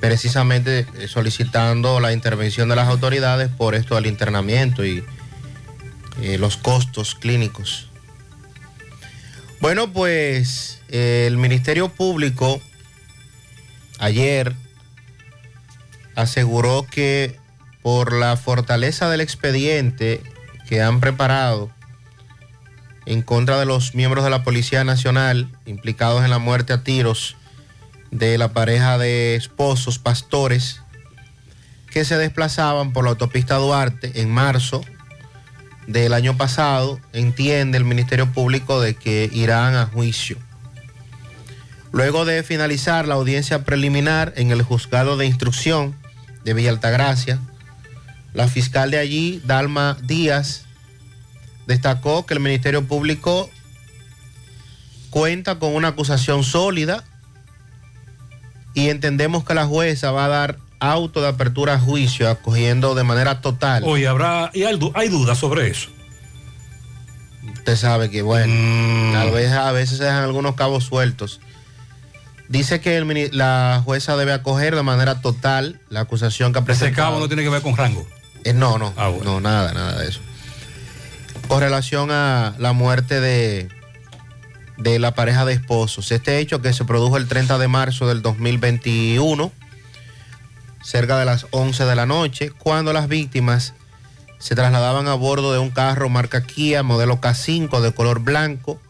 precisamente 0.00 0.86
eh, 0.98 1.08
solicitando 1.08 2.00
la 2.00 2.14
intervención 2.14 2.70
de 2.70 2.76
las 2.76 2.88
autoridades 2.88 3.50
por 3.50 3.74
esto 3.74 3.96
del 3.96 4.06
internamiento 4.06 4.82
y 4.82 5.04
los 6.38 6.56
costos 6.56 7.14
clínicos. 7.14 7.90
Bueno, 9.60 9.92
pues 9.92 10.80
el 10.88 11.36
Ministerio 11.36 11.90
Público 11.90 12.62
ayer 13.98 14.54
aseguró 16.14 16.86
que 16.90 17.38
por 17.82 18.14
la 18.14 18.38
fortaleza 18.38 19.10
del 19.10 19.20
expediente 19.20 20.22
que 20.68 20.82
han 20.82 21.00
preparado 21.00 21.70
en 23.06 23.22
contra 23.22 23.58
de 23.58 23.66
los 23.66 23.94
miembros 23.94 24.24
de 24.24 24.30
la 24.30 24.42
Policía 24.42 24.84
Nacional 24.84 25.48
implicados 25.64 26.24
en 26.24 26.30
la 26.30 26.38
muerte 26.38 26.72
a 26.72 26.82
tiros 26.82 27.36
de 28.10 28.36
la 28.38 28.52
pareja 28.52 28.98
de 28.98 29.36
esposos 29.36 29.98
pastores 29.98 30.80
que 31.90 32.04
se 32.04 32.18
desplazaban 32.18 32.92
por 32.92 33.04
la 33.04 33.10
autopista 33.10 33.56
Duarte 33.56 34.20
en 34.20 34.30
marzo 34.30 34.82
del 35.86 36.12
año 36.12 36.36
pasado, 36.36 37.00
entiende 37.12 37.78
el 37.78 37.84
Ministerio 37.84 38.32
Público 38.32 38.80
de 38.80 38.94
que 38.94 39.30
irán 39.32 39.76
a 39.76 39.86
juicio. 39.86 40.36
Luego 41.92 42.24
de 42.24 42.42
finalizar 42.42 43.06
la 43.06 43.14
audiencia 43.14 43.64
preliminar 43.64 44.32
en 44.36 44.50
el 44.50 44.62
juzgado 44.62 45.16
de 45.16 45.26
instrucción 45.26 45.94
de 46.44 46.54
Villa 46.54 46.70
Altagracia, 46.70 47.38
la 48.36 48.48
fiscal 48.48 48.90
de 48.90 48.98
allí, 48.98 49.40
Dalma 49.44 49.96
Díaz, 50.02 50.62
destacó 51.66 52.26
que 52.26 52.34
el 52.34 52.40
Ministerio 52.40 52.86
Público 52.86 53.50
cuenta 55.10 55.58
con 55.58 55.74
una 55.74 55.88
acusación 55.88 56.44
sólida 56.44 57.02
y 58.74 58.90
entendemos 58.90 59.44
que 59.44 59.54
la 59.54 59.64
jueza 59.66 60.10
va 60.10 60.26
a 60.26 60.28
dar 60.28 60.58
auto 60.80 61.22
de 61.22 61.28
apertura 61.28 61.74
a 61.74 61.78
juicio 61.80 62.28
acogiendo 62.28 62.94
de 62.94 63.04
manera 63.04 63.40
total. 63.40 63.82
Oye, 63.86 64.06
habrá, 64.06 64.50
y 64.52 64.64
hay, 64.64 64.76
du- 64.78 64.92
hay 64.94 65.08
dudas 65.08 65.38
sobre 65.38 65.68
eso. 65.70 65.88
Usted 67.54 67.76
sabe 67.76 68.10
que, 68.10 68.20
bueno, 68.22 69.18
a, 69.18 69.24
veces, 69.30 69.52
a 69.52 69.72
veces 69.72 69.96
se 69.98 70.04
dejan 70.04 70.24
algunos 70.24 70.54
cabos 70.56 70.84
sueltos. 70.84 71.40
Dice 72.48 72.80
que 72.80 72.96
el 72.98 73.30
la 73.32 73.80
jueza 73.84 74.16
debe 74.16 74.32
acoger 74.32 74.76
de 74.76 74.82
manera 74.82 75.20
total 75.20 75.80
la 75.88 76.00
acusación 76.00 76.52
que 76.52 76.58
ha 76.58 76.62
Ese 76.62 76.66
presentado. 76.66 77.08
cabo 77.08 77.18
no 77.18 77.26
tiene 77.28 77.42
que 77.42 77.48
ver 77.48 77.62
con 77.62 77.76
rango. 77.76 78.06
Eh, 78.46 78.52
no, 78.54 78.78
no, 78.78 78.92
Ah, 78.96 79.08
bueno. 79.08 79.32
no, 79.34 79.40
nada, 79.40 79.72
nada 79.72 79.98
de 80.00 80.08
eso. 80.08 80.20
Con 81.48 81.60
relación 81.60 82.10
a 82.10 82.54
la 82.58 82.72
muerte 82.72 83.20
de, 83.20 83.68
de 84.76 84.98
la 84.98 85.14
pareja 85.14 85.44
de 85.44 85.52
esposos, 85.52 86.12
este 86.12 86.38
hecho 86.38 86.62
que 86.62 86.72
se 86.72 86.84
produjo 86.84 87.16
el 87.16 87.26
30 87.28 87.58
de 87.58 87.68
marzo 87.68 88.06
del 88.06 88.22
2021, 88.22 89.50
cerca 90.82 91.18
de 91.18 91.24
las 91.24 91.46
11 91.50 91.84
de 91.84 91.96
la 91.96 92.06
noche, 92.06 92.50
cuando 92.50 92.92
las 92.92 93.08
víctimas 93.08 93.74
se 94.38 94.54
trasladaban 94.54 95.08
a 95.08 95.14
bordo 95.14 95.52
de 95.52 95.58
un 95.58 95.70
carro 95.70 96.08
marca 96.08 96.42
Kia 96.44 96.82
modelo 96.82 97.20
K5 97.20 97.80
de 97.80 97.92
color 97.92 98.20
blanco 98.20 98.80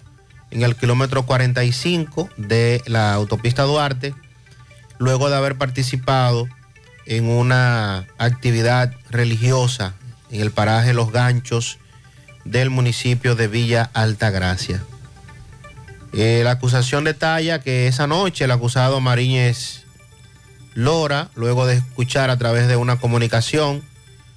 en 0.51 0.63
el 0.63 0.77
kilómetro 0.77 1.25
45 1.25 2.29
de 2.37 2.83
la 2.87 3.15
autopista 3.15 3.63
Duarte, 3.63 4.15
luego 4.99 5.31
de 5.31 5.37
haber 5.37 5.57
participado 5.57 6.47
en 7.07 7.29
una 7.29 8.07
actividad 8.19 8.93
religiosa 9.11 9.95
en 10.31 10.41
el 10.41 10.51
paraje 10.51 10.93
Los 10.93 11.13
Ganchos 11.13 11.79
del 12.45 12.71
municipio 12.71 13.35
de 13.35 13.49
Villa 13.49 13.91
Altagracia. 13.95 14.83
Eh, 16.13 16.43
la 16.45 16.53
acusación 16.53 17.05
detalla 17.05 17.61
que 17.61 17.89
esa 17.89 18.07
noche 18.07 18.45
el 18.45 18.51
acusado 18.51 19.01
Mariñez 19.01 19.85
Lora, 20.75 21.31
luego 21.35 21.67
de 21.67 21.77
escuchar 21.77 22.31
a 22.31 22.37
través 22.37 22.69
de 22.69 22.77
una 22.77 22.99
comunicación 22.99 23.83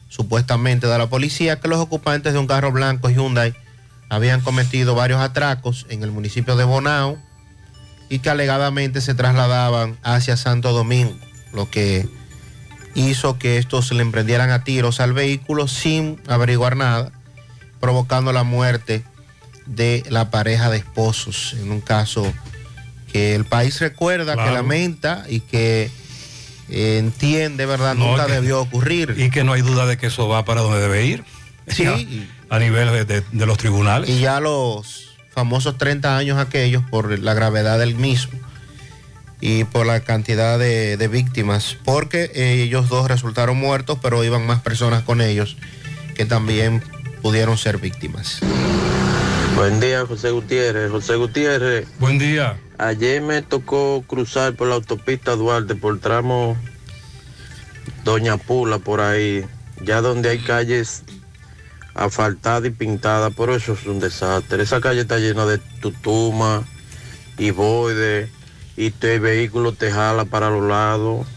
supuestamente 0.08 0.88
de 0.88 0.98
la 0.98 1.08
policía 1.08 1.60
que 1.60 1.68
los 1.68 1.80
ocupantes 1.80 2.34
de 2.34 2.40
un 2.40 2.48
carro 2.48 2.72
blanco 2.72 3.10
Hyundai 3.10 3.54
habían 4.10 4.42
cometido 4.42 4.96
varios 4.96 5.22
atracos 5.22 5.86
en 5.90 6.02
el 6.04 6.12
municipio 6.12 6.56
de 6.56 6.64
Bonao 6.64 7.18
y 8.10 8.20
que 8.20 8.30
alegadamente 8.30 9.02
se 9.02 9.14
trasladaban 9.14 9.98
hacia 10.02 10.36
Santo 10.36 10.72
Domingo, 10.72 11.16
lo 11.54 11.70
que 11.70 12.10
hizo 12.96 13.38
que 13.38 13.58
estos 13.58 13.92
le 13.92 14.02
emprendieran 14.02 14.50
a 14.52 14.64
tiros 14.64 15.00
al 15.00 15.14
vehículo 15.14 15.68
sin 15.68 16.20
averiguar 16.28 16.76
nada, 16.76 17.12
provocando 17.80 18.34
la 18.34 18.44
muerte 18.44 19.04
de 19.66 20.04
la 20.10 20.32
pareja 20.32 20.70
de 20.70 20.78
esposos, 20.78 21.56
en 21.60 21.72
un 21.72 21.82
caso 21.82 22.32
que 23.12 23.36
el 23.36 23.46
país 23.46 23.80
recuerda, 23.80 24.34
Claro. 24.34 24.50
que 24.50 24.54
lamenta 24.56 25.26
y 25.30 25.40
que 25.42 25.90
eh, 26.72 26.98
entiende, 27.00 27.66
¿verdad? 27.66 27.96
No, 27.96 28.12
Nunca 28.12 28.28
que- 28.28 28.34
debió 28.34 28.62
ocurrir. 28.62 29.16
Y 29.18 29.30
que 29.32 29.44
no 29.44 29.54
hay 29.54 29.62
duda 29.64 29.86
de 29.88 29.98
que 29.98 30.08
eso 30.08 30.28
va 30.28 30.46
para 30.46 30.62
donde 30.62 30.80
debe 30.80 31.06
ir. 31.06 31.24
Sí. 31.68 31.84
Ya, 31.84 31.96
a 32.56 32.60
nivel 32.60 32.92
de, 32.92 33.06
de- 33.06 33.24
de 33.32 33.46
los 33.48 33.58
tribunales. 33.58 34.10
Y 34.10 34.20
ya 34.20 34.40
los 34.40 35.16
famosos 35.34 35.78
30 35.78 36.18
años 36.18 36.38
aquellos 36.38 36.84
por 36.90 37.18
la 37.20 37.34
gravedad 37.34 37.80
del 37.80 37.96
mismo 37.96 38.38
y 39.42 39.64
por 39.64 39.86
la 39.86 40.02
cantidad 40.02 40.60
de, 40.60 40.98
de 40.98 41.08
víctimas, 41.08 41.78
porque 41.86 42.32
eh, 42.34 42.64
ellos 42.64 42.90
dos 42.90 43.08
resultaron 43.08 43.58
muertos, 43.58 43.98
pero 44.02 44.24
iban 44.24 44.46
más 44.46 44.62
personas 44.62 45.04
con 45.04 45.22
ellos 45.22 45.58
que 46.16 46.26
también 46.26 46.84
pudieron 47.22 47.58
ser 47.58 47.78
víctimas. 47.78 48.40
Buen 49.56 49.80
día, 49.80 50.06
José 50.06 50.32
Gutiérrez. 50.32 50.92
José 50.92 51.16
Gutiérrez. 51.16 51.88
Buen 52.00 52.18
día. 52.18 52.58
Ayer 52.78 53.22
me 53.22 53.42
tocó 53.42 54.04
cruzar 54.08 54.56
por 54.56 54.68
la 54.68 54.76
autopista 54.76 55.36
Duarte, 55.36 55.76
por 55.76 56.00
tramo 56.00 56.58
Doña 58.04 58.38
Pula, 58.38 58.80
por 58.80 59.02
ahí, 59.02 59.46
ya 59.82 60.02
donde 60.02 60.30
hay 60.30 60.40
calles 60.40 61.04
asfaltadas 61.94 62.66
y 62.66 62.70
pintadas, 62.70 63.34
pero 63.36 63.56
eso 63.56 63.74
es 63.74 63.86
un 63.86 64.00
desastre. 64.00 64.64
Esa 64.64 64.80
calle 64.80 65.02
está 65.02 65.18
llena 65.18 65.46
de 65.46 65.58
tutuma 65.58 66.66
y 67.38 67.52
boide, 67.52 68.30
y 68.80 68.94
el 69.02 69.20
vehículo 69.20 69.74
te 69.74 69.92
jala 69.92 70.24
para 70.24 70.50
los 70.50 70.64
lados. 70.64 71.28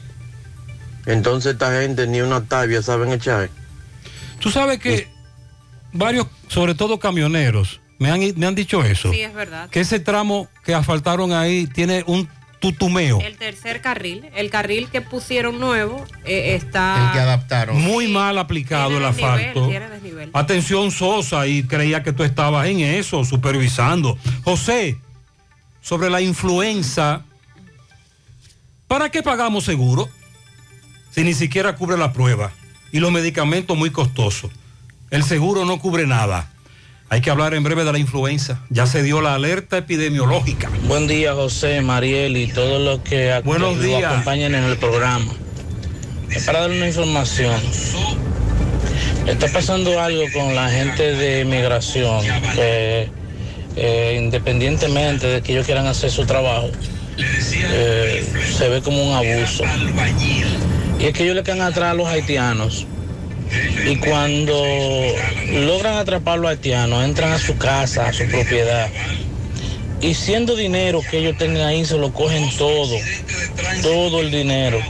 Entonces 1.07 1.55
esta 1.55 1.73
gente 1.81 2.07
ni 2.07 2.21
una 2.21 2.45
tabia 2.45 2.81
saben 2.83 3.11
echar. 3.11 3.51
Tú 4.39 4.53
sabes 4.53 4.79
que 4.79 5.09
varios, 5.93 6.29
sobre 6.47 6.77
todo 6.77 7.01
camioneros, 7.01 7.81
me 7.99 8.13
han, 8.13 8.21
me 8.37 8.47
han 8.47 8.55
dicho 8.55 8.85
eso. 8.85 9.11
Sí, 9.11 9.23
es 9.23 9.35
verdad. 9.35 9.69
Que 9.71 9.81
ese 9.81 9.99
tramo 9.99 10.49
que 10.65 10.73
asfaltaron 10.73 11.33
ahí 11.33 11.67
tiene 11.67 12.05
un 12.07 12.29
tutumeo. 12.61 13.21
El 13.21 13.37
tercer 13.37 13.81
carril, 13.81 14.31
el 14.37 14.49
carril 14.49 14.89
que 14.89 15.01
pusieron 15.01 15.59
nuevo, 15.59 16.05
eh, 16.25 16.55
está... 16.55 17.07
El 17.09 17.13
que 17.13 17.19
adaptaron. 17.19 17.77
Muy 17.77 18.07
mal 18.07 18.39
aplicado 18.39 18.99
el 18.99 19.03
desnivel, 19.03 19.31
asfalto. 19.35 19.69
tiene 19.69 19.89
desnivel. 19.89 20.31
Atención 20.33 20.93
Sosa, 20.93 21.49
y 21.49 21.65
creía 21.65 22.05
que 22.05 22.13
tú 22.13 22.23
estabas 22.23 22.69
en 22.69 22.79
eso, 22.79 23.25
supervisando. 23.25 24.17
José, 24.45 24.97
sobre 25.81 26.09
la 26.09 26.21
influenza, 26.21 27.25
¿para 28.93 29.09
qué 29.11 29.23
pagamos 29.23 29.65
seguro? 29.65 30.07
Si 31.13 31.25
ni 31.25 31.33
siquiera 31.33 31.77
cubre 31.77 31.97
la 31.97 32.13
prueba 32.13 32.53
y 32.93 33.01
los 33.01 33.11
medicamentos 33.11 33.75
muy 33.75 33.89
costosos. 33.89 34.51
El 35.11 35.25
seguro 35.25 35.65
no 35.65 35.79
cubre 35.81 36.07
nada. 36.07 36.51
Hay 37.09 37.23
que 37.23 37.31
hablar 37.31 37.55
en 37.55 37.63
breve 37.63 37.85
de 37.85 37.93
la 37.95 37.99
influenza. 37.99 38.61
Ya 38.69 38.85
se 38.87 39.03
dio 39.03 39.23
la 39.23 39.35
alerta 39.35 39.79
epidemiológica. 39.79 40.69
Buen 40.89 41.07
día, 41.07 41.33
José, 41.33 41.81
Mariel 41.81 42.37
y 42.37 42.49
todos 42.49 42.83
los 42.83 43.01
que 43.01 43.33
ac- 43.33 43.45
Buenos 43.45 43.77
nos 43.77 43.83
días. 43.83 44.13
acompañan 44.13 44.55
en 44.55 44.65
el 44.65 44.77
programa. 44.77 45.33
Es 46.29 46.45
para 46.45 46.61
dar 46.61 46.71
una 46.71 46.87
información. 46.87 47.59
Está 49.27 49.49
pasando 49.49 49.99
algo 50.03 50.25
con 50.35 50.55
la 50.55 50.69
gente 50.69 51.15
de 51.15 51.47
migración, 51.47 52.21
que 52.55 53.09
eh, 53.77 54.21
independientemente 54.23 55.29
de 55.29 55.41
que 55.41 55.53
ellos 55.53 55.65
quieran 55.65 55.87
hacer 55.87 56.11
su 56.11 56.27
trabajo, 56.27 56.69
eh, 57.19 58.25
se 58.57 58.69
ve 58.69 58.83
como 58.83 59.03
un 59.03 59.15
abuso. 59.15 59.65
Y 60.99 61.07
es 61.07 61.15
que 61.15 61.25
ellos 61.25 61.37
le 61.37 61.43
quedan 61.43 61.63
atrás 61.63 61.93
a 61.93 61.95
los 61.95 62.07
haitianos. 62.07 62.87
Y 63.87 63.97
cuando 63.97 64.55
logran 65.53 65.97
atrapar 65.97 66.35
a 66.35 66.37
los 66.37 66.51
haitianos, 66.51 67.05
entran 67.05 67.33
a 67.33 67.39
su 67.39 67.57
casa, 67.59 68.09
a 68.09 68.13
su 68.13 68.25
propiedad. 68.27 68.89
Y 70.03 70.15
siendo 70.15 70.57
dinero 70.57 71.01
que 71.09 71.19
ellos 71.19 71.39
tengan 71.39 71.63
ahí, 71.63 71.85
se 71.85 71.97
lo 71.97 72.13
cogen 72.13 72.51
todo, 72.59 72.97
todo 73.83 74.21
el 74.21 74.33
dinero. 74.33 74.81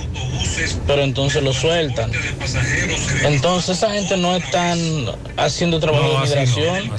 Pero 0.86 1.02
entonces 1.02 1.42
lo 1.42 1.52
sueltan. 1.52 2.10
Entonces 3.22 3.76
esa 3.76 3.92
gente 3.92 4.16
no 4.16 4.34
están 4.34 4.78
haciendo 5.36 5.80
trabajo 5.80 6.04
No, 6.04 6.12
de 6.12 6.14
no, 6.18 6.24
migración, 6.24 6.90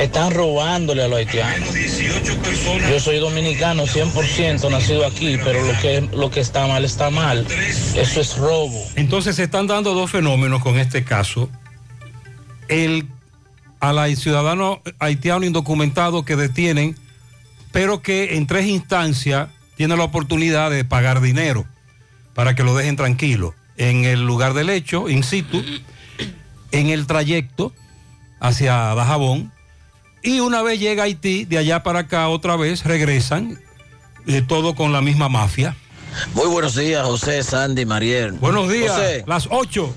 están 0.00 0.32
robándole 0.32 1.02
a 1.04 1.08
los 1.08 1.18
haitianos. 1.18 1.68
Yo 2.90 3.00
soy 3.00 3.18
dominicano 3.18 3.86
100%, 3.86 4.70
nacido 4.70 5.06
aquí, 5.06 5.38
pero 5.44 5.62
lo 5.62 5.78
que, 5.80 6.08
lo 6.12 6.30
que 6.30 6.40
está 6.40 6.66
mal 6.66 6.84
está 6.84 7.10
mal. 7.10 7.46
Eso 7.94 8.20
es 8.20 8.36
robo. 8.38 8.82
Entonces 8.96 9.36
se 9.36 9.44
están 9.44 9.66
dando 9.66 9.92
dos 9.92 10.10
fenómenos 10.10 10.62
con 10.62 10.78
este 10.78 11.04
caso. 11.04 11.50
El 12.68 13.06
al 13.80 14.16
ciudadano 14.16 14.80
haitiano 14.98 15.44
indocumentado 15.44 16.24
que 16.24 16.34
detienen, 16.34 16.96
pero 17.72 18.02
que 18.02 18.36
en 18.36 18.46
tres 18.46 18.66
instancias 18.66 19.48
tiene 19.76 19.96
la 19.96 20.04
oportunidad 20.04 20.70
de 20.70 20.84
pagar 20.84 21.20
dinero 21.20 21.66
para 22.34 22.54
que 22.54 22.64
lo 22.64 22.74
dejen 22.74 22.96
tranquilo. 22.96 23.54
En 23.76 24.04
el 24.04 24.26
lugar 24.26 24.54
del 24.54 24.70
hecho, 24.70 25.08
in 25.08 25.22
situ, 25.22 25.62
en 26.72 26.88
el 26.88 27.06
trayecto 27.06 27.72
hacia 28.40 28.74
Dajabón, 28.94 29.52
y 30.22 30.40
una 30.40 30.62
vez 30.62 30.80
llega 30.80 31.04
a 31.04 31.06
Haití, 31.06 31.44
de 31.44 31.58
allá 31.58 31.82
para 31.82 32.00
acá 32.00 32.28
otra 32.28 32.56
vez 32.56 32.84
regresan, 32.84 33.60
eh, 34.26 34.42
todo 34.42 34.74
con 34.74 34.92
la 34.92 35.00
misma 35.00 35.28
mafia. 35.28 35.76
Muy 36.34 36.48
buenos 36.48 36.74
días, 36.74 37.04
José, 37.06 37.42
Sandy, 37.42 37.86
Mariel. 37.86 38.32
Buenos 38.32 38.68
días, 38.68 38.92
José, 38.92 39.24
las 39.26 39.46
8. 39.50 39.94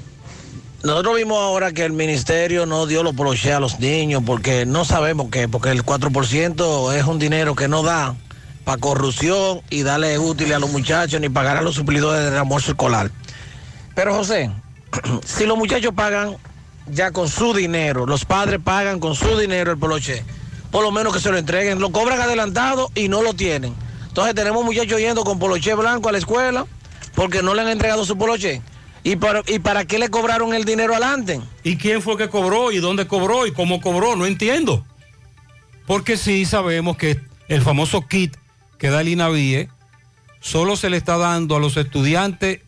Nosotros 0.83 1.15
vimos 1.15 1.37
ahora 1.37 1.71
que 1.73 1.85
el 1.85 1.93
ministerio 1.93 2.65
no 2.65 2.87
dio 2.87 3.03
los 3.03 3.13
poloches 3.13 3.53
a 3.53 3.59
los 3.59 3.79
niños 3.79 4.23
porque 4.25 4.65
no 4.65 4.83
sabemos 4.83 5.27
qué, 5.29 5.47
porque 5.47 5.69
el 5.69 5.85
4% 5.85 6.93
es 6.95 7.03
un 7.05 7.19
dinero 7.19 7.55
que 7.55 7.67
no 7.67 7.83
da 7.83 8.15
para 8.63 8.79
corrupción 8.79 9.61
y 9.69 9.83
darle 9.83 10.17
útiles 10.17 10.55
a 10.55 10.59
los 10.59 10.71
muchachos 10.71 11.21
ni 11.21 11.29
pagar 11.29 11.57
a 11.57 11.61
los 11.61 11.75
suplidores 11.75 12.25
del 12.25 12.35
almuerzo 12.35 12.71
escolar. 12.71 13.11
Pero 13.93 14.15
José, 14.15 14.49
si 15.25 15.45
los 15.45 15.55
muchachos 15.55 15.93
pagan 15.93 16.37
ya 16.87 17.11
con 17.11 17.29
su 17.29 17.53
dinero, 17.53 18.07
los 18.07 18.25
padres 18.25 18.59
pagan 18.63 18.99
con 18.99 19.13
su 19.13 19.37
dinero 19.37 19.71
el 19.71 19.77
poloche, 19.77 20.23
por 20.71 20.83
lo 20.83 20.91
menos 20.91 21.13
que 21.13 21.19
se 21.19 21.29
lo 21.29 21.37
entreguen, 21.37 21.79
lo 21.79 21.91
cobran 21.91 22.19
adelantado 22.21 22.89
y 22.95 23.07
no 23.07 23.21
lo 23.21 23.33
tienen. 23.35 23.75
Entonces 24.07 24.33
tenemos 24.33 24.65
muchachos 24.65 24.99
yendo 24.99 25.23
con 25.23 25.37
poloche 25.37 25.75
blanco 25.75 26.09
a 26.09 26.11
la 26.11 26.17
escuela 26.17 26.65
porque 27.13 27.43
no 27.43 27.53
le 27.53 27.61
han 27.61 27.69
entregado 27.69 28.03
su 28.03 28.17
poloche. 28.17 28.63
¿Y 29.03 29.15
para, 29.15 29.41
¿Y 29.47 29.59
para 29.59 29.85
qué 29.85 29.97
le 29.97 30.09
cobraron 30.09 30.53
el 30.53 30.63
dinero 30.63 30.93
adelante? 30.93 31.41
¿Y 31.63 31.77
quién 31.77 32.01
fue 32.01 32.17
que 32.17 32.29
cobró? 32.29 32.71
¿Y 32.71 32.77
dónde 32.77 33.07
cobró? 33.07 33.47
¿Y 33.47 33.51
cómo 33.51 33.81
cobró? 33.81 34.15
No 34.15 34.25
entiendo. 34.25 34.85
Porque 35.87 36.17
sí 36.17 36.45
sabemos 36.45 36.97
que 36.97 37.19
el 37.47 37.61
famoso 37.61 38.07
kit 38.07 38.35
que 38.77 38.89
da 38.89 39.01
el 39.01 39.09
INAVIE 39.09 39.69
solo 40.39 40.75
se 40.75 40.89
le 40.89 40.97
está 40.97 41.17
dando 41.17 41.55
a 41.55 41.59
los 41.59 41.77
estudiantes 41.77 42.61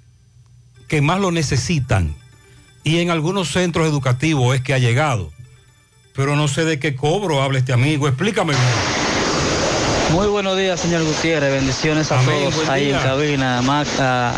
que 0.88 1.02
más 1.02 1.20
lo 1.20 1.32
necesitan. 1.32 2.16
Y 2.84 3.00
en 3.00 3.10
algunos 3.10 3.52
centros 3.52 3.88
educativos 3.88 4.56
es 4.56 4.62
que 4.62 4.74
ha 4.74 4.80
llegado. 4.80 5.32
Pero 6.16 6.36
no 6.36 6.48
sé 6.48 6.66
de 6.66 6.80
qué 6.80 6.96
cobro 6.96 7.42
habla 7.42 7.60
este 7.60 7.74
amigo. 7.74 8.08
Explícame. 8.08 8.54
Muy 10.14 10.28
buenos 10.28 10.56
días, 10.56 10.80
señor 10.80 11.04
Gutiérrez. 11.04 11.52
Bendiciones 11.52 12.12
a 12.12 12.20
Amén, 12.20 12.50
todos 12.52 12.70
ahí 12.70 12.86
día. 12.86 12.98
en 12.98 13.04
cabina. 13.04 13.58
A, 13.58 13.62
Mac- 13.64 14.00
a, 14.00 14.30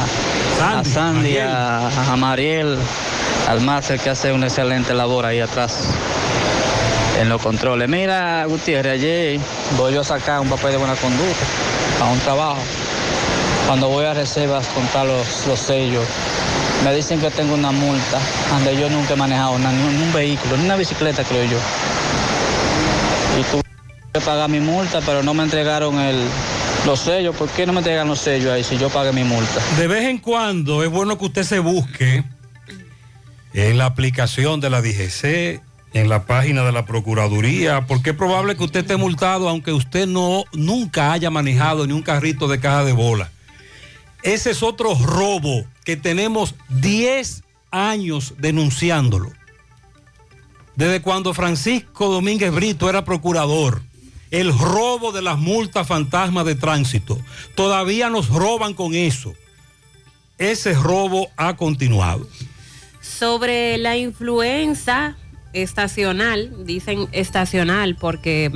a 0.80 0.84
Sandy, 0.86 1.38
a, 1.38 1.88
a 2.14 2.16
Mariel, 2.16 2.78
al 3.50 3.60
máster 3.60 4.00
que 4.00 4.10
hace 4.10 4.32
una 4.32 4.48
excelente 4.48 4.94
labor 4.94 5.26
ahí 5.26 5.42
atrás 5.42 5.90
en 7.20 7.28
los 7.28 7.42
controles. 7.42 7.90
Mira, 7.90 8.46
Gutiérrez, 8.46 8.94
ayer 8.94 9.40
voy 9.78 9.94
yo 9.94 10.00
a 10.00 10.04
sacar 10.06 10.40
un 10.40 10.48
papel 10.50 10.72
de 10.72 10.78
buena 10.78 10.96
conducta 10.96 11.46
a 12.02 12.06
un 12.06 12.20
trabajo. 12.20 12.60
Cuando 13.68 13.90
voy 13.90 14.06
a 14.06 14.14
reservas 14.14 14.68
contar 14.68 15.06
los, 15.06 15.46
los 15.46 15.60
sellos, 15.60 16.06
me 16.86 16.94
dicen 16.96 17.20
que 17.20 17.30
tengo 17.32 17.54
una 17.54 17.72
multa 17.72 18.20
donde 18.50 18.78
yo 18.78 18.90
nunca 18.90 19.14
he 19.14 19.18
manejado 19.18 19.58
ni 19.60 19.66
un, 19.66 19.98
ni 19.98 20.04
un 20.04 20.14
vehículo, 20.14 20.56
ni 20.56 20.64
una 20.66 20.78
bicicleta, 20.78 21.24
creo 21.26 21.44
yo. 21.44 21.58
Y 23.38 23.44
que 23.44 23.65
pagar 24.22 24.50
mi 24.50 24.60
multa, 24.60 25.02
pero 25.06 25.24
no 25.24 25.34
me 25.34 25.44
entregaron 25.44 26.00
el, 26.00 26.18
los 26.86 27.00
sellos. 27.00 27.36
¿Por 27.36 27.50
qué 27.50 27.66
no 27.66 27.74
me 27.74 27.80
entregan 27.80 28.08
los 28.08 28.20
sellos 28.20 28.52
ahí 28.52 28.64
si 28.64 28.78
yo 28.78 28.90
pagué 28.90 29.12
mi 29.12 29.24
multa? 29.24 29.62
De 29.78 29.88
vez 29.88 30.04
en 30.06 30.18
cuando 30.20 30.84
es 30.84 30.90
bueno 30.90 31.18
que 31.18 31.26
usted 31.26 31.44
se 31.44 31.60
busque 31.60 32.24
en 33.54 33.78
la 33.78 33.86
aplicación 33.86 34.60
de 34.60 34.70
la 34.70 34.82
DGC, 34.82 35.62
en 35.94 36.10
la 36.10 36.26
página 36.26 36.64
de 36.64 36.74
la 36.74 36.86
Procuraduría, 36.86 37.88
porque 37.88 38.10
es 38.10 38.16
probable 38.16 38.58
que 38.58 38.66
usted 38.66 38.82
esté 38.82 38.98
multado 38.98 39.48
aunque 39.48 39.72
usted 39.72 40.08
no 40.08 40.44
nunca 40.52 41.14
haya 41.14 41.30
manejado 41.30 41.88
ni 41.88 41.94
un 41.94 42.02
carrito 42.02 42.48
de 42.48 42.60
caja 42.60 42.84
de 42.84 42.92
bola. 42.92 43.32
Ese 44.22 44.52
es 44.52 44.62
otro 44.62 44.96
robo 44.96 45.66
que 45.86 45.96
tenemos 45.96 46.56
10 46.70 47.44
años 47.72 48.34
denunciándolo. 48.40 49.32
Desde 50.76 51.02
cuando 51.02 51.34
Francisco 51.34 52.10
Domínguez 52.10 52.52
Brito 52.52 52.90
era 52.90 53.06
procurador. 53.06 53.82
El 54.42 54.58
robo 54.58 55.14
de 55.14 55.22
las 55.22 55.38
multas 55.38 55.88
fantasmas 55.88 56.46
de 56.46 56.56
tránsito. 56.56 57.18
Todavía 57.56 58.10
nos 58.10 58.28
roban 58.28 58.74
con 58.74 58.94
eso. 58.94 59.34
Ese 60.38 60.74
robo 60.74 61.30
ha 61.38 61.56
continuado. 61.56 62.28
Sobre 63.00 63.78
la 63.78 63.96
influenza 63.96 65.16
estacional, 65.54 66.66
dicen 66.66 67.08
estacional 67.14 67.96
porque 67.96 68.52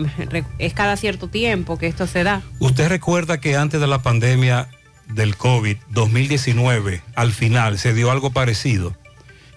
es 0.58 0.74
cada 0.74 0.98
cierto 0.98 1.30
tiempo 1.30 1.78
que 1.78 1.88
esto 1.88 2.08
se 2.08 2.24
da. 2.24 2.42
Usted 2.60 2.90
recuerda 2.90 3.40
que 3.40 3.56
antes 3.56 3.80
de 3.80 3.88
la 3.88 4.02
pandemia 4.02 4.68
del 5.08 5.38
COVID 5.38 5.78
2019, 5.92 7.02
al 7.16 7.32
final 7.32 7.80
se 7.80 7.94
dio 7.94 8.12
algo 8.12 8.32
parecido, 8.32 8.98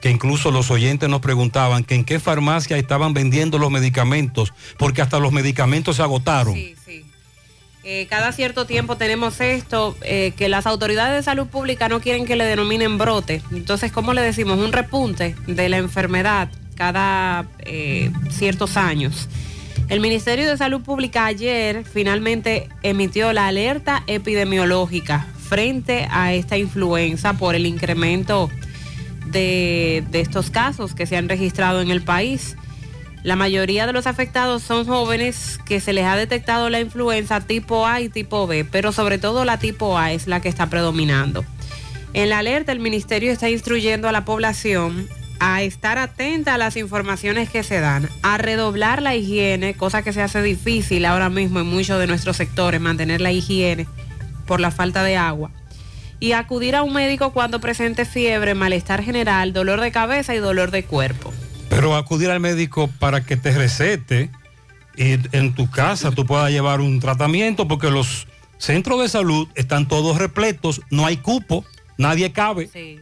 que 0.03 0.11
incluso 0.11 0.51
los 0.51 0.71
oyentes 0.71 1.09
nos 1.09 1.21
preguntaban 1.21 1.85
que 1.85 1.95
en 1.95 2.05
qué 2.05 2.19
farmacia 2.19 2.77
estaban 2.77 3.15
vendiendo 3.15 3.57
los 3.57 3.71
medicamentos, 3.71 4.53
porque 4.77 5.01
hasta 5.01 5.21
los 5.21 5.33
medicamentos 5.33 5.97
se 5.97 6.03
agotaron. 6.03 6.55
Sí, 6.55 6.75
sí. 6.85 7.05
Eh, 7.85 8.07
cada 8.11 8.33
cierto 8.33 8.67
tiempo 8.67 8.97
tenemos 8.97 9.41
esto, 9.41 9.97
eh, 10.03 10.33
que 10.37 10.49
las 10.49 10.67
autoridades 10.67 11.15
de 11.15 11.23
salud 11.23 11.47
pública 11.47 11.89
no 11.89 12.01
quieren 12.01 12.27
que 12.27 12.35
le 12.35 12.45
denominen 12.45 12.99
brote. 12.99 13.43
Entonces, 13.53 13.93
¿cómo 13.93 14.13
le 14.13 14.23
decimos? 14.23 14.59
Un 14.59 14.73
repunte 14.73 15.37
de 15.47 15.69
la 15.69 15.79
enfermedad 15.79 16.51
cada 16.75 17.47
eh, 17.61 18.11
ciertos 18.31 18.77
años. 18.77 19.29
El 19.89 20.01
Ministerio 20.01 20.51
de 20.51 20.57
Salud 20.57 20.81
Pública 20.81 21.27
ayer 21.27 21.85
finalmente 21.85 22.69
emitió 22.83 23.33
la 23.33 23.47
alerta 23.47 24.03
epidemiológica 24.09 25.29
frente 25.49 26.09
a 26.11 26.33
esta 26.33 26.57
influenza 26.57 27.35
por 27.35 27.55
el 27.55 27.67
incremento 27.67 28.49
de, 29.33 30.05
estos 30.13 30.51
casos 30.51 30.95
que 30.95 31.07
se 31.07 31.17
han 31.17 31.29
registrado 31.29 31.81
en 31.81 31.91
el 31.91 32.03
país. 32.03 32.57
La 33.23 33.37
mayoría 33.37 33.87
de 33.87 33.93
los 33.93 34.07
afectados 34.07 34.63
son 34.63 34.85
jóvenes 34.87 35.59
que 35.65 35.81
se 35.81 35.93
les 35.93 36.05
ha 36.05 36.17
detectado 36.17 36.71
la 36.71 36.81
influenza 36.81 37.41
tipo 37.41 37.87
A 37.87 38.01
y 38.01 38.09
tipo 38.09 38.47
B, 38.47 38.65
pero 38.65 38.93
sobre 38.93 39.19
todo 39.19 39.45
la 39.45 39.59
tipo 39.59 39.99
A 39.99 40.13
es 40.13 40.27
la 40.27 40.41
que 40.41 40.49
está 40.49 40.69
predominando. 40.69 41.45
En 42.15 42.29
la 42.29 42.39
alerta 42.39 42.73
el 42.73 42.81
ministerio 42.81 43.33
está 43.33 43.49
instruyendo 43.49 44.09
a 44.09 44.13
la 44.13 44.25
población 44.25 45.09
a 45.39 45.63
estar 45.63 45.99
atenta 45.99 46.55
a 46.55 46.59
las 46.59 46.77
informaciones 46.77 47.51
que 47.51 47.65
se 47.65 47.81
dan, 47.81 48.09
a 48.23 48.39
redoblar 48.39 49.03
la 49.03 49.17
higiene, 49.17 49.75
cosa 49.75 50.03
que 50.03 50.13
se 50.13 50.23
hace 50.23 50.41
difícil 50.41 51.05
ahora 51.05 51.31
mismo 51.31 51.59
en 51.59 51.67
muchos 51.67 51.99
de 51.99 52.07
nuestros 52.07 52.37
sectores, 52.37 52.81
mantener 52.81 53.21
la 53.21 53.33
higiene 53.33 53.89
por 54.47 54.61
la 54.61 54.71
falta 54.71 55.03
de 55.03 55.17
agua, 55.17 55.51
y 56.23 56.35
acudir 56.35 56.77
a 56.77 56.85
un 56.85 56.93
médico 56.93 57.33
cuando 57.33 57.61
presente 57.61 58.05
fiebre, 58.05 58.55
malestar 58.55 59.03
general, 59.03 59.53
dolor 59.53 59.81
de 59.81 59.91
cabeza 59.91 60.37
y 60.37 60.39
dolor 60.39 60.71
de 60.71 60.85
cuerpo. 60.85 61.33
Pero 61.69 61.97
acudir 61.97 62.31
al 62.31 62.39
médico 62.39 62.89
para 63.01 63.25
que 63.25 63.37
te 63.37 63.51
recete 63.51 64.31
y 64.97 65.15
en 65.37 65.53
tu 65.53 65.69
casa 65.69 66.13
tú 66.13 66.25
puedas 66.25 66.53
llevar 66.53 66.81
un 66.81 67.01
tratamiento 67.01 67.67
porque 67.67 67.91
los 67.91 68.29
centros 68.59 69.03
de 69.03 69.09
salud 69.09 69.49
están 69.57 69.89
todos 69.89 70.17
repletos, 70.17 70.81
no 70.91 71.07
hay 71.07 71.17
cupo, 71.17 71.65
nadie 71.99 72.31
cabe. 72.31 72.71
Sí. 72.73 73.01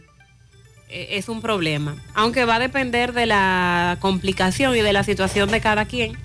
Eh, 0.89 1.09
Es 1.11 1.29
un 1.29 1.43
problema, 1.43 1.97
aunque 2.15 2.45
va 2.45 2.55
a 2.55 2.59
depender 2.59 3.13
de 3.13 3.27
la 3.27 3.99
complicación 4.01 4.75
y 4.75 4.81
de 4.81 4.93
la 4.93 5.03
situación 5.03 5.51
de 5.51 5.61
cada 5.61 5.85
quien. 5.85 6.17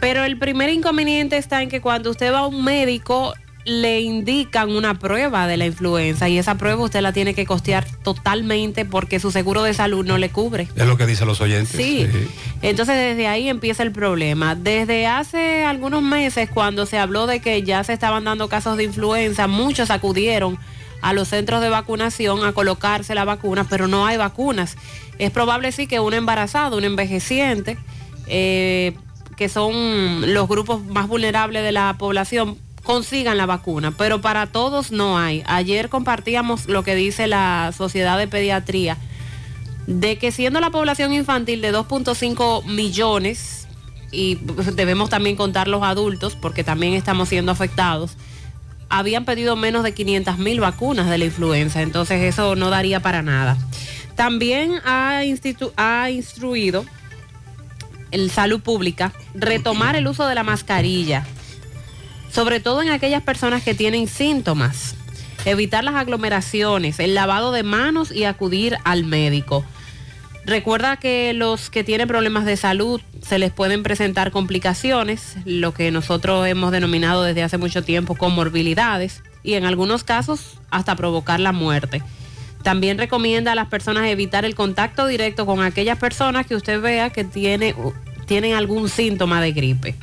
Pero 0.00 0.24
el 0.24 0.38
primer 0.38 0.70
inconveniente 0.70 1.36
está 1.36 1.62
en 1.62 1.68
que 1.68 1.82
cuando 1.82 2.10
usted 2.10 2.32
va 2.32 2.38
a 2.38 2.46
un 2.46 2.64
médico 2.64 3.34
le 3.64 4.00
indican 4.00 4.70
una 4.70 4.98
prueba 4.98 5.46
de 5.46 5.56
la 5.56 5.66
influenza 5.66 6.28
y 6.28 6.38
esa 6.38 6.56
prueba 6.56 6.82
usted 6.82 7.00
la 7.02 7.12
tiene 7.12 7.34
que 7.34 7.44
costear 7.44 7.86
totalmente 8.02 8.84
porque 8.84 9.20
su 9.20 9.30
seguro 9.30 9.62
de 9.62 9.74
salud 9.74 10.04
no 10.04 10.18
le 10.18 10.30
cubre. 10.30 10.68
Es 10.76 10.86
lo 10.86 10.96
que 10.96 11.06
dicen 11.06 11.28
los 11.28 11.40
oyentes. 11.40 11.76
Sí. 11.76 12.06
Entonces 12.62 12.96
desde 12.96 13.26
ahí 13.28 13.48
empieza 13.48 13.82
el 13.82 13.92
problema. 13.92 14.54
Desde 14.54 15.06
hace 15.06 15.64
algunos 15.64 16.02
meses 16.02 16.48
cuando 16.48 16.86
se 16.86 16.98
habló 16.98 17.26
de 17.26 17.40
que 17.40 17.62
ya 17.62 17.84
se 17.84 17.92
estaban 17.92 18.24
dando 18.24 18.48
casos 18.48 18.76
de 18.76 18.84
influenza, 18.84 19.46
muchos 19.46 19.90
acudieron 19.90 20.58
a 21.02 21.12
los 21.12 21.28
centros 21.28 21.60
de 21.60 21.68
vacunación 21.68 22.44
a 22.44 22.52
colocarse 22.52 23.14
la 23.14 23.24
vacuna, 23.24 23.66
pero 23.68 23.88
no 23.88 24.06
hay 24.06 24.16
vacunas. 24.16 24.76
Es 25.18 25.30
probable 25.30 25.72
sí 25.72 25.86
que 25.86 26.00
un 26.00 26.14
embarazado, 26.14 26.76
un 26.76 26.84
envejeciente, 26.84 27.78
eh, 28.26 28.94
que 29.36 29.48
son 29.48 30.34
los 30.34 30.48
grupos 30.48 30.84
más 30.84 31.08
vulnerables 31.08 31.62
de 31.62 31.72
la 31.72 31.96
población, 31.98 32.58
consigan 32.82 33.36
la 33.36 33.46
vacuna, 33.46 33.92
pero 33.92 34.20
para 34.20 34.46
todos 34.46 34.90
no 34.90 35.18
hay. 35.18 35.42
Ayer 35.46 35.88
compartíamos 35.88 36.66
lo 36.66 36.82
que 36.82 36.94
dice 36.94 37.26
la 37.26 37.72
Sociedad 37.76 38.18
de 38.18 38.28
Pediatría, 38.28 38.96
de 39.86 40.18
que 40.18 40.32
siendo 40.32 40.60
la 40.60 40.70
población 40.70 41.12
infantil 41.12 41.60
de 41.62 41.74
2.5 41.74 42.64
millones, 42.64 43.68
y 44.12 44.36
debemos 44.74 45.08
también 45.08 45.36
contar 45.36 45.68
los 45.68 45.82
adultos, 45.82 46.36
porque 46.36 46.64
también 46.64 46.94
estamos 46.94 47.28
siendo 47.28 47.52
afectados, 47.52 48.16
habían 48.88 49.24
pedido 49.24 49.54
menos 49.56 49.84
de 49.84 49.94
500 49.94 50.38
mil 50.38 50.60
vacunas 50.60 51.08
de 51.08 51.18
la 51.18 51.24
influenza, 51.24 51.80
entonces 51.80 52.22
eso 52.22 52.56
no 52.56 52.70
daría 52.70 53.00
para 53.00 53.22
nada. 53.22 53.56
También 54.16 54.80
ha, 54.84 55.22
ha 55.76 56.10
instruido 56.10 56.84
el 58.10 58.30
Salud 58.30 58.60
Pública 58.60 59.12
retomar 59.34 59.94
el 59.94 60.08
uso 60.08 60.26
de 60.26 60.34
la 60.34 60.42
mascarilla, 60.42 61.24
sobre 62.32 62.60
todo 62.60 62.82
en 62.82 62.90
aquellas 62.90 63.22
personas 63.22 63.62
que 63.62 63.74
tienen 63.74 64.08
síntomas, 64.08 64.94
evitar 65.44 65.84
las 65.84 65.94
aglomeraciones, 65.94 67.00
el 67.00 67.14
lavado 67.14 67.52
de 67.52 67.62
manos 67.62 68.12
y 68.12 68.24
acudir 68.24 68.76
al 68.84 69.04
médico. 69.04 69.64
Recuerda 70.44 70.96
que 70.96 71.32
los 71.34 71.70
que 71.70 71.84
tienen 71.84 72.08
problemas 72.08 72.44
de 72.44 72.56
salud 72.56 73.00
se 73.22 73.38
les 73.38 73.52
pueden 73.52 73.82
presentar 73.82 74.30
complicaciones, 74.30 75.36
lo 75.44 75.74
que 75.74 75.90
nosotros 75.90 76.46
hemos 76.46 76.72
denominado 76.72 77.22
desde 77.22 77.42
hace 77.42 77.58
mucho 77.58 77.84
tiempo 77.84 78.14
comorbilidades 78.14 79.22
y 79.42 79.54
en 79.54 79.64
algunos 79.64 80.02
casos 80.02 80.58
hasta 80.70 80.96
provocar 80.96 81.40
la 81.40 81.52
muerte. 81.52 82.02
También 82.62 82.98
recomienda 82.98 83.52
a 83.52 83.54
las 83.54 83.68
personas 83.68 84.06
evitar 84.06 84.44
el 84.44 84.54
contacto 84.54 85.06
directo 85.06 85.46
con 85.46 85.62
aquellas 85.62 85.98
personas 85.98 86.46
que 86.46 86.56
usted 86.56 86.80
vea 86.80 87.10
que 87.10 87.24
tiene, 87.24 87.74
tienen 88.26 88.54
algún 88.54 88.88
síntoma 88.88 89.40
de 89.40 89.52
gripe. 89.52 89.96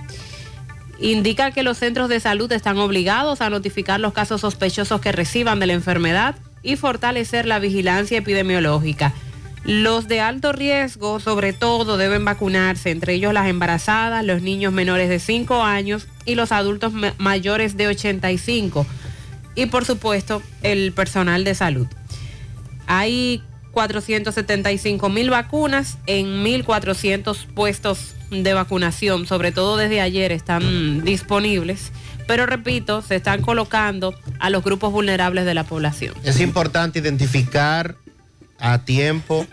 Indica 0.99 1.51
que 1.51 1.63
los 1.63 1.77
centros 1.77 2.09
de 2.09 2.19
salud 2.19 2.51
están 2.51 2.77
obligados 2.79 3.41
a 3.41 3.49
notificar 3.49 3.99
los 3.99 4.13
casos 4.13 4.41
sospechosos 4.41 4.99
que 4.99 5.11
reciban 5.11 5.59
de 5.59 5.67
la 5.67 5.73
enfermedad 5.73 6.35
y 6.63 6.75
fortalecer 6.75 7.45
la 7.45 7.59
vigilancia 7.59 8.17
epidemiológica. 8.17 9.13
Los 9.63 10.07
de 10.07 10.21
alto 10.21 10.53
riesgo, 10.53 11.19
sobre 11.19 11.53
todo, 11.53 11.97
deben 11.97 12.23
vacunarse, 12.25 12.89
entre 12.89 13.13
ellos 13.13 13.33
las 13.33 13.47
embarazadas, 13.47 14.23
los 14.25 14.41
niños 14.41 14.71
menores 14.73 15.09
de 15.09 15.19
5 15.19 15.61
años 15.63 16.07
y 16.25 16.35
los 16.35 16.51
adultos 16.51 16.93
ma- 16.93 17.13
mayores 17.17 17.75
de 17.77 17.87
85. 17.87 18.85
Y 19.55 19.65
por 19.67 19.83
supuesto, 19.85 20.41
el 20.63 20.93
personal 20.93 21.43
de 21.43 21.53
salud. 21.53 21.87
Hay 22.87 23.43
475 23.71 25.09
mil 25.09 25.29
vacunas 25.29 25.97
en 26.07 26.43
1.400 26.43 27.45
puestos 27.53 28.15
de 28.29 28.53
vacunación, 28.53 29.25
sobre 29.25 29.51
todo 29.51 29.77
desde 29.77 30.01
ayer 30.01 30.31
están 30.31 31.03
disponibles, 31.03 31.91
pero 32.27 32.45
repito, 32.45 33.01
se 33.01 33.15
están 33.15 33.41
colocando 33.41 34.13
a 34.39 34.49
los 34.49 34.63
grupos 34.63 34.91
vulnerables 34.91 35.45
de 35.45 35.53
la 35.53 35.63
población. 35.63 36.13
Es 36.23 36.39
importante 36.39 36.99
identificar 36.99 37.95
a 38.59 38.79
tiempo 38.79 39.47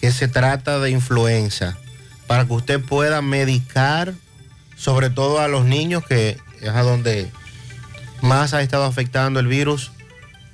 que 0.00 0.10
se 0.10 0.28
trata 0.28 0.80
de 0.80 0.90
influenza 0.90 1.78
para 2.26 2.46
que 2.46 2.52
usted 2.54 2.80
pueda 2.80 3.22
medicar, 3.22 4.14
sobre 4.76 5.10
todo 5.10 5.40
a 5.40 5.48
los 5.48 5.64
niños, 5.64 6.04
que 6.04 6.38
es 6.60 6.68
a 6.68 6.82
donde 6.82 7.30
más 8.20 8.54
ha 8.54 8.62
estado 8.62 8.84
afectando 8.84 9.38
el 9.40 9.46
virus, 9.46 9.92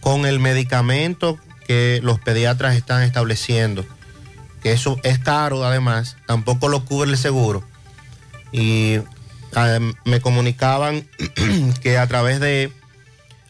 con 0.01 0.27
el 0.27 0.40
medicamento 0.40 1.39
que 1.66 2.01
los 2.02 2.18
pediatras 2.18 2.74
están 2.74 3.02
estableciendo. 3.02 3.86
Que 4.62 4.73
eso 4.73 4.99
es 5.03 5.19
caro 5.19 5.65
además, 5.65 6.16
tampoco 6.27 6.69
lo 6.69 6.85
cubre 6.85 7.11
el 7.11 7.16
seguro. 7.16 7.62
Y 8.53 8.99
eh, 9.57 9.93
me 10.05 10.20
comunicaban 10.20 11.07
que 11.82 11.99
a 11.99 12.07
través 12.07 12.41
de 12.41 12.73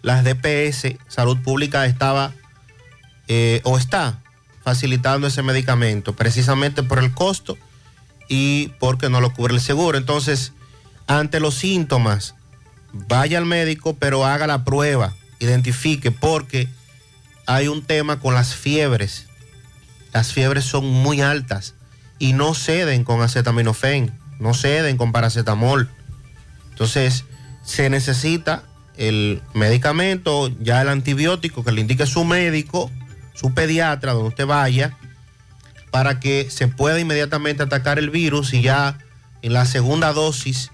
las 0.02 0.24
DPS, 0.24 0.96
Salud 1.08 1.38
Pública 1.38 1.84
estaba 1.86 2.32
eh, 3.28 3.60
o 3.64 3.76
está 3.76 4.20
facilitando 4.62 5.26
ese 5.26 5.42
medicamento 5.42 6.14
precisamente 6.14 6.82
por 6.82 6.98
el 6.98 7.12
costo 7.12 7.58
y 8.28 8.68
porque 8.78 9.08
no 9.08 9.20
lo 9.20 9.32
cubre 9.32 9.54
el 9.54 9.60
seguro. 9.60 9.98
Entonces, 9.98 10.52
ante 11.06 11.40
los 11.40 11.54
síntomas, 11.54 12.34
vaya 12.92 13.38
al 13.38 13.46
médico, 13.46 13.96
pero 13.98 14.24
haga 14.24 14.46
la 14.46 14.64
prueba, 14.64 15.14
identifique, 15.40 16.10
porque 16.10 16.68
hay 17.46 17.68
un 17.68 17.82
tema 17.82 18.20
con 18.20 18.34
las 18.34 18.54
fiebres. 18.54 19.26
Las 20.12 20.32
fiebres 20.32 20.64
son 20.64 20.86
muy 20.86 21.20
altas 21.20 21.74
y 22.18 22.32
no 22.32 22.54
ceden 22.54 23.04
con 23.04 23.22
acetaminofén, 23.22 24.12
no 24.38 24.54
ceden 24.54 24.96
con 24.96 25.12
paracetamol. 25.12 25.88
Entonces, 26.70 27.24
se 27.64 27.90
necesita 27.90 28.64
el 28.96 29.42
medicamento, 29.54 30.50
ya 30.60 30.82
el 30.82 30.88
antibiótico 30.88 31.64
que 31.64 31.72
le 31.72 31.80
indique 31.82 32.06
su 32.06 32.24
médico, 32.24 32.90
su 33.34 33.54
pediatra, 33.54 34.12
donde 34.12 34.28
usted 34.28 34.46
vaya, 34.46 34.96
para 35.90 36.20
que 36.20 36.48
se 36.50 36.68
pueda 36.68 36.98
inmediatamente 37.00 37.62
atacar 37.62 37.98
el 37.98 38.10
virus 38.10 38.52
y 38.54 38.62
ya 38.62 38.98
en 39.42 39.52
la 39.52 39.64
segunda 39.66 40.12
dosis 40.12 40.70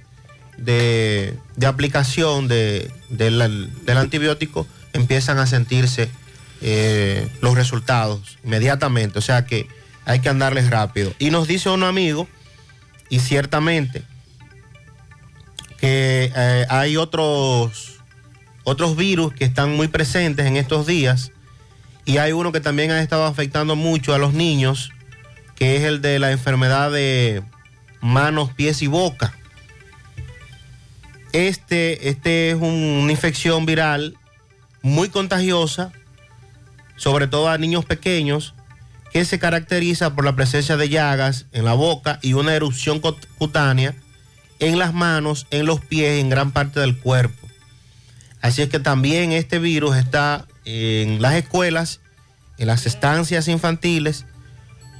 de, 0.58 1.38
aplicación 1.66 2.48
de- 2.48 2.90
del 3.10 3.96
antibiótico, 3.98 4.66
empiezan 4.92 5.38
a 5.38 5.46
sentirse 5.46 6.10
eh, 6.60 7.28
los 7.40 7.54
resultados 7.54 8.38
inmediatamente. 8.44 9.18
O 9.18 9.22
sea 9.22 9.44
que 9.44 9.68
hay 10.04 10.20
que 10.20 10.28
andarles 10.28 10.70
rápido. 10.70 11.12
Y 11.18 11.30
nos 11.30 11.48
dice 11.48 11.68
un 11.70 11.82
amigo, 11.82 12.28
y 13.08 13.20
ciertamente, 13.20 14.02
que 15.78 16.32
eh, 16.34 16.66
hay 16.68 16.96
otros, 16.96 18.00
otros 18.64 18.96
virus 18.96 19.32
que 19.34 19.44
están 19.44 19.76
muy 19.76 19.88
presentes 19.88 20.46
en 20.46 20.56
estos 20.56 20.86
días. 20.86 21.32
Y 22.04 22.18
hay 22.18 22.32
uno 22.32 22.52
que 22.52 22.60
también 22.60 22.90
ha 22.92 23.02
estado 23.02 23.24
afectando 23.26 23.74
mucho 23.76 24.14
a 24.14 24.18
los 24.18 24.32
niños, 24.32 24.90
que 25.56 25.76
es 25.76 25.82
el 25.82 26.00
de 26.02 26.18
la 26.18 26.30
enfermedad 26.30 26.90
de 26.92 27.42
manos, 28.00 28.52
pies 28.54 28.82
y 28.82 28.86
boca. 28.86 29.34
Este, 31.32 32.08
este 32.08 32.50
es 32.50 32.54
un- 32.56 33.00
una 33.02 33.12
infección 33.12 33.66
viral 33.66 34.16
muy 34.82 35.08
contagiosa, 35.08 35.92
sobre 36.96 37.26
todo 37.26 37.48
a 37.48 37.58
niños 37.58 37.84
pequeños, 37.84 38.54
que 39.12 39.24
se 39.24 39.38
caracteriza 39.38 40.14
por 40.14 40.24
la 40.24 40.36
presencia 40.36 40.76
de 40.76 40.88
llagas 40.88 41.46
en 41.52 41.64
la 41.64 41.72
boca 41.74 42.18
y 42.22 42.34
una 42.34 42.54
erupción 42.54 43.00
cut- 43.00 43.26
cutánea 43.38 43.94
en 44.58 44.78
las 44.78 44.92
manos, 44.92 45.46
en 45.50 45.66
los 45.66 45.80
pies 45.80 46.16
y 46.16 46.20
en 46.20 46.28
gran 46.28 46.50
parte 46.50 46.80
del 46.80 46.98
cuerpo. 46.98 47.46
Así 48.40 48.62
es 48.62 48.68
que 48.68 48.78
también 48.78 49.32
este 49.32 49.58
virus 49.58 49.96
está 49.96 50.46
en 50.64 51.22
las 51.22 51.34
escuelas, 51.34 52.00
en 52.58 52.66
las 52.66 52.86
estancias 52.86 53.48
infantiles. 53.48 54.26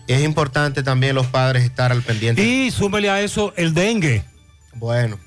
Es 0.08 0.22
importante 0.22 0.82
también 0.82 1.14
los 1.14 1.26
padres 1.26 1.64
estar 1.64 1.92
al 1.92 2.02
pendiente. 2.02 2.42
Y 2.42 2.70
súmele 2.70 3.10
a 3.10 3.20
eso 3.20 3.52
el 3.56 3.74
dengue. 3.74 4.24
Bueno. 4.74 5.18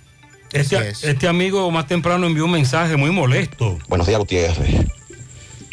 Este, 0.51 0.89
este 0.89 1.27
amigo 1.27 1.69
más 1.69 1.85
temprano 1.85 2.25
envió 2.25 2.45
un 2.45 2.51
mensaje 2.51 2.97
muy 2.97 3.11
molesto. 3.11 3.77
Buenos 3.87 4.07
días, 4.07 4.19
Gutiérrez. 4.19 4.87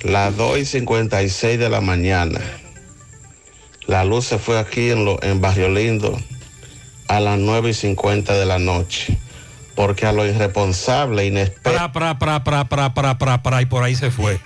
Las 0.06 0.36
2 0.36 0.58
y 0.58 0.64
56 0.64 1.58
de 1.58 1.68
la 1.68 1.80
mañana. 1.80 2.40
La 3.86 4.04
luz 4.04 4.26
se 4.26 4.38
fue 4.38 4.58
aquí 4.58 4.90
en, 4.90 5.04
lo- 5.04 5.20
en 5.22 5.40
Barrio 5.40 5.68
Lindo 5.68 6.16
a 7.08 7.20
las 7.20 7.38
9 7.38 7.70
y 7.70 7.74
50 7.74 8.34
de 8.34 8.46
la 8.46 8.58
noche. 8.58 9.18
Porque 9.74 10.06
a 10.06 10.12
lo 10.12 10.24
irresponsable, 10.24 11.26
inesperado. 11.26 11.92
Pra, 11.92 12.18
pra, 12.18 12.40
pra, 12.44 12.64
pra, 12.68 12.94
pra, 12.94 13.18
pra, 13.18 13.42
pra, 13.42 13.62
y 13.62 13.66
por 13.66 13.82
ahí 13.82 13.94
se 13.94 14.10
fue. 14.10 14.40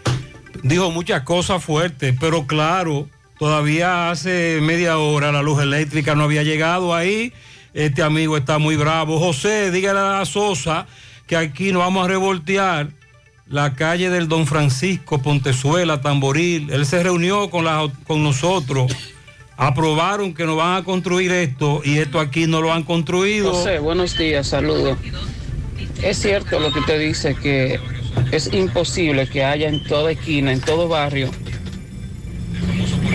Dijo 0.63 0.91
muchas 0.91 1.23
cosas 1.23 1.63
fuertes, 1.63 2.15
pero 2.19 2.47
claro, 2.47 3.09
todavía 3.39 4.11
hace 4.11 4.59
media 4.63 4.99
hora 4.99 5.31
la 5.31 5.43
luz 5.43 5.63
eléctrica 5.63 6.15
no 6.15 6.25
había 6.25 6.43
llegado 6.43 6.95
ahí. 6.95 7.33
Este 7.75 8.03
amigo 8.03 8.37
está 8.37 8.59
muy 8.59 8.77
bravo. 8.77 9.19
José, 9.21 9.71
dígale 9.71 10.01
a 10.21 10.25
Sosa 10.25 10.87
que 11.27 11.37
aquí 11.37 11.71
nos 11.73 11.83
vamos 11.83 12.05
a 12.05 12.09
revoltear 12.09 12.89
la 13.51 13.75
calle 13.75 14.11
del 14.11 14.29
Don 14.29 14.47
Francisco, 14.47 15.21
Pontezuela, 15.21 16.01
Tamboril. 16.01 16.71
Él 16.71 16.87
se 16.87 17.03
reunió 17.03 17.51
con, 17.51 17.65
la- 17.65 17.91
con 18.07 18.23
nosotros. 18.23 18.93
Aprobaron 19.57 20.33
que 20.33 20.45
nos 20.47 20.57
van 20.57 20.77
a 20.77 20.85
construir 20.85 21.33
esto 21.33 21.83
y 21.85 21.99
esto 21.99 22.19
aquí 22.21 22.47
no 22.47 22.63
lo 22.63 22.73
han 22.73 22.85
construido. 22.85 23.53
José, 23.53 23.79
buenos 23.81 24.17
días, 24.17 24.47
saludos. 24.47 24.97
Es 26.03 26.19
cierto 26.19 26.59
lo 26.61 26.73
que 26.73 26.79
usted 26.79 26.99
dice 27.01 27.35
que 27.35 27.79
es 28.31 28.53
imposible 28.55 29.27
que 29.29 29.45
haya 29.45 29.69
en 29.69 29.85
toda 29.85 30.13
esquina, 30.13 30.51
en 30.53 30.61
todo 30.61 30.89
barrio, 30.89 31.31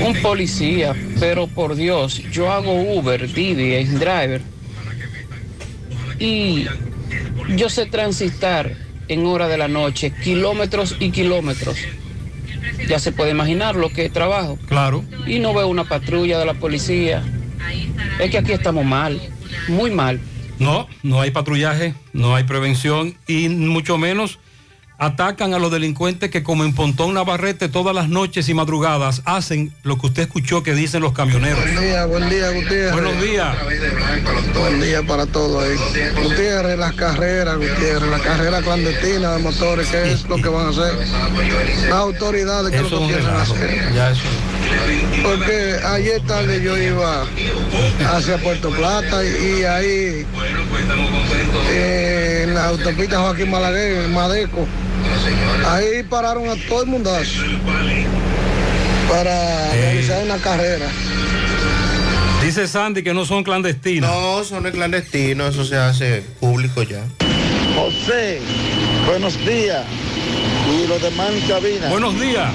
un 0.06 0.22
policía, 0.22 0.94
pero 1.20 1.48
por 1.48 1.76
Dios, 1.76 2.22
yo 2.32 2.52
hago 2.52 2.74
Uber, 2.94 3.32
Didi, 3.34 3.84
driver 3.86 4.42
y 6.20 6.66
yo 7.56 7.70
sé 7.70 7.86
transitar 7.88 8.76
en 9.08 9.26
hora 9.26 9.48
de 9.48 9.58
la 9.58 9.68
noche 9.68 10.12
kilómetros 10.24 10.96
y 11.00 11.12
kilómetros. 11.12 11.78
Ya 12.88 13.00
se 13.00 13.12
puede 13.12 13.32
imaginar 13.32 13.76
lo 13.76 13.90
que 13.90 14.10
trabajo. 14.10 14.58
Claro. 14.68 15.04
Y 15.26 15.40
no 15.40 15.54
veo 15.54 15.68
una 15.68 15.86
patrulla 15.86 16.40
de 16.40 16.46
la 16.46 16.54
policía. 16.54 17.24
Es 18.20 18.32
que 18.32 18.38
aquí 18.38 18.52
estamos 18.52 18.86
mal, 18.86 19.20
muy 19.68 19.92
mal. 19.92 20.20
No, 20.60 20.88
no 21.04 21.22
hay 21.22 21.32
patrullaje, 21.32 21.94
no 22.14 22.36
hay 22.36 22.44
prevención 22.44 23.18
y 23.28 23.50
mucho 23.50 23.98
menos 23.98 24.40
atacan 24.98 25.54
a 25.54 25.60
los 25.60 25.72
delincuentes 25.72 26.30
que 26.30 26.44
como 26.44 26.64
en 26.64 26.74
Pontón 26.74 27.14
Navarrete 27.14 27.70
todas 27.70 27.96
las 27.96 28.10
noches 28.10 28.50
y 28.50 28.54
madrugadas 28.54 29.22
hacen 29.26 29.74
lo 29.84 29.98
que 29.98 30.08
usted 30.08 30.24
escuchó 30.24 30.64
que 30.64 30.74
dicen 30.74 31.02
los 31.02 31.14
camioneros. 31.14 31.60
Buen 31.62 31.80
día, 31.80 32.06
buen 32.06 32.30
día, 32.30 32.52
Gutiérrez. 32.52 32.94
Buenos 32.94 33.22
días. 33.22 33.56
Buen 34.58 34.82
día 34.82 35.04
para 35.04 35.26
todos 35.26 35.64
ahí. 35.64 35.76
Gutiérrez, 36.24 36.78
las 36.78 36.94
carreras, 36.94 37.58
Gutiérrez, 37.58 38.10
la 38.10 38.20
carrera 38.20 38.62
clandestina 38.62 39.32
de 39.34 39.40
motores, 39.40 39.88
¿qué 39.90 40.14
es 40.14 40.24
lo 40.28 40.38
que 40.38 40.50
van 40.50 40.68
a 40.68 40.70
hacer? 40.70 40.94
Las 41.84 41.92
autoridades, 41.92 42.72
¿qué 42.72 42.78
es 42.78 42.92
lo 42.92 43.00
que 43.00 43.06
quieren 43.08 43.28
hacer? 43.28 43.94
Ya 43.94 44.12
eso. 44.12 44.22
Porque 45.24 45.80
ayer 45.86 46.22
tarde 46.22 46.62
yo 46.62 46.78
iba 46.78 47.26
hacia 48.14 48.38
Puerto 48.38 48.70
Plata 48.70 49.24
y, 49.24 49.60
y 49.60 49.64
ahí 49.64 50.26
eh, 51.70 52.44
en 52.44 52.54
la 52.54 52.68
autopista 52.68 53.20
Joaquín 53.20 53.50
Malaguer, 53.50 54.06
en 54.06 54.14
Madeco, 54.14 54.68
ahí 55.68 56.04
pararon 56.04 56.50
a 56.50 56.56
todo 56.68 56.84
el 56.84 56.88
mundazo 56.88 57.42
para 59.10 59.72
realizar 59.74 60.24
una 60.24 60.38
carrera. 60.38 60.88
Dice 62.44 62.68
Sandy 62.68 63.02
que 63.02 63.14
no 63.14 63.26
son 63.26 63.44
clandestinos. 63.44 64.10
No, 64.10 64.44
son 64.44 64.70
clandestinos, 64.72 65.56
eso 65.56 65.66
se 65.66 65.78
hace 65.78 66.22
público 66.40 66.84
ya. 66.84 67.02
José, 67.76 68.40
buenos 69.08 69.38
días. 69.40 69.84
Y 70.72 70.88
los 70.88 71.02
demás 71.02 71.32
en 71.32 71.48
cabina. 71.48 71.90
Buenos 71.90 72.20
días. 72.20 72.52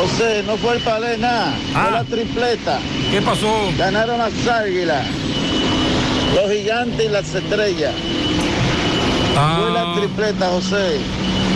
José, 0.00 0.44
no 0.46 0.56
fue 0.56 0.76
el 0.76 0.80
palé 0.82 1.18
nada, 1.18 1.54
fue 1.72 1.90
la 1.90 2.04
tripleta. 2.04 2.78
¿Qué 3.10 3.20
pasó? 3.20 3.72
Ganaron 3.76 4.18
las 4.18 4.46
águilas, 4.46 5.04
los 6.34 6.50
gigantes 6.52 7.04
y 7.04 7.08
las 7.08 7.34
estrellas. 7.34 7.94
Ah. 9.36 9.58
Fue 9.60 9.70
la 9.72 9.94
tripleta, 10.00 10.48
José. 10.50 10.98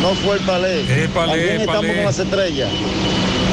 No 0.01 0.15
fue 0.15 0.37
el 0.39 0.43
palé. 0.43 0.81
Es 1.05 1.09
palé, 1.11 1.33
También 1.33 1.61
estamos 1.61 1.81
palé. 1.83 1.95
con 1.95 2.05
las 2.05 2.19
estrellas. 2.19 2.71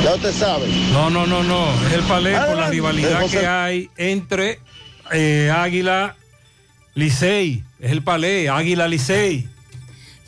Ya 0.03 0.16
usted 0.16 0.32
sabe. 0.34 0.68
No, 0.91 1.10
no, 1.11 1.28
no, 1.28 1.44
no. 1.44 1.66
Es 1.88 1.94
el 1.94 2.03
palé 2.03 2.36
por 2.40 2.57
la 2.57 2.70
rivalidad 2.70 3.22
José. 3.22 3.40
que 3.41 3.48
hay 3.48 3.90
entre 3.98 4.60
eh, 5.11 5.52
Águila 5.56 6.16
Licey. 6.95 7.64
Es 7.80 7.91
el 7.91 8.02
palé, 8.02 8.49
Águila 8.49 8.88
Licey. 8.88 9.48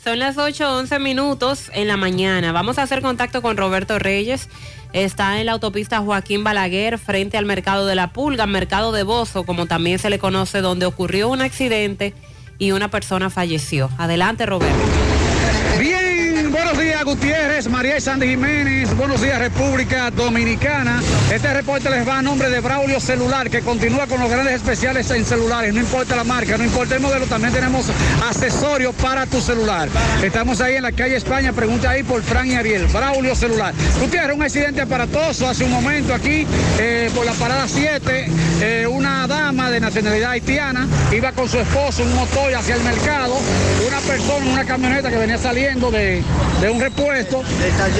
Son 0.02 0.18
las 0.18 0.36
8.11 0.36 0.98
minutos 0.98 1.70
en 1.72 1.86
la 1.86 1.96
mañana. 1.96 2.50
Vamos 2.50 2.78
a 2.78 2.82
hacer 2.82 3.02
contacto 3.02 3.40
con 3.40 3.56
Roberto 3.56 4.00
Reyes. 4.00 4.48
Está 4.92 5.38
en 5.38 5.46
la 5.46 5.52
autopista 5.52 6.00
Joaquín 6.00 6.42
Balaguer 6.42 6.98
frente 6.98 7.38
al 7.38 7.46
mercado 7.46 7.86
de 7.86 7.94
la 7.94 8.12
Pulga, 8.12 8.46
mercado 8.46 8.90
de 8.90 9.04
Bozo, 9.04 9.44
como 9.44 9.66
también 9.66 10.00
se 10.00 10.10
le 10.10 10.18
conoce, 10.18 10.60
donde 10.60 10.86
ocurrió 10.86 11.28
un 11.28 11.40
accidente 11.40 12.14
y 12.58 12.72
una 12.72 12.88
persona 12.88 13.30
falleció. 13.30 13.90
Adelante, 13.96 14.44
Roberto. 14.44 14.76
Bien, 15.78 16.11
buenos 16.52 16.78
días 16.78 17.02
Gutiérrez, 17.04 17.68
María 17.68 17.96
y 17.96 18.00
Sandy 18.00 18.28
Jiménez, 18.28 18.94
buenos 18.94 19.22
días 19.22 19.38
República 19.38 20.10
Dominicana. 20.10 21.02
Este 21.32 21.52
reporte 21.52 21.88
les 21.88 22.06
va 22.06 22.18
a 22.18 22.22
nombre 22.22 22.50
de 22.50 22.60
Braulio 22.60 23.00
Celular, 23.00 23.48
que 23.48 23.60
continúa 23.62 24.06
con 24.06 24.20
los 24.20 24.30
grandes 24.30 24.54
especiales 24.56 25.10
en 25.10 25.24
celulares, 25.24 25.72
no 25.72 25.80
importa 25.80 26.14
la 26.14 26.24
marca, 26.24 26.58
no 26.58 26.64
importa 26.64 26.94
el 26.94 27.00
modelo, 27.00 27.26
también 27.26 27.54
tenemos 27.54 27.86
accesorios 28.28 28.94
para 28.96 29.26
tu 29.26 29.40
celular. 29.40 29.88
Estamos 30.22 30.60
ahí 30.60 30.76
en 30.76 30.82
la 30.82 30.92
calle 30.92 31.16
España, 31.16 31.52
pregunta 31.52 31.90
ahí 31.90 32.02
por 32.02 32.22
Fran 32.22 32.46
y 32.46 32.54
Ariel, 32.54 32.86
Braulio 32.86 33.34
Celular. 33.34 33.74
Gutiérrez, 34.00 34.36
un 34.36 34.42
accidente 34.42 34.82
aparatoso 34.82 35.48
hace 35.48 35.64
un 35.64 35.70
momento 35.70 36.14
aquí, 36.14 36.46
eh, 36.78 37.10
por 37.14 37.24
la 37.24 37.32
parada 37.32 37.66
7, 37.66 38.26
eh, 38.60 38.86
una 38.86 39.26
dama 39.26 39.70
de 39.70 39.80
nacionalidad 39.80 40.32
haitiana 40.32 40.86
iba 41.12 41.32
con 41.32 41.48
su 41.48 41.58
esposo 41.58 42.02
un 42.02 42.14
motor 42.14 42.54
hacia 42.54 42.74
el 42.74 42.82
mercado, 42.82 43.38
una 43.86 43.98
persona 44.00 44.44
en 44.44 44.52
una 44.52 44.64
camioneta 44.64 45.10
que 45.10 45.16
venía 45.16 45.38
saliendo 45.38 45.90
de, 45.90 46.22
de 46.60 46.68
un 46.68 46.80
repuesto 46.80 47.42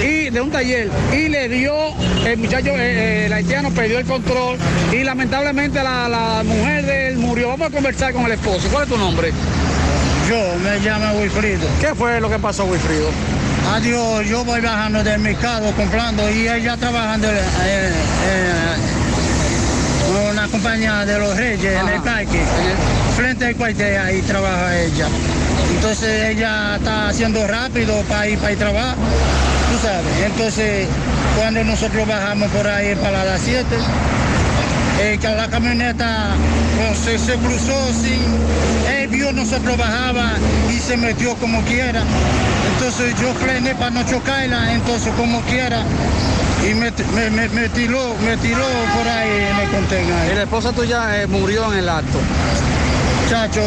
y 0.02 0.31
de 0.31 0.40
un 0.40 0.51
taller 0.51 0.89
y 1.12 1.28
le 1.28 1.48
dio, 1.48 1.74
el 2.24 2.39
muchacho, 2.39 2.70
eh, 2.70 2.77
eh, 2.78 3.27
el 3.27 3.32
haitiano 3.32 3.70
perdió 3.70 3.98
el 3.98 4.06
control 4.06 4.59
y 4.93 5.02
lamentablemente 5.05 5.82
la, 5.82 6.09
la 6.09 6.43
mujer 6.44 6.86
de 6.86 7.09
él 7.09 7.16
murió. 7.19 7.48
Vamos 7.48 7.69
a 7.69 7.70
conversar 7.70 8.12
con 8.12 8.24
el 8.27 8.32
esposo. 8.32 8.69
¿Cuál 8.70 8.85
es 8.85 8.89
tu 8.89 8.98
nombre? 8.98 9.32
Yo 10.28 10.36
me 10.62 10.78
llamo 10.78 11.19
Wilfrido. 11.20 11.66
¿Qué 11.81 11.94
fue 11.94 12.20
lo 12.20 12.31
que 12.31 12.39
pasó, 12.39 12.64
Wilfrido? 12.64 13.10
Adiós, 13.70 14.27
yo 14.27 14.44
voy 14.44 14.60
bajando 14.60 15.02
del 15.02 15.20
mercado 15.20 15.73
comprando 15.73 16.28
y 16.31 16.48
ella 16.48 16.77
trabajando 16.77 17.28
eh, 17.28 17.40
eh, 17.64 17.93
una 20.32 20.48
compañía 20.48 21.05
de 21.05 21.19
los 21.19 21.36
Reyes 21.36 21.81
en 21.81 21.89
el 21.89 22.02
parque, 22.02 22.40
frente 23.16 23.47
al 23.47 23.56
cuartel, 23.56 23.98
ahí 24.01 24.20
trabaja 24.23 24.78
ella. 24.78 25.09
Entonces 25.82 26.28
ella 26.36 26.76
está 26.76 27.09
haciendo 27.09 27.44
rápido 27.44 27.92
para 28.02 28.28
ir 28.28 28.38
para 28.38 28.52
el 28.52 28.56
trabajo, 28.59 28.94
tú 29.72 29.78
sabes. 29.84 30.26
Entonces 30.26 30.86
cuando 31.36 31.64
nosotros 31.64 32.06
bajamos 32.06 32.48
por 32.50 32.68
ahí 32.68 32.94
para 32.94 33.24
las 33.24 33.40
7, 33.40 33.66
eh, 35.00 35.18
que 35.20 35.28
la 35.30 35.48
camioneta 35.48 36.36
pues, 36.76 36.98
se, 37.00 37.18
se 37.18 37.36
cruzó 37.38 37.92
sin, 38.00 38.22
él 38.96 39.09
vio 39.09 39.32
nosotros 39.32 39.76
bajaba 39.76 40.34
y 40.72 40.78
se 40.78 40.96
metió 40.96 41.34
como 41.34 41.60
quiera. 41.62 42.04
Entonces 42.74 43.12
yo 43.20 43.34
frené 43.34 43.74
para 43.74 43.90
no 43.90 44.04
chocarla, 44.06 44.72
entonces 44.74 45.12
como 45.16 45.40
quiera. 45.42 45.82
Y 46.64 46.74
me, 46.74 46.92
me, 47.12 47.28
me- 47.30 47.48
me 47.48 47.68
tiró, 47.70 48.14
me 48.24 48.36
tiró 48.36 48.64
por 48.96 49.09
ahí 49.09 49.48
en 49.50 49.56
el 49.64 49.68
contenedor. 49.68 50.30
Y 50.30 50.34
la 50.36 50.42
esposa 50.44 50.70
tuya 50.70 51.20
eh, 51.22 51.26
murió 51.26 51.72
en 51.72 51.80
el 51.80 51.88
acto. 51.88 52.20
Chacho, 53.28 53.62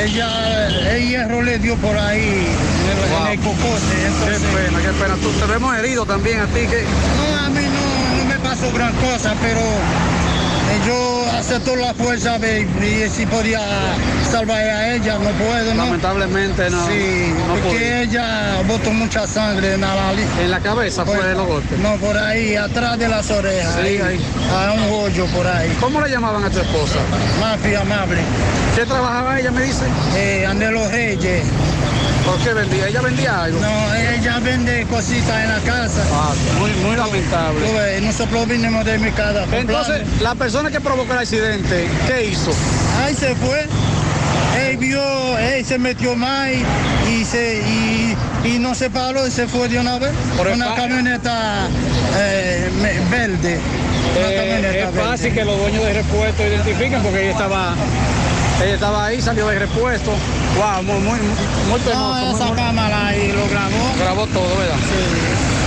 ella, 0.00 0.68
el 0.90 1.08
hierro 1.08 1.42
le 1.42 1.58
dio 1.58 1.76
por 1.76 1.96
ahí 1.96 2.46
en 2.90 2.98
el, 2.98 3.22
en 3.22 3.32
el 3.32 3.38
cocote. 3.40 4.06
Entonces, 4.06 4.40
Qué 4.40 4.56
pena, 4.56 4.78
qué 4.80 4.92
pena. 5.02 5.14
Tú 5.22 5.30
te 5.30 5.46
vemos 5.46 5.76
herido 5.76 6.04
también 6.04 6.40
a 6.40 6.46
ti. 6.46 6.60
que 6.66 6.84
No, 7.16 7.36
a 7.46 7.48
mí 7.50 7.62
no, 7.62 8.18
no 8.18 8.24
me 8.24 8.38
pasó 8.40 8.72
gran 8.72 8.92
cosa, 8.94 9.34
pero 9.40 9.60
yo 10.86 11.26
acepto 11.38 11.76
la 11.76 11.94
fuerza 11.94 12.38
de, 12.38 12.62
y 12.62 13.08
si 13.10 13.26
podía 13.26 13.60
salvar 14.30 14.58
a 14.60 14.94
ella, 14.94 15.18
no 15.18 15.30
puedo, 15.30 15.74
¿no? 15.74 15.84
Lamentablemente 15.84 16.70
no. 16.70 16.86
Sí, 16.86 17.32
no 17.46 17.54
porque 17.54 18.02
ella 18.02 18.62
botó 18.66 18.90
mucha 18.90 19.26
sangre 19.26 19.74
en 19.74 19.80
la. 19.82 20.12
En 20.42 20.50
la 20.50 20.60
cabeza 20.60 21.04
fue 21.04 21.16
Pues, 21.16 21.36
los 21.36 21.46
golpes. 21.46 21.78
No, 21.78 21.96
por 21.96 22.16
ahí, 22.16 22.56
atrás 22.56 22.98
de 22.98 23.08
las 23.08 23.30
orejas. 23.30 23.74
Sí, 23.82 23.98
ahí. 23.98 24.20
A 24.52 24.72
un 24.72 24.82
hoyo 24.92 25.26
por 25.26 25.46
ahí. 25.46 25.74
¿Cómo 25.80 26.00
le 26.00 26.10
llamaban 26.10 26.44
a 26.44 26.50
tu 26.50 26.58
esposa? 26.60 26.98
Mafi 27.40 27.74
amable. 27.74 28.20
¿Qué 28.76 28.84
trabajaba 28.84 29.38
ella, 29.40 29.50
me 29.50 29.62
dice? 29.62 29.84
Eh, 30.16 30.46
Andelo 30.46 30.88
Reyes. 30.88 31.44
¿Por 32.28 32.38
qué 32.44 32.52
vendía? 32.52 32.88
¿Ella 32.88 33.00
vendía 33.00 33.44
algo? 33.44 33.58
No, 33.60 33.94
ella 33.94 34.38
vende 34.40 34.86
cositas 34.90 35.44
en 35.44 35.48
la 35.48 35.60
casa. 35.60 36.02
Ah, 36.12 36.34
muy, 36.58 36.70
muy 36.86 36.94
lamentable. 36.96 37.66
Tú 37.66 37.72
ves, 37.74 38.02
Nosotros 38.02 38.46
vinimos 38.48 38.84
de 38.84 38.98
mi 38.98 39.10
casa. 39.12 39.44
Entonces, 39.52 40.02
la 40.20 40.34
persona 40.34 40.70
que 40.70 40.80
provocó 40.80 41.12
el 41.14 41.20
accidente, 41.20 41.88
¿qué 42.06 42.26
hizo? 42.26 42.50
Ahí 43.02 43.14
se 43.14 43.34
fue. 43.36 43.66
Él 44.68 44.76
vio, 44.76 45.38
él 45.38 45.64
se 45.64 45.78
metió 45.78 46.16
más 46.16 46.48
y, 47.08 47.24
se, 47.24 47.62
y, 47.62 48.16
y 48.44 48.58
no 48.58 48.74
se 48.74 48.90
paró 48.90 49.26
y 49.26 49.30
se 49.30 49.46
fue 49.46 49.68
de 49.68 49.78
una 49.78 49.98
vez. 49.98 50.10
Por 50.36 50.48
una 50.48 50.74
camioneta 50.74 51.66
eh, 52.18 52.68
verde. 53.10 53.58
Una 54.18 54.28
Eh, 54.30 54.36
camioneta 54.36 54.88
es 54.90 54.94
fácil 55.06 55.24
verde. 55.26 55.38
que 55.38 55.44
los 55.44 55.58
dueños 55.58 55.84
de 55.84 55.92
repuesto 55.94 56.42
identifiquen 56.46 57.02
porque 57.02 57.22
ella 57.22 57.30
estaba, 57.32 57.74
ella 58.64 58.74
estaba 58.74 59.06
ahí, 59.06 59.22
salió 59.22 59.46
de 59.48 59.58
repuesto. 59.60 60.10
Wow, 60.58 60.82
muy, 60.82 61.00
muy, 61.00 61.18
muy 61.70 61.80
penoso. 61.80 61.98
No, 62.00 62.14
muy- 62.26 62.34
esa 62.34 62.46
muy- 62.46 62.56
cámara 62.56 63.06
ahí 63.08 63.32
lo 63.32 63.48
grabó. 63.48 63.92
Grabó 63.98 64.26
todo, 64.26 64.56
¿verdad? 64.58 64.76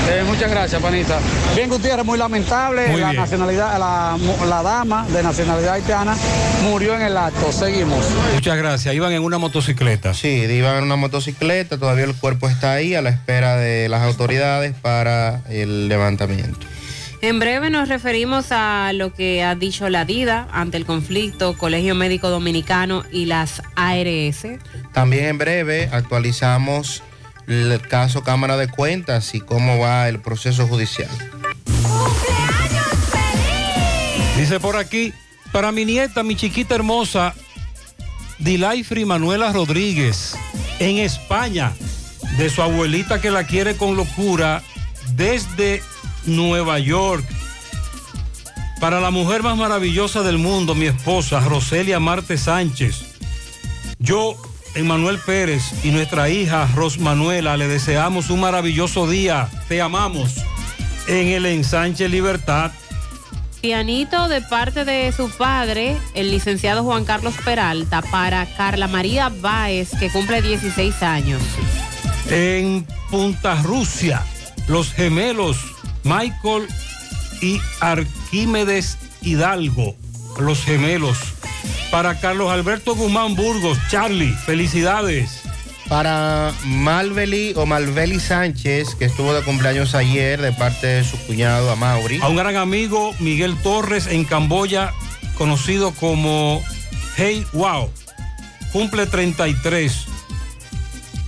Eh, 0.09 0.23
muchas 0.27 0.49
gracias, 0.51 0.81
panita. 0.81 1.17
Bien, 1.55 1.69
Gutiérrez, 1.69 2.03
muy 2.05 2.17
lamentable. 2.17 2.87
Muy 2.87 2.99
la 2.99 3.11
bien. 3.11 3.21
nacionalidad, 3.21 3.79
la, 3.79 4.17
la 4.47 4.61
dama 4.63 5.05
de 5.07 5.23
nacionalidad 5.23 5.75
haitiana 5.75 6.15
murió 6.63 6.95
en 6.95 7.03
el 7.03 7.15
acto. 7.15 7.51
Seguimos. 7.53 8.03
Muchas 8.33 8.57
gracias. 8.57 8.93
Iban 8.93 9.13
en 9.13 9.23
una 9.23 9.37
motocicleta. 9.37 10.13
Sí, 10.13 10.27
iban 10.27 10.77
en 10.77 10.83
una 10.83 10.95
motocicleta, 10.97 11.77
todavía 11.77 12.05
el 12.05 12.15
cuerpo 12.15 12.49
está 12.49 12.73
ahí 12.73 12.93
a 12.95 13.01
la 13.01 13.11
espera 13.11 13.55
de 13.55 13.87
las 13.87 14.01
autoridades 14.01 14.73
para 14.81 15.41
el 15.49 15.87
levantamiento. 15.87 16.67
En 17.23 17.37
breve 17.37 17.69
nos 17.69 17.87
referimos 17.87 18.47
a 18.51 18.91
lo 18.93 19.13
que 19.13 19.43
ha 19.43 19.53
dicho 19.53 19.89
la 19.89 20.05
DIDA 20.05 20.47
ante 20.51 20.77
el 20.77 20.87
conflicto 20.87 21.55
Colegio 21.55 21.93
Médico 21.93 22.29
Dominicano 22.29 23.03
y 23.11 23.25
las 23.25 23.61
ARS. 23.75 24.47
También 24.91 25.25
en 25.25 25.37
breve 25.37 25.87
actualizamos 25.91 27.03
el 27.47 27.79
caso 27.87 28.23
Cámara 28.23 28.57
de 28.57 28.69
Cuentas 28.69 29.35
y 29.35 29.39
cómo 29.39 29.77
va 29.77 30.09
el 30.09 30.19
proceso 30.19 30.65
judicial. 30.65 31.09
Dice 34.35 34.59
por 34.59 34.75
aquí, 34.75 35.13
para 35.51 35.71
mi 35.71 35.85
nieta, 35.85 36.23
mi 36.23 36.35
chiquita 36.35 36.73
hermosa, 36.73 37.35
Dilaifri 38.39 39.05
Manuela 39.05 39.53
Rodríguez, 39.53 40.35
en 40.79 40.97
España, 40.97 41.73
de 42.37 42.49
su 42.49 42.63
abuelita 42.63 43.21
que 43.21 43.29
la 43.29 43.45
quiere 43.45 43.77
con 43.77 43.95
locura, 43.95 44.63
desde 45.13 45.83
Nueva 46.25 46.79
York. 46.79 47.25
Para 48.79 48.99
la 48.99 49.11
mujer 49.11 49.43
más 49.43 49.57
maravillosa 49.57 50.23
del 50.23 50.37
mundo, 50.37 50.73
mi 50.73 50.87
esposa, 50.87 51.39
Roselia 51.39 51.99
Marte 51.99 52.37
Sánchez. 52.37 53.03
Yo, 53.99 54.35
Emanuel 54.73 55.19
Pérez 55.19 55.63
y 55.83 55.91
nuestra 55.91 56.29
hija 56.29 56.67
Ros 56.75 56.97
Manuela 56.97 57.57
le 57.57 57.67
deseamos 57.67 58.29
un 58.29 58.39
maravilloso 58.39 59.07
día. 59.07 59.49
Te 59.67 59.81
amamos. 59.81 60.37
En 61.07 61.27
el 61.27 61.45
ensanche 61.45 62.09
Libertad. 62.09 62.71
Pianito 63.61 64.27
de 64.27 64.41
parte 64.41 64.85
de 64.85 65.11
su 65.11 65.29
padre, 65.29 65.95
el 66.15 66.31
licenciado 66.31 66.83
Juan 66.83 67.05
Carlos 67.05 67.35
Peralta, 67.45 68.01
para 68.01 68.47
Carla 68.55 68.87
María 68.87 69.29
Báez, 69.29 69.91
que 69.99 70.09
cumple 70.09 70.41
16 70.41 71.03
años. 71.03 71.43
En 72.27 72.87
Punta 73.11 73.61
Rusia, 73.61 74.25
los 74.67 74.91
gemelos 74.91 75.57
Michael 76.03 76.67
y 77.41 77.59
Arquímedes 77.79 78.97
Hidalgo, 79.21 79.95
los 80.39 80.63
gemelos. 80.63 81.17
Para 81.91 82.19
Carlos 82.19 82.51
Alberto 82.51 82.95
Guzmán 82.95 83.35
Burgos, 83.35 83.77
Charlie, 83.89 84.33
felicidades. 84.45 85.41
Para 85.89 86.53
Malveli 86.63 87.53
o 87.57 87.65
Malveli 87.65 88.19
Sánchez, 88.19 88.95
que 88.95 89.05
estuvo 89.05 89.33
de 89.33 89.43
cumpleaños 89.43 89.93
ayer 89.93 90.41
de 90.41 90.53
parte 90.53 90.87
de 90.87 91.03
su 91.03 91.17
cuñado 91.25 91.69
Amauri. 91.69 92.21
A 92.21 92.29
un 92.29 92.37
gran 92.37 92.55
amigo, 92.55 93.13
Miguel 93.19 93.57
Torres, 93.61 94.07
en 94.07 94.23
Camboya, 94.23 94.93
conocido 95.37 95.91
como 95.91 96.63
Hey 97.17 97.45
Wow, 97.51 97.91
cumple 98.71 99.05
33. 99.05 100.05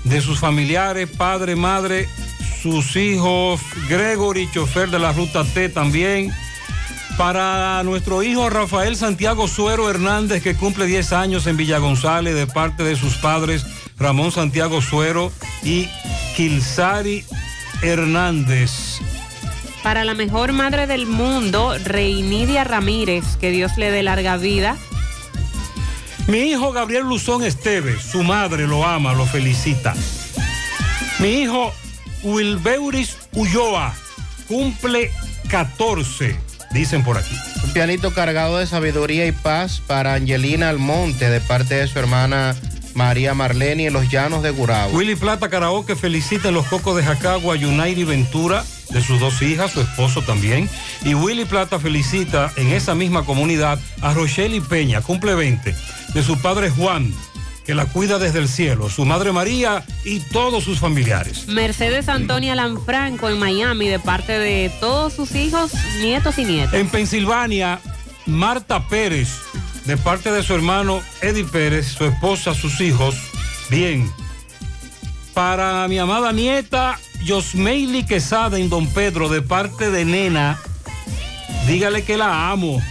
De 0.05 0.21
sus 0.21 0.39
familiares, 0.39 1.09
padre, 1.09 1.55
madre, 1.55 2.07
sus 2.63 2.95
hijos, 2.95 3.59
Gregory, 3.89 4.49
chofer 4.49 4.89
de 4.89 4.97
la 4.97 5.11
ruta 5.11 5.43
T 5.43 5.67
también. 5.67 6.31
Para 7.17 7.83
nuestro 7.83 8.23
hijo 8.23 8.49
Rafael 8.49 8.95
Santiago 8.95 9.49
Suero 9.49 9.89
Hernández, 9.89 10.41
que 10.41 10.55
cumple 10.55 10.85
10 10.85 11.11
años 11.11 11.45
en 11.45 11.57
Villa 11.57 11.79
González, 11.79 12.33
de 12.35 12.47
parte 12.47 12.83
de 12.83 12.95
sus 12.95 13.15
padres 13.17 13.65
Ramón 13.99 14.31
Santiago 14.31 14.81
Suero 14.81 15.33
y 15.61 15.89
Kilsari 16.37 17.25
Hernández. 17.81 18.99
Para 19.83 20.05
la 20.05 20.13
mejor 20.13 20.53
madre 20.53 20.87
del 20.87 21.05
mundo, 21.05 21.75
Reinidia 21.83 22.63
Ramírez, 22.63 23.25
que 23.41 23.51
Dios 23.51 23.73
le 23.75 23.91
dé 23.91 24.03
larga 24.03 24.37
vida. 24.37 24.77
Mi 26.27 26.51
hijo 26.51 26.71
Gabriel 26.71 27.03
Luzón 27.03 27.43
Esteves, 27.43 28.01
su 28.03 28.23
madre 28.23 28.67
lo 28.67 28.85
ama, 28.85 29.13
lo 29.13 29.25
felicita. 29.25 29.93
Mi 31.19 31.41
hijo 31.41 31.73
Wilbeuris 32.23 33.17
Ulloa 33.33 33.93
cumple 34.47 35.11
14, 35.49 36.35
dicen 36.71 37.03
por 37.03 37.17
aquí. 37.17 37.35
Un 37.63 37.73
pianito 37.73 38.13
cargado 38.13 38.57
de 38.57 38.67
sabiduría 38.67 39.25
y 39.25 39.31
paz 39.31 39.81
para 39.85 40.15
Angelina 40.15 40.69
Almonte 40.69 41.29
de 41.29 41.41
parte 41.41 41.75
de 41.75 41.87
su 41.87 41.99
hermana 41.99 42.55
María 42.93 43.33
Marlene 43.33 43.87
en 43.87 43.93
los 43.93 44.09
llanos 44.09 44.43
de 44.43 44.51
Gurabo. 44.51 44.95
Willy 44.97 45.15
Plata 45.15 45.49
Karaoke 45.49 45.95
felicita 45.95 46.49
en 46.49 46.53
los 46.53 46.65
cocos 46.67 46.95
de 46.95 47.03
Jacagua 47.03 47.55
a 47.55 47.57
Yunairi 47.57 48.03
Ventura, 48.03 48.63
de 48.91 49.01
sus 49.01 49.19
dos 49.19 49.41
hijas, 49.41 49.71
su 49.71 49.81
esposo 49.81 50.21
también. 50.21 50.69
Y 51.03 51.15
Willy 51.15 51.45
Plata 51.45 51.79
felicita 51.79 52.51
en 52.55 52.71
esa 52.71 52.95
misma 52.95 53.25
comunidad 53.25 53.79
a 54.01 54.13
Rochelle 54.13 54.61
Peña, 54.61 55.01
cumple 55.01 55.35
20, 55.35 55.75
de 56.13 56.23
su 56.23 56.39
padre 56.39 56.69
Juan, 56.69 57.13
que 57.65 57.73
la 57.73 57.85
cuida 57.85 58.19
desde 58.19 58.39
el 58.39 58.49
cielo, 58.49 58.89
su 58.89 59.05
madre 59.05 59.31
María 59.31 59.83
y 60.03 60.19
todos 60.19 60.63
sus 60.63 60.79
familiares. 60.79 61.47
Mercedes 61.47 62.09
Antonia 62.09 62.55
Lanfranco 62.55 63.29
en 63.29 63.39
Miami, 63.39 63.87
de 63.87 63.99
parte 63.99 64.37
de 64.37 64.71
todos 64.79 65.13
sus 65.13 65.33
hijos, 65.35 65.71
nietos 66.01 66.37
y 66.37 66.45
nietas. 66.45 66.73
En 66.73 66.89
Pensilvania, 66.89 67.79
Marta 68.25 68.87
Pérez, 68.87 69.29
de 69.85 69.97
parte 69.97 70.31
de 70.31 70.43
su 70.43 70.53
hermano 70.53 71.01
Eddie 71.21 71.45
Pérez, 71.45 71.87
su 71.87 72.05
esposa, 72.05 72.53
sus 72.53 72.81
hijos, 72.81 73.15
bien. 73.69 74.11
Para 75.33 75.87
mi 75.87 75.97
amada 75.97 76.31
nieta 76.31 76.99
Yosmeili 77.23 78.05
Quesada 78.05 78.59
en 78.59 78.69
Don 78.69 78.87
Pedro, 78.87 79.29
de 79.29 79.41
parte 79.41 79.89
de 79.89 80.05
Nena, 80.05 80.59
dígale 81.67 82.03
que 82.03 82.17
la 82.17 82.51
amo. 82.51 82.81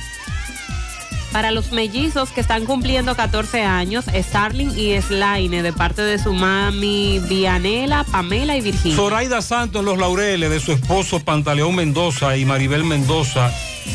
Para 1.33 1.51
los 1.51 1.73
mellizos 1.73 2.31
que 2.31 2.43
están 2.43 2.67
cumpliendo 2.67 3.17
14 3.17 3.63
años, 3.63 4.05
Starling 4.15 4.77
y 4.77 5.01
Slaine, 5.01 5.63
de 5.63 5.73
parte 5.73 6.03
de 6.03 6.19
su 6.19 6.35
mami 6.35 7.21
Vianela, 7.21 8.05
Pamela 8.05 8.55
y 8.57 8.61
Virginia. 8.61 8.97
Zoraida 8.97 9.41
Santos 9.41 9.81
en 9.81 9.87
Los 9.87 9.99
Laureles, 9.99 10.51
de 10.51 10.61
su 10.61 10.73
esposo 10.73 11.21
Pantaleón 11.21 11.75
Mendoza 11.75 12.37
y 12.37 12.45
Maribel 12.45 12.85
Mendoza 12.85 13.51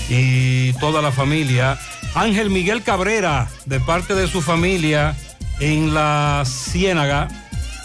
y 0.10 0.74
toda 0.74 1.02
la 1.04 1.12
familia. 1.12 1.80
Ángel 2.16 2.50
Miguel 2.50 2.82
Cabrera, 2.82 3.48
de 3.66 3.80
parte 3.80 4.16
de 4.16 4.28
su 4.28 4.42
familia 4.42 5.16
en 5.60 5.94
la 5.94 6.44
Ciénaga. 6.46 7.28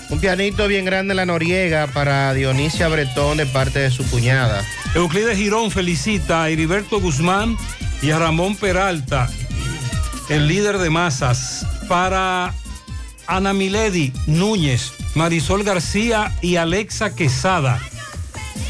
Un 0.09 0.21
pianito 0.21 0.67
bien 0.67 0.87
grande 0.87 1.13
en 1.13 1.17
la 1.17 1.27
Noriega 1.27 1.87
para 1.89 2.33
Dionisia 2.33 2.89
Bretón 2.89 3.37
de 3.37 3.47
parte 3.47 3.81
de 3.81 3.91
su 3.91 4.09
cuñada. 4.09 4.65
Euclides 4.95 5.37
Girón 5.37 5.71
felicita 5.71 6.43
a 6.43 6.49
Heriberto 6.49 7.01
Guzmán 7.01 7.57
y 8.03 8.11
a 8.11 8.19
Ramón 8.19 8.57
Peralta, 8.57 9.31
el 10.33 10.49
líder 10.49 10.79
de 10.79 10.89
masas, 10.89 11.67
para 11.89 12.55
Ana 13.27 13.53
Milady 13.53 14.15
Núñez, 14.27 14.93
Marisol 15.15 15.63
García 15.63 16.35
y 16.41 16.57
Alexa 16.57 17.15
Quesada, 17.15 17.79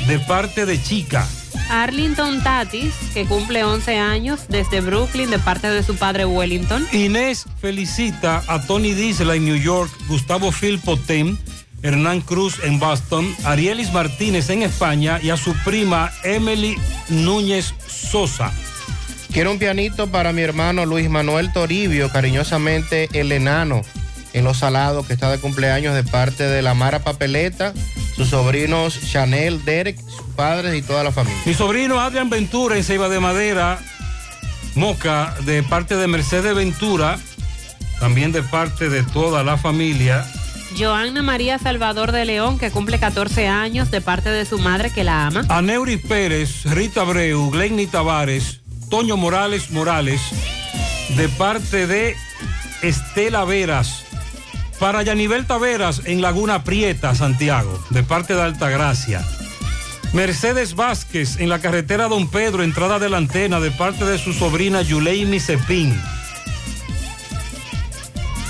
de 0.09 0.19
parte 0.19 0.67
de 0.67 0.83
Chica. 0.83 1.25
Arlington 1.71 2.43
Tatis, 2.43 2.93
que 3.15 3.27
cumple 3.27 3.63
11 3.63 3.97
años 3.97 4.41
desde 4.49 4.81
Brooklyn 4.81 5.31
de 5.31 5.39
parte 5.39 5.71
de 5.71 5.85
su 5.85 5.95
padre 5.95 6.25
Wellington. 6.25 6.85
Inés 6.91 7.47
felicita 7.61 8.43
a 8.49 8.61
Tony 8.63 8.93
Disla 8.93 9.37
en 9.37 9.45
New 9.45 9.57
York, 9.57 9.89
Gustavo 10.09 10.51
Filpotem, 10.51 11.39
Hernán 11.83 12.23
Cruz 12.23 12.57
en 12.65 12.81
Boston, 12.81 13.33
Arielis 13.45 13.93
Martínez 13.93 14.51
en 14.51 14.63
España 14.63 15.21
y 15.23 15.31
a 15.31 15.37
su 15.37 15.55
prima 15.63 16.11
Emily 16.25 16.77
Núñez 17.09 17.73
Sosa. 17.87 18.53
Quiero 19.33 19.51
un 19.51 19.59
pianito 19.59 20.09
para 20.09 20.35
mi 20.35 20.43
hermano 20.43 20.85
Luis 20.85 21.09
Manuel 21.09 21.55
Toribio, 21.55 22.11
cariñosamente 22.11 23.09
el 23.15 23.33
enano 23.33 23.81
en 24.35 24.45
Los 24.45 24.59
Salados, 24.59 25.07
que 25.07 25.15
está 25.15 25.31
de 25.31 25.39
cumpleaños 25.39 25.95
de 25.95 26.05
parte 26.05 26.45
de 26.45 26.61
la 26.61 26.75
Mara 26.75 26.99
Papeleta, 26.99 27.73
sus 28.15 28.29
sobrinos 28.29 29.01
Chanel, 29.11 29.65
Derek, 29.65 29.99
sus 29.99 30.27
padres 30.37 30.75
y 30.75 30.83
toda 30.83 31.03
la 31.03 31.13
familia. 31.13 31.41
Mi 31.47 31.55
sobrino 31.55 31.99
Adrián 31.99 32.29
Ventura 32.29 32.77
en 32.77 32.85
Ceiba 32.85 33.09
de 33.09 33.21
Madera, 33.21 33.79
Moca, 34.75 35.35
de 35.47 35.63
parte 35.63 35.97
de 35.97 36.09
Mercedes 36.09 36.55
Ventura, 36.55 37.19
también 38.01 38.33
de 38.33 38.43
parte 38.43 38.91
de 38.91 39.03
toda 39.03 39.43
la 39.45 39.57
familia. 39.57 40.27
Joanna 40.79 41.23
María 41.23 41.59
Salvador 41.59 42.13
de 42.13 42.27
León, 42.27 42.59
que 42.59 42.71
cumple 42.71 42.99
14 42.99 43.49
años 43.49 43.91
de 43.91 44.03
parte 44.03 44.29
de 44.29 44.45
su 44.45 44.59
madre 44.59 44.91
que 44.91 45.05
la 45.05 45.27
ama. 45.27 45.45
Aneuri 45.49 45.97
Pérez, 45.97 46.65
Rita 46.65 47.01
Abreu, 47.01 47.51
Glenny 47.51 47.87
Tavares, 47.87 48.62
Toño 48.93 49.17
Morales 49.17 49.71
Morales, 49.71 50.21
de 51.17 51.27
parte 51.31 51.87
de 51.87 52.15
Estela 52.83 53.43
Veras. 53.47 54.05
Para 54.79 55.03
Yanivel 55.03 55.47
Taveras 55.47 56.03
en 56.05 56.21
Laguna 56.21 56.63
Prieta, 56.63 57.15
Santiago, 57.15 57.83
de 57.89 58.03
parte 58.03 58.35
de 58.35 58.43
Altagracia. 58.43 59.25
Mercedes 60.13 60.75
Vázquez 60.75 61.41
en 61.41 61.49
la 61.49 61.59
carretera 61.59 62.07
Don 62.09 62.29
Pedro, 62.29 62.63
entrada 62.63 62.99
de 62.99 63.09
la 63.09 63.17
antena, 63.17 63.61
de 63.61 63.71
parte 63.71 64.05
de 64.05 64.19
su 64.19 64.35
sobrina 64.35 64.83
Yuleimi 64.83 65.41
Cepín. 65.41 65.99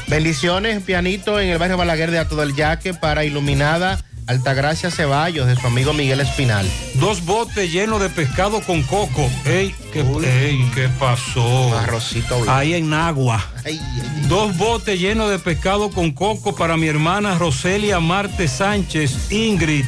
Bendiciones, 0.08 0.82
pianito 0.82 1.38
en 1.38 1.50
el 1.50 1.58
barrio 1.58 1.76
Balaguer 1.76 2.10
de 2.10 2.18
Alto 2.18 2.34
del 2.34 2.56
Yaque 2.56 2.94
para 2.94 3.24
Iluminada 3.24 4.04
Altagracia 4.26 4.90
Ceballos 4.90 5.46
de 5.46 5.56
su 5.56 5.66
amigo 5.66 5.92
Miguel 5.92 6.20
Espinal. 6.20 6.66
Dos 6.94 7.24
botes 7.24 7.72
llenos 7.72 8.00
de 8.00 8.08
pescado 8.08 8.60
con 8.60 8.82
coco. 8.82 9.28
Ey, 9.44 9.74
¿qué, 9.92 10.00
ey, 10.00 10.70
¿qué 10.74 10.88
pasó? 10.98 11.76
Arrocito 11.76 12.36
blanco. 12.36 12.52
Ahí 12.52 12.74
en 12.74 12.94
Agua. 12.94 13.44
Ay, 13.64 13.80
ay, 13.80 14.26
Dos 14.28 14.56
botes 14.56 14.98
llenos 14.98 15.28
de 15.30 15.38
pescado 15.38 15.90
con 15.90 16.12
coco 16.12 16.54
para 16.54 16.76
mi 16.76 16.86
hermana 16.86 17.36
Roselia 17.36 17.98
Marte 18.00 18.46
Sánchez, 18.46 19.32
Ingrid, 19.32 19.84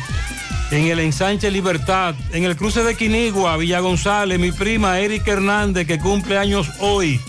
en 0.71 0.87
el 0.87 0.99
ensanche 0.99 1.51
Libertad, 1.51 2.15
en 2.33 2.45
el 2.45 2.57
cruce 2.57 2.83
de 2.83 2.97
Quinigua, 2.97 3.57
Villa 3.57 3.81
González, 3.81 4.39
mi 4.41 4.51
prima 4.51 4.99
Erika 4.99 5.33
Hernández, 5.33 5.87
que 5.87 5.99
cumple 5.99 6.39
años 6.39 6.69
hoy, 6.81 7.21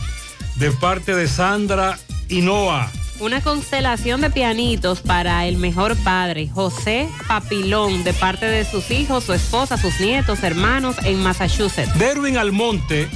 de 0.56 0.72
parte 0.72 1.16
de 1.16 1.28
Sandra 1.28 2.00
y 2.28 2.42
Noah. 2.42 2.92
Una 3.20 3.40
constelación 3.40 4.20
de 4.20 4.30
pianitos 4.30 5.00
para 5.00 5.46
el 5.46 5.58
mejor 5.58 5.96
padre, 6.04 6.50
José 6.54 7.08
Papilón, 7.28 8.04
de 8.04 8.14
parte 8.14 8.46
de 8.46 8.66
sus 8.66 8.92
hijos, 8.92 9.24
su 9.24 9.34
esposa, 9.34 9.78
sus 9.78 10.02
nietos, 10.02 10.44
hermanos 10.44 10.98
en 11.04 11.24
Massachusetts. 11.24 11.98
Derwin 11.98 12.38
Almonte, 12.38 13.08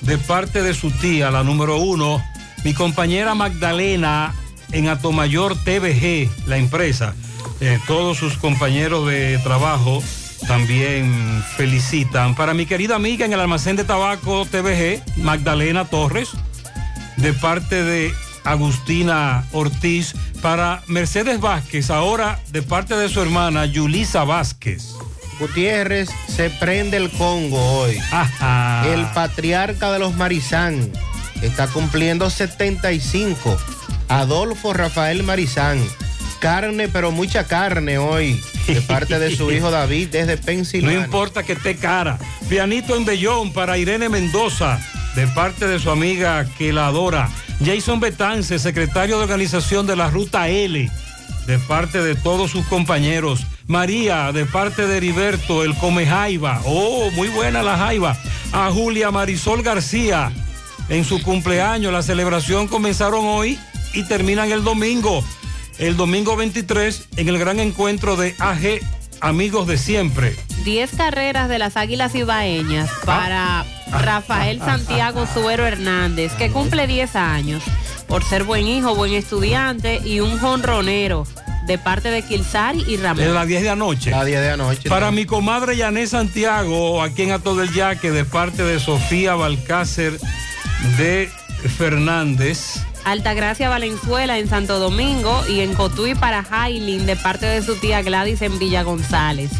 de 0.00 0.18
parte 0.18 0.62
de 0.62 0.74
su 0.74 0.90
tía, 0.90 1.30
la 1.30 1.44
número 1.44 1.76
uno, 1.76 2.20
mi 2.64 2.74
compañera 2.74 3.34
Magdalena 3.36 4.34
en 4.72 4.88
Atomayor 4.88 5.54
TVG, 5.54 6.28
la 6.48 6.56
empresa. 6.56 7.14
Eh, 7.60 7.78
todos 7.86 8.18
sus 8.18 8.36
compañeros 8.36 9.06
de 9.06 9.38
trabajo 9.38 10.02
también 10.48 11.44
felicitan. 11.56 12.34
Para 12.34 12.54
mi 12.54 12.66
querida 12.66 12.96
amiga 12.96 13.24
en 13.24 13.32
el 13.32 13.40
almacén 13.40 13.76
de 13.76 13.84
tabaco 13.84 14.44
TVG, 14.46 15.00
Magdalena 15.18 15.84
Torres, 15.84 16.30
de 17.18 17.32
parte 17.34 17.84
de 17.84 18.12
Agustina 18.44 19.44
Ortiz. 19.52 20.14
Para 20.40 20.82
Mercedes 20.88 21.40
Vázquez, 21.40 21.90
ahora 21.90 22.40
de 22.50 22.62
parte 22.62 22.96
de 22.96 23.08
su 23.08 23.20
hermana 23.22 23.64
Yulisa 23.66 24.24
Vázquez. 24.24 24.88
Gutiérrez 25.38 26.08
se 26.28 26.50
prende 26.50 26.96
el 26.96 27.10
Congo 27.10 27.58
hoy. 27.80 27.96
Ajá. 28.10 28.84
El 28.92 29.04
patriarca 29.12 29.92
de 29.92 29.98
los 29.98 30.14
Marizán 30.16 30.90
está 31.42 31.66
cumpliendo 31.68 32.28
75. 32.30 33.56
Adolfo 34.08 34.72
Rafael 34.72 35.22
Marizán. 35.22 35.80
Carne, 36.40 36.88
pero 36.88 37.12
mucha 37.12 37.46
carne 37.46 37.98
hoy. 37.98 38.40
De 38.66 38.80
parte 38.82 39.18
de 39.18 39.34
su 39.36 39.50
hijo 39.52 39.70
David 39.70 40.08
desde 40.10 40.36
No 40.36 40.42
Pensilvania. 40.42 41.04
importa 41.04 41.44
que 41.44 41.52
esté 41.52 41.76
cara. 41.76 42.18
Pianito 42.48 42.96
en 42.96 43.04
Bellón 43.04 43.52
para 43.52 43.78
Irene 43.78 44.08
Mendoza, 44.08 44.80
de 45.14 45.26
parte 45.28 45.68
de 45.68 45.78
su 45.78 45.90
amiga 45.90 46.44
que 46.58 46.72
la 46.72 46.88
adora. 46.88 47.28
Jason 47.64 48.00
Betance, 48.00 48.58
secretario 48.58 49.18
de 49.18 49.24
organización 49.24 49.86
de 49.86 49.96
la 49.96 50.10
Ruta 50.10 50.48
L, 50.48 50.90
de 51.46 51.58
parte 51.60 52.02
de 52.02 52.14
todos 52.14 52.50
sus 52.50 52.66
compañeros. 52.66 53.46
María, 53.66 54.32
de 54.32 54.46
parte 54.46 54.86
de 54.86 54.96
Heriberto, 54.96 55.62
el 55.62 55.74
Come 55.76 56.06
Jaiba. 56.06 56.60
Oh, 56.64 57.10
muy 57.12 57.28
buena 57.28 57.62
la 57.62 57.76
Jaiba. 57.76 58.16
A 58.52 58.70
Julia 58.70 59.10
Marisol 59.10 59.62
García, 59.62 60.32
en 60.88 61.04
su 61.04 61.22
cumpleaños. 61.22 61.92
La 61.92 62.02
celebración 62.02 62.68
comenzaron 62.68 63.24
hoy 63.24 63.58
y 63.94 64.02
terminan 64.04 64.50
el 64.50 64.64
domingo. 64.64 65.24
El 65.78 65.96
domingo 65.96 66.36
23 66.36 67.08
en 67.16 67.28
el 67.28 67.38
gran 67.38 67.60
encuentro 67.60 68.16
de 68.16 68.34
AG 68.38 68.80
Amigos 69.22 69.68
de 69.68 69.78
Siempre. 69.78 70.34
10 70.64 70.90
carreras 70.96 71.48
de 71.48 71.60
las 71.60 71.76
Águilas 71.76 72.12
Ibaeñas 72.16 72.90
para 73.04 73.64
Rafael 73.92 74.58
Santiago 74.58 75.26
Suero 75.32 75.64
Hernández, 75.64 76.32
que 76.32 76.50
cumple 76.50 76.88
10 76.88 77.14
años, 77.14 77.62
por 78.08 78.24
ser 78.24 78.42
buen 78.42 78.66
hijo, 78.66 78.96
buen 78.96 79.12
estudiante 79.12 80.00
y 80.04 80.18
un 80.18 80.40
jonronero 80.40 81.24
de 81.68 81.78
parte 81.78 82.10
de 82.10 82.22
Kilsari 82.22 82.82
y 82.88 82.94
En 82.96 83.02
Ramón. 83.04 83.32
las 83.32 83.46
10 83.46 83.62
de 83.62 83.70
anoche. 83.70 84.10
La 84.10 84.24
10 84.24 84.40
de 84.40 84.50
anoche. 84.50 84.88
Para 84.88 85.12
mi 85.12 85.24
comadre 85.24 85.76
Yané 85.76 86.08
Santiago, 86.08 87.00
aquí 87.00 87.22
en 87.22 87.30
Ato 87.30 87.54
del 87.54 87.72
Yaque, 87.72 88.10
de 88.10 88.24
parte 88.24 88.64
de 88.64 88.80
Sofía 88.80 89.36
Balcácer 89.36 90.18
de 90.98 91.30
Fernández. 91.78 92.80
Altagracia 93.04 93.68
Valenzuela 93.68 94.38
en 94.38 94.48
Santo 94.48 94.78
Domingo 94.78 95.42
y 95.48 95.60
en 95.60 95.74
Cotuí 95.74 96.14
para 96.14 96.42
Jailin 96.42 97.06
de 97.06 97.16
parte 97.16 97.46
de 97.46 97.62
su 97.62 97.76
tía 97.76 98.02
Gladys 98.02 98.42
en 98.42 98.58
Villa 98.58 98.82
González. 98.82 99.50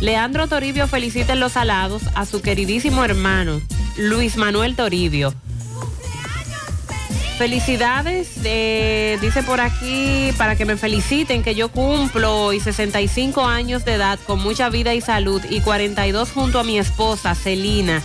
Leandro 0.00 0.46
Toribio 0.46 0.86
felicita 0.86 1.32
en 1.32 1.40
los 1.40 1.56
alados 1.56 2.02
a 2.14 2.24
su 2.24 2.40
queridísimo 2.40 3.04
hermano 3.04 3.60
Luis 3.96 4.36
Manuel 4.36 4.76
Toribio. 4.76 5.34
Felicidades, 7.36 8.30
eh, 8.42 9.16
dice 9.20 9.44
por 9.44 9.60
aquí, 9.60 10.32
para 10.36 10.56
que 10.56 10.64
me 10.64 10.76
feliciten 10.76 11.44
que 11.44 11.54
yo 11.54 11.68
cumplo 11.68 12.36
hoy 12.36 12.58
65 12.58 13.44
años 13.44 13.84
de 13.84 13.94
edad 13.94 14.18
con 14.26 14.42
mucha 14.42 14.70
vida 14.70 14.92
y 14.94 15.00
salud 15.00 15.40
y 15.48 15.60
42 15.60 16.32
junto 16.32 16.58
a 16.58 16.64
mi 16.64 16.78
esposa 16.78 17.36
Celina. 17.36 18.02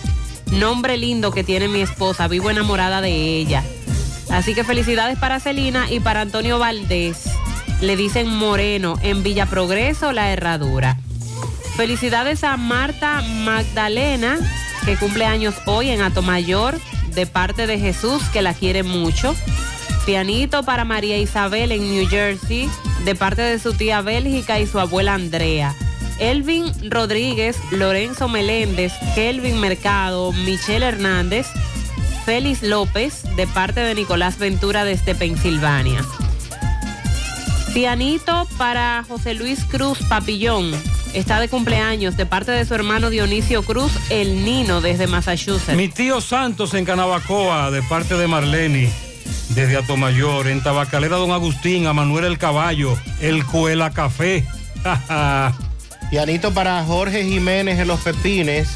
Nombre 0.52 0.96
lindo 0.96 1.32
que 1.32 1.42
tiene 1.42 1.66
mi 1.66 1.80
esposa, 1.80 2.28
vivo 2.28 2.48
enamorada 2.48 3.00
de 3.00 3.10
ella. 3.10 3.64
Así 4.30 4.54
que 4.54 4.64
felicidades 4.64 5.18
para 5.18 5.40
Celina 5.40 5.90
y 5.90 6.00
para 6.00 6.20
Antonio 6.20 6.58
Valdés. 6.58 7.24
Le 7.80 7.96
dicen 7.96 8.28
Moreno 8.28 8.96
en 9.02 9.22
Villa 9.22 9.46
Progreso, 9.46 10.12
la 10.12 10.32
herradura. 10.32 10.96
Felicidades 11.76 12.44
a 12.44 12.56
Marta 12.56 13.22
Magdalena, 13.44 14.38
que 14.84 14.96
cumple 14.96 15.26
años 15.26 15.54
hoy 15.66 15.90
en 15.90 16.02
Atomayor, 16.02 16.78
de 17.14 17.26
parte 17.26 17.66
de 17.66 17.78
Jesús, 17.78 18.22
que 18.32 18.42
la 18.42 18.54
quiere 18.54 18.82
mucho. 18.82 19.34
Pianito 20.06 20.62
para 20.64 20.84
María 20.84 21.18
Isabel 21.18 21.72
en 21.72 21.90
New 21.90 22.08
Jersey, 22.08 22.68
de 23.04 23.14
parte 23.14 23.42
de 23.42 23.58
su 23.58 23.72
tía 23.72 24.02
Bélgica 24.02 24.60
y 24.60 24.66
su 24.66 24.78
abuela 24.78 25.14
Andrea. 25.14 25.74
Elvin 26.18 26.72
Rodríguez, 26.90 27.56
Lorenzo 27.72 28.28
Meléndez, 28.28 28.92
Kelvin 29.14 29.58
Mercado, 29.60 30.32
Michelle 30.32 30.86
Hernández, 30.86 31.46
Félix 32.24 32.62
López, 32.62 33.22
de 33.36 33.46
parte 33.46 33.80
de 33.80 33.94
Nicolás 33.94 34.38
Ventura 34.38 34.84
desde 34.84 35.14
Pensilvania. 35.14 36.04
Pianito 37.74 38.48
para 38.56 39.04
José 39.06 39.34
Luis 39.34 39.64
Cruz 39.64 39.98
Papillón. 40.08 40.72
Está 41.12 41.38
de 41.38 41.48
cumpleaños 41.48 42.16
de 42.16 42.24
parte 42.24 42.52
de 42.52 42.64
su 42.64 42.74
hermano 42.74 43.10
Dionisio 43.10 43.62
Cruz, 43.62 43.92
el 44.10 44.44
Nino, 44.44 44.80
desde 44.80 45.06
Massachusetts. 45.06 45.76
Mi 45.76 45.88
tío 45.88 46.20
Santos 46.20 46.72
en 46.74 46.84
Canabacoa, 46.84 47.70
de 47.70 47.82
parte 47.82 48.16
de 48.16 48.26
Marleni, 48.26 48.88
desde 49.50 49.76
Atomayor. 49.76 50.48
En 50.48 50.62
Tabacalera 50.62 51.16
Don 51.16 51.32
Agustín, 51.32 51.86
a 51.86 51.92
Manuel 51.92 52.24
el 52.24 52.38
Caballo, 52.38 52.96
el 53.20 53.44
Cuela 53.44 53.90
Café. 53.90 54.46
Pianito 56.10 56.54
para 56.54 56.82
Jorge 56.84 57.24
Jiménez 57.24 57.78
en 57.78 57.88
Los 57.88 58.00
Pepines, 58.00 58.68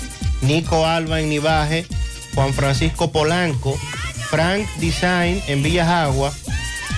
Nico 0.42 0.86
Alba 0.86 1.20
en 1.20 1.28
Nivaje, 1.28 1.86
Juan 2.34 2.52
Francisco 2.54 3.10
Polanco, 3.10 3.78
Frank 4.30 4.66
Design 4.76 5.42
en 5.46 5.62
Villas 5.62 5.88
Agua, 5.88 6.32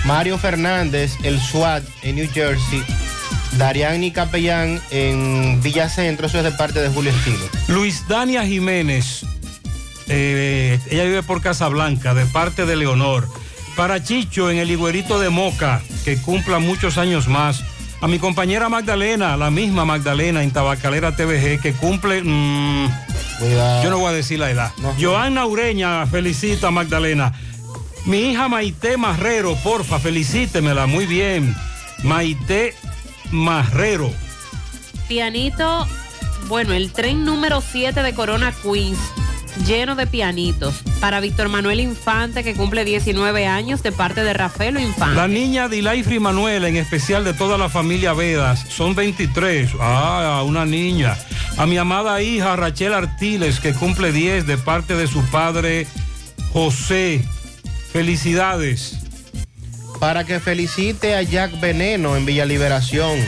Mario 0.05 0.37
Fernández, 0.37 1.13
el 1.23 1.39
SWAT 1.39 1.83
en 2.03 2.15
New 2.15 2.29
Jersey, 2.31 2.83
Dariani 3.57 4.11
Capellán 4.11 4.81
en 4.91 5.61
Villa 5.61 5.89
Centro, 5.89 6.27
eso 6.27 6.37
es 6.37 6.43
de 6.43 6.51
parte 6.51 6.79
de 6.79 6.89
Julio 6.89 7.11
Estilo. 7.11 7.45
Luis 7.67 8.07
Dania 8.07 8.45
Jiménez, 8.45 9.25
eh, 10.07 10.79
ella 10.89 11.03
vive 11.03 11.23
por 11.23 11.41
Casablanca, 11.41 12.13
de 12.13 12.25
parte 12.25 12.65
de 12.65 12.75
Leonor. 12.75 13.27
Para 13.75 14.03
Chicho 14.03 14.51
en 14.51 14.57
el 14.57 14.69
Higuerito 14.69 15.19
de 15.19 15.29
Moca, 15.29 15.81
que 16.03 16.17
cumpla 16.21 16.59
muchos 16.59 16.97
años 16.97 17.27
más. 17.27 17.63
A 18.01 18.07
mi 18.07 18.17
compañera 18.17 18.67
Magdalena, 18.67 19.37
la 19.37 19.51
misma 19.51 19.85
Magdalena 19.85 20.41
en 20.41 20.51
Tabacalera 20.51 21.15
TVG, 21.15 21.61
que 21.61 21.73
cumple. 21.73 22.23
mm, 22.23 22.87
yo 23.83 23.89
no 23.89 23.99
voy 23.99 24.09
a 24.09 24.15
decir 24.15 24.39
la 24.39 24.49
edad. 24.49 24.71
Joana 24.99 25.45
Ureña 25.45 26.05
felicita 26.07 26.67
a 26.67 26.71
Magdalena. 26.71 27.31
Mi 28.05 28.31
hija 28.31 28.47
Maite 28.47 28.97
Marrero, 28.97 29.55
porfa, 29.63 29.99
felicítemela, 29.99 30.87
muy 30.87 31.05
bien. 31.05 31.55
Maite 32.03 32.73
Marrero. 33.29 34.11
Pianito, 35.07 35.87
bueno, 36.47 36.73
el 36.73 36.91
tren 36.91 37.23
número 37.23 37.61
7 37.61 38.01
de 38.01 38.13
Corona 38.15 38.51
Queens, 38.63 38.97
lleno 39.65 39.95
de 39.95 40.07
pianitos. 40.07 40.81
Para 40.99 41.19
Víctor 41.19 41.49
Manuel 41.49 41.79
Infante, 41.79 42.43
que 42.43 42.53
cumple 42.53 42.85
19 42.85 43.47
años, 43.47 43.83
de 43.83 43.91
parte 43.91 44.23
de 44.23 44.33
Rafael 44.33 44.79
Infante. 44.79 45.15
La 45.15 45.27
niña 45.27 45.67
Dilaifri 45.67 46.19
Manuela, 46.19 46.67
en 46.67 46.77
especial 46.77 47.23
de 47.23 47.33
toda 47.33 47.57
la 47.57 47.69
familia 47.69 48.13
Vedas, 48.13 48.65
son 48.69 48.95
23. 48.95 49.71
Ah, 49.79 50.43
una 50.45 50.65
niña. 50.65 51.17
A 51.57 51.65
mi 51.65 51.77
amada 51.77 52.21
hija 52.21 52.55
Rachel 52.55 52.93
Artiles, 52.93 53.59
que 53.59 53.73
cumple 53.73 54.11
10 54.11 54.47
de 54.47 54.57
parte 54.57 54.95
de 54.95 55.07
su 55.07 55.23
padre 55.25 55.87
José. 56.53 57.23
Felicidades. 57.91 58.97
Para 59.99 60.23
que 60.23 60.39
felicite 60.39 61.15
a 61.15 61.21
Jack 61.21 61.59
Veneno 61.59 62.15
en 62.15 62.25
Villa 62.25 62.45
Liberación, 62.45 63.19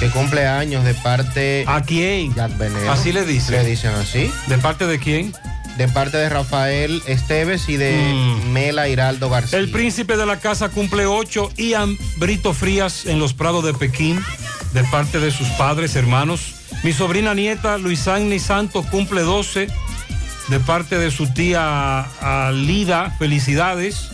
que 0.00 0.08
cumple 0.08 0.46
años 0.46 0.84
de 0.84 0.94
parte... 0.94 1.64
¿A 1.66 1.82
quién? 1.82 2.34
Jack 2.34 2.58
Veneno. 2.58 2.90
Así 2.92 3.12
le 3.12 3.24
dicen. 3.24 3.56
Le 3.56 3.64
dicen 3.64 3.92
así. 3.92 4.30
¿De 4.46 4.58
parte 4.58 4.86
de 4.86 4.98
quién? 4.98 5.32
De 5.80 5.88
parte 5.88 6.18
de 6.18 6.28
Rafael 6.28 7.02
Esteves 7.06 7.70
y 7.70 7.78
de 7.78 7.96
Mela 8.50 8.86
Hiraldo 8.86 9.30
García. 9.30 9.58
El 9.58 9.70
príncipe 9.70 10.18
de 10.18 10.26
la 10.26 10.38
casa 10.38 10.68
cumple 10.68 11.06
8. 11.06 11.52
Ian 11.56 11.96
Brito 12.18 12.52
Frías 12.52 13.06
en 13.06 13.18
los 13.18 13.32
Prados 13.32 13.64
de 13.64 13.72
Pekín, 13.72 14.22
de 14.74 14.84
parte 14.84 15.20
de 15.20 15.30
sus 15.30 15.48
padres, 15.52 15.96
hermanos. 15.96 16.56
Mi 16.82 16.92
sobrina 16.92 17.32
nieta 17.32 17.78
Luisani 17.78 18.38
Santos 18.38 18.84
cumple 18.88 19.22
12, 19.22 19.68
de 20.48 20.60
parte 20.60 20.98
de 20.98 21.10
su 21.10 21.32
tía 21.32 22.00
Alida. 22.20 23.16
Felicidades. 23.18 24.10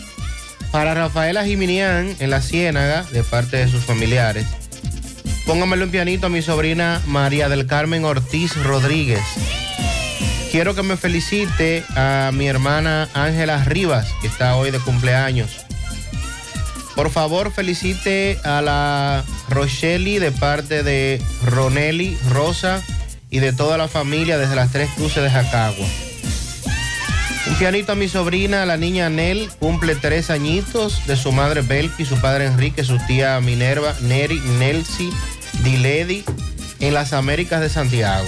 Para 0.70 0.94
Rafaela 0.94 1.44
Jiminián 1.44 2.14
en 2.20 2.30
La 2.30 2.42
Ciénaga, 2.42 3.02
de 3.10 3.24
parte 3.24 3.56
de 3.56 3.66
sus 3.66 3.82
familiares. 3.82 4.46
Póngamelo 5.46 5.82
en 5.82 5.90
pianito 5.90 6.28
a 6.28 6.30
mi 6.30 6.42
sobrina 6.42 7.02
María 7.06 7.48
del 7.48 7.66
Carmen 7.66 8.04
Ortiz 8.04 8.54
Rodríguez. 8.62 9.24
Quiero 10.50 10.74
que 10.74 10.82
me 10.82 10.96
felicite 10.96 11.84
a 11.96 12.30
mi 12.32 12.46
hermana 12.46 13.08
Ángela 13.14 13.62
Rivas, 13.64 14.08
que 14.20 14.26
está 14.26 14.56
hoy 14.56 14.70
de 14.70 14.78
cumpleaños. 14.78 15.66
Por 16.94 17.10
favor, 17.10 17.52
felicite 17.52 18.38
a 18.42 18.62
la 18.62 19.24
Rocheli 19.50 20.18
de 20.18 20.32
parte 20.32 20.82
de 20.82 21.20
Ronelli, 21.44 22.16
Rosa 22.30 22.82
y 23.28 23.40
de 23.40 23.52
toda 23.52 23.76
la 23.76 23.88
familia 23.88 24.38
desde 24.38 24.56
las 24.56 24.72
Tres 24.72 24.88
Cruces 24.96 25.22
de 25.22 25.30
Jacagua. 25.30 25.86
Un 27.48 27.54
pianito 27.56 27.92
a 27.92 27.94
mi 27.94 28.08
sobrina, 28.08 28.66
la 28.66 28.76
niña 28.76 29.10
Nel, 29.10 29.50
cumple 29.58 29.94
tres 29.94 30.30
añitos 30.30 31.06
de 31.06 31.16
su 31.16 31.32
madre 31.32 31.60
Belki, 31.60 32.04
su 32.04 32.20
padre 32.20 32.46
Enrique, 32.46 32.82
su 32.82 32.98
tía 33.06 33.40
Minerva, 33.40 33.94
Neri, 34.00 34.40
Nelsi, 34.58 35.10
Diledi, 35.62 36.24
en 36.80 36.94
las 36.94 37.12
Américas 37.12 37.60
de 37.60 37.68
Santiago. 37.68 38.26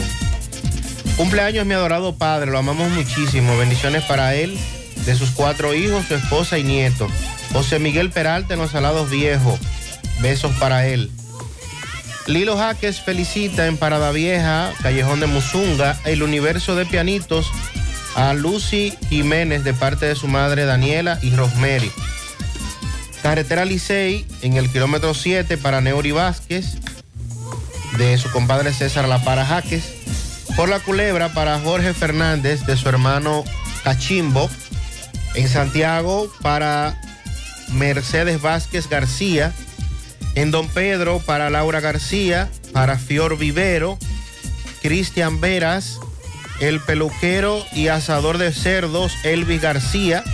Cumpleaños 1.16 1.66
mi 1.66 1.74
adorado 1.74 2.14
padre, 2.16 2.50
lo 2.50 2.58
amamos 2.58 2.90
muchísimo. 2.90 3.56
Bendiciones 3.56 4.04
para 4.04 4.34
él, 4.34 4.56
de 5.04 5.14
sus 5.14 5.30
cuatro 5.30 5.74
hijos, 5.74 6.06
su 6.06 6.14
esposa 6.14 6.58
y 6.58 6.64
nieto. 6.64 7.08
José 7.52 7.78
Miguel 7.78 8.10
Peralta 8.10 8.54
en 8.54 8.60
los 8.60 8.70
Salados 8.70 9.10
Viejos. 9.10 9.58
Besos 10.20 10.52
para 10.58 10.86
él. 10.86 11.10
Lilo 12.26 12.56
Jaques 12.58 13.00
felicita 13.00 13.66
en 13.66 13.78
Parada 13.78 14.10
Vieja, 14.12 14.72
Callejón 14.82 15.20
de 15.20 15.26
Musunga, 15.26 15.98
el 16.04 16.22
universo 16.22 16.76
de 16.76 16.84
pianitos 16.84 17.50
a 18.14 18.34
Lucy 18.34 18.94
Jiménez 19.08 19.64
de 19.64 19.72
parte 19.74 20.06
de 20.06 20.14
su 20.14 20.28
madre 20.28 20.64
Daniela 20.64 21.18
y 21.22 21.30
Rosemary. 21.30 21.90
Carretera 23.22 23.64
Licey 23.64 24.26
en 24.42 24.56
el 24.56 24.70
kilómetro 24.70 25.14
7 25.14 25.56
para 25.56 25.80
Neuri 25.80 26.12
Vázquez, 26.12 26.76
de 27.96 28.16
su 28.18 28.30
compadre 28.30 28.72
César 28.72 29.08
La 29.08 29.22
Para 29.24 29.46
Jaques. 29.46 29.97
Por 30.58 30.68
la 30.68 30.80
culebra 30.80 31.32
para 31.32 31.60
Jorge 31.60 31.94
Fernández 31.94 32.66
de 32.66 32.76
su 32.76 32.88
hermano 32.88 33.44
Cachimbo. 33.84 34.50
En 35.36 35.48
Santiago 35.48 36.28
para 36.42 37.00
Mercedes 37.68 38.42
Vázquez 38.42 38.88
García. 38.88 39.52
En 40.34 40.50
Don 40.50 40.66
Pedro 40.66 41.20
para 41.24 41.48
Laura 41.48 41.78
García, 41.78 42.50
para 42.72 42.98
Fior 42.98 43.38
Vivero, 43.38 43.98
Cristian 44.82 45.40
Veras, 45.40 46.00
el 46.58 46.80
peluquero 46.80 47.64
y 47.70 47.86
asador 47.86 48.36
de 48.36 48.52
cerdos 48.52 49.12
Elvis 49.22 49.62
García, 49.62 50.24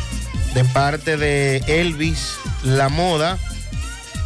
de 0.54 0.64
parte 0.64 1.18
de 1.18 1.58
Elvis 1.66 2.36
La 2.62 2.88
Moda. 2.88 3.36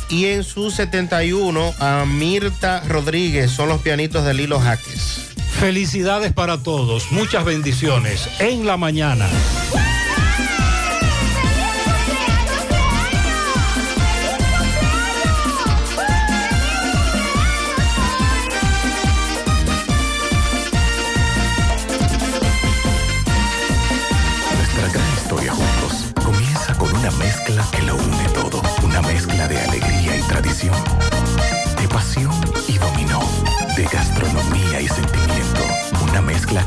Y 0.08 0.26
en 0.26 0.44
su 0.44 0.70
71 0.70 1.74
a 1.80 2.04
Mirta 2.04 2.84
Rodríguez, 2.86 3.50
son 3.50 3.68
los 3.68 3.82
pianitos 3.82 4.24
de 4.24 4.34
Lilo 4.34 4.60
Jaques. 4.60 5.28
Felicidades 5.58 6.32
para 6.32 6.62
todos, 6.62 7.10
muchas 7.10 7.44
bendiciones 7.44 8.28
en 8.38 8.64
la 8.64 8.76
mañana. 8.76 9.28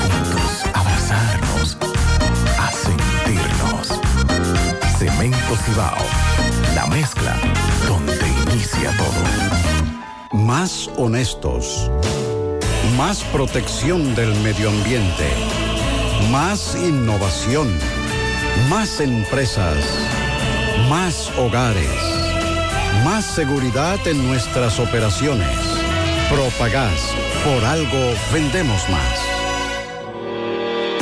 juntos, 0.00 0.64
abrazarnos, 0.74 1.76
a 2.58 2.72
sentirnos. 2.72 4.00
Cemento 4.98 5.56
Cibao, 5.64 6.04
la 6.74 6.86
mezcla 6.86 7.36
donde 7.86 8.28
inicia 8.46 8.90
todo. 8.96 9.50
Más 10.32 10.90
honestos. 10.96 11.90
Más 12.96 13.22
protección 13.32 14.14
del 14.14 14.34
medio 14.40 14.70
ambiente. 14.70 15.28
Más 16.30 16.76
innovación. 16.76 17.68
Más 18.68 19.00
empresas. 19.00 19.76
Más 20.88 21.30
hogares. 21.38 21.90
Más 23.04 23.24
seguridad 23.24 23.98
en 24.06 24.26
nuestras 24.26 24.78
operaciones. 24.78 25.56
Propagás. 26.30 27.14
Por 27.44 27.64
algo 27.64 28.14
vendemos 28.32 28.88
más. 28.88 29.19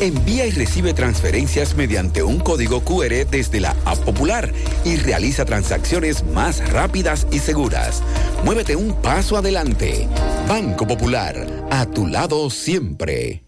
Envía 0.00 0.46
y 0.46 0.52
recibe 0.52 0.94
transferencias 0.94 1.74
mediante 1.74 2.22
un 2.22 2.38
código 2.38 2.84
QR 2.84 3.26
desde 3.28 3.58
la 3.58 3.74
App 3.84 3.98
Popular 3.98 4.52
y 4.84 4.96
realiza 4.96 5.44
transacciones 5.44 6.24
más 6.24 6.66
rápidas 6.70 7.26
y 7.32 7.40
seguras. 7.40 8.02
Muévete 8.44 8.76
un 8.76 8.94
paso 9.02 9.36
adelante. 9.36 10.08
Banco 10.48 10.86
Popular, 10.86 11.66
a 11.70 11.86
tu 11.86 12.06
lado 12.06 12.48
siempre. 12.48 13.47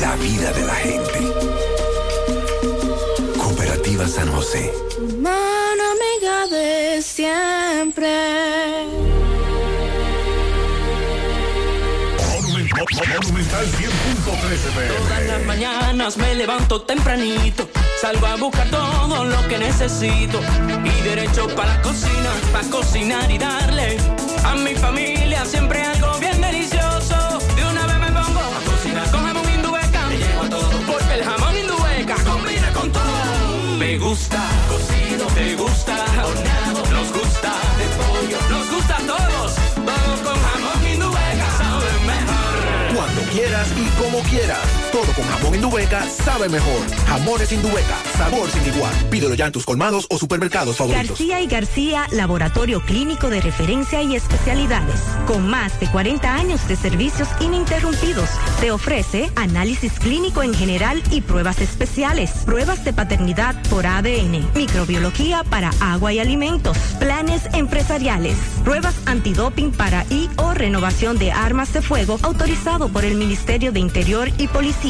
la 0.00 0.16
vida 0.16 0.52
de 0.52 0.64
la 0.64 0.74
gente. 0.74 1.32
Cooperativa 3.38 4.06
San 4.06 4.30
José. 4.32 4.72
Mano 5.18 5.82
amiga 5.94 6.46
de 6.46 7.02
siempre. 7.02 8.08
Todas 14.88 15.26
las 15.26 15.44
mañanas 15.46 16.16
me 16.16 16.34
levanto 16.34 16.82
tempranito, 16.82 17.68
salgo 18.00 18.26
a 18.26 18.36
buscar 18.36 18.68
todo 18.70 19.24
lo 19.24 19.48
que 19.48 19.58
necesito 19.58 20.40
y 20.84 21.02
derecho 21.02 21.48
para 21.54 21.74
la 21.76 21.82
cocina, 21.82 22.30
para 22.52 22.68
cocinar 22.68 23.30
y 23.30 23.38
darle 23.38 23.98
a 24.44 24.54
mi 24.54 24.74
familia 24.74 25.44
siempre 25.44 25.82
algo 25.82 25.99
gusta 37.40 37.60
de 37.78 37.86
pollo, 37.96 38.38
nos 38.50 38.70
gusta 38.70 38.96
a 38.96 39.00
todos, 39.00 39.54
todo 39.74 40.24
con 40.24 40.42
jamón 40.42 40.92
indubeca 40.92 41.50
sabe 41.56 41.86
mejor. 42.06 42.94
Cuando 42.94 43.22
quieras 43.32 43.68
y 43.76 44.02
como 44.02 44.18
quieras. 44.24 44.89
Todo 45.00 45.14
con 45.14 45.24
jamón 45.24 45.54
Indubeca 45.54 46.04
sabe 46.10 46.46
mejor. 46.50 46.86
Jamones 47.06 47.50
Indubeca, 47.52 47.96
sabor 48.18 48.50
sin 48.50 48.66
igual. 48.66 48.92
Pídelo 49.08 49.34
ya 49.34 49.46
en 49.46 49.52
tus 49.52 49.64
colmados 49.64 50.06
o 50.10 50.18
supermercados 50.18 50.76
favoritos. 50.76 51.08
García 51.08 51.40
y 51.40 51.46
García, 51.46 52.06
laboratorio 52.10 52.82
clínico 52.82 53.30
de 53.30 53.40
referencia 53.40 54.02
y 54.02 54.14
especialidades. 54.14 55.00
Con 55.26 55.48
más 55.48 55.80
de 55.80 55.90
40 55.90 56.34
años 56.34 56.68
de 56.68 56.76
servicios 56.76 57.28
ininterrumpidos, 57.40 58.28
te 58.60 58.72
ofrece 58.72 59.30
análisis 59.36 59.98
clínico 59.98 60.42
en 60.42 60.52
general 60.52 61.02
y 61.10 61.22
pruebas 61.22 61.62
especiales. 61.62 62.32
Pruebas 62.44 62.84
de 62.84 62.92
paternidad 62.92 63.54
por 63.70 63.86
ADN, 63.86 64.50
microbiología 64.54 65.44
para 65.44 65.70
agua 65.80 66.12
y 66.12 66.18
alimentos, 66.18 66.76
planes 66.98 67.48
empresariales, 67.54 68.36
pruebas 68.64 68.96
antidoping 69.06 69.72
para 69.72 70.04
y 70.10 70.28
o 70.36 70.52
renovación 70.52 71.16
de 71.16 71.32
armas 71.32 71.72
de 71.72 71.80
fuego 71.80 72.18
autorizado 72.20 72.90
por 72.90 73.06
el 73.06 73.14
Ministerio 73.14 73.72
de 73.72 73.80
Interior 73.80 74.28
y 74.36 74.46
Policía. 74.48 74.89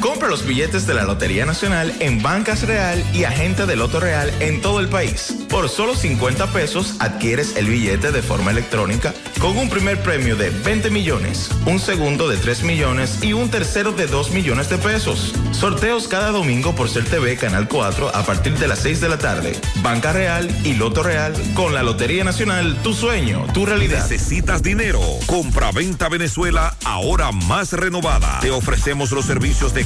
Compra 0.00 0.28
los 0.28 0.46
billetes 0.46 0.86
de 0.86 0.94
la 0.94 1.04
Lotería 1.04 1.46
Nacional 1.46 1.94
en 2.00 2.22
Bancas 2.22 2.62
Real 2.66 3.02
y 3.14 3.24
Agente 3.24 3.66
de 3.66 3.76
Loto 3.76 3.98
Real 3.98 4.30
en 4.40 4.60
todo 4.60 4.80
el 4.80 4.88
país. 4.88 5.34
Por 5.48 5.68
solo 5.68 5.94
50 5.94 6.52
pesos 6.52 6.96
adquieres 6.98 7.56
el 7.56 7.66
billete 7.66 8.12
de 8.12 8.22
forma 8.22 8.50
electrónica 8.50 9.14
con 9.40 9.56
un 9.56 9.68
primer 9.70 10.02
premio 10.02 10.36
de 10.36 10.50
20 10.50 10.90
millones, 10.90 11.50
un 11.64 11.78
segundo 11.78 12.28
de 12.28 12.36
3 12.36 12.62
millones 12.64 13.22
y 13.22 13.32
un 13.32 13.50
tercero 13.50 13.92
de 13.92 14.06
2 14.06 14.32
millones 14.32 14.68
de 14.68 14.78
pesos. 14.78 15.32
Sorteos 15.52 16.08
cada 16.08 16.30
domingo 16.30 16.74
por 16.74 16.88
Ser 16.90 17.04
TV 17.04 17.36
Canal 17.36 17.66
4 17.66 18.14
a 18.14 18.22
partir 18.24 18.58
de 18.58 18.68
las 18.68 18.80
6 18.80 19.00
de 19.00 19.08
la 19.08 19.18
tarde. 19.18 19.58
Banca 19.82 20.12
Real 20.12 20.48
y 20.64 20.74
Loto 20.74 21.02
Real 21.02 21.32
con 21.54 21.74
la 21.74 21.82
Lotería 21.82 22.22
Nacional, 22.22 22.76
tu 22.82 22.92
sueño, 22.92 23.46
tu 23.54 23.64
realidad. 23.64 24.08
¿Necesitas 24.08 24.62
dinero? 24.62 25.00
Compra-venta 25.26 26.08
Venezuela, 26.08 26.76
ahora 26.84 27.32
más 27.32 27.72
renovada. 27.72 28.40
Te 28.40 28.50
ofrecemos 28.50 29.10
los 29.12 29.24
servicios 29.24 29.72
de 29.72 29.85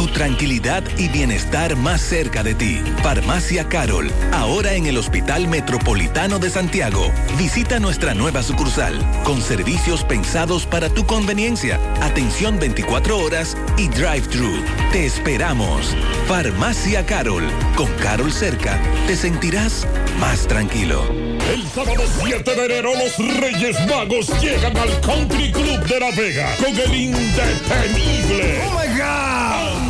Tu 0.00 0.06
tranquilidad 0.06 0.82
y 0.96 1.08
bienestar 1.08 1.76
más 1.76 2.00
cerca 2.00 2.42
de 2.42 2.54
ti. 2.54 2.80
Farmacia 3.02 3.68
Carol, 3.68 4.10
ahora 4.32 4.72
en 4.72 4.86
el 4.86 4.96
Hospital 4.96 5.46
Metropolitano 5.46 6.38
de 6.38 6.48
Santiago. 6.48 7.12
Visita 7.36 7.78
nuestra 7.80 8.14
nueva 8.14 8.42
sucursal, 8.42 8.98
con 9.24 9.42
servicios 9.42 10.02
pensados 10.02 10.64
para 10.64 10.88
tu 10.88 11.04
conveniencia, 11.04 11.78
atención 12.00 12.58
24 12.58 13.18
horas 13.18 13.58
y 13.76 13.88
drive-thru. 13.88 14.64
Te 14.90 15.04
esperamos. 15.04 15.94
Farmacia 16.26 17.04
Carol, 17.04 17.44
con 17.76 17.92
Carol 17.96 18.32
cerca, 18.32 18.80
te 19.06 19.14
sentirás 19.14 19.86
más 20.18 20.46
tranquilo. 20.46 21.04
El 21.52 21.68
sábado 21.68 22.04
7 22.24 22.54
de 22.54 22.64
enero 22.64 22.92
los 22.94 23.18
Reyes 23.38 23.76
Magos 23.86 24.28
llegan 24.40 24.74
al 24.78 24.98
Country 25.02 25.52
Club 25.52 25.84
de 25.84 26.00
La 26.00 26.10
Vega 26.12 26.56
con 26.56 26.74
el 26.74 26.94
indetenible. 26.94 28.62
¡Oh 28.64 28.78
my 28.78 28.98
God! 28.98 29.89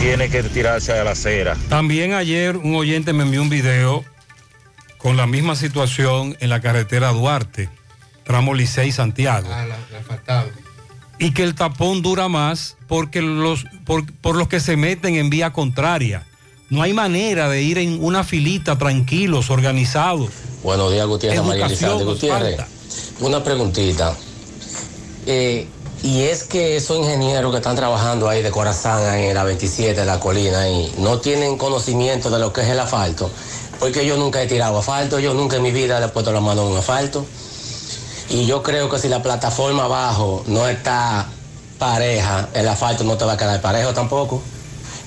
tiene 0.00 0.28
que 0.28 0.42
tirarse 0.42 0.92
a 0.92 1.04
la 1.04 1.12
acera. 1.12 1.56
También 1.68 2.14
ayer 2.14 2.56
un 2.56 2.74
oyente 2.74 3.12
me 3.12 3.22
envió 3.22 3.42
un 3.42 3.48
video 3.48 4.04
con 4.98 5.16
la 5.16 5.26
misma 5.26 5.54
situación 5.54 6.36
en 6.40 6.50
la 6.50 6.60
carretera 6.60 7.10
Duarte, 7.10 7.68
tramo 8.24 8.54
Licey 8.54 8.90
Santiago. 8.90 9.48
Ah, 9.52 9.66
la. 9.66 10.44
Y 11.18 11.30
que 11.32 11.44
el 11.44 11.54
tapón 11.54 12.02
dura 12.02 12.28
más 12.28 12.76
porque 12.88 13.22
los, 13.22 13.64
por, 13.84 14.04
por 14.16 14.36
los 14.36 14.48
que 14.48 14.60
se 14.60 14.76
meten 14.76 15.14
en 15.14 15.30
vía 15.30 15.52
contraria. 15.52 16.26
No 16.68 16.82
hay 16.82 16.92
manera 16.92 17.48
de 17.48 17.62
ir 17.62 17.78
en 17.78 18.02
una 18.02 18.24
filita 18.24 18.76
tranquilos, 18.76 19.50
organizados. 19.50 20.30
Buenos 20.64 20.92
días, 20.92 21.06
Gutiérrez, 21.06 21.42
María 21.44 21.68
Gutiérrez. 21.68 22.56
falta. 22.56 22.68
Una 23.20 23.44
preguntita. 23.44 24.16
Eh, 25.26 25.68
y 26.02 26.22
es 26.22 26.42
que 26.42 26.76
esos 26.76 26.98
ingenieros 26.98 27.52
que 27.52 27.58
están 27.58 27.76
trabajando 27.76 28.28
ahí 28.28 28.42
de 28.42 28.50
Corazán, 28.50 29.14
en 29.14 29.34
la 29.34 29.44
27 29.44 30.00
de 30.00 30.06
la 30.06 30.18
colina, 30.18 30.64
no 30.98 31.20
tienen 31.20 31.56
conocimiento 31.56 32.30
de 32.30 32.40
lo 32.40 32.52
que 32.52 32.62
es 32.62 32.68
el 32.68 32.80
asfalto, 32.80 33.30
porque 33.78 34.04
yo 34.04 34.16
nunca 34.16 34.42
he 34.42 34.48
tirado 34.48 34.80
asfalto, 34.80 35.20
yo 35.20 35.34
nunca 35.34 35.56
en 35.56 35.62
mi 35.62 35.70
vida 35.70 36.00
le 36.00 36.06
he 36.06 36.08
puesto 36.08 36.32
la 36.32 36.40
mano 36.40 36.62
a 36.62 36.66
un 36.66 36.76
asfalto. 36.76 37.24
Y 38.28 38.44
yo 38.46 38.64
creo 38.64 38.90
que 38.90 38.98
si 38.98 39.08
la 39.08 39.22
plataforma 39.22 39.84
abajo 39.84 40.42
no 40.48 40.66
está 40.66 41.28
pareja, 41.78 42.48
el 42.54 42.66
asfalto 42.66 43.04
no 43.04 43.16
te 43.16 43.24
va 43.24 43.34
a 43.34 43.36
quedar 43.36 43.60
parejo 43.60 43.94
tampoco. 43.94 44.42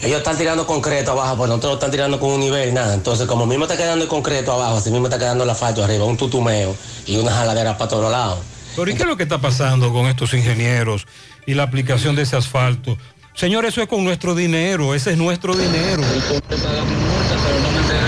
Ellos 0.01 0.19
están 0.19 0.37
tirando 0.37 0.65
concreto 0.65 1.11
abajo, 1.11 1.35
pues 1.35 1.49
nosotros 1.49 1.73
están 1.73 1.91
tirando 1.91 2.19
con 2.19 2.31
un 2.31 2.39
nivel, 2.39 2.73
nada. 2.73 2.93
Entonces, 2.93 3.27
como 3.27 3.45
mismo 3.45 3.65
está 3.65 3.75
quedando 3.75 4.03
el 4.03 4.09
concreto 4.09 4.53
abajo, 4.53 4.77
así 4.77 4.91
mismo 4.91 5.07
está 5.07 5.19
quedando 5.19 5.43
el 5.43 5.49
asfalto 5.49 5.83
arriba, 5.83 6.05
un 6.05 6.15
tutumeo 6.15 6.73
y 7.05 7.17
una 7.17 7.31
jaladera 7.31 7.77
para 7.77 7.89
todos 7.89 8.09
lados. 8.09 8.39
Pero 8.77 8.89
¿y 8.89 8.93
qué 8.95 9.03
es 9.03 9.07
lo 9.07 9.17
que 9.17 9.23
está 9.23 9.39
pasando 9.39 9.91
con 9.91 10.05
estos 10.05 10.33
ingenieros 10.33 11.05
y 11.45 11.53
la 11.53 11.63
aplicación 11.63 12.15
de 12.15 12.21
ese 12.21 12.37
asfalto? 12.37 12.97
Señor, 13.33 13.65
eso 13.65 13.81
es 13.81 13.89
con 13.89 14.03
nuestro 14.03 14.35
dinero, 14.35 14.95
ese 14.95 15.11
es 15.11 15.17
nuestro 15.17 15.53
dinero. 15.53 16.01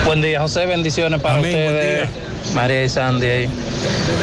Buen 0.05 0.21
día, 0.21 0.41
José, 0.41 0.65
bendiciones 0.65 1.21
para 1.21 1.37
Amén, 1.37 1.51
ustedes. 1.51 2.09
María 2.53 2.83
y 2.83 2.89
Sandy 2.89 3.25
ahí. 3.27 3.49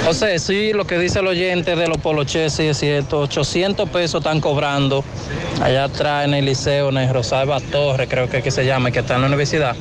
José, 0.05 0.39
sí, 0.39 0.73
lo 0.73 0.87
que 0.87 0.99
dice 0.99 1.21
el 1.21 1.27
oyente 1.27 1.77
de 1.77 1.89
los 1.89 1.99
poloches, 1.99 2.53
sí 2.53 2.65
es 2.65 2.79
cierto. 2.79 3.21
800 3.21 3.89
pesos 3.89 4.21
están 4.21 4.41
cobrando 4.41 5.05
allá 5.63 5.85
atrás 5.85 6.25
en 6.25 6.35
el 6.35 6.45
liceo, 6.45 6.91
en 6.91 6.99
el 6.99 7.13
Rosalba 7.13 7.61
Torres, 7.61 8.09
creo 8.11 8.29
que 8.29 8.39
aquí 8.39 8.51
se 8.51 8.67
llama, 8.67 8.91
que 8.91 8.99
está 9.01 9.15
en 9.15 9.23
la 9.23 9.27
universidad, 9.29 9.77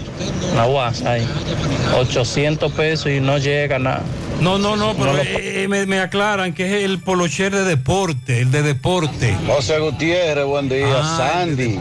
en 0.51 0.57
la 0.57 0.67
UAS, 0.67 1.03
ahí. 1.03 1.27
800 1.97 2.71
pesos 2.71 3.11
y 3.11 3.19
no 3.19 3.37
llega 3.37 3.79
nada. 3.79 4.03
No, 4.41 4.59
no, 4.59 4.75
no, 4.75 4.93
pero 4.95 5.13
lo- 5.13 5.21
eh, 5.21 5.63
eh, 5.63 5.67
me, 5.67 5.85
me 5.87 5.99
aclaran 5.99 6.53
que 6.53 6.65
es 6.77 6.83
el 6.83 6.99
polocher 6.99 7.51
de 7.53 7.63
deporte, 7.63 8.41
el 8.41 8.51
de 8.51 8.61
deporte. 8.61 9.35
José 9.47 9.79
Gutiérrez, 9.79 10.45
buen 10.45 10.69
día. 10.69 10.85
Ah, 10.95 11.17
Sandy, 11.17 11.79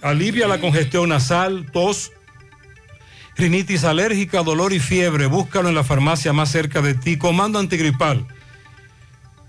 alivia 0.00 0.48
la 0.48 0.60
congestión 0.60 1.10
nasal, 1.10 1.70
tos, 1.72 2.12
rinitis 3.36 3.84
alérgica, 3.84 4.42
dolor 4.42 4.72
y 4.72 4.80
fiebre. 4.80 5.26
Búscalo 5.26 5.68
en 5.68 5.74
la 5.74 5.84
farmacia 5.84 6.32
más 6.32 6.50
cerca 6.50 6.80
de 6.80 6.94
ti. 6.94 7.18
Comando 7.18 7.58
Antigripal. 7.58 8.26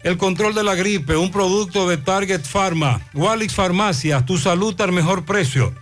El 0.07 0.17
control 0.17 0.55
de 0.55 0.63
la 0.63 0.73
gripe, 0.73 1.15
un 1.17 1.31
producto 1.31 1.89
de 1.89 1.97
Target 1.97 2.45
Pharma. 2.45 3.01
Walix 3.13 3.53
Farmacias, 3.53 4.25
tu 4.25 4.37
salud 4.37 4.79
al 4.79 4.93
mejor 4.93 5.25
precio. 5.25 5.75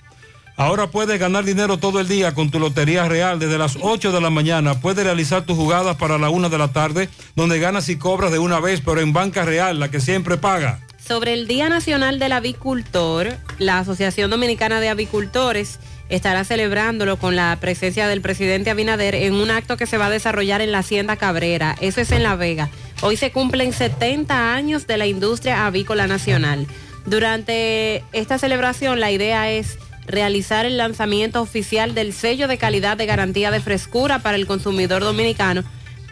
Ahora 0.63 0.87
puedes 0.87 1.19
ganar 1.19 1.45
dinero 1.45 1.77
todo 1.77 1.99
el 1.99 2.07
día 2.07 2.35
con 2.35 2.53
tu 2.53 2.61
Lotería 2.61 3.09
Real. 3.09 3.41
Desde 3.41 3.59
las 3.59 3.77
8 3.81 4.13
de 4.13 4.21
la 4.21 4.31
mañana 4.31 4.79
puedes 4.79 5.03
realizar 5.03 5.43
tus 5.43 5.57
jugadas 5.57 5.97
para 5.97 6.19
la 6.19 6.31
1 6.31 6.51
de 6.51 6.59
la 6.59 6.69
tarde, 6.69 7.09
donde 7.35 7.59
ganas 7.59 7.89
y 7.89 7.97
cobras 7.99 8.31
de 8.31 8.39
una 8.39 8.61
vez, 8.61 8.81
pero 8.81 9.01
en 9.01 9.13
Banca 9.13 9.45
Real, 9.45 9.81
la 9.81 9.91
que 9.91 9.99
siempre 9.99 10.37
paga. 10.37 10.79
Sobre 11.05 11.35
el 11.35 11.49
Día 11.49 11.69
Nacional 11.69 12.21
del 12.21 12.31
Avicultor, 12.31 13.37
la 13.59 13.81
Asociación 13.81 14.31
Dominicana 14.31 14.79
de 14.79 14.89
Avicultores 14.89 15.81
estará 16.09 16.45
celebrándolo 16.45 17.17
con 17.17 17.35
la 17.35 17.59
presencia 17.61 18.07
del 18.07 18.21
presidente 18.21 18.71
Abinader 18.71 19.17
en 19.17 19.35
un 19.35 19.51
acto 19.51 19.77
que 19.77 19.87
se 19.87 19.99
va 19.99 20.07
a 20.07 20.11
desarrollar 20.11 20.61
en 20.61 20.71
la 20.71 20.79
Hacienda 20.79 21.17
Cabrera. 21.17 21.75
Eso 21.81 22.01
es 22.01 22.13
en 22.13 22.23
La 22.23 22.37
Vega. 22.37 22.71
Hoy 23.01 23.17
se 23.17 23.33
cumplen 23.33 23.73
70 23.73 24.55
años 24.55 24.87
de 24.87 24.97
la 24.97 25.09
industria 25.09 25.67
avícola 25.67 26.07
nacional. 26.07 26.69
Durante 27.05 28.05
esta 28.13 28.39
celebración 28.39 29.01
la 29.01 29.11
idea 29.11 29.51
es 29.51 29.77
realizar 30.07 30.67
el 30.67 30.77
lanzamiento 30.79 31.41
oficial 31.41 31.95
del 31.95 32.13
sello 32.13 32.49
de 32.49 32.59
calidad 32.59 32.97
de 32.97 33.07
garantía 33.07 33.51
de 33.51 33.61
frescura 33.61 34.19
para 34.21 34.37
el 34.37 34.47
consumidor 34.47 35.03
dominicano 35.03 35.63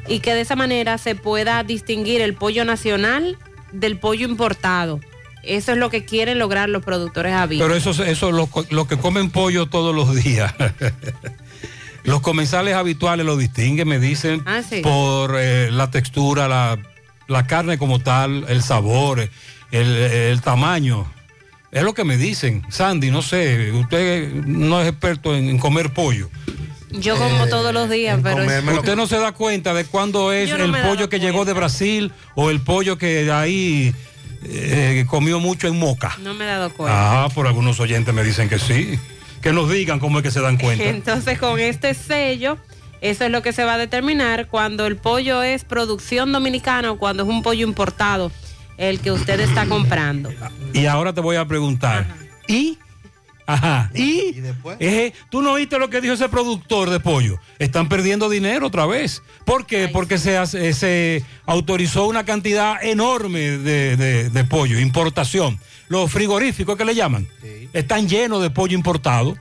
y 0.09 0.21
que 0.21 0.35
de 0.35 0.41
esa 0.43 0.57
manera 0.57 0.97
se 0.99 1.15
pueda 1.15 1.63
distinguir 1.65 2.21
el 2.21 2.35
pollo 2.35 2.65
nacional 2.65 3.37
del 3.73 3.99
pollo 3.99 4.27
importado. 4.29 5.01
Eso 5.43 5.73
es 5.73 5.79
lo 5.79 5.89
que 5.91 6.05
quieren 6.05 6.39
lograr 6.39 6.69
los 6.69 6.85
productores 6.85 7.33
avícolas. 7.33 7.83
Pero 7.83 7.93
eso, 7.93 8.05
eso 8.05 8.31
los 8.31 8.49
lo 8.71 8.87
que 8.87 8.99
comen 8.99 9.31
pollo 9.31 9.67
todos 9.67 9.95
los 9.95 10.15
días. 10.15 10.53
los 12.05 12.21
comensales 12.21 12.75
habituales 12.75 13.25
lo 13.27 13.37
distinguen, 13.37 13.89
me 13.89 13.99
dicen, 13.99 14.43
Ah, 14.47 14.63
sí. 14.69 14.81
por 14.83 15.37
eh, 15.39 15.71
la 15.71 15.91
textura, 15.91 16.47
la, 16.49 16.79
la 17.29 17.47
carne 17.47 17.79
como 17.79 18.01
tal, 18.01 18.45
el 18.49 18.63
sabor, 18.63 19.21
el, 19.71 19.87
el 19.97 20.41
tamaño. 20.43 21.11
Es 21.73 21.83
lo 21.85 21.95
que 21.95 22.05
me 22.05 22.17
dicen. 22.17 22.63
Sandy, 22.69 23.11
no 23.11 23.23
sé, 23.23 23.71
usted 23.73 24.33
no 24.47 24.81
es 24.81 24.89
experto 24.89 25.35
en, 25.37 25.49
en 25.49 25.59
comer 25.59 25.93
pollo. 25.93 26.29
Yo 26.91 27.17
como 27.17 27.47
todos 27.47 27.73
los 27.73 27.89
días, 27.89 28.19
pero 28.23 28.43
es- 28.43 28.65
Usted 28.79 28.97
no 28.97 29.07
se 29.07 29.19
da 29.19 29.31
cuenta 29.33 29.73
de 29.75 29.85
cuándo 29.85 30.33
es 30.33 30.51
no 30.51 30.65
el 30.65 30.73
pollo 30.83 31.09
que 31.09 31.21
llegó 31.21 31.45
de 31.45 31.53
Brasil 31.53 32.13
o 32.35 32.51
el 32.51 32.61
pollo 32.61 32.99
que 32.99 33.25
de 33.25 33.33
ahí 33.33 33.95
eh, 34.43 35.05
comió 35.09 35.39
mucho 35.39 35.69
en 35.69 35.79
Moca. 35.79 36.17
no 36.23 36.35
me 36.35 36.45
he 36.45 36.49
dado 36.49 36.73
cuenta. 36.73 37.25
Ah, 37.25 37.29
por 37.29 37.47
algunos 37.47 37.79
oyentes 37.79 38.13
me 38.13 38.25
dicen 38.25 38.49
que 38.49 38.59
sí. 38.59 38.99
Que 39.41 39.53
nos 39.53 39.71
digan 39.71 40.01
cómo 40.01 40.19
es 40.19 40.25
que 40.25 40.31
se 40.33 40.41
dan 40.41 40.57
cuenta. 40.59 40.83
Entonces 40.85 41.39
con 41.39 41.61
este 41.61 41.95
sello, 41.95 42.59
eso 43.01 43.25
es 43.25 43.31
lo 43.31 43.41
que 43.43 43.53
se 43.53 43.63
va 43.65 43.75
a 43.75 43.79
determinar 43.79 44.49
cuando 44.49 44.87
el 44.87 44.97
pollo 44.97 45.43
es 45.45 45.65
producción 45.65 46.33
dominicana 46.33 46.91
o 46.91 46.99
cuando 46.99 47.23
es 47.23 47.29
un 47.29 47.43
pollo 47.45 47.65
importado, 47.67 48.33
el 48.81 48.99
que 49.01 49.13
usted 49.13 49.39
está 49.41 49.67
comprando. 49.67 50.31
Y 50.73 50.87
ahora 50.87 51.13
te 51.13 51.21
voy 51.21 51.37
a 51.37 51.45
preguntar. 51.45 52.07
¿Y? 52.49 52.79
Ajá. 53.47 53.91
¿Y? 53.95 54.35
Eh, 54.79 55.13
¿Tú 55.29 55.43
no 55.43 55.53
oíste 55.53 55.79
lo 55.79 55.91
que 55.91 56.01
dijo 56.01 56.15
ese 56.15 56.29
productor 56.29 56.89
de 56.89 56.99
pollo? 56.99 57.39
Están 57.59 57.89
perdiendo 57.89 58.31
dinero 58.31 58.69
otra 58.69 58.87
vez. 58.87 59.23
¿Por 59.45 59.67
qué? 59.67 59.89
Porque 59.89 60.19
se, 60.19 60.39
hace- 60.39 60.73
se 60.73 61.23
autorizó 61.47 62.07
una 62.07 62.25
cantidad 62.25 62.83
enorme 62.83 63.59
de, 63.59 63.97
de- 63.97 64.31
de 64.31 64.45
pollo, 64.45 64.79
importación. 64.81 65.59
Los 65.89 66.11
frigoríficos 66.11 66.77
que 66.77 66.85
le 66.85 66.95
llaman, 66.95 67.27
están 67.73 68.09
llenos 68.09 68.41
de 68.41 68.51
pollo 68.51 68.77
importado. 68.77 69.37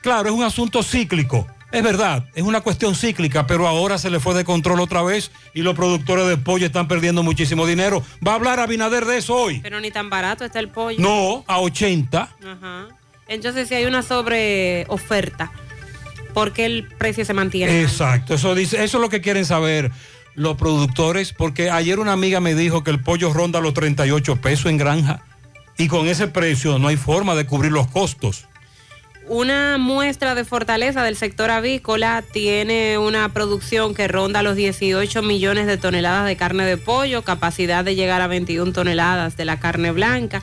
Claro, 0.00 0.28
es 0.30 0.34
un 0.34 0.44
asunto 0.44 0.82
cíclico. 0.82 1.46
Es 1.72 1.82
verdad, 1.82 2.26
es 2.34 2.42
una 2.42 2.60
cuestión 2.60 2.94
cíclica, 2.94 3.46
pero 3.46 3.66
ahora 3.66 3.96
se 3.96 4.10
le 4.10 4.20
fue 4.20 4.34
de 4.34 4.44
control 4.44 4.80
otra 4.80 5.02
vez 5.02 5.30
y 5.54 5.62
los 5.62 5.74
productores 5.74 6.28
de 6.28 6.36
pollo 6.36 6.66
están 6.66 6.86
perdiendo 6.86 7.22
muchísimo 7.22 7.66
dinero. 7.66 8.02
¿Va 8.26 8.32
a 8.32 8.34
hablar 8.34 8.60
Abinader 8.60 9.06
de 9.06 9.16
eso 9.16 9.34
hoy? 9.34 9.60
Pero 9.60 9.80
ni 9.80 9.90
tan 9.90 10.10
barato 10.10 10.44
está 10.44 10.60
el 10.60 10.68
pollo. 10.68 10.98
No, 11.00 11.44
a 11.46 11.60
80. 11.60 12.20
Ajá. 12.20 12.88
Entonces 13.26 13.68
si 13.68 13.74
hay 13.74 13.86
una 13.86 14.02
sobre 14.02 14.84
oferta, 14.88 15.50
¿por 16.34 16.52
qué 16.52 16.66
el 16.66 16.88
precio 16.98 17.24
se 17.24 17.32
mantiene? 17.32 17.80
Exacto, 17.80 18.34
eso 18.34 18.54
dice, 18.54 18.84
eso 18.84 18.98
es 18.98 19.00
lo 19.00 19.08
que 19.08 19.22
quieren 19.22 19.46
saber 19.46 19.90
los 20.34 20.56
productores, 20.56 21.32
porque 21.32 21.70
ayer 21.70 21.98
una 21.98 22.12
amiga 22.12 22.40
me 22.40 22.54
dijo 22.54 22.84
que 22.84 22.90
el 22.90 23.00
pollo 23.00 23.32
ronda 23.32 23.60
los 23.60 23.72
38 23.72 24.36
pesos 24.42 24.66
en 24.66 24.76
granja 24.76 25.22
y 25.78 25.88
con 25.88 26.06
ese 26.06 26.28
precio 26.28 26.78
no 26.78 26.88
hay 26.88 26.96
forma 26.96 27.34
de 27.34 27.46
cubrir 27.46 27.72
los 27.72 27.88
costos. 27.88 28.46
Una 29.28 29.78
muestra 29.78 30.34
de 30.34 30.44
fortaleza 30.44 31.02
del 31.04 31.16
sector 31.16 31.50
avícola 31.50 32.22
tiene 32.32 32.98
una 32.98 33.32
producción 33.32 33.94
que 33.94 34.08
ronda 34.08 34.42
los 34.42 34.56
18 34.56 35.22
millones 35.22 35.66
de 35.66 35.76
toneladas 35.78 36.26
de 36.26 36.36
carne 36.36 36.64
de 36.66 36.76
pollo, 36.76 37.22
capacidad 37.22 37.84
de 37.84 37.94
llegar 37.94 38.20
a 38.20 38.26
21 38.26 38.72
toneladas 38.72 39.36
de 39.36 39.44
la 39.44 39.60
carne 39.60 39.92
blanca. 39.92 40.42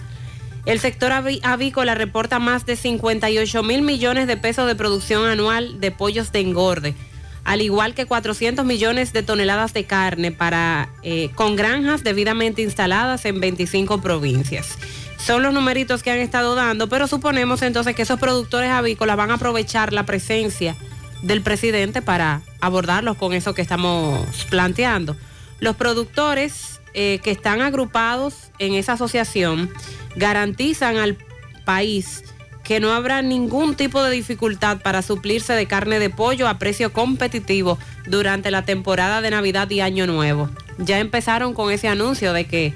El 0.66 0.80
sector 0.80 1.12
aví- 1.12 1.42
avícola 1.44 1.94
reporta 1.94 2.40
más 2.40 2.66
de 2.66 2.76
58 2.78 3.64
mil 3.64 3.82
millones 3.82 4.28
de 4.28 4.38
pesos 4.38 4.66
de 4.66 4.76
producción 4.76 5.28
anual 5.28 5.80
de 5.82 5.92
pollos 5.92 6.32
de 6.32 6.40
engorde, 6.40 6.96
al 7.44 7.62
igual 7.62 7.94
que 7.94 8.06
400 8.06 8.66
millones 8.66 9.12
de 9.12 9.24
toneladas 9.24 9.74
de 9.74 9.84
carne 9.86 10.32
para, 10.32 10.90
eh, 11.04 11.30
con 11.36 11.56
granjas 11.58 12.04
debidamente 12.04 12.62
instaladas 12.62 13.26
en 13.26 13.40
25 13.42 14.02
provincias. 14.02 14.78
Son 15.20 15.44
los 15.44 15.54
numeritos 15.54 16.02
que 16.02 16.12
han 16.12 16.20
estado 16.20 16.56
dando, 16.56 16.90
pero 16.90 17.08
suponemos 17.08 17.62
entonces 17.62 17.96
que 17.96 18.02
esos 18.02 18.20
productores 18.20 18.72
avícolas 18.72 19.18
van 19.18 19.32
a 19.32 19.36
aprovechar 19.36 19.94
la 19.94 20.06
presencia 20.06 20.76
del 21.22 21.42
presidente 21.42 22.02
para 22.02 22.42
abordarlos 22.62 23.18
con 23.18 23.34
eso 23.34 23.54
que 23.54 23.62
estamos 23.62 24.26
planteando. 24.50 25.16
Los 25.60 25.76
productores 25.76 26.80
eh, 26.94 27.20
que 27.22 27.32
están 27.32 27.62
agrupados 27.62 28.52
en 28.58 28.74
esa 28.74 28.94
asociación 28.94 29.70
garantizan 30.16 30.98
al 30.98 31.18
país 31.66 32.24
que 32.64 32.80
no 32.80 32.94
habrá 32.94 33.22
ningún 33.22 33.76
tipo 33.76 34.04
de 34.04 34.12
dificultad 34.12 34.78
para 34.82 35.02
suplirse 35.02 35.54
de 35.54 35.66
carne 35.66 36.00
de 36.00 36.10
pollo 36.10 36.48
a 36.48 36.60
precio 36.60 36.94
competitivo 36.94 37.78
durante 38.06 38.52
la 38.52 38.64
temporada 38.64 39.22
de 39.22 39.32
Navidad 39.32 39.70
y 39.70 39.82
Año 39.82 40.08
Nuevo. 40.08 40.50
Ya 40.78 41.00
empezaron 41.00 41.54
con 41.54 41.72
ese 41.72 41.88
anuncio 41.88 42.32
de 42.32 42.46
que 42.46 42.74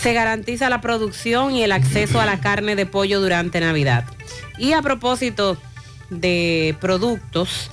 se 0.00 0.12
garantiza 0.12 0.68
la 0.68 0.80
producción 0.80 1.54
y 1.54 1.62
el 1.62 1.72
acceso 1.72 2.20
a 2.20 2.26
la 2.26 2.40
carne 2.40 2.76
de 2.76 2.86
pollo 2.86 3.20
durante 3.20 3.60
Navidad. 3.60 4.04
Y 4.58 4.72
a 4.72 4.82
propósito 4.82 5.56
de 6.10 6.76
productos, 6.80 7.70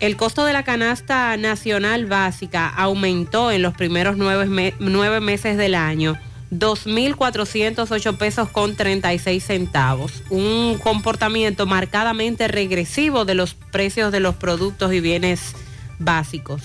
el 0.00 0.16
costo 0.16 0.44
de 0.44 0.52
la 0.52 0.62
canasta 0.62 1.36
nacional 1.36 2.06
básica 2.06 2.68
aumentó 2.68 3.50
en 3.50 3.62
los 3.62 3.74
primeros 3.74 4.16
nueve, 4.16 4.74
nueve 4.78 5.20
meses 5.20 5.56
del 5.56 5.74
año. 5.74 6.18
2.408 6.50 8.16
pesos 8.16 8.48
con 8.48 8.74
36 8.74 9.44
centavos. 9.44 10.22
Un 10.30 10.78
comportamiento 10.78 11.66
marcadamente 11.66 12.48
regresivo 12.48 13.26
de 13.26 13.34
los 13.34 13.52
precios 13.54 14.12
de 14.12 14.20
los 14.20 14.34
productos 14.36 14.94
y 14.94 15.00
bienes 15.00 15.54
básicos. 15.98 16.62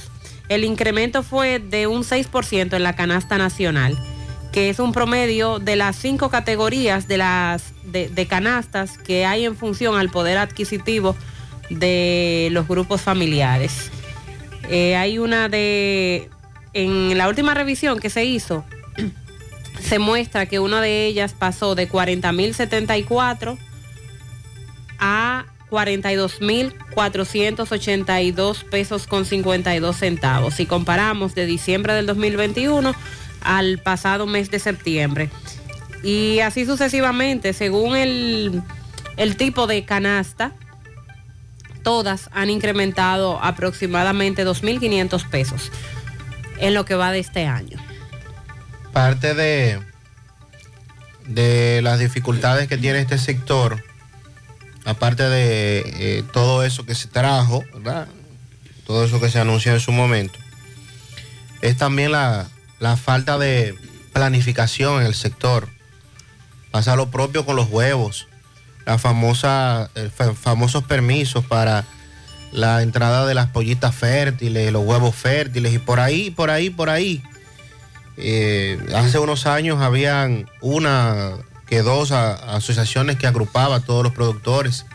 El 0.48 0.64
incremento 0.64 1.24
fue 1.24 1.60
de 1.60 1.88
un 1.88 2.04
6% 2.04 2.76
en 2.76 2.84
la 2.84 2.96
canasta 2.96 3.38
nacional, 3.38 3.98
que 4.54 4.70
es 4.70 4.80
un 4.80 4.94
promedio 4.94 5.60
de 5.60 5.76
las 5.76 5.98
cinco 5.98 6.30
categorías 6.30 7.08
de, 7.08 7.18
las, 7.18 7.74
de, 7.84 8.28
canastas 8.28 9.00
que 9.00 9.26
hay 9.26 9.46
en 9.46 9.56
función 9.58 9.98
al 9.98 10.10
poder 10.10 10.38
adquisitivo 10.38 11.16
de 11.72 12.50
los 12.52 12.68
grupos 12.68 13.02
familiares. 13.02 13.90
Eh, 14.70 14.96
hay 14.96 15.18
una 15.18 15.50
de, 15.50 16.30
en 16.74 17.18
la 17.18 17.28
última 17.28 17.56
revisión 17.56 18.00
que 18.00 18.12
se 18.12 18.26
hizo, 18.26 18.64
se 19.82 19.98
muestra 19.98 20.46
que 20.46 20.60
una 20.60 20.82
de 20.82 21.08
ellas 21.08 21.34
pasó 21.34 21.74
de 21.74 21.90
40.074 21.90 23.58
a 25.00 25.46
42.482 25.72 28.64
pesos 28.66 29.08
con 29.08 29.26
52 29.26 29.98
centavos. 29.98 30.54
Si 30.54 30.68
comparamos 30.68 31.34
de 31.34 31.48
diciembre 31.48 31.94
del 31.94 32.06
2021 32.06 32.94
al 33.44 33.80
pasado 33.80 34.26
mes 34.26 34.52
de 34.52 34.60
septiembre. 34.60 35.30
Y 36.04 36.40
así 36.40 36.66
sucesivamente, 36.66 37.54
según 37.54 37.96
el, 37.96 38.62
el 39.18 39.38
tipo 39.38 39.68
de 39.68 39.86
canasta, 39.86 40.52
todas 41.84 42.30
han 42.34 42.50
incrementado 42.50 43.42
aproximadamente 43.42 44.46
2.500 44.46 45.30
pesos 45.30 45.72
en 46.60 46.74
lo 46.74 46.86
que 46.86 46.96
va 46.96 47.12
de 47.12 47.20
este 47.20 47.46
año. 47.46 47.78
Parte 48.92 49.34
de, 49.34 49.80
de 51.28 51.82
las 51.82 52.00
dificultades 52.00 52.68
que 52.68 52.78
tiene 52.78 53.00
este 53.00 53.18
sector, 53.18 53.84
aparte 54.86 55.24
de 55.24 55.84
eh, 55.86 56.24
todo 56.32 56.64
eso 56.64 56.86
que 56.86 56.96
se 56.96 57.08
trajo, 57.08 57.64
¿verdad? 57.74 58.08
todo 58.86 59.06
eso 59.06 59.20
que 59.20 59.30
se 59.30 59.40
anunció 59.40 59.74
en 59.74 59.80
su 59.80 59.92
momento, 59.92 60.38
es 61.62 61.78
también 61.78 62.12
la, 62.12 62.48
la 62.84 62.98
falta 62.98 63.38
de 63.38 63.76
planificación 64.12 65.00
en 65.00 65.08
el 65.08 65.16
sector. 65.16 65.70
Pasa 66.70 66.98
lo 66.98 67.10
propio 67.10 67.46
con 67.46 67.56
los 67.56 67.70
huevos, 67.70 68.28
la 68.86 68.98
famosa, 68.98 69.90
eh, 69.96 70.10
fa- 70.14 70.34
famosos 70.34 70.84
permisos 70.84 71.46
para 71.46 71.86
la 72.52 72.82
entrada 72.82 73.26
de 73.26 73.36
las 73.36 73.48
pollitas 73.48 73.96
fértiles, 73.96 74.72
los 74.74 74.84
huevos 74.86 75.16
fértiles 75.16 75.74
y 75.74 75.80
por 75.80 76.00
ahí, 76.02 76.30
por 76.30 76.50
ahí, 76.50 76.70
por 76.70 76.90
ahí. 76.90 77.24
Eh, 78.18 78.78
hace 78.94 79.18
unos 79.18 79.46
años 79.48 79.82
habían 79.82 80.48
una 80.62 81.32
que 81.66 81.82
dos 81.84 82.12
asociaciones 82.12 83.16
que 83.18 83.28
agrupaban 83.28 83.82
a 83.82 83.86
todos 83.86 84.04
los 84.04 84.14
productores. 84.14 84.86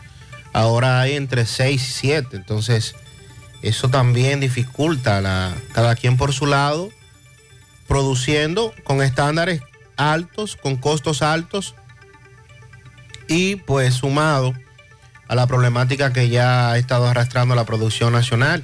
Ahora 0.53 1.01
hay 1.01 1.15
entre 1.15 1.45
seis 1.47 1.89
y 1.89 1.91
siete. 1.91 2.37
Entonces, 2.37 2.93
eso 3.63 3.89
también 3.89 4.39
dificulta 4.39 5.21
la, 5.21 5.53
cada 5.73 5.95
quien 5.95 6.15
por 6.17 6.33
su 6.33 6.45
lado, 6.45 6.91
produciendo 7.89 8.73
con 8.85 9.01
estándares 9.01 9.61
altos, 9.97 10.55
con 10.55 10.77
costos 10.77 11.21
altos 11.21 11.75
y 13.27 13.57
pues 13.57 13.95
sumado 13.95 14.53
a 15.27 15.35
la 15.35 15.47
problemática 15.47 16.13
que 16.13 16.29
ya 16.29 16.71
ha 16.71 16.77
estado 16.77 17.07
arrastrando 17.07 17.55
la 17.55 17.65
producción 17.65 18.13
nacional 18.13 18.63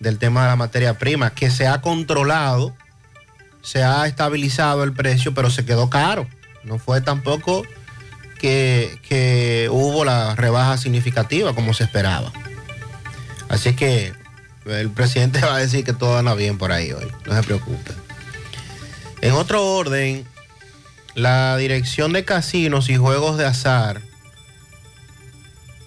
del 0.00 0.18
tema 0.18 0.42
de 0.42 0.48
la 0.48 0.56
materia 0.56 0.98
prima, 0.98 1.30
que 1.30 1.50
se 1.50 1.66
ha 1.66 1.80
controlado, 1.80 2.76
se 3.62 3.82
ha 3.82 4.06
estabilizado 4.06 4.84
el 4.84 4.92
precio, 4.92 5.34
pero 5.34 5.50
se 5.50 5.64
quedó 5.64 5.88
caro. 5.88 6.28
No 6.64 6.78
fue 6.78 7.00
tampoco 7.00 7.62
que, 8.40 9.00
que 9.08 9.68
hubo 9.70 10.04
la 10.04 10.34
rebaja 10.34 10.76
significativa 10.78 11.54
como 11.54 11.74
se 11.74 11.84
esperaba. 11.84 12.32
Así 13.48 13.74
que 13.74 14.12
el 14.66 14.90
presidente 14.90 15.40
va 15.42 15.56
a 15.56 15.58
decir 15.58 15.84
que 15.84 15.92
todo 15.92 16.18
anda 16.18 16.34
bien 16.34 16.58
por 16.58 16.72
ahí 16.72 16.90
hoy, 16.92 17.06
no 17.24 17.34
se 17.34 17.42
preocupe. 17.44 17.97
En 19.20 19.32
otro 19.32 19.74
orden, 19.76 20.24
la 21.14 21.56
Dirección 21.56 22.12
de 22.12 22.24
Casinos 22.24 22.88
y 22.88 22.96
Juegos 22.96 23.36
de 23.36 23.46
Azar 23.46 24.00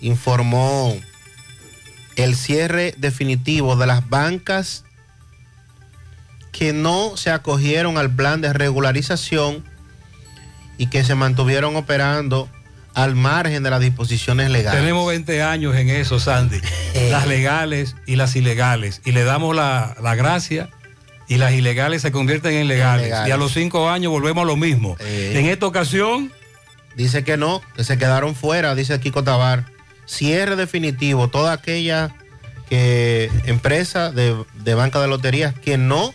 informó 0.02 0.98
el 2.16 2.36
cierre 2.36 2.94
definitivo 2.98 3.76
de 3.76 3.88
las 3.88 4.10
bancas 4.10 4.84
que 6.52 6.74
no 6.74 7.16
se 7.16 7.32
acogieron 7.32 7.98
al 7.98 8.14
plan 8.14 8.42
de 8.42 8.52
regularización 8.52 9.64
y 10.78 10.88
que 10.88 11.04
se 11.04 11.16
mantuvieron 11.16 11.76
operando 11.76 12.50
al 12.94 13.16
margen 13.16 13.64
de 13.64 13.70
las 13.70 13.80
disposiciones 13.80 14.50
legales. 14.50 14.82
Tenemos 14.82 15.08
20 15.08 15.42
años 15.44 15.76
en 15.78 15.90
eso, 15.90 16.20
Sandy. 16.20 16.60
Las 17.10 17.26
legales 17.26 17.96
y 18.06 18.18
las 18.18 18.36
ilegales. 18.36 19.02
Y 19.06 19.14
le 19.14 19.24
damos 19.24 19.56
la, 19.56 19.96
la 20.02 20.16
gracia 20.16 20.70
y 21.34 21.38
las 21.38 21.54
ilegales 21.54 22.02
se 22.02 22.12
convierten 22.12 22.54
en 22.54 22.68
legales. 22.68 23.06
legales. 23.06 23.30
Y 23.30 23.32
a 23.32 23.38
los 23.38 23.54
cinco 23.54 23.90
años 23.90 24.12
volvemos 24.12 24.44
a 24.44 24.46
lo 24.46 24.56
mismo. 24.58 24.98
Eh. 25.00 25.34
En 25.36 25.46
esta 25.48 25.66
ocasión, 25.66 26.32
Dice 26.96 27.24
que 27.24 27.38
no, 27.38 27.62
que 27.76 27.84
se 27.84 27.98
quedaron 27.98 28.36
fuera, 28.36 28.76
dice 28.76 29.00
Kiko 29.00 29.24
Tabar. 29.24 29.66
Cierre 30.06 30.56
definitivo, 30.56 31.30
toda 31.30 31.54
aquella 31.54 32.14
que, 32.70 33.32
empresa 33.46 34.12
de, 34.12 34.36
de 34.56 34.76
banca 34.76 35.00
de 35.00 35.08
loterías 35.08 35.54
que 35.54 35.78
no 35.78 36.14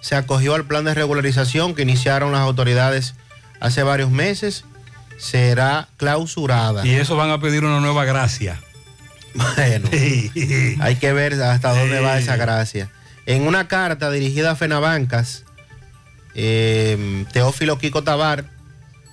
se 0.00 0.16
acogió 0.16 0.54
al 0.54 0.64
plan 0.64 0.84
de 0.84 0.94
regularización 0.94 1.74
que 1.74 1.82
iniciaron 1.82 2.32
las 2.32 2.40
autoridades 2.40 3.14
hace 3.60 3.82
varios 3.82 4.10
meses, 4.10 4.64
será 5.18 5.88
clausurada. 5.96 6.84
y 6.86 6.94
eso 6.94 7.14
van 7.14 7.30
a 7.30 7.40
pedir 7.40 7.64
una 7.64 7.80
nueva 7.80 8.04
gracia. 8.04 8.60
Bueno, 9.34 9.88
hay 10.80 10.96
que 10.96 11.12
ver 11.12 11.40
hasta 11.40 11.72
dónde 11.72 12.00
va 12.00 12.18
esa 12.18 12.36
gracia. 12.36 12.90
En 13.26 13.46
una 13.46 13.68
carta 13.68 14.10
dirigida 14.10 14.52
a 14.52 14.56
Fenabancas, 14.56 15.44
eh, 16.34 17.24
Teófilo 17.32 17.78
Kiko 17.78 18.02
Tabar 18.02 18.44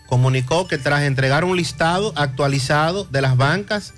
comunicó 0.07 0.67
que 0.67 0.77
tras 0.77 1.03
entregar 1.03 1.43
un 1.43 1.57
listado 1.57 2.13
actualizado 2.15 3.03
de 3.05 3.21
las 3.21 3.38
bancas, 3.38 3.93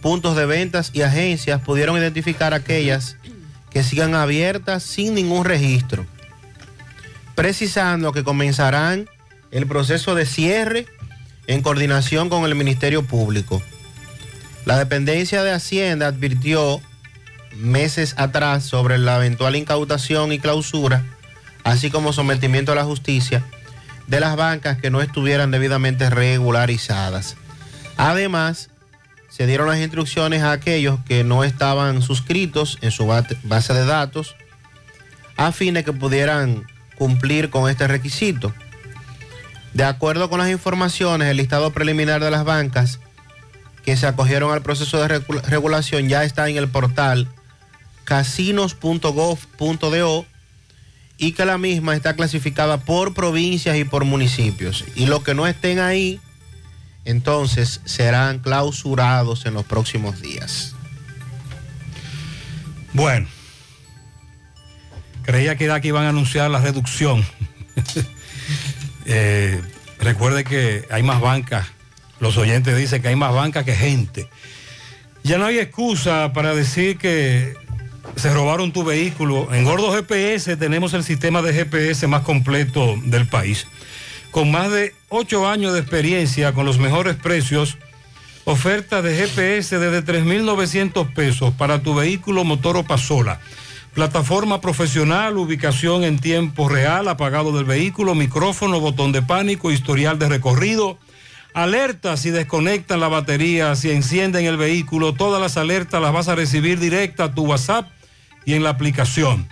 puntos 0.00 0.36
de 0.36 0.46
ventas 0.46 0.90
y 0.92 1.02
agencias, 1.02 1.60
pudieron 1.60 1.96
identificar 1.98 2.54
aquellas 2.54 3.16
que 3.70 3.82
sigan 3.82 4.14
abiertas 4.14 4.82
sin 4.82 5.14
ningún 5.14 5.44
registro, 5.44 6.06
precisando 7.34 8.12
que 8.12 8.24
comenzarán 8.24 9.08
el 9.50 9.66
proceso 9.66 10.14
de 10.14 10.26
cierre 10.26 10.86
en 11.46 11.62
coordinación 11.62 12.28
con 12.28 12.44
el 12.44 12.54
Ministerio 12.54 13.04
Público. 13.04 13.62
La 14.64 14.78
dependencia 14.78 15.42
de 15.42 15.52
Hacienda 15.52 16.06
advirtió 16.06 16.80
meses 17.56 18.14
atrás 18.16 18.64
sobre 18.64 18.98
la 18.98 19.16
eventual 19.16 19.56
incautación 19.56 20.32
y 20.32 20.38
clausura, 20.38 21.04
así 21.64 21.90
como 21.90 22.12
sometimiento 22.12 22.72
a 22.72 22.74
la 22.74 22.84
justicia 22.84 23.44
de 24.06 24.20
las 24.20 24.36
bancas 24.36 24.78
que 24.78 24.90
no 24.90 25.02
estuvieran 25.02 25.50
debidamente 25.50 26.10
regularizadas. 26.10 27.36
Además, 27.96 28.70
se 29.28 29.46
dieron 29.46 29.68
las 29.68 29.78
instrucciones 29.78 30.42
a 30.42 30.52
aquellos 30.52 30.98
que 31.06 31.22
no 31.22 31.44
estaban 31.44 32.02
suscritos 32.02 32.78
en 32.80 32.90
su 32.90 33.06
base 33.06 33.74
de 33.74 33.84
datos 33.84 34.34
a 35.36 35.52
fin 35.52 35.74
de 35.74 35.84
que 35.84 35.92
pudieran 35.92 36.64
cumplir 36.96 37.50
con 37.50 37.70
este 37.70 37.86
requisito. 37.86 38.52
De 39.72 39.84
acuerdo 39.84 40.28
con 40.28 40.40
las 40.40 40.50
informaciones, 40.50 41.28
el 41.28 41.36
listado 41.36 41.72
preliminar 41.72 42.22
de 42.22 42.30
las 42.30 42.44
bancas 42.44 42.98
que 43.84 43.96
se 43.96 44.06
acogieron 44.06 44.52
al 44.52 44.62
proceso 44.62 45.00
de 45.00 45.08
regula- 45.08 45.42
regulación 45.42 46.08
ya 46.08 46.24
está 46.24 46.48
en 46.48 46.56
el 46.56 46.68
portal 46.68 47.28
casinos.gov.do 48.10 50.26
y 51.16 51.30
que 51.30 51.44
la 51.44 51.58
misma 51.58 51.94
está 51.94 52.16
clasificada 52.16 52.78
por 52.78 53.14
provincias 53.14 53.76
y 53.76 53.84
por 53.84 54.04
municipios. 54.04 54.84
Y 54.96 55.06
los 55.06 55.22
que 55.22 55.32
no 55.32 55.46
estén 55.46 55.78
ahí, 55.78 56.20
entonces 57.04 57.80
serán 57.84 58.40
clausurados 58.40 59.46
en 59.46 59.54
los 59.54 59.64
próximos 59.64 60.20
días. 60.20 60.74
Bueno, 62.94 63.28
creía 65.22 65.54
que 65.54 65.66
era 65.66 65.80
que 65.80 65.86
iban 65.86 66.04
a 66.04 66.08
anunciar 66.08 66.50
la 66.50 66.60
reducción. 66.60 67.24
Eh, 69.12 69.60
recuerde 69.98 70.44
que 70.44 70.86
hay 70.88 71.02
más 71.02 71.20
bancas, 71.20 71.66
los 72.20 72.36
oyentes 72.36 72.76
dicen 72.76 73.02
que 73.02 73.08
hay 73.08 73.16
más 73.16 73.34
bancas 73.34 73.64
que 73.64 73.74
gente. 73.74 74.28
Ya 75.24 75.36
no 75.36 75.46
hay 75.46 75.58
excusa 75.58 76.32
para 76.32 76.54
decir 76.54 76.96
que 76.96 77.56
se 78.16 78.32
robaron 78.32 78.72
tu 78.72 78.84
vehículo. 78.84 79.52
En 79.54 79.64
Gordo 79.64 79.92
GPS 79.92 80.56
tenemos 80.56 80.94
el 80.94 81.04
sistema 81.04 81.42
de 81.42 81.52
GPS 81.52 82.06
más 82.06 82.22
completo 82.22 82.96
del 83.04 83.26
país. 83.26 83.66
Con 84.30 84.50
más 84.50 84.70
de 84.70 84.94
ocho 85.08 85.48
años 85.48 85.72
de 85.72 85.80
experiencia, 85.80 86.52
con 86.52 86.66
los 86.66 86.78
mejores 86.78 87.16
precios, 87.16 87.78
Oferta 88.46 89.02
de 89.02 89.14
GPS 89.14 89.78
desde 89.78 90.02
3.900 90.02 91.12
pesos 91.12 91.52
para 91.54 91.82
tu 91.82 91.94
vehículo 91.94 92.42
motor 92.42 92.78
o 92.78 92.84
pasola. 92.84 93.38
Plataforma 93.94 94.60
profesional, 94.60 95.36
ubicación 95.36 96.04
en 96.04 96.18
tiempo 96.18 96.68
real, 96.68 97.06
apagado 97.08 97.52
del 97.52 97.64
vehículo, 97.64 98.14
micrófono, 98.14 98.80
botón 98.80 99.12
de 99.12 99.20
pánico, 99.20 99.70
historial 99.70 100.18
de 100.18 100.28
recorrido. 100.28 100.98
Alertas 101.52 102.20
si 102.20 102.30
desconectan 102.30 103.00
la 103.00 103.08
batería, 103.08 103.76
si 103.76 103.90
encienden 103.90 104.46
el 104.46 104.56
vehículo, 104.56 105.12
todas 105.12 105.40
las 105.40 105.56
alertas 105.56 106.00
las 106.00 106.12
vas 106.12 106.28
a 106.28 106.34
recibir 106.34 106.80
directa 106.80 107.24
a 107.24 107.34
tu 107.34 107.44
WhatsApp 107.44 107.88
y 108.50 108.54
en 108.54 108.64
la 108.64 108.70
aplicación. 108.70 109.46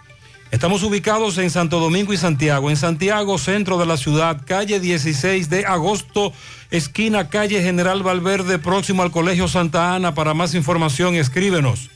Estamos 0.50 0.82
ubicados 0.82 1.38
en 1.38 1.50
Santo 1.50 1.78
Domingo 1.78 2.12
y 2.12 2.16
Santiago. 2.16 2.68
En 2.68 2.76
Santiago, 2.76 3.38
centro 3.38 3.78
de 3.78 3.86
la 3.86 3.96
ciudad, 3.96 4.42
calle 4.44 4.80
16 4.80 5.48
de 5.50 5.64
agosto, 5.66 6.32
esquina 6.70 7.28
calle 7.28 7.62
General 7.62 8.02
Valverde, 8.02 8.58
próximo 8.58 9.04
al 9.04 9.12
Colegio 9.12 9.46
Santa 9.46 9.94
Ana. 9.94 10.14
Para 10.14 10.34
más 10.34 10.54
información, 10.54 11.14
escríbenos 11.14 11.90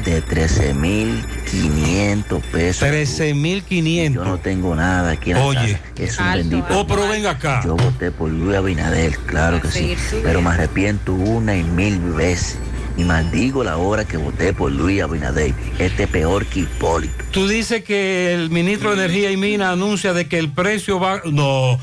De 0.04 0.24
13.500 0.24 2.40
pesos. 2.42 2.88
13.500. 2.88 4.14
Yo 4.14 4.24
no 4.24 4.38
tengo 4.38 4.74
nada 4.74 5.12
aquí 5.12 5.30
en 5.30 5.38
la 5.38 5.44
Oye. 5.44 5.72
casa. 5.72 5.80
Es 5.96 6.18
un 6.18 6.32
bendito. 6.32 6.66
Oh, 6.70 6.86
pero 6.86 7.08
venga 7.08 7.30
acá. 7.30 7.62
Yo 7.64 7.76
voté 7.76 8.10
por 8.10 8.30
Luis 8.30 8.56
Abinader, 8.56 9.16
claro 9.26 9.60
que 9.60 9.68
sí. 9.68 9.96
Pero 10.22 10.42
me 10.42 10.50
arrepiento 10.50 11.14
una 11.14 11.56
y 11.56 11.62
mil 11.62 11.98
veces. 11.98 12.58
Y 12.96 13.04
maldigo 13.04 13.64
la 13.64 13.76
hora 13.76 14.04
que 14.04 14.16
voté 14.16 14.52
por 14.52 14.72
Luis 14.72 15.02
Abinader. 15.02 15.54
Este 15.78 16.06
peor 16.06 16.46
que 16.46 16.60
Hipólito. 16.60 17.24
Tú 17.30 17.48
dices 17.48 17.84
que 17.84 18.34
el 18.34 18.50
ministro 18.50 18.90
de 18.90 19.04
Energía 19.04 19.30
y 19.30 19.36
Mina 19.36 19.70
anuncia 19.70 20.12
de 20.12 20.28
que 20.28 20.38
el 20.38 20.50
precio 20.50 21.00
va... 21.00 21.22
No. 21.24 21.78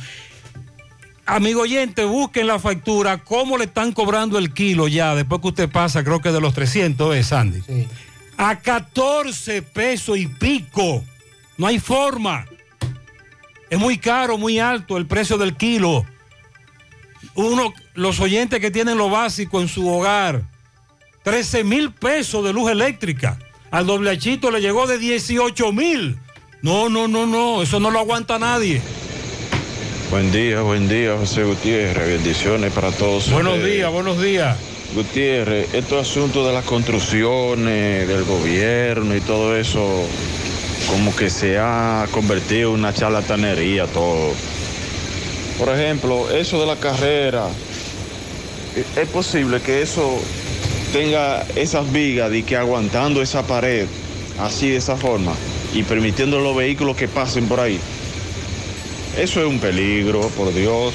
Amigo 1.26 1.62
oyente, 1.64 2.06
busquen 2.06 2.48
la 2.48 2.58
factura, 2.58 3.18
cómo 3.18 3.58
le 3.58 3.66
están 3.66 3.92
cobrando 3.92 4.38
el 4.38 4.54
kilo 4.54 4.88
ya, 4.88 5.14
después 5.14 5.42
que 5.42 5.48
usted 5.50 5.70
pasa, 5.70 6.02
creo 6.02 6.22
que 6.22 6.32
de 6.32 6.40
los 6.40 6.54
300, 6.54 7.14
¿es, 7.18 7.28
Sandy? 7.28 7.62
Sí. 7.68 7.86
A 8.38 8.60
14 8.60 9.62
pesos 9.62 10.18
y 10.18 10.28
pico. 10.28 11.04
No 11.58 11.68
hay 11.68 11.80
forma. 11.80 12.46
Es 13.70 13.80
muy 13.80 13.98
caro, 13.98 14.38
muy 14.38 14.60
alto 14.60 14.98
el 14.98 15.08
precio 15.08 15.38
del 15.38 15.56
kilo. 15.56 16.06
Uno, 17.36 17.74
los 17.94 18.20
oyentes 18.20 18.60
que 18.60 18.72
tienen 18.72 18.98
lo 18.98 19.10
básico 19.10 19.62
en 19.62 19.68
su 19.68 19.88
hogar, 19.88 20.44
13 21.24 21.64
mil 21.64 21.92
pesos 21.92 22.44
de 22.46 22.54
luz 22.54 22.72
eléctrica. 22.72 23.38
Al 23.70 23.86
doblechito 23.86 24.50
le 24.50 24.62
llegó 24.62 24.88
de 24.88 24.98
18 24.98 25.74
mil. 25.74 26.18
No, 26.62 26.90
no, 26.90 27.08
no, 27.08 27.26
no, 27.26 27.62
eso 27.62 27.80
no 27.80 27.92
lo 27.92 28.00
aguanta 28.00 28.40
nadie. 28.40 28.82
Buen 30.10 30.32
día, 30.32 30.62
buen 30.62 30.88
día, 30.88 31.18
José 31.18 31.44
Gutiérrez. 31.44 32.08
Bendiciones 32.08 32.72
para 32.72 32.92
todos. 32.92 33.30
Buenos 33.30 33.64
días, 33.64 33.92
buenos 33.92 34.22
días. 34.22 34.58
Gutiérrez, 34.96 35.74
estos 35.74 36.08
asuntos 36.10 36.48
de 36.48 36.54
las 36.54 36.66
construcciones, 36.66 38.08
del 38.08 38.24
gobierno 38.24 39.16
y 39.16 39.22
todo 39.22 39.56
eso, 39.58 39.86
como 40.90 41.16
que 41.16 41.30
se 41.30 41.58
ha 41.60 42.08
convertido 42.12 42.70
en 42.70 42.80
una 42.80 42.94
charlatanería 42.94 43.86
todo. 43.88 44.32
Por 45.60 45.70
ejemplo, 45.70 46.30
eso 46.32 46.60
de 46.60 46.68
la 46.68 46.78
carrera, 46.78 47.48
¿e- 48.76 49.02
es 49.02 49.10
posible 49.10 49.60
que 49.60 49.82
eso 49.82 50.20
tenga 50.94 51.46
esas 51.56 51.92
vigas 51.92 52.34
y 52.34 52.44
que 52.44 52.56
aguantando 52.56 53.22
esa 53.22 53.44
pared 53.46 53.88
así 54.40 54.70
de 54.70 54.78
esa 54.78 54.96
forma 54.96 55.34
y 55.74 55.84
permitiendo 55.84 56.40
los 56.40 56.56
vehículos 56.56 56.96
que 56.96 57.08
pasen 57.08 57.48
por 57.48 57.60
ahí. 57.60 57.80
Eso 59.18 59.42
es 59.42 59.48
un 59.48 59.60
peligro, 59.60 60.22
por 60.30 60.54
Dios. 60.54 60.94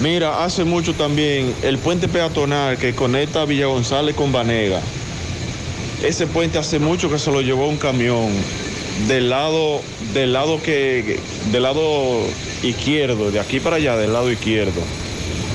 Mira, 0.00 0.44
hace 0.44 0.64
mucho 0.64 0.94
también 0.94 1.52
el 1.62 1.78
puente 1.78 2.06
peatonal 2.08 2.78
que 2.78 2.94
conecta 2.94 3.44
Villa 3.44 3.66
González 3.66 4.14
con 4.14 4.30
Vanega. 4.30 4.80
Ese 6.04 6.26
puente 6.28 6.58
hace 6.58 6.78
mucho 6.78 7.10
que 7.10 7.18
se 7.18 7.32
lo 7.32 7.40
llevó 7.40 7.66
un 7.68 7.76
camión 7.78 8.28
del 9.08 9.28
lado, 9.30 9.80
del 10.14 10.32
lado 10.32 10.62
que, 10.62 11.18
del 11.50 11.62
lado 11.64 12.20
izquierdo, 12.62 13.32
de 13.32 13.40
aquí 13.40 13.58
para 13.58 13.76
allá, 13.76 13.96
del 13.96 14.12
lado 14.12 14.30
izquierdo. 14.30 14.80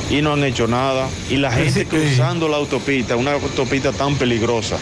Y 0.09 0.21
no 0.21 0.33
han 0.33 0.43
hecho 0.43 0.67
nada. 0.67 1.07
Y 1.29 1.37
la 1.37 1.49
gente 1.51 1.85
cruzando 1.85 2.49
la 2.49 2.57
autopista, 2.57 3.15
una 3.15 3.31
autopista 3.33 3.93
tan 3.93 4.15
peligrosa. 4.15 4.77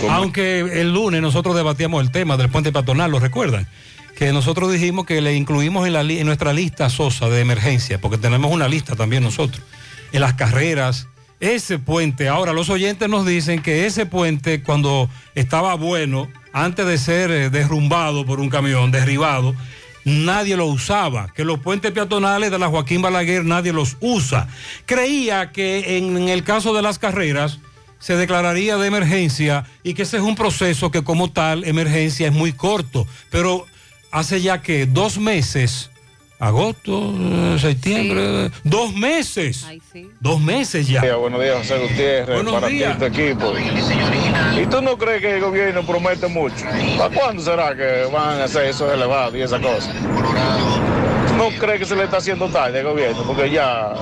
como- 0.00 0.12
Aunque 0.12 0.58
el 0.80 0.92
lunes 0.92 1.22
nosotros 1.22 1.54
debatíamos 1.54 2.02
el 2.02 2.10
tema 2.10 2.36
del 2.36 2.48
puente 2.48 2.72
patronal, 2.72 3.12
¿lo 3.12 3.20
recuerdan? 3.20 3.68
Que 4.16 4.32
nosotros 4.32 4.72
dijimos 4.72 5.06
que 5.06 5.20
le 5.20 5.34
incluimos 5.34 5.86
en, 5.86 5.92
la 5.92 6.02
en 6.02 6.26
nuestra 6.26 6.52
lista 6.52 6.88
SOSA 6.88 7.28
de 7.28 7.40
emergencia, 7.40 8.00
porque 8.00 8.18
tenemos 8.18 8.52
una 8.52 8.68
lista 8.68 8.94
también 8.94 9.22
nosotros, 9.22 9.64
en 10.12 10.20
las 10.20 10.34
carreras. 10.34 11.08
Ese 11.40 11.78
puente, 11.78 12.28
ahora 12.28 12.52
los 12.52 12.70
oyentes 12.70 13.08
nos 13.08 13.26
dicen 13.26 13.60
que 13.60 13.86
ese 13.86 14.06
puente 14.06 14.62
cuando 14.62 15.10
estaba 15.34 15.74
bueno, 15.74 16.28
antes 16.52 16.86
de 16.86 16.96
ser 16.96 17.30
eh, 17.30 17.50
derrumbado 17.50 18.24
por 18.24 18.40
un 18.40 18.48
camión, 18.48 18.92
derribado, 18.92 19.54
nadie 20.04 20.56
lo 20.56 20.66
usaba, 20.66 21.28
que 21.34 21.44
los 21.44 21.58
puentes 21.58 21.90
peatonales 21.92 22.50
de 22.50 22.58
la 22.58 22.68
Joaquín 22.68 23.02
Balaguer 23.02 23.44
nadie 23.44 23.72
los 23.72 23.96
usa. 24.00 24.48
Creía 24.86 25.50
que 25.50 25.98
en 25.98 26.28
el 26.28 26.44
caso 26.44 26.72
de 26.72 26.82
las 26.82 26.98
carreras, 26.98 27.58
se 28.04 28.16
declararía 28.16 28.76
de 28.76 28.86
emergencia 28.86 29.64
y 29.82 29.94
que 29.94 30.02
ese 30.02 30.18
es 30.18 30.22
un 30.22 30.34
proceso 30.34 30.90
que 30.90 31.02
como 31.02 31.30
tal, 31.30 31.64
emergencia, 31.64 32.26
es 32.26 32.34
muy 32.34 32.52
corto. 32.52 33.06
Pero 33.30 33.64
hace 34.14 34.40
ya 34.40 34.62
que 34.62 34.86
dos 34.86 35.18
meses, 35.18 35.90
agosto, 36.38 37.12
eh, 37.18 37.56
septiembre, 37.60 38.48
dos 38.62 38.94
meses, 38.94 39.66
dos 40.20 40.40
meses 40.40 40.86
ya. 40.86 41.16
Buenos 41.16 41.42
días, 41.42 41.56
José 41.58 41.78
Gutiérrez, 41.78 42.36
Buenos 42.36 42.54
para 42.54 42.68
días. 42.68 42.96
ti 42.96 43.04
y 43.04 43.10
tu 43.10 43.20
equipo. 43.20 43.52
¿Y 44.62 44.66
tú 44.66 44.80
no 44.82 44.96
crees 44.96 45.20
que 45.20 45.34
el 45.34 45.40
gobierno 45.40 45.84
promete 45.84 46.28
mucho? 46.28 46.64
¿Para 46.96 47.12
cuándo 47.12 47.42
será 47.42 47.74
que 47.74 48.08
van 48.12 48.40
a 48.40 48.44
hacer 48.44 48.66
eso 48.66 48.92
elevado 48.92 49.36
y 49.36 49.42
esa 49.42 49.60
cosa? 49.60 49.92
¿Tú 51.26 51.34
no 51.34 51.48
crees 51.58 51.80
que 51.80 51.86
se 51.86 51.96
le 51.96 52.04
está 52.04 52.18
haciendo 52.18 52.48
tarde 52.48 52.78
al 52.78 52.84
gobierno? 52.86 53.20
Porque 53.24 53.50
ya 53.50 53.94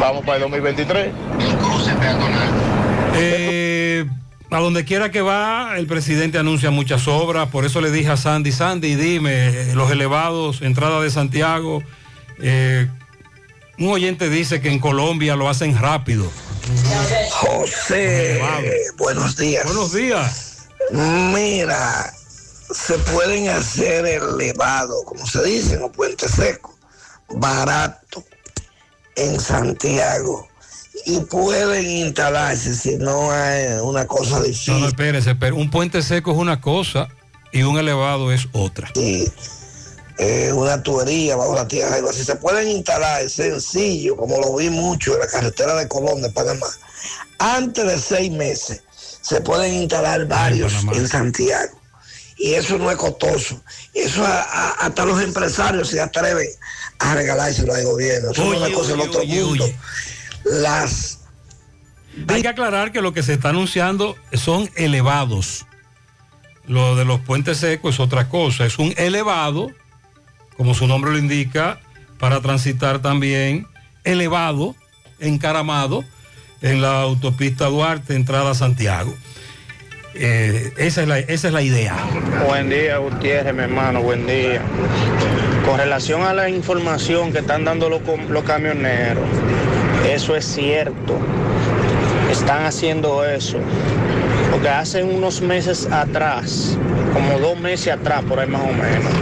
vamos 0.00 0.24
para 0.24 0.36
el 0.36 0.42
2023. 0.44 1.08
Eh, 3.16 4.06
a 4.50 4.58
donde 4.58 4.84
quiera 4.84 5.10
que 5.10 5.20
va, 5.20 5.76
el 5.76 5.86
presidente 5.86 6.38
anuncia 6.38 6.70
muchas 6.70 7.08
obras, 7.08 7.48
por 7.48 7.64
eso 7.64 7.80
le 7.80 7.90
dije 7.90 8.10
a 8.10 8.16
Sandy, 8.16 8.52
Sandy, 8.52 8.94
dime, 8.94 9.48
eh, 9.48 9.74
los 9.74 9.90
elevados, 9.90 10.62
entrada 10.62 11.00
de 11.00 11.10
Santiago, 11.10 11.82
eh, 12.40 12.88
un 13.78 13.92
oyente 13.92 14.28
dice 14.28 14.60
que 14.60 14.70
en 14.70 14.78
Colombia 14.78 15.34
lo 15.34 15.48
hacen 15.48 15.76
rápido. 15.76 16.30
José, 17.30 18.40
buenos 18.96 19.36
días. 19.36 19.64
Buenos 19.64 19.92
días. 19.92 20.68
Mira, 20.92 22.12
se 22.70 22.98
pueden 22.98 23.48
hacer 23.48 24.06
elevado, 24.06 25.02
como 25.04 25.26
se 25.26 25.42
dice, 25.42 25.74
en 25.74 25.80
los 25.80 25.90
puentes 25.90 26.30
secos, 26.30 26.74
barato 27.28 28.24
en 29.16 29.40
Santiago 29.40 30.48
y 31.06 31.20
pueden 31.20 31.88
instalarse 31.90 32.74
si 32.74 32.96
no 32.96 33.30
hay 33.30 33.78
una 33.82 34.06
cosa 34.06 34.40
difícil. 34.42 34.74
No, 34.74 34.80
no, 34.80 34.86
espérese, 34.88 35.30
espérese. 35.32 35.60
un 35.60 35.70
puente 35.70 36.02
seco 36.02 36.32
es 36.32 36.38
una 36.38 36.60
cosa 36.60 37.08
y 37.52 37.62
un 37.62 37.78
elevado 37.78 38.32
es 38.32 38.46
otra. 38.52 38.90
eh, 40.18 40.52
una 40.52 40.82
tubería 40.82 41.36
bajo 41.36 41.54
la 41.54 41.66
tierra. 41.68 41.96
Algo 41.96 42.10
así. 42.10 42.24
Se 42.24 42.36
pueden 42.36 42.68
instalar, 42.68 43.22
es 43.22 43.32
sencillo, 43.34 44.16
como 44.16 44.38
lo 44.40 44.54
vi 44.56 44.70
mucho 44.70 45.14
en 45.14 45.20
la 45.20 45.26
carretera 45.26 45.74
de 45.74 45.88
Colón 45.88 46.22
de 46.22 46.30
Panamá. 46.30 46.66
Antes 47.38 47.84
de 47.86 47.98
seis 47.98 48.30
meses 48.30 48.82
se 49.22 49.40
pueden 49.40 49.74
instalar 49.74 50.26
varios 50.26 50.72
en 50.92 51.08
Santiago. 51.08 51.80
Y 52.36 52.54
eso 52.54 52.78
no 52.78 52.90
es 52.90 52.96
costoso. 52.96 53.60
Eso 53.92 54.24
a- 54.24 54.42
a- 54.42 54.70
hasta 54.86 55.04
los 55.04 55.22
empresarios 55.22 55.88
se 55.88 56.00
atreven 56.00 56.48
a 56.98 57.14
regalárselo 57.14 57.74
al 57.74 57.84
gobierno. 57.84 58.30
Eso 58.32 58.44
no 58.44 58.50
es 58.52 58.56
una 58.58 58.66
Oye, 58.66 58.74
cosa 58.74 58.90
del 58.90 59.00
oye, 59.00 59.08
otro 59.08 59.20
oye, 59.20 59.42
mundo. 59.42 59.66
Las 60.44 61.20
Hay 62.28 62.42
que 62.42 62.48
aclarar 62.48 62.92
que 62.92 63.00
lo 63.00 63.12
que 63.12 63.22
se 63.22 63.34
está 63.34 63.50
anunciando 63.50 64.16
son 64.32 64.70
elevados. 64.76 65.66
Lo 66.66 66.96
de 66.96 67.04
los 67.04 67.20
puentes 67.20 67.58
secos 67.58 67.94
es 67.94 68.00
otra 68.00 68.28
cosa. 68.28 68.64
Es 68.64 68.78
un 68.78 68.94
elevado, 68.96 69.70
como 70.56 70.74
su 70.74 70.86
nombre 70.86 71.12
lo 71.12 71.18
indica, 71.18 71.80
para 72.18 72.40
transitar 72.40 73.00
también 73.00 73.66
elevado, 74.04 74.74
encaramado, 75.18 76.04
en 76.62 76.80
la 76.80 77.02
autopista 77.02 77.66
Duarte, 77.66 78.14
entrada 78.14 78.52
a 78.52 78.54
Santiago. 78.54 79.14
Eh, 80.14 80.72
esa, 80.76 81.02
es 81.02 81.08
la, 81.08 81.18
esa 81.18 81.48
es 81.48 81.54
la 81.54 81.60
idea. 81.62 81.96
Buen 82.46 82.70
día, 82.70 82.98
Gutiérrez, 82.98 83.52
mi 83.52 83.62
hermano, 83.64 84.00
buen 84.00 84.26
día. 84.26 84.62
Con 85.66 85.78
relación 85.78 86.22
a 86.22 86.32
la 86.32 86.48
información 86.48 87.32
que 87.32 87.40
están 87.40 87.64
dando 87.64 87.90
los, 87.90 88.00
los 88.28 88.44
camioneros, 88.44 89.24
eso 90.08 90.36
es 90.36 90.44
cierto. 90.44 91.18
Están 92.30 92.64
haciendo 92.64 93.24
eso. 93.24 93.58
Porque 94.50 94.68
hace 94.68 95.02
unos 95.02 95.40
meses 95.40 95.90
atrás, 95.90 96.76
como 97.12 97.38
dos 97.38 97.58
meses 97.58 97.92
atrás, 97.92 98.22
por 98.28 98.38
ahí 98.38 98.48
más 98.48 98.62
o 98.62 98.72
menos, 98.72 99.12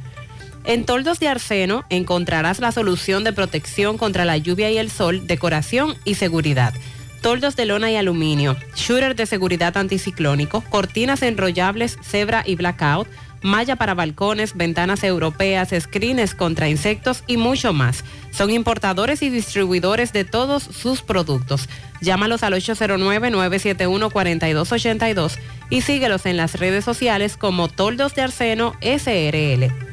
En 0.66 0.86
Toldos 0.86 1.20
de 1.20 1.28
Arseno 1.28 1.84
encontrarás 1.90 2.60
la 2.60 2.72
solución 2.72 3.26
de 3.26 3.34
protección 3.34 3.98
contra 3.98 4.24
la 4.24 4.38
lluvia 4.38 4.72
y 4.72 4.78
el 4.78 4.90
sol, 4.90 5.28
decoración 5.28 5.98
y 6.06 6.16
seguridad. 6.16 6.74
Toldos 7.22 7.58
de 7.58 7.66
lona 7.66 7.92
y 7.92 7.98
aluminio, 7.98 8.56
shooter 8.76 9.14
de 9.16 9.26
seguridad 9.26 9.76
anticiclónico, 9.76 10.64
cortinas 10.70 11.22
enrollables, 11.22 11.98
cebra 12.02 12.44
y 12.46 12.56
blackout, 12.56 13.10
malla 13.42 13.76
para 13.76 13.94
balcones, 13.94 14.56
ventanas 14.56 15.04
europeas, 15.04 15.74
screens 15.78 16.34
contra 16.34 16.70
insectos 16.70 17.26
y 17.28 17.36
mucho 17.36 17.74
más. 17.74 18.06
Son 18.32 18.50
importadores 18.50 19.22
y 19.22 19.30
distribuidores 19.30 20.14
de 20.14 20.24
todos 20.24 20.64
sus 20.64 21.02
productos. 21.02 21.68
Llámalos 22.02 22.42
al 22.44 22.54
809-971-4282 22.54 25.40
y 25.70 25.82
síguelos 25.82 26.26
en 26.26 26.38
las 26.38 26.58
redes 26.58 26.86
sociales 26.86 27.36
como 27.36 27.68
Toldos 27.68 28.16
de 28.16 28.22
Arseno 28.22 28.76
SRL. 28.82 29.93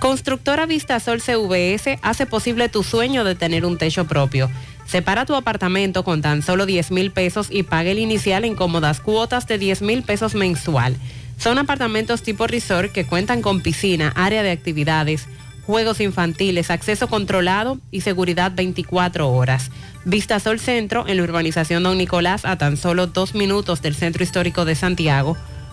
Constructora 0.00 0.64
Vistasol 0.66 1.20
CVS 1.20 1.98
hace 2.02 2.26
posible 2.26 2.68
tu 2.68 2.84
sueño 2.84 3.24
de 3.24 3.34
tener 3.34 3.64
un 3.64 3.78
techo 3.78 4.06
propio. 4.06 4.48
Separa 4.86 5.26
tu 5.26 5.34
apartamento 5.34 6.04
con 6.04 6.22
tan 6.22 6.42
solo 6.42 6.66
10 6.66 6.92
mil 6.92 7.10
pesos 7.10 7.48
y 7.50 7.64
pague 7.64 7.90
el 7.90 7.98
inicial 7.98 8.44
en 8.44 8.54
cómodas 8.54 9.00
cuotas 9.00 9.48
de 9.48 9.58
10 9.58 9.82
mil 9.82 10.02
pesos 10.04 10.36
mensual. 10.36 10.96
Son 11.36 11.58
apartamentos 11.58 12.22
tipo 12.22 12.46
resort 12.46 12.92
que 12.92 13.06
cuentan 13.06 13.42
con 13.42 13.60
piscina, 13.60 14.12
área 14.14 14.44
de 14.44 14.52
actividades, 14.52 15.26
juegos 15.66 16.00
infantiles, 16.00 16.70
acceso 16.70 17.08
controlado 17.08 17.78
y 17.90 18.02
seguridad 18.02 18.52
24 18.54 19.28
horas. 19.28 19.70
Vistasol 20.04 20.60
Centro 20.60 21.08
en 21.08 21.16
la 21.16 21.24
urbanización 21.24 21.82
Don 21.82 21.98
Nicolás 21.98 22.44
a 22.44 22.56
tan 22.56 22.76
solo 22.76 23.08
dos 23.08 23.34
minutos 23.34 23.82
del 23.82 23.96
centro 23.96 24.22
histórico 24.22 24.64
de 24.64 24.76
Santiago. 24.76 25.36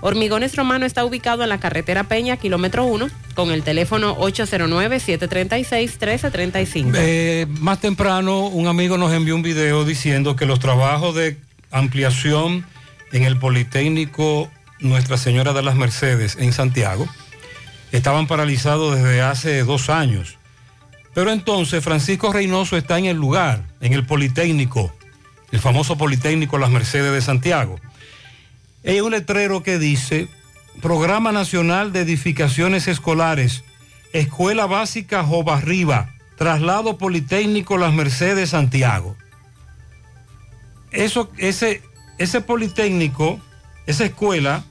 Hormigones 0.00 0.56
Romano 0.56 0.86
está 0.86 1.04
ubicado 1.04 1.42
en 1.42 1.48
la 1.48 1.58
carretera 1.58 2.04
Peña, 2.04 2.36
kilómetro 2.36 2.84
1, 2.84 3.08
con 3.34 3.50
el 3.50 3.62
teléfono 3.62 4.16
809-736-1335. 4.18 6.92
Eh, 6.96 7.46
más 7.60 7.80
temprano 7.80 8.46
un 8.46 8.66
amigo 8.66 8.98
nos 8.98 9.12
envió 9.12 9.34
un 9.34 9.42
video 9.42 9.84
diciendo 9.84 10.36
que 10.36 10.46
los 10.46 10.60
trabajos 10.60 11.14
de 11.14 11.38
ampliación 11.70 12.66
en 13.12 13.24
el 13.24 13.38
Politécnico 13.38 14.50
Nuestra 14.78 15.16
Señora 15.16 15.54
de 15.54 15.62
las 15.62 15.76
Mercedes 15.76 16.36
en 16.38 16.52
Santiago 16.52 17.08
estaban 17.92 18.26
paralizados 18.26 18.96
desde 18.96 19.22
hace 19.22 19.64
dos 19.64 19.88
años. 19.88 20.38
Pero 21.14 21.32
entonces 21.32 21.82
Francisco 21.82 22.30
Reynoso 22.32 22.76
está 22.76 22.98
en 22.98 23.06
el 23.06 23.16
lugar, 23.16 23.62
en 23.80 23.94
el 23.94 24.04
Politécnico, 24.04 24.92
el 25.50 25.60
famoso 25.60 25.96
Politécnico 25.96 26.58
Las 26.58 26.70
Mercedes 26.70 27.12
de 27.12 27.22
Santiago. 27.22 27.80
Hay 28.86 29.00
un 29.00 29.10
letrero 29.10 29.62
que 29.62 29.78
dice, 29.78 30.28
Programa 30.80 31.32
Nacional 31.32 31.92
de 31.92 32.00
Edificaciones 32.00 32.86
Escolares, 32.86 33.64
Escuela 34.12 34.66
Básica 34.66 35.24
Jobarriba, 35.24 36.14
Traslado 36.36 36.96
Politécnico 36.96 37.76
Las 37.78 37.92
Mercedes 37.92 38.50
Santiago. 38.50 39.16
Eso, 40.92 41.32
ese, 41.36 41.82
ese 42.18 42.40
Politécnico, 42.40 43.40
esa 43.86 44.04
escuela, 44.04 44.64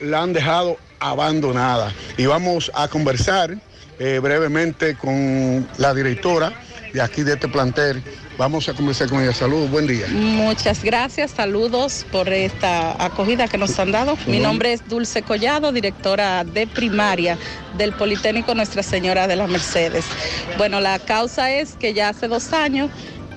la 0.00 0.22
han 0.22 0.32
dejado 0.32 0.78
abandonada. 0.98 1.94
Y 2.16 2.26
vamos 2.26 2.72
a 2.74 2.88
conversar 2.88 3.56
eh, 3.98 4.18
brevemente 4.20 4.96
con 4.96 5.66
la 5.78 5.94
directora 5.94 6.52
de 6.92 7.00
aquí 7.00 7.22
de 7.22 7.34
este 7.34 7.48
plantel. 7.48 8.02
Vamos 8.38 8.68
a 8.68 8.74
conversar 8.74 9.08
con 9.08 9.22
ella. 9.22 9.32
Saludos, 9.32 9.70
buen 9.70 9.86
día. 9.86 10.06
Muchas 10.08 10.82
gracias, 10.82 11.32
saludos 11.32 12.06
por 12.10 12.28
esta 12.28 13.02
acogida 13.04 13.48
que 13.48 13.58
nos 13.58 13.78
han 13.78 13.92
dado. 13.92 14.16
Mi 14.26 14.40
nombre 14.40 14.72
es 14.72 14.86
Dulce 14.88 15.22
Collado, 15.22 15.72
directora 15.72 16.44
de 16.44 16.66
primaria 16.66 17.38
del 17.76 17.92
Politécnico 17.92 18.54
Nuestra 18.54 18.82
Señora 18.82 19.26
de 19.26 19.36
las 19.36 19.48
Mercedes. 19.48 20.04
Bueno, 20.58 20.80
la 20.80 20.98
causa 20.98 21.52
es 21.52 21.74
que 21.76 21.94
ya 21.94 22.08
hace 22.08 22.28
dos 22.28 22.52
años 22.52 22.90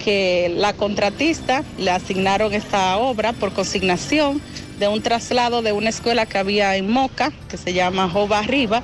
que 0.04 0.54
la 0.56 0.74
contratista 0.74 1.64
le 1.78 1.92
asignaron 1.92 2.54
esta 2.54 2.98
obra 2.98 3.34
por 3.34 3.54
consignación 3.54 4.42
de 4.80 4.88
un 4.88 5.02
traslado 5.02 5.62
de 5.62 5.72
una 5.72 5.90
escuela 5.90 6.26
que 6.26 6.38
había 6.38 6.76
en 6.76 6.90
Moca, 6.90 7.32
que 7.50 7.58
se 7.58 7.74
llama 7.74 8.10
Jova 8.10 8.40
Arriba, 8.40 8.84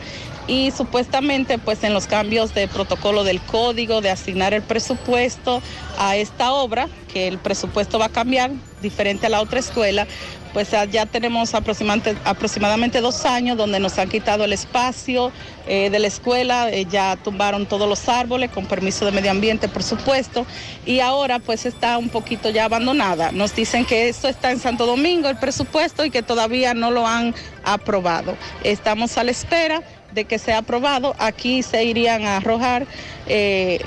y 0.51 0.69
supuestamente 0.71 1.57
pues 1.57 1.81
en 1.85 1.93
los 1.93 2.07
cambios 2.07 2.53
de 2.53 2.67
protocolo 2.67 3.23
del 3.23 3.39
código, 3.39 4.01
de 4.01 4.09
asignar 4.09 4.53
el 4.53 4.61
presupuesto 4.61 5.61
a 5.97 6.17
esta 6.17 6.51
obra, 6.51 6.89
que 7.13 7.29
el 7.29 7.37
presupuesto 7.37 7.97
va 7.97 8.07
a 8.07 8.09
cambiar 8.09 8.51
diferente 8.81 9.27
a 9.27 9.29
la 9.29 9.39
otra 9.39 9.59
escuela, 9.59 10.07
pues 10.51 10.71
ya 10.91 11.05
tenemos 11.05 11.53
aproximadamente, 11.53 12.17
aproximadamente 12.25 12.99
dos 12.99 13.25
años 13.25 13.57
donde 13.57 13.79
nos 13.79 13.97
han 13.97 14.09
quitado 14.09 14.43
el 14.43 14.51
espacio 14.51 15.31
eh, 15.67 15.89
de 15.89 15.99
la 15.99 16.07
escuela, 16.07 16.69
eh, 16.69 16.85
ya 16.89 17.15
tumbaron 17.15 17.65
todos 17.65 17.87
los 17.87 18.09
árboles 18.09 18.51
con 18.51 18.65
permiso 18.65 19.05
de 19.05 19.13
medio 19.13 19.31
ambiente, 19.31 19.69
por 19.69 19.83
supuesto, 19.83 20.45
y 20.85 20.99
ahora 20.99 21.39
pues 21.39 21.65
está 21.65 21.97
un 21.97 22.09
poquito 22.09 22.49
ya 22.49 22.65
abandonada. 22.65 23.31
Nos 23.31 23.55
dicen 23.55 23.85
que 23.85 24.09
esto 24.09 24.27
está 24.27 24.51
en 24.51 24.59
Santo 24.59 24.85
Domingo, 24.85 25.29
el 25.29 25.37
presupuesto, 25.37 26.03
y 26.03 26.11
que 26.11 26.23
todavía 26.23 26.73
no 26.73 26.91
lo 26.91 27.07
han 27.07 27.33
aprobado. 27.63 28.35
Estamos 28.63 29.17
a 29.17 29.23
la 29.23 29.31
espera 29.31 29.81
de 30.13 30.25
que 30.25 30.39
sea 30.39 30.59
aprobado. 30.59 31.15
Aquí 31.19 31.63
se 31.63 31.83
irían 31.83 32.25
a 32.25 32.37
arrojar, 32.37 32.85
eh, 33.27 33.79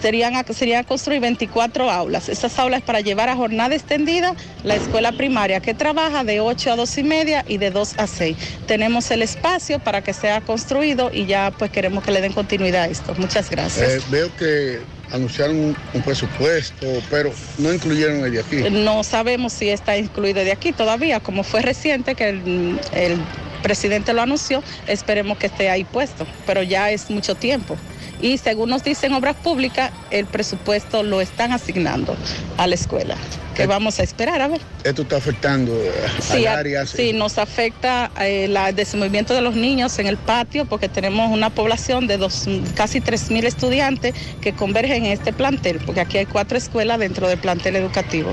serían, 0.00 0.36
a, 0.36 0.44
serían 0.44 0.84
a 0.84 0.86
construir 0.86 1.20
24 1.20 1.90
aulas. 1.90 2.28
Esas 2.28 2.58
aulas 2.58 2.82
para 2.82 3.00
llevar 3.00 3.28
a 3.28 3.36
jornada 3.36 3.74
extendida 3.74 4.34
la 4.64 4.76
escuela 4.76 5.12
primaria 5.12 5.60
que 5.60 5.74
trabaja 5.74 6.24
de 6.24 6.40
8 6.40 6.72
a 6.72 6.76
2 6.76 6.98
y 6.98 7.02
media 7.02 7.44
y 7.46 7.58
de 7.58 7.70
2 7.70 7.94
a 7.98 8.06
6. 8.06 8.36
Tenemos 8.66 9.10
el 9.10 9.22
espacio 9.22 9.78
para 9.78 10.02
que 10.02 10.12
sea 10.12 10.40
construido 10.40 11.10
y 11.12 11.26
ya 11.26 11.52
pues 11.56 11.70
queremos 11.70 12.04
que 12.04 12.12
le 12.12 12.20
den 12.20 12.32
continuidad 12.32 12.84
a 12.84 12.88
esto. 12.88 13.14
Muchas 13.16 13.50
gracias. 13.50 13.88
Eh, 13.88 14.00
veo 14.10 14.34
que 14.36 14.80
anunciaron 15.12 15.56
un, 15.56 15.76
un 15.92 16.02
presupuesto, 16.02 16.86
pero 17.10 17.32
no 17.58 17.72
incluyeron 17.72 18.24
el 18.24 18.32
de 18.32 18.40
aquí. 18.40 18.56
No 18.70 19.02
sabemos 19.02 19.52
si 19.52 19.68
está 19.68 19.96
incluido 19.96 20.44
de 20.44 20.52
aquí 20.52 20.72
todavía, 20.72 21.20
como 21.20 21.42
fue 21.42 21.62
reciente 21.62 22.14
que 22.14 22.28
el, 22.28 22.80
el 22.92 23.18
presidente 23.60 24.12
lo 24.12 24.22
anunció, 24.22 24.62
esperemos 24.86 25.38
que 25.38 25.46
esté 25.46 25.70
ahí 25.70 25.84
puesto, 25.84 26.26
pero 26.46 26.62
ya 26.62 26.90
es 26.90 27.10
mucho 27.10 27.34
tiempo. 27.34 27.76
Y 28.22 28.36
según 28.36 28.68
nos 28.68 28.84
dicen 28.84 29.14
Obras 29.14 29.36
Públicas, 29.36 29.92
el 30.10 30.26
presupuesto 30.26 31.02
lo 31.02 31.20
están 31.22 31.52
asignando 31.52 32.14
a 32.58 32.66
la 32.66 32.74
escuela. 32.74 33.16
Que 33.54 33.66
vamos 33.66 33.98
a 33.98 34.02
esperar 34.02 34.40
a 34.42 34.48
ver. 34.48 34.60
Esto 34.84 35.02
está 35.02 35.16
afectando 35.16 35.72
eh, 35.74 35.90
Sí, 36.20 36.46
a- 36.46 36.58
área. 36.58 36.86
sí, 36.86 37.12
nos 37.12 37.36
afecta 37.38 38.10
eh, 38.20 38.44
el 38.44 38.76
desenvolvimiento 38.76 39.34
de 39.34 39.40
los 39.42 39.54
niños 39.54 39.98
en 39.98 40.06
el 40.06 40.16
patio 40.16 40.64
porque 40.66 40.88
tenemos 40.88 41.30
una 41.30 41.50
población 41.50 42.06
de 42.06 42.16
dos, 42.18 42.46
casi 42.74 43.00
3.000 43.00 43.44
estudiantes 43.44 44.14
que 44.40 44.52
convergen 44.54 45.04
en 45.06 45.12
este 45.12 45.32
plantel, 45.32 45.78
porque 45.84 46.00
aquí 46.00 46.18
hay 46.18 46.26
cuatro 46.26 46.56
escuelas 46.58 46.98
dentro 46.98 47.26
del 47.28 47.38
plantel 47.38 47.76
educativo. 47.76 48.32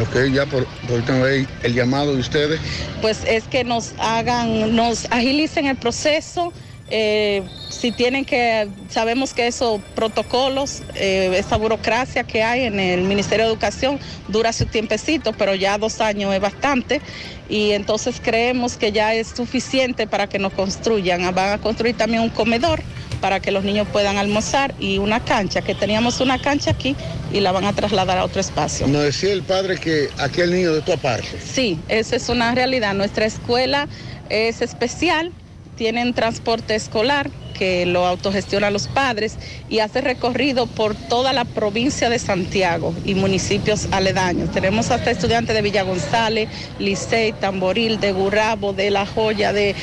Ok, 0.00 0.32
ya 0.32 0.46
por, 0.46 0.66
por 0.88 0.98
última 0.98 1.18
vez, 1.18 1.46
el 1.62 1.74
llamado 1.74 2.14
de 2.14 2.20
ustedes. 2.20 2.60
pues 3.02 3.24
es 3.26 3.44
que 3.44 3.62
nos 3.62 3.92
hagan, 3.98 4.74
nos 4.74 5.06
agilicen 5.10 5.66
el 5.66 5.76
proceso. 5.76 6.52
eh, 6.94 7.42
si 7.68 7.90
tienen 7.90 8.24
que, 8.24 8.68
sabemos 8.90 9.32
que 9.32 9.46
esos 9.46 9.80
protocolos, 9.94 10.82
eh, 10.94 11.34
esa 11.38 11.56
burocracia 11.56 12.22
que 12.22 12.42
hay 12.42 12.64
en 12.64 12.78
el 12.78 13.02
Ministerio 13.02 13.46
de 13.46 13.50
Educación 13.50 13.98
dura 14.28 14.52
su 14.52 14.66
tiempecito, 14.66 15.32
pero 15.32 15.54
ya 15.54 15.78
dos 15.78 16.00
años 16.00 16.34
es 16.34 16.40
bastante. 16.40 17.00
Y 17.48 17.72
entonces 17.72 18.20
creemos 18.22 18.76
que 18.76 18.92
ya 18.92 19.14
es 19.14 19.28
suficiente 19.28 20.06
para 20.06 20.26
que 20.28 20.38
nos 20.38 20.52
construyan. 20.52 21.34
Van 21.34 21.54
a 21.54 21.58
construir 21.58 21.96
también 21.96 22.22
un 22.22 22.30
comedor 22.30 22.82
para 23.22 23.40
que 23.40 23.52
los 23.52 23.64
niños 23.64 23.86
puedan 23.90 24.18
almorzar 24.18 24.74
y 24.78 24.98
una 24.98 25.24
cancha, 25.24 25.62
que 25.62 25.74
teníamos 25.74 26.20
una 26.20 26.42
cancha 26.42 26.72
aquí 26.72 26.94
y 27.32 27.40
la 27.40 27.52
van 27.52 27.64
a 27.64 27.72
trasladar 27.72 28.18
a 28.18 28.24
otro 28.24 28.40
espacio. 28.40 28.86
Nos 28.88 29.04
decía 29.04 29.32
el 29.32 29.42
padre 29.42 29.78
que 29.78 30.10
aquí 30.18 30.42
el 30.42 30.50
niño 30.50 30.74
de 30.74 30.82
tu 30.82 30.92
aparte. 30.92 31.28
Sí, 31.40 31.78
esa 31.88 32.16
es 32.16 32.28
una 32.28 32.52
realidad. 32.54 32.92
Nuestra 32.92 33.24
escuela 33.24 33.88
es 34.28 34.60
especial, 34.60 35.32
tienen 35.76 36.12
transporte 36.12 36.74
escolar 36.74 37.30
que 37.52 37.86
lo 37.86 38.06
autogestionan 38.06 38.72
los 38.72 38.88
padres 38.88 39.36
y 39.68 39.78
hace 39.78 40.00
recorrido 40.00 40.66
por 40.66 40.94
toda 40.94 41.32
la 41.32 41.44
provincia 41.44 42.10
de 42.10 42.18
Santiago 42.18 42.94
y 43.04 43.14
municipios 43.14 43.88
aledaños. 43.90 44.50
Tenemos 44.52 44.90
hasta 44.90 45.10
estudiantes 45.10 45.54
de 45.54 45.62
Villa 45.62 45.82
González, 45.82 46.48
Licey, 46.78 47.32
Tamboril, 47.32 48.00
de 48.00 48.12
Gurabo, 48.12 48.72
de 48.72 48.90
La 48.90 49.06
Joya, 49.06 49.52
de, 49.52 49.74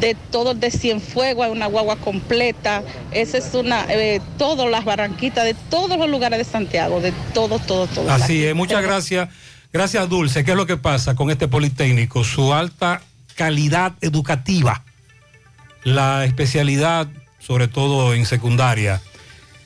de 0.00 0.16
todo, 0.30 0.54
de 0.54 0.70
Cienfuegos, 0.70 1.48
una 1.48 1.66
guagua 1.66 1.96
completa. 1.96 2.82
Esa 3.12 3.38
es 3.38 3.54
una, 3.54 3.86
eh, 3.88 4.20
todas 4.38 4.68
las 4.70 4.84
barranquitas 4.84 5.44
de 5.44 5.54
todos 5.70 5.98
los 5.98 6.08
lugares 6.08 6.38
de 6.38 6.44
Santiago, 6.44 7.00
de 7.00 7.12
todo, 7.34 7.58
todo, 7.58 7.86
todo. 7.86 8.10
Así 8.10 8.44
es, 8.44 8.54
muchas 8.54 8.82
gracias. 8.82 9.28
Gracias, 9.72 10.06
Dulce. 10.08 10.44
¿Qué 10.44 10.50
es 10.50 10.56
lo 10.56 10.66
que 10.66 10.76
pasa 10.76 11.14
con 11.14 11.30
este 11.30 11.48
Politécnico? 11.48 12.24
Su 12.24 12.52
alta 12.52 13.00
calidad 13.34 13.94
educativa, 14.02 14.84
la 15.84 16.24
especialidad, 16.24 17.08
sobre 17.38 17.68
todo 17.68 18.14
en 18.14 18.24
secundaria, 18.26 19.00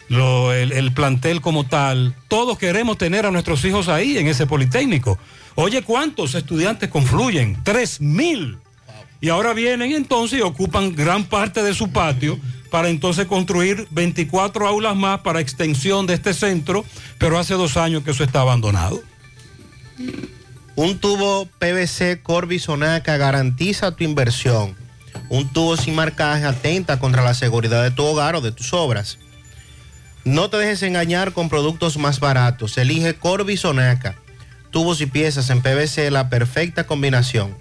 lo- 0.09 0.53
el, 0.53 0.73
el 0.73 0.93
plantel 0.93 1.41
como 1.41 1.65
tal, 1.65 2.15
todos 2.29 2.59
queremos 2.59 2.97
tener 2.99 3.27
a 3.27 3.31
nuestros 3.31 3.65
hijos 3.65 3.89
ahí, 3.89 4.19
en 4.19 4.27
ese 4.29 4.47
Politécnico. 4.47 5.19
Oye, 5.57 5.83
¿cuántos 5.83 6.35
estudiantes 6.35 6.89
confluyen? 6.91 7.57
Tres 7.65 8.01
mil. 8.01 8.59
Y 9.21 9.31
ahora 9.31 9.55
vienen 9.55 9.93
entonces 9.93 10.39
y 10.39 10.43
ocupan 10.43 10.95
gran 10.95 11.25
parte 11.25 11.63
de 11.63 11.75
su 11.75 11.91
patio 11.91 12.39
para 12.71 12.89
entonces 12.91 13.27
construir 13.27 13.87
24 13.91 14.69
aulas 14.69 14.95
más 14.95 15.21
para 15.21 15.41
extensión 15.41 16.07
de 16.07 16.15
este 16.15 16.35
centro, 16.35 16.85
pero 17.19 17.39
hace 17.39 17.55
dos 17.55 17.77
años 17.79 18.03
que 18.05 18.11
eso 18.11 18.23
está 18.25 18.43
abandonado. 18.43 19.01
Un 20.75 20.99
tubo 20.99 21.47
PVC 21.59 22.21
Corby 22.23 22.59
Sonaca 22.59 23.17
garantiza 23.17 23.93
tu 23.97 24.05
inversión. 24.05 24.77
Un 25.29 25.49
tubo 25.53 25.77
sin 25.77 25.95
marcaje 25.95 26.45
atenta 26.45 26.99
contra 26.99 27.25
la 27.25 27.35
seguridad 27.35 27.83
de 27.83 27.91
tu 27.91 28.05
hogar 28.05 28.37
o 28.37 28.41
de 28.41 28.53
tus 28.53 28.73
obras. 28.73 29.19
No 30.25 30.51
te 30.51 30.57
dejes 30.57 30.83
engañar 30.83 31.33
con 31.33 31.49
productos 31.49 31.99
más 31.99 32.21
baratos. 32.21 32.77
Elige 32.79 33.15
Corby 33.15 33.57
Sonaca. 33.57 34.17
Tubos 34.71 35.01
y 35.01 35.07
piezas 35.07 35.51
en 35.51 35.63
PVC, 35.63 36.11
la 36.11 36.29
perfecta 36.29 36.85
combinación. 36.85 37.57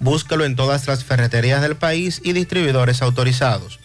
Búscalo 0.00 0.44
en 0.44 0.54
todas 0.56 0.86
las 0.86 1.04
ferreterías 1.04 1.62
del 1.62 1.76
país 1.76 2.20
y 2.22 2.32
distribuidores 2.32 3.00
autorizados. 3.00 3.80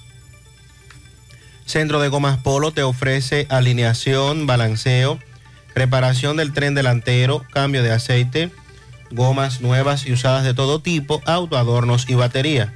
Centro 1.66 2.02
de 2.02 2.10
Gomas 2.10 2.40
Polo 2.40 2.72
te 2.72 2.84
ofrece 2.84 3.46
alineación, 3.50 4.48
balanceo, 4.48 5.20
reparación 5.76 6.36
del 6.36 6.52
tren 6.52 6.74
delantero, 6.74 7.46
cambio 7.54 7.84
de 7.84 7.92
aceite, 7.92 8.52
gomas 9.12 9.62
nuevas 9.62 10.06
y 10.06 10.12
usadas 10.12 10.44
de 10.44 10.54
todo 10.54 10.82
tipo, 10.82 11.22
autoadornos 11.26 12.10
y 12.10 12.16
batería. 12.16 12.76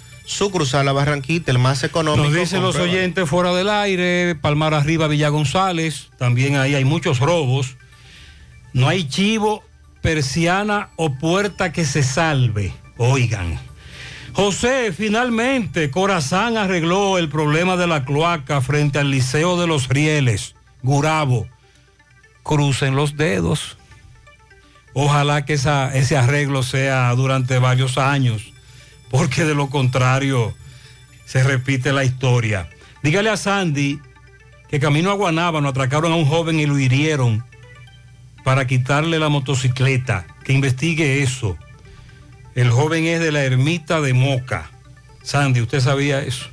Sucursal 0.25 0.85
La 0.85 0.91
Barranquita, 0.93 1.51
el 1.51 1.59
más 1.59 1.83
económico. 1.83 2.23
Nos 2.29 2.33
dicen 2.33 2.61
los 2.61 2.75
oyentes 2.77 3.27
fuera 3.29 3.53
del 3.53 3.69
aire, 3.69 4.35
Palmar 4.35 4.73
Arriba, 4.73 5.07
Villa 5.07 5.29
González, 5.29 6.09
también 6.17 6.55
ahí 6.55 6.75
hay 6.75 6.85
muchos 6.85 7.19
robos. 7.19 7.75
No 8.73 8.87
hay 8.87 9.07
chivo, 9.07 9.63
persiana 10.01 10.89
o 10.95 11.13
puerta 11.15 11.71
que 11.71 11.85
se 11.85 12.03
salve. 12.03 12.73
Oigan. 12.97 13.59
José, 14.33 14.93
finalmente, 14.95 15.91
Corazán 15.91 16.55
arregló 16.55 17.17
el 17.17 17.27
problema 17.27 17.75
de 17.75 17.87
la 17.87 18.05
cloaca 18.05 18.61
frente 18.61 18.99
al 18.99 19.11
Liceo 19.11 19.59
de 19.59 19.67
los 19.67 19.89
Rieles, 19.89 20.55
Gurabo. 20.83 21.47
Crucen 22.43 22.95
los 22.95 23.17
dedos. 23.17 23.77
Ojalá 24.93 25.45
que 25.45 25.53
esa- 25.53 25.93
ese 25.95 26.15
arreglo 26.17 26.63
sea 26.63 27.13
durante 27.15 27.59
varios 27.59 27.97
años, 27.97 28.50
porque 29.11 29.43
de 29.45 29.53
lo 29.53 29.69
contrario 29.69 30.55
se 31.25 31.43
repite 31.43 31.91
la 31.93 32.03
historia. 32.03 32.69
Dígale 33.03 33.29
a 33.29 33.37
Sandy 33.37 33.99
que 34.69 34.79
camino 34.79 35.11
a 35.11 35.15
Guanábano 35.15 35.67
atracaron 35.69 36.11
a 36.11 36.15
un 36.15 36.25
joven 36.25 36.59
y 36.59 36.65
lo 36.65 36.79
hirieron 36.79 37.43
para 38.43 38.65
quitarle 38.65 39.19
la 39.19 39.29
motocicleta, 39.29 40.25
que 40.43 40.53
investigue 40.53 41.21
eso. 41.21 41.57
El 42.55 42.71
joven 42.71 43.05
es 43.05 43.19
de 43.19 43.31
la 43.31 43.43
ermita 43.43 44.01
de 44.01 44.13
Moca. 44.13 44.71
Sandy, 45.23 45.61
¿usted 45.61 45.79
sabía 45.81 46.21
eso? 46.21 46.47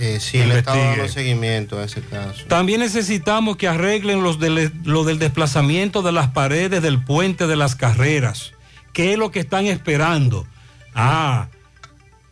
Eh, 0.00 0.18
sí, 0.20 0.38
le 0.38 0.58
estaba 0.58 0.76
dando 0.82 1.06
seguimiento 1.08 1.78
a 1.78 1.84
ese 1.84 2.00
caso. 2.00 2.44
También 2.48 2.80
necesitamos 2.80 3.56
que 3.56 3.68
arreglen 3.68 4.22
los 4.24 4.40
del- 4.40 4.72
lo 4.84 5.04
del 5.04 5.18
desplazamiento 5.20 6.02
de 6.02 6.10
las 6.10 6.28
paredes 6.30 6.82
del 6.82 7.02
puente 7.04 7.46
de 7.46 7.54
las 7.56 7.76
carreras. 7.76 8.52
¿Qué 8.92 9.12
es 9.12 9.18
lo 9.18 9.30
que 9.30 9.40
están 9.40 9.66
esperando? 9.66 10.46
Ah, 10.94 11.46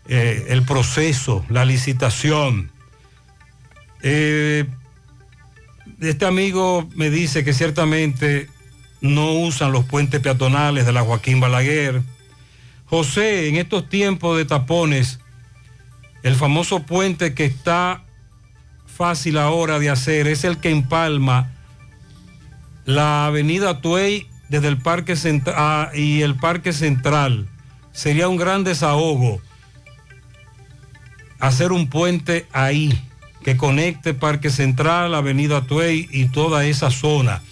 eh, 0.08 0.46
el 0.48 0.62
proceso, 0.64 1.44
la 1.48 1.64
licitación. 1.64 2.70
Eh, 4.02 4.66
este 6.00 6.26
amigo 6.26 6.88
me 6.94 7.10
dice 7.10 7.44
que 7.44 7.52
ciertamente 7.52 8.48
no 9.00 9.32
usan 9.32 9.72
los 9.72 9.84
puentes 9.84 10.20
peatonales 10.20 10.86
de 10.86 10.92
la 10.92 11.02
Joaquín 11.02 11.40
Balaguer. 11.40 12.02
José, 12.86 13.48
en 13.48 13.56
estos 13.56 13.88
tiempos 13.88 14.36
de 14.36 14.44
tapones, 14.44 15.20
el 16.22 16.36
famoso 16.36 16.80
puente 16.80 17.34
que 17.34 17.44
está 17.44 18.04
fácil 18.86 19.38
ahora 19.38 19.78
de 19.78 19.90
hacer 19.90 20.26
es 20.26 20.44
el 20.44 20.58
que 20.58 20.70
empalma 20.70 21.52
la 22.84 23.26
avenida 23.26 23.80
Tuey 23.80 24.26
desde 24.48 24.68
el 24.68 24.78
Parque 24.78 25.16
Central 25.16 25.90
y 25.94 26.22
el 26.22 26.34
Parque 26.34 26.72
Central. 26.72 27.48
Sería 27.92 28.28
un 28.28 28.36
gran 28.36 28.64
desahogo 28.64 29.40
hacer 31.42 31.72
un 31.72 31.88
puente 31.88 32.46
ahí 32.52 32.96
que 33.42 33.56
conecte 33.56 34.14
Parque 34.14 34.48
Central, 34.48 35.12
Avenida 35.12 35.62
Tuey 35.62 36.08
y 36.12 36.26
toda 36.26 36.64
esa 36.64 36.90
zona. 36.92 37.42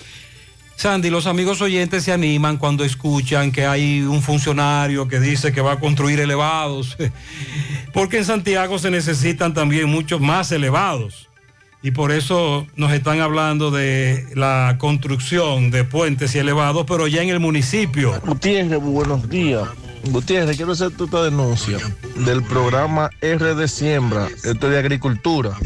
Sandy, 0.76 1.10
los 1.10 1.26
amigos 1.26 1.60
oyentes 1.60 2.04
se 2.04 2.12
animan 2.12 2.56
cuando 2.56 2.84
escuchan 2.84 3.50
que 3.50 3.66
hay 3.66 4.02
un 4.02 4.22
funcionario 4.22 5.08
que 5.08 5.18
dice 5.18 5.52
que 5.52 5.60
va 5.60 5.72
a 5.72 5.80
construir 5.80 6.20
elevados, 6.20 6.96
porque 7.92 8.18
en 8.18 8.24
Santiago 8.24 8.78
se 8.78 8.92
necesitan 8.92 9.52
también 9.54 9.90
muchos 9.90 10.20
más 10.20 10.52
elevados. 10.52 11.28
Y 11.82 11.90
por 11.90 12.12
eso 12.12 12.66
nos 12.76 12.92
están 12.92 13.20
hablando 13.20 13.72
de 13.72 14.24
la 14.36 14.76
construcción 14.78 15.72
de 15.72 15.82
puentes 15.82 16.34
y 16.36 16.38
elevados, 16.38 16.86
pero 16.86 17.08
ya 17.08 17.22
en 17.22 17.30
el 17.30 17.40
municipio. 17.40 18.20
Gutiérrez, 18.24 18.80
buenos 18.80 19.28
días. 19.28 19.68
Gutiérrez, 20.04 20.56
quiero 20.56 20.72
hacer 20.72 20.92
esta 20.98 21.22
denuncia 21.22 21.78
del 22.16 22.42
programa 22.42 23.10
RD 23.20 23.66
Siembra, 23.68 24.28
esto 24.28 24.66
es 24.66 24.72
de 24.72 24.78
agricultura. 24.78 25.56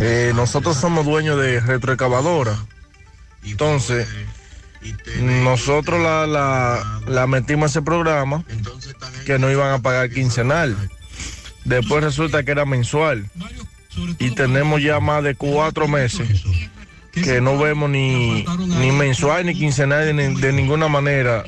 Eh, 0.00 0.32
nosotros 0.34 0.76
somos 0.76 1.04
dueños 1.04 1.40
de 1.40 1.60
retroexcavadora. 1.60 2.56
Entonces, 3.44 4.08
nosotros 5.20 6.00
la, 6.00 7.00
la, 7.06 7.26
metimos 7.26 7.64
a 7.64 7.70
ese 7.70 7.82
programa 7.82 8.44
que 9.24 9.38
no 9.38 9.50
iban 9.50 9.72
a 9.72 9.78
pagar 9.78 10.10
quincenal. 10.10 10.76
Después 11.64 12.02
resulta 12.02 12.42
que 12.42 12.50
era 12.50 12.64
mensual. 12.64 13.30
Y 14.18 14.34
tenemos 14.34 14.82
ya 14.82 15.00
más 15.00 15.22
de 15.22 15.34
cuatro 15.34 15.88
meses 15.88 16.42
que 17.12 17.40
no 17.40 17.58
vemos 17.58 17.90
ni, 17.90 18.44
ni 18.44 18.92
mensual 18.92 19.44
ni 19.46 19.54
quincenal 19.54 20.16
de 20.16 20.52
ninguna 20.52 20.88
manera 20.88 21.44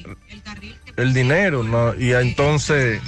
el 0.97 1.15
dinero. 1.15 1.63
¿no? 1.63 1.95
Y 1.95 2.13
entonces 2.13 3.01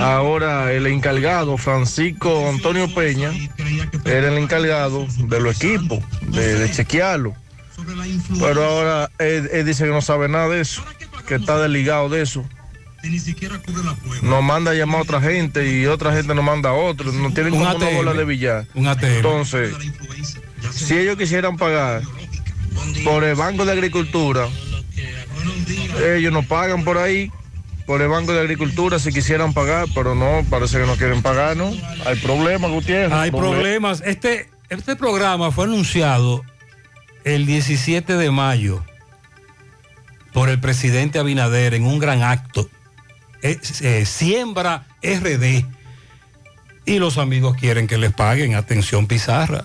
ahora 0.00 0.72
el 0.72 0.86
encargado, 0.86 1.56
Francisco 1.56 2.48
Antonio 2.48 2.92
Peña, 2.94 3.32
era 4.04 4.28
el 4.28 4.38
encargado 4.38 5.06
de 5.18 5.40
los 5.40 5.56
equipos, 5.62 6.00
de, 6.22 6.58
de 6.58 6.70
chequearlo. 6.70 7.34
Pero 8.40 8.64
ahora 8.64 9.10
él, 9.18 9.48
él 9.52 9.66
dice 9.66 9.84
que 9.84 9.90
no 9.90 10.00
sabe 10.00 10.28
nada 10.28 10.48
de 10.48 10.60
eso, 10.60 10.82
que 11.26 11.36
está 11.36 11.58
desligado 11.58 12.08
de 12.08 12.22
eso. 12.22 12.44
Nos 14.22 14.42
manda 14.42 14.72
a 14.72 14.74
llamar 14.74 15.00
a 15.00 15.02
otra 15.02 15.20
gente 15.20 15.70
y 15.70 15.86
otra 15.86 16.12
gente 16.12 16.34
nos 16.34 16.44
manda 16.44 16.70
a 16.70 16.72
otro. 16.72 17.12
Nos 17.12 17.34
tienen 17.34 17.52
Un 17.52 17.60
como 17.64 17.76
una 17.76 17.90
bola 17.90 18.12
de 18.14 18.24
billar. 18.24 18.66
Un. 18.74 18.86
Entonces, 18.86 19.74
si 20.72 20.98
ellos 20.98 21.16
quisieran 21.16 21.56
pagar 21.56 22.02
por 23.04 23.22
el 23.24 23.34
Banco 23.34 23.64
de 23.64 23.72
Agricultura, 23.72 24.48
ellos 26.16 26.32
nos 26.32 26.46
pagan 26.46 26.84
por 26.84 26.98
ahí, 26.98 27.30
por 27.86 28.02
el 28.02 28.08
Banco 28.08 28.32
de 28.32 28.40
Agricultura 28.40 28.98
si 28.98 29.12
quisieran 29.12 29.52
pagar, 29.52 29.86
pero 29.94 30.14
no, 30.14 30.44
parece 30.50 30.78
que 30.78 30.86
no 30.86 30.96
quieren 30.96 31.22
pagar, 31.22 31.56
¿no? 31.56 31.72
Hay 32.04 32.16
problemas, 32.16 32.70
Gutiérrez. 32.70 33.12
Hay 33.12 33.30
problemas. 33.30 34.02
Este, 34.04 34.48
este 34.68 34.96
programa 34.96 35.50
fue 35.50 35.64
anunciado 35.64 36.42
el 37.24 37.46
17 37.46 38.16
de 38.16 38.30
mayo 38.30 38.82
por 40.32 40.48
el 40.48 40.60
presidente 40.60 41.18
Abinader 41.18 41.74
en 41.74 41.86
un 41.86 41.98
gran 41.98 42.22
acto. 42.22 42.68
Eh, 43.42 44.04
siembra 44.04 44.86
RD. 45.02 45.64
Y 46.84 46.98
los 46.98 47.18
amigos 47.18 47.56
quieren 47.56 47.86
que 47.86 47.98
les 47.98 48.12
paguen. 48.12 48.54
Atención, 48.54 49.06
Pizarra. 49.06 49.64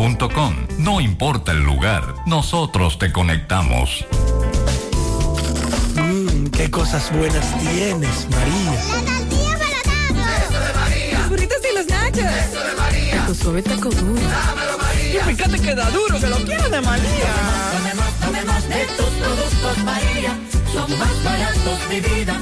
no 0.79 0.99
importa 0.99 1.51
el 1.51 1.63
lugar, 1.63 2.15
nosotros 2.25 2.97
te 2.97 3.11
conectamos. 3.11 4.03
Mmm, 5.95 6.47
qué 6.47 6.71
cosas 6.71 7.15
buenas 7.15 7.45
tienes, 7.59 8.27
María. 8.31 8.71
La 8.71 9.19
tortilla 9.19 9.57
para 9.83 10.43
Eso 10.43 10.59
de 10.59 10.73
María. 10.73 11.19
Los 11.19 11.29
burritos 11.29 11.57
y 11.71 11.77
los 11.77 11.87
nachos. 11.87 12.17
Eso 12.17 12.63
de 12.63 12.75
María. 12.75 13.25
Tu 13.27 13.35
suave 13.35 13.61
taco 13.61 13.89
duro. 13.89 14.21
Dámelo, 14.21 14.77
María. 14.79 15.21
Y 15.21 15.35
fíjate 15.35 15.59
que 15.59 15.75
da 15.75 15.89
duro, 15.91 16.19
que 16.19 16.27
lo 16.27 16.37
quiero 16.37 16.67
de 16.69 16.81
María. 16.81 17.33
Tomemos, 17.77 18.13
tomemos, 18.25 18.69
de 18.69 18.85
tus 18.97 19.05
productos, 19.05 19.77
María. 19.83 20.35
Son 20.73 20.97
más 20.97 21.23
baratos, 21.23 21.89
de 21.89 22.01
vida 22.01 22.41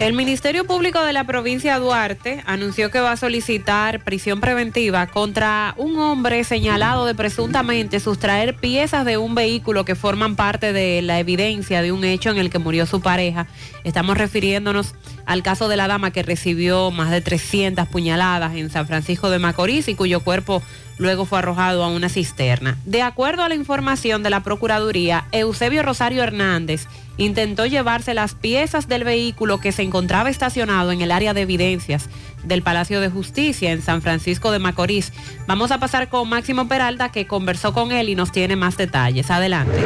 El 0.00 0.12
Ministerio 0.12 0.64
Público 0.64 1.02
de 1.04 1.12
la 1.12 1.22
provincia 1.22 1.74
de 1.74 1.80
Duarte 1.80 2.42
anunció 2.46 2.90
que 2.90 2.98
va 2.98 3.12
a 3.12 3.16
solicitar 3.16 4.02
prisión 4.02 4.40
preventiva 4.40 5.06
contra 5.06 5.72
un 5.78 5.98
hombre 5.98 6.42
señalado 6.42 7.06
de 7.06 7.14
presuntamente 7.14 8.00
sustraer 8.00 8.56
piezas 8.56 9.04
de 9.04 9.18
un 9.18 9.36
vehículo 9.36 9.84
que 9.84 9.94
forman 9.94 10.34
parte 10.34 10.72
de 10.72 11.00
la 11.00 11.20
evidencia 11.20 11.80
de 11.80 11.92
un 11.92 12.04
hecho 12.04 12.30
en 12.30 12.38
el 12.38 12.50
que 12.50 12.58
murió 12.58 12.86
su 12.86 13.00
pareja. 13.00 13.46
Estamos 13.84 14.18
refiriéndonos 14.18 14.94
al 15.26 15.44
caso 15.44 15.68
de 15.68 15.76
la 15.76 15.86
dama 15.86 16.10
que 16.10 16.24
recibió 16.24 16.90
más 16.90 17.12
de 17.12 17.20
300 17.20 17.86
puñaladas 17.86 18.56
en 18.56 18.70
San 18.70 18.88
Francisco 18.88 19.30
de 19.30 19.38
Macorís 19.38 19.86
y 19.86 19.94
cuyo 19.94 20.20
cuerpo 20.20 20.60
luego 20.98 21.24
fue 21.24 21.38
arrojado 21.38 21.84
a 21.84 21.88
una 21.88 22.08
cisterna. 22.08 22.78
De 22.84 23.02
acuerdo 23.02 23.44
a 23.44 23.48
la 23.48 23.54
información 23.54 24.22
de 24.24 24.30
la 24.30 24.40
Procuraduría, 24.40 25.26
Eusebio 25.32 25.82
Rosario 25.82 26.22
Hernández 26.22 26.88
intentó 27.16 27.66
llevarse 27.66 28.14
las 28.14 28.34
piezas 28.34 28.88
del 28.88 29.04
vehículo 29.04 29.58
que 29.58 29.72
se 29.72 29.82
encontraba 29.82 30.30
estacionado 30.30 30.92
en 30.92 31.00
el 31.00 31.10
área 31.10 31.34
de 31.34 31.42
evidencias 31.42 32.08
del 32.44 32.62
Palacio 32.62 33.00
de 33.00 33.08
Justicia 33.08 33.72
en 33.72 33.82
San 33.82 34.02
Francisco 34.02 34.50
de 34.50 34.58
Macorís. 34.58 35.12
Vamos 35.46 35.70
a 35.70 35.78
pasar 35.78 36.08
con 36.08 36.28
Máximo 36.28 36.68
Peralta 36.68 37.10
que 37.10 37.26
conversó 37.26 37.72
con 37.72 37.92
él 37.92 38.08
y 38.08 38.14
nos 38.14 38.32
tiene 38.32 38.56
más 38.56 38.76
detalles. 38.76 39.30
Adelante. 39.30 39.78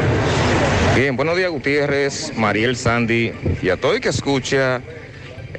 Bien, 0.97 1.17
buenos 1.17 1.37
días 1.37 1.51
Gutiérrez, 1.51 2.33
Mariel 2.37 2.77
Sandy 2.77 3.33
y 3.63 3.69
a 3.69 3.77
todo 3.77 3.95
el 3.95 4.01
que 4.01 4.09
escucha 4.09 4.83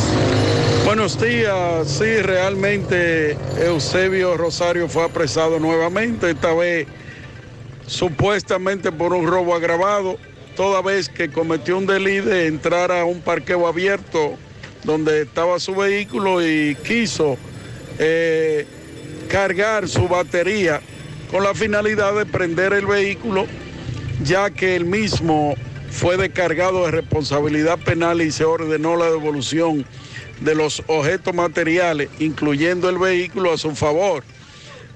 Buenos 0.85 1.21
días, 1.21 1.87
sí, 1.87 2.21
realmente 2.21 3.37
Eusebio 3.63 4.35
Rosario 4.35 4.89
fue 4.89 5.05
apresado 5.05 5.59
nuevamente, 5.59 6.31
esta 6.31 6.53
vez 6.53 6.87
supuestamente 7.85 8.91
por 8.91 9.13
un 9.13 9.27
robo 9.27 9.53
agravado, 9.53 10.17
toda 10.55 10.81
vez 10.81 11.07
que 11.07 11.29
cometió 11.29 11.77
un 11.77 11.85
delito 11.85 12.29
de 12.29 12.47
entrar 12.47 12.91
a 12.91 13.05
un 13.05 13.21
parqueo 13.21 13.67
abierto 13.67 14.35
donde 14.83 15.21
estaba 15.21 15.59
su 15.59 15.75
vehículo 15.75 16.45
y 16.45 16.75
quiso 16.83 17.37
eh, 17.99 18.65
cargar 19.29 19.87
su 19.87 20.07
batería 20.07 20.81
con 21.31 21.43
la 21.43 21.53
finalidad 21.55 22.13
de 22.13 22.25
prender 22.25 22.73
el 22.73 22.85
vehículo, 22.85 23.47
ya 24.21 24.49
que 24.49 24.75
el 24.75 24.85
mismo 24.85 25.55
fue 25.89 26.17
descargado 26.17 26.85
de 26.85 26.91
responsabilidad 26.91 27.79
penal 27.79 28.21
y 28.21 28.31
se 28.31 28.43
ordenó 28.43 28.97
la 28.97 29.09
devolución 29.09 29.85
de 30.41 30.55
los 30.55 30.83
objetos 30.87 31.33
materiales, 31.33 32.09
incluyendo 32.19 32.89
el 32.89 32.97
vehículo, 32.97 33.53
a 33.53 33.57
su 33.57 33.75
favor. 33.75 34.23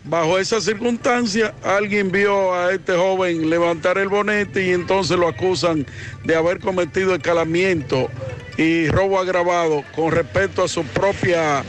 Bajo 0.04 0.38
esa 0.38 0.62
circunstancia, 0.62 1.54
alguien 1.64 2.12
vio 2.12 2.54
a 2.54 2.74
este 2.74 2.96
joven 2.96 3.50
levantar 3.50 3.98
el 3.98 4.10
bonete 4.10 4.68
y 4.68 4.72
entonces 4.72 5.18
lo 5.18 5.28
acusan 5.28 5.88
de 6.24 6.36
haber 6.36 6.60
cometido 6.60 7.16
escalamiento 7.16 8.10
y 8.58 8.88
robo 8.90 9.20
agravado 9.20 9.84
con 9.96 10.12
respecto 10.12 10.64
a 10.64 10.68
su 10.68 10.84
propia 10.84 11.64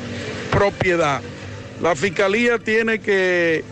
propiedad. 0.50 1.22
La 1.80 1.94
fiscalía 1.94 2.58
tiene 2.58 2.98
que 2.98 3.64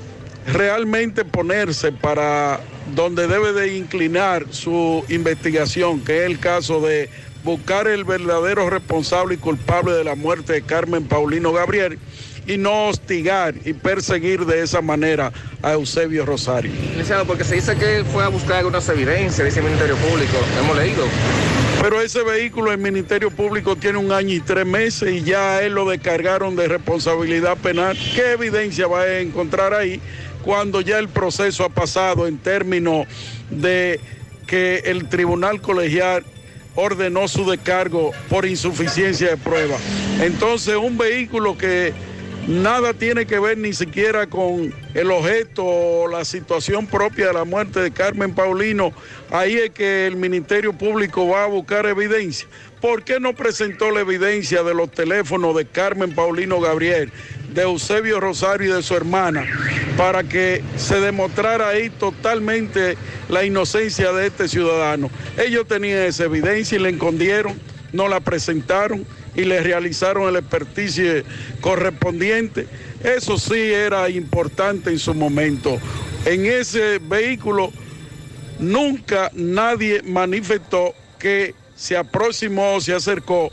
realmente 0.46 1.24
ponerse 1.24 1.92
para 1.92 2.60
donde 2.94 3.26
debe 3.26 3.52
de 3.52 3.76
inclinar 3.76 4.46
su 4.50 5.04
investigación, 5.08 6.00
que 6.00 6.24
es 6.24 6.30
el 6.30 6.38
caso 6.38 6.80
de 6.80 7.08
buscar 7.42 7.86
el 7.86 8.04
verdadero 8.04 8.70
responsable 8.70 9.34
y 9.34 9.38
culpable 9.38 9.92
de 9.92 10.04
la 10.04 10.14
muerte 10.14 10.54
de 10.54 10.62
Carmen 10.62 11.04
Paulino 11.04 11.52
Gabriel 11.52 11.98
y 12.46 12.58
no 12.58 12.88
hostigar 12.88 13.54
y 13.64 13.72
perseguir 13.72 14.44
de 14.44 14.62
esa 14.62 14.82
manera 14.82 15.32
a 15.62 15.72
Eusebio 15.72 16.26
Rosario. 16.26 16.72
Licenciado, 16.72 17.24
porque 17.24 17.44
se 17.44 17.54
dice 17.54 17.74
que 17.76 18.04
fue 18.12 18.22
a 18.22 18.28
buscar 18.28 18.58
algunas 18.58 18.88
evidencias, 18.88 19.46
dice 19.46 19.60
el 19.60 19.66
Ministerio 19.66 19.96
Público. 19.96 20.36
Hemos 20.58 20.76
leído. 20.76 21.04
Pero 21.80 22.00
ese 22.00 22.22
vehículo 22.22 22.72
el 22.72 22.78
Ministerio 22.78 23.30
Público 23.30 23.76
tiene 23.76 23.98
un 23.98 24.10
año 24.12 24.34
y 24.34 24.40
tres 24.40 24.64
meses 24.64 25.10
y 25.12 25.22
ya 25.22 25.56
a 25.56 25.62
él 25.62 25.74
lo 25.74 25.88
descargaron 25.88 26.56
de 26.56 26.68
responsabilidad 26.68 27.58
penal. 27.58 27.96
¿Qué 28.14 28.32
evidencia 28.32 28.86
va 28.86 29.02
a 29.02 29.20
encontrar 29.20 29.74
ahí 29.74 30.00
cuando 30.44 30.82
ya 30.82 30.98
el 30.98 31.08
proceso 31.08 31.64
ha 31.64 31.70
pasado 31.70 32.26
en 32.26 32.38
términos 32.38 33.06
de 33.50 33.98
que 34.46 34.82
el 34.84 35.08
tribunal 35.08 35.60
colegial 35.62 36.24
ordenó 36.74 37.28
su 37.28 37.48
descargo 37.48 38.12
por 38.28 38.44
insuficiencia 38.44 39.30
de 39.30 39.36
prueba? 39.38 39.76
Entonces 40.20 40.76
un 40.76 40.98
vehículo 40.98 41.56
que 41.56 41.94
nada 42.46 42.92
tiene 42.92 43.24
que 43.26 43.38
ver 43.38 43.56
ni 43.56 43.72
siquiera 43.72 44.26
con 44.26 44.74
el 44.92 45.10
objeto 45.10 45.64
o 45.64 46.08
la 46.08 46.24
situación 46.24 46.86
propia 46.86 47.28
de 47.28 47.32
la 47.32 47.44
muerte 47.44 47.80
de 47.80 47.90
Carmen 47.90 48.34
Paulino, 48.34 48.92
ahí 49.30 49.56
es 49.56 49.70
que 49.70 50.06
el 50.06 50.16
Ministerio 50.16 50.72
Público 50.72 51.26
va 51.26 51.44
a 51.44 51.46
buscar 51.46 51.86
evidencia. 51.86 52.46
¿Por 52.82 53.02
qué 53.02 53.18
no 53.18 53.32
presentó 53.32 53.90
la 53.90 54.00
evidencia 54.00 54.62
de 54.62 54.74
los 54.74 54.90
teléfonos 54.90 55.56
de 55.56 55.64
Carmen 55.64 56.14
Paulino 56.14 56.60
Gabriel, 56.60 57.10
de 57.54 57.62
Eusebio 57.62 58.20
Rosario 58.20 58.70
y 58.70 58.76
de 58.76 58.82
su 58.82 58.94
hermana, 58.94 59.44
para 59.96 60.24
que 60.24 60.62
se 60.76 61.00
demostrara 61.00 61.68
ahí 61.68 61.88
totalmente 61.88 62.96
la 63.28 63.44
inocencia 63.44 64.12
de 64.12 64.26
este 64.26 64.48
ciudadano? 64.48 65.10
Ellos 65.38 65.66
tenían 65.66 66.00
esa 66.00 66.24
evidencia 66.24 66.76
y 66.76 66.82
la 66.82 66.88
escondieron, 66.88 67.58
no 67.92 68.08
la 68.08 68.20
presentaron 68.20 69.06
y 69.36 69.44
le 69.44 69.62
realizaron 69.62 70.28
el 70.28 70.36
experticio 70.36 71.22
correspondiente. 71.60 72.66
Eso 73.02 73.38
sí 73.38 73.58
era 73.72 74.08
importante 74.08 74.90
en 74.90 74.98
su 74.98 75.14
momento. 75.14 75.78
En 76.24 76.46
ese 76.46 76.98
vehículo 76.98 77.72
nunca 78.58 79.30
nadie 79.34 80.02
manifestó 80.02 80.94
que 81.18 81.54
se 81.74 81.96
aproximó 81.96 82.80
se 82.80 82.94
acercó 82.94 83.50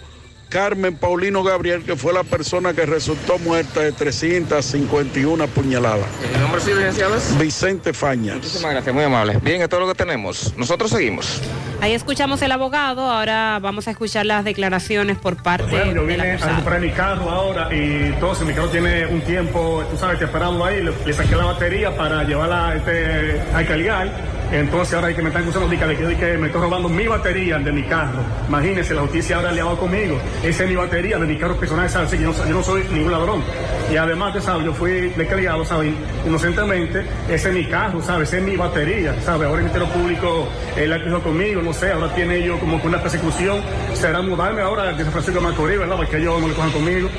Carmen 0.52 0.98
Paulino 0.98 1.44
Gabriel, 1.44 1.84
que 1.84 1.96
fue 1.96 2.12
la 2.12 2.26
persona 2.26 2.74
que 2.74 2.86
resultó 2.86 3.40
muerta 3.40 3.80
de 3.80 3.94
351 3.94 5.48
puñaladas. 5.48 6.06
¿El 6.36 6.42
nombre 6.42 6.60
sí, 6.60 6.74
licenciado? 6.74 7.16
Vicente 7.40 7.94
Fañas. 7.94 8.36
Muchísimas 8.36 8.72
gracias, 8.74 8.94
muy 8.94 9.06
amable. 9.06 9.40
Bien, 9.42 9.62
esto 9.62 9.78
es 9.78 9.80
lo 9.80 9.88
que 9.88 9.96
tenemos. 9.96 10.54
Nosotros 10.58 10.92
seguimos. 10.92 11.42
Ahí 11.82 11.94
escuchamos 11.94 12.40
el 12.44 12.52
abogado, 12.52 13.02
ahora 13.10 13.58
vamos 13.60 13.88
a 13.88 13.92
escuchar 13.92 14.24
las 14.28 14.44
declaraciones 14.46 15.18
por 15.18 15.36
parte 15.42 15.66
Bueno, 15.72 15.94
yo 15.94 16.06
vine 16.06 16.34
a 16.34 16.38
comprar 16.38 16.80
mi 16.80 16.92
carro 16.92 17.28
ahora 17.28 17.74
y 17.74 18.04
entonces 18.14 18.46
mi 18.46 18.54
carro 18.54 18.70
tiene 18.70 19.08
un 19.08 19.22
tiempo, 19.22 19.84
tú 19.90 19.98
sabes, 19.98 20.20
que 20.20 20.26
esperando 20.26 20.64
ahí, 20.64 20.84
le, 20.84 20.92
le 21.04 21.12
saqué 21.14 21.36
la 21.36 21.46
batería 21.46 21.96
para 21.98 22.24
llevarla 22.24 22.76
este, 22.76 23.42
a 23.56 23.64
cargar. 23.66 24.42
Entonces 24.52 24.94
ahora 24.94 25.08
hay 25.08 25.16
que 25.16 25.22
me 25.22 25.30
están 25.30 25.44
acusando 25.44 25.70
de 25.70 25.78
que, 25.78 26.18
que- 26.18 26.38
me 26.38 26.48
estoy 26.48 26.62
robando 26.62 26.90
mi 26.90 27.08
batería 27.08 27.58
de 27.58 27.72
mi 27.72 27.84
carro. 27.84 28.20
Imagínense, 28.50 28.94
la 28.94 29.02
justicia 29.02 29.38
ahora 29.38 29.52
le 29.54 29.62
ha 29.62 29.64
dado 29.64 29.78
conmigo. 29.78 30.20
Esa 30.44 30.64
es 30.66 30.70
mi 30.70 30.76
batería 30.76 31.18
de 31.18 31.26
mi 31.26 31.38
carro 31.38 31.56
personal, 31.56 31.90
¿sabes? 31.90 32.12
Yo, 32.12 32.20
no, 32.34 32.34
yo 32.46 32.54
no 32.56 32.62
soy 32.62 32.84
ningún 32.92 33.14
ladrón. 33.14 33.42
Y 33.90 33.96
además, 33.96 34.36
¿sabes? 34.44 34.66
Yo 34.66 34.74
fui 34.74 34.92
descriado, 35.16 35.64
¿sabes? 35.64 35.94
Inocentemente, 36.28 37.06
ese 37.30 37.48
es 37.48 37.56
mi 37.56 37.66
carro, 37.66 38.02
¿sabes? 38.04 38.28
Esa 38.28 38.40
es 38.40 38.44
mi 38.44 38.58
batería, 38.58 39.16
¿sabes? 39.24 39.48
Ahora 39.48 39.62
el 39.62 39.68
Ministerio 39.70 39.88
Público 39.88 40.50
la 40.86 40.96
acusó 40.98 41.22
conmigo, 41.24 41.62
no 41.62 41.71
sé, 41.74 41.92
ahora 41.92 42.14
tiene 42.14 42.38
ellos 42.38 42.60
como 42.60 42.82
que 42.82 42.88
una 42.88 43.02
persecución. 43.02 43.62
Será 43.94 44.22
mudarme 44.22 44.62
ahora 44.62 44.94
de 44.94 45.04
San 45.04 45.12
Francisco 45.12 45.40
de 45.40 45.48
Macorís, 45.48 45.80
¿verdad? 45.80 45.96
Porque 45.98 46.18
ellos 46.18 46.42
no 46.42 46.48
le 46.48 46.54
cojan 46.54 46.72
conmigo. 46.72 47.10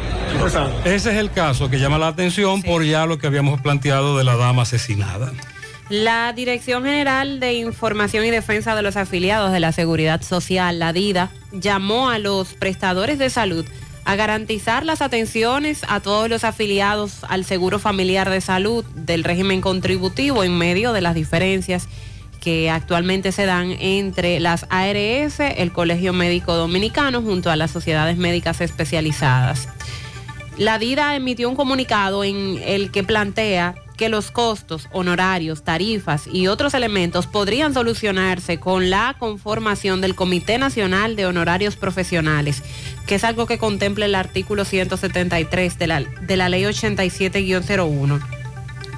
Ese 0.85 1.11
es 1.11 1.17
el 1.17 1.31
caso 1.31 1.71
que 1.71 1.79
llama 1.79 1.99
la 1.99 2.09
atención 2.09 2.63
por 2.63 2.85
ya 2.85 3.07
lo 3.07 3.19
que 3.19 3.27
habíamos 3.27 3.61
planteado 3.61 4.17
de 4.17 4.25
la 4.25 4.37
dama 4.37 4.63
asesinada. 4.63 5.33
La 5.89 6.33
Dirección 6.33 6.85
General 6.85 7.39
de 7.39 7.55
Información 7.55 8.25
y 8.25 8.31
Defensa 8.31 8.75
de 8.75 8.83
los 8.83 8.97
Afiliados 8.97 9.53
de 9.53 9.61
la 9.61 9.73
Seguridad 9.73 10.23
Social, 10.23 10.79
la 10.79 10.93
DIDA, 10.93 11.31
llamó 11.53 12.09
a 12.09 12.19
los 12.19 12.55
prestadores 12.55 13.19
de 13.19 13.29
salud 13.29 13.67
a 14.05 14.17
garantizar 14.17 14.85
las 14.85 15.03
atenciones 15.03 15.83
a 15.89 16.01
todos 16.01 16.29
los 16.29 16.45
afiliados 16.45 17.25
al 17.29 17.45
Seguro 17.45 17.79
Familiar 17.79 18.31
de 18.31 18.41
Salud 18.41 18.85
del 18.95 19.23
régimen 19.23 19.61
contributivo 19.61 20.43
en 20.45 20.57
medio 20.57 20.93
de 20.93 21.03
las 21.03 21.15
diferencias 21.15 21.89
que 22.43 22.71
actualmente 22.71 23.31
se 23.31 23.47
dan 23.47 23.71
entre 23.79 24.41
las 24.41 24.67
ARS, 24.69 25.39
el 25.39 25.73
Colegio 25.73 26.13
Médico 26.13 26.55
Dominicano, 26.55 27.23
junto 27.23 27.51
a 27.51 27.57
las 27.57 27.71
sociedades 27.71 28.17
médicas 28.17 28.61
especializadas. 28.61 29.69
La 30.59 30.79
DIDA 30.79 31.15
emitió 31.15 31.49
un 31.49 31.55
comunicado 31.55 32.25
en 32.25 32.61
el 32.65 32.91
que 32.91 33.05
plantea 33.05 33.77
que 33.97 34.09
los 34.09 34.33
costos, 34.33 34.89
honorarios, 34.91 35.63
tarifas 35.63 36.27
y 36.27 36.49
otros 36.49 36.75
elementos 36.75 37.29
podrían 37.29 37.75
solucionarse 37.75 38.59
con 38.59 38.91
la 38.91 39.15
conformación 39.21 40.01
del 40.01 40.17
Comité 40.17 40.59
Nacional 40.59 41.15
de 41.15 41.27
Honorarios 41.27 41.77
Profesionales, 41.77 42.65
que 43.07 43.15
es 43.15 43.23
algo 43.23 43.47
que 43.47 43.59
contempla 43.59 44.07
el 44.07 44.17
artículo 44.17 44.65
173 44.65 45.79
de 45.79 45.87
la, 45.87 46.01
de 46.01 46.37
la 46.37 46.49
Ley 46.49 46.65
87-01. 46.65 48.21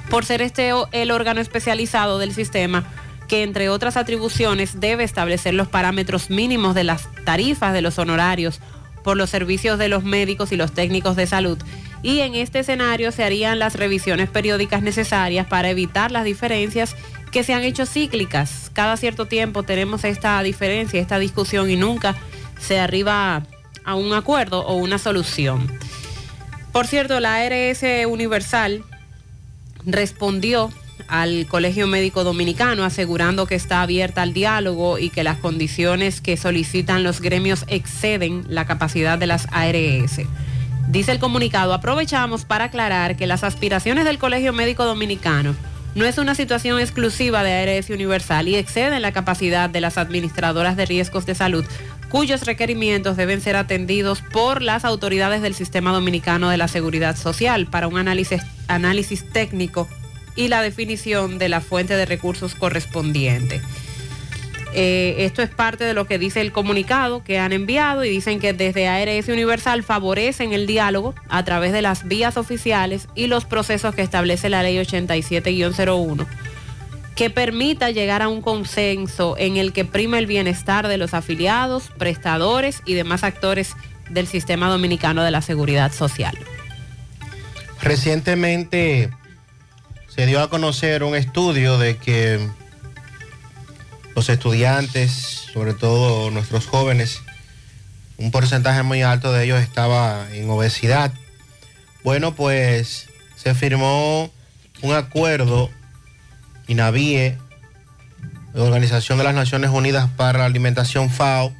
Por 0.09 0.25
ser 0.25 0.41
este 0.41 0.71
el 0.91 1.11
órgano 1.11 1.41
especializado 1.41 2.17
del 2.17 2.33
sistema, 2.33 2.85
que 3.27 3.43
entre 3.43 3.69
otras 3.69 3.97
atribuciones 3.97 4.79
debe 4.79 5.03
establecer 5.03 5.53
los 5.53 5.67
parámetros 5.67 6.29
mínimos 6.29 6.75
de 6.75 6.83
las 6.83 7.07
tarifas 7.25 7.73
de 7.73 7.81
los 7.81 7.97
honorarios 7.97 8.59
por 9.03 9.17
los 9.17 9.29
servicios 9.29 9.77
de 9.77 9.87
los 9.87 10.03
médicos 10.03 10.51
y 10.51 10.57
los 10.57 10.71
técnicos 10.71 11.15
de 11.15 11.27
salud. 11.27 11.57
Y 12.01 12.19
en 12.19 12.35
este 12.35 12.59
escenario 12.59 13.11
se 13.11 13.23
harían 13.23 13.59
las 13.59 13.75
revisiones 13.75 14.29
periódicas 14.29 14.81
necesarias 14.81 15.47
para 15.47 15.69
evitar 15.69 16.11
las 16.11 16.23
diferencias 16.23 16.95
que 17.31 17.43
se 17.43 17.53
han 17.53 17.63
hecho 17.63 17.85
cíclicas. 17.85 18.71
Cada 18.73 18.97
cierto 18.97 19.27
tiempo 19.27 19.63
tenemos 19.63 20.03
esta 20.03 20.41
diferencia, 20.41 21.01
esta 21.01 21.19
discusión 21.19 21.69
y 21.69 21.75
nunca 21.75 22.15
se 22.59 22.79
arriba 22.79 23.43
a 23.83 23.95
un 23.95 24.13
acuerdo 24.13 24.65
o 24.65 24.75
una 24.75 24.97
solución. 24.97 25.71
Por 26.71 26.87
cierto, 26.87 27.19
la 27.19 27.35
ARS 27.35 27.83
Universal 28.07 28.83
respondió 29.85 30.71
al 31.07 31.45
Colegio 31.47 31.87
Médico 31.87 32.23
Dominicano 32.23 32.83
asegurando 32.83 33.45
que 33.45 33.55
está 33.55 33.81
abierta 33.81 34.21
al 34.21 34.33
diálogo 34.33 34.99
y 34.99 35.09
que 35.09 35.23
las 35.23 35.37
condiciones 35.37 36.21
que 36.21 36.37
solicitan 36.37 37.03
los 37.03 37.21
gremios 37.21 37.65
exceden 37.67 38.45
la 38.47 38.65
capacidad 38.65 39.17
de 39.17 39.27
las 39.27 39.47
ARS. 39.51 40.21
Dice 40.87 41.11
el 41.11 41.19
comunicado, 41.19 41.73
aprovechamos 41.73 42.45
para 42.45 42.65
aclarar 42.65 43.15
que 43.15 43.27
las 43.27 43.43
aspiraciones 43.43 44.05
del 44.05 44.19
Colegio 44.19 44.53
Médico 44.53 44.85
Dominicano 44.85 45.55
no 45.95 46.05
es 46.05 46.17
una 46.17 46.35
situación 46.35 46.79
exclusiva 46.79 47.43
de 47.43 47.53
ARS 47.53 47.89
Universal 47.89 48.47
y 48.47 48.55
exceden 48.55 49.01
la 49.01 49.13
capacidad 49.13 49.69
de 49.69 49.81
las 49.81 49.97
administradoras 49.97 50.75
de 50.75 50.85
riesgos 50.85 51.25
de 51.25 51.35
salud 51.35 51.65
cuyos 52.09 52.45
requerimientos 52.45 53.17
deben 53.17 53.41
ser 53.41 53.55
atendidos 53.55 54.21
por 54.21 54.61
las 54.61 54.85
autoridades 54.85 55.41
del 55.41 55.53
Sistema 55.53 55.91
Dominicano 55.91 56.49
de 56.49 56.57
la 56.57 56.67
Seguridad 56.67 57.17
Social 57.17 57.67
para 57.67 57.87
un 57.87 57.97
análisis, 57.97 58.41
análisis 58.67 59.27
técnico 59.29 59.87
y 60.35 60.47
la 60.47 60.61
definición 60.61 61.37
de 61.37 61.49
la 61.49 61.61
fuente 61.61 61.95
de 61.95 62.05
recursos 62.05 62.55
correspondiente. 62.55 63.61
Eh, 64.77 65.23
esto 65.25 65.41
es 65.41 65.49
parte 65.49 65.85
de 65.85 65.93
lo 65.93 66.05
que 66.05 66.19
dice 66.19 66.41
el 66.41 66.51
comunicado 66.51 67.23
que 67.23 67.39
han 67.39 67.53
enviado 67.53 68.03
y 68.03 68.09
dicen 68.09 68.41
que 68.41 68.51
desde 68.51 68.89
ARS 68.89 69.29
Universal 69.29 69.83
favorecen 69.83 70.51
el 70.51 70.67
diálogo 70.67 71.15
a 71.29 71.45
través 71.45 71.71
de 71.71 71.81
las 71.81 72.05
vías 72.05 72.35
oficiales 72.35 73.07
y 73.15 73.27
los 73.27 73.45
procesos 73.45 73.95
que 73.95 74.01
establece 74.01 74.49
la 74.49 74.63
ley 74.63 74.75
87-01 74.77 76.27
que 77.15 77.29
permita 77.29 77.91
llegar 77.91 78.21
a 78.21 78.27
un 78.27 78.41
consenso 78.41 79.35
en 79.37 79.55
el 79.55 79.71
que 79.71 79.85
prima 79.85 80.19
el 80.19 80.27
bienestar 80.27 80.89
de 80.89 80.97
los 80.97 81.13
afiliados, 81.13 81.89
prestadores 81.97 82.81
y 82.85 82.93
demás 82.93 83.23
actores 83.23 83.75
del 84.09 84.27
sistema 84.27 84.69
dominicano 84.69 85.23
de 85.23 85.31
la 85.31 85.41
seguridad 85.41 85.93
social. 85.93 86.37
Recientemente 87.81 89.09
se 90.15 90.25
dio 90.25 90.41
a 90.41 90.49
conocer 90.49 91.03
un 91.03 91.13
estudio 91.13 91.77
de 91.77 91.97
que 91.97 92.39
los 94.15 94.29
estudiantes, 94.29 95.11
sobre 95.11 95.73
todo 95.73 96.31
nuestros 96.31 96.67
jóvenes, 96.67 97.21
un 98.17 98.31
porcentaje 98.31 98.81
muy 98.81 99.01
alto 99.01 99.33
de 99.33 99.43
ellos 99.43 99.59
estaba 99.59 100.25
en 100.31 100.49
obesidad. 100.49 101.11
Bueno, 102.05 102.33
pues 102.33 103.09
se 103.35 103.53
firmó 103.55 104.31
un 104.81 104.93
acuerdo 104.93 105.69
INAVIE, 106.67 107.37
Organización 108.53 109.17
de 109.17 109.25
las 109.25 109.35
Naciones 109.35 109.69
Unidas 109.71 110.09
para 110.15 110.39
la 110.39 110.45
Alimentación 110.45 111.09
FAO, 111.09 111.53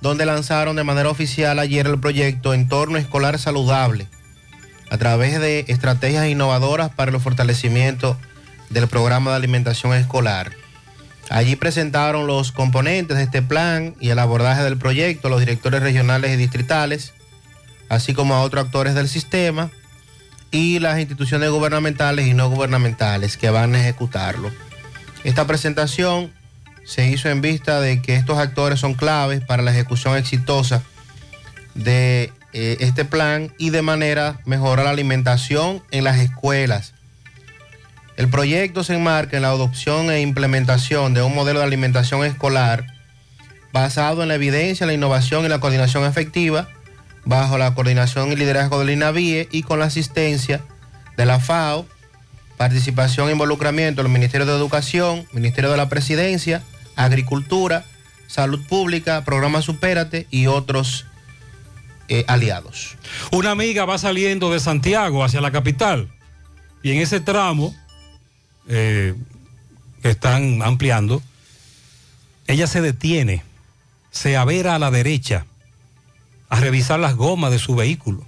donde 0.00 0.24
lanzaron 0.24 0.74
de 0.74 0.84
manera 0.84 1.10
oficial 1.10 1.58
ayer 1.58 1.86
el 1.86 2.00
proyecto 2.00 2.54
Entorno 2.54 2.96
Escolar 2.96 3.38
Saludable 3.38 4.08
a 4.90 4.98
través 4.98 5.40
de 5.40 5.64
estrategias 5.68 6.26
innovadoras 6.26 6.90
para 6.90 7.12
el 7.12 7.20
fortalecimiento 7.20 8.18
del 8.68 8.88
programa 8.88 9.30
de 9.30 9.36
alimentación 9.36 9.94
escolar. 9.94 10.52
Allí 11.30 11.54
presentaron 11.54 12.26
los 12.26 12.50
componentes 12.50 13.16
de 13.16 13.22
este 13.22 13.40
plan 13.40 13.94
y 14.00 14.10
el 14.10 14.18
abordaje 14.18 14.64
del 14.64 14.76
proyecto, 14.76 15.28
los 15.28 15.38
directores 15.38 15.80
regionales 15.80 16.32
y 16.32 16.36
distritales, 16.36 17.12
así 17.88 18.14
como 18.14 18.34
a 18.34 18.42
otros 18.42 18.66
actores 18.66 18.94
del 18.96 19.08
sistema 19.08 19.70
y 20.50 20.80
las 20.80 20.98
instituciones 20.98 21.50
gubernamentales 21.50 22.26
y 22.26 22.34
no 22.34 22.50
gubernamentales 22.50 23.36
que 23.36 23.50
van 23.50 23.76
a 23.76 23.80
ejecutarlo. 23.80 24.50
Esta 25.22 25.46
presentación 25.46 26.32
se 26.84 27.08
hizo 27.08 27.28
en 27.28 27.40
vista 27.40 27.80
de 27.80 28.02
que 28.02 28.16
estos 28.16 28.38
actores 28.38 28.80
son 28.80 28.94
claves 28.94 29.40
para 29.44 29.62
la 29.62 29.70
ejecución 29.70 30.16
exitosa 30.16 30.82
de 31.74 32.32
eh, 32.52 32.76
este 32.80 33.04
plan 33.04 33.52
y 33.58 33.70
de 33.70 33.82
manera 33.82 34.40
mejorar 34.44 34.84
la 34.84 34.90
alimentación 34.90 35.82
en 35.90 36.04
las 36.04 36.18
escuelas. 36.18 36.94
El 38.16 38.28
proyecto 38.28 38.84
se 38.84 38.94
enmarca 38.94 39.36
en 39.36 39.42
la 39.42 39.48
adopción 39.48 40.10
e 40.10 40.20
implementación 40.20 41.14
de 41.14 41.22
un 41.22 41.34
modelo 41.34 41.60
de 41.60 41.66
alimentación 41.66 42.24
escolar 42.24 42.86
basado 43.72 44.22
en 44.22 44.28
la 44.28 44.34
evidencia, 44.34 44.86
la 44.86 44.92
innovación 44.92 45.44
y 45.44 45.48
la 45.48 45.60
coordinación 45.60 46.04
efectiva 46.04 46.68
bajo 47.24 47.58
la 47.58 47.74
coordinación 47.74 48.32
y 48.32 48.36
liderazgo 48.36 48.78
del 48.80 48.90
INAVIE 48.90 49.48
y 49.50 49.62
con 49.62 49.78
la 49.78 49.86
asistencia 49.86 50.60
de 51.16 51.26
la 51.26 51.38
FAO, 51.38 51.86
participación 52.56 53.28
e 53.28 53.32
involucramiento 53.32 54.02
del 54.02 54.12
Ministerio 54.12 54.46
de 54.46 54.56
Educación, 54.56 55.26
Ministerio 55.32 55.70
de 55.70 55.76
la 55.76 55.88
Presidencia, 55.88 56.62
Agricultura, 56.96 57.84
Salud 58.26 58.60
Pública, 58.68 59.24
Programa 59.24 59.62
Supérate 59.62 60.26
y 60.30 60.46
otros 60.46 61.06
eh, 62.10 62.24
aliados. 62.26 62.96
Una 63.30 63.52
amiga 63.52 63.84
va 63.84 63.96
saliendo 63.96 64.50
de 64.50 64.58
Santiago 64.58 65.22
hacia 65.22 65.40
la 65.40 65.52
capital 65.52 66.08
y 66.82 66.90
en 66.90 66.98
ese 66.98 67.20
tramo 67.20 67.72
eh, 68.66 69.14
que 70.02 70.10
están 70.10 70.60
ampliando, 70.60 71.22
ella 72.48 72.66
se 72.66 72.80
detiene, 72.80 73.44
se 74.10 74.36
avera 74.36 74.74
a 74.74 74.80
la 74.80 74.90
derecha 74.90 75.46
a 76.48 76.58
revisar 76.58 76.98
las 76.98 77.14
gomas 77.14 77.52
de 77.52 77.60
su 77.60 77.76
vehículo. 77.76 78.24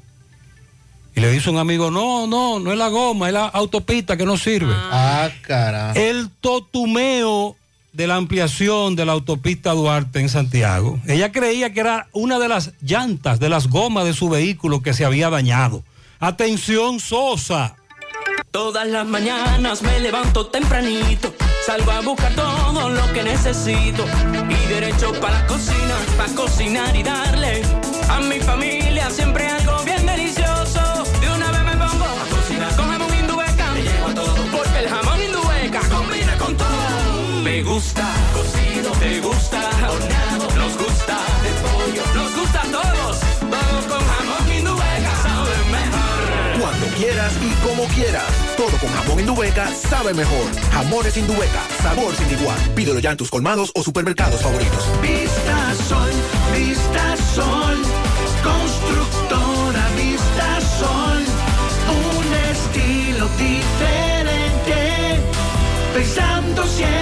Y 1.16 1.20
le 1.20 1.32
dice 1.32 1.50
un 1.50 1.58
amigo, 1.58 1.90
no, 1.90 2.28
no, 2.28 2.60
no 2.60 2.70
es 2.70 2.78
la 2.78 2.86
goma, 2.86 3.26
es 3.26 3.34
la 3.34 3.46
autopista 3.46 4.16
que 4.16 4.24
no 4.24 4.36
sirve. 4.36 4.74
Ah, 4.76 5.28
carajo. 5.42 5.98
El 5.98 6.30
totumeo 6.40 7.56
de 7.92 8.06
la 8.06 8.16
ampliación 8.16 8.96
de 8.96 9.04
la 9.04 9.12
autopista 9.12 9.72
Duarte 9.72 10.20
en 10.20 10.28
Santiago. 10.28 10.98
Ella 11.06 11.30
creía 11.30 11.72
que 11.72 11.80
era 11.80 12.08
una 12.12 12.38
de 12.38 12.48
las 12.48 12.72
llantas 12.80 13.38
de 13.38 13.48
las 13.48 13.68
gomas 13.68 14.04
de 14.04 14.14
su 14.14 14.28
vehículo 14.28 14.82
que 14.82 14.94
se 14.94 15.04
había 15.04 15.30
dañado. 15.30 15.82
Atención, 16.18 17.00
Sosa. 17.00 17.76
Todas 18.50 18.86
las 18.86 19.06
mañanas 19.06 19.82
me 19.82 19.98
levanto 20.00 20.46
tempranito, 20.46 21.34
salgo 21.66 21.90
a 21.90 22.00
buscar 22.00 22.34
todo 22.34 22.90
lo 22.90 23.12
que 23.12 23.22
necesito 23.22 24.04
y 24.48 24.68
derecho 24.68 25.12
para 25.20 25.40
la 25.40 25.46
cocina, 25.46 25.96
para 26.16 26.34
cocinar 26.34 26.94
y 26.94 27.02
darle 27.02 27.62
a 28.08 28.20
mi 28.20 28.40
familia 28.40 29.08
siempre 29.10 29.51
gusta 37.82 38.06
cocido, 38.32 38.92
te 38.92 39.20
gusta 39.20 39.60
horneado, 39.90 40.44
nos 40.54 40.78
gusta 40.78 41.16
de 41.42 41.50
pollo, 41.62 42.04
nos 42.14 42.36
gusta 42.36 42.60
a 42.60 42.66
todos, 42.78 43.18
todo 43.40 43.88
con 43.88 44.06
jamón 44.06 44.52
indueca 44.56 45.12
sabe 45.22 45.56
mejor. 45.76 46.60
Cuando 46.60 46.86
quieras 46.96 47.32
y 47.42 47.66
como 47.66 47.84
quieras. 47.88 48.32
Todo 48.56 48.76
con 48.78 48.88
jamón 48.90 49.18
Indubeca 49.18 49.66
sabe 49.74 50.14
mejor. 50.14 50.46
Jamones 50.72 51.16
Indubeca, 51.16 51.62
sabor 51.82 52.14
sin 52.14 52.30
igual. 52.38 52.58
Pídelo 52.76 53.00
ya 53.00 53.10
en 53.10 53.16
tus 53.16 53.30
colmados 53.30 53.72
o 53.74 53.82
supermercados 53.82 54.40
favoritos. 54.40 54.84
Vista 55.00 55.74
Sol, 55.88 56.10
Vista 56.54 57.16
Sol, 57.34 57.82
constructora 58.44 59.88
Vista 59.96 60.60
Sol, 60.78 61.24
un 61.88 62.34
estilo 62.52 63.28
diferente, 63.38 65.20
pensando 65.94 66.64
siempre 66.66 67.01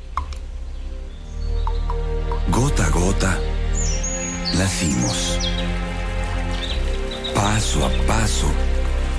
Gota 2.51 2.85
a 2.85 2.89
gota, 2.89 3.39
nacimos. 4.57 5.39
Paso 7.33 7.85
a 7.85 7.89
paso, 8.05 8.47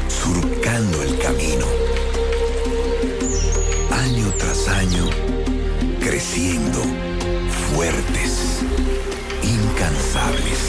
surcando 0.06 1.02
el 1.02 1.18
camino. 1.18 1.64
Año 3.90 4.30
tras 4.38 4.68
año, 4.68 5.08
creciendo, 6.00 6.82
fuertes, 7.74 8.60
incansables, 9.42 10.60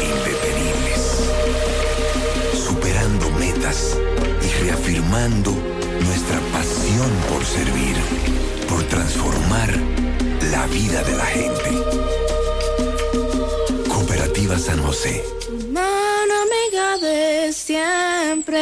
indetenibles, 0.00 1.02
superando 2.64 3.28
metas 3.32 3.98
y 4.40 4.64
reafirmando 4.64 5.50
nuestra 6.00 6.38
pasión 6.52 7.10
por 7.28 7.44
servir, 7.44 7.96
por 8.68 8.82
transformar 8.84 9.70
la 10.50 10.66
vida 10.66 11.02
de 11.02 11.16
la 11.16 11.26
gente. 11.26 11.70
Cooperativa 13.88 14.58
San 14.58 14.82
José. 14.82 15.24
Mano 15.70 16.34
amiga 16.46 16.98
de 16.98 17.52
siempre. 17.52 18.60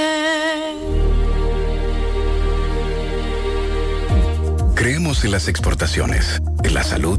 Creemos 4.74 5.24
en 5.24 5.30
las 5.30 5.48
exportaciones, 5.48 6.40
en 6.62 6.74
la 6.74 6.82
salud, 6.82 7.18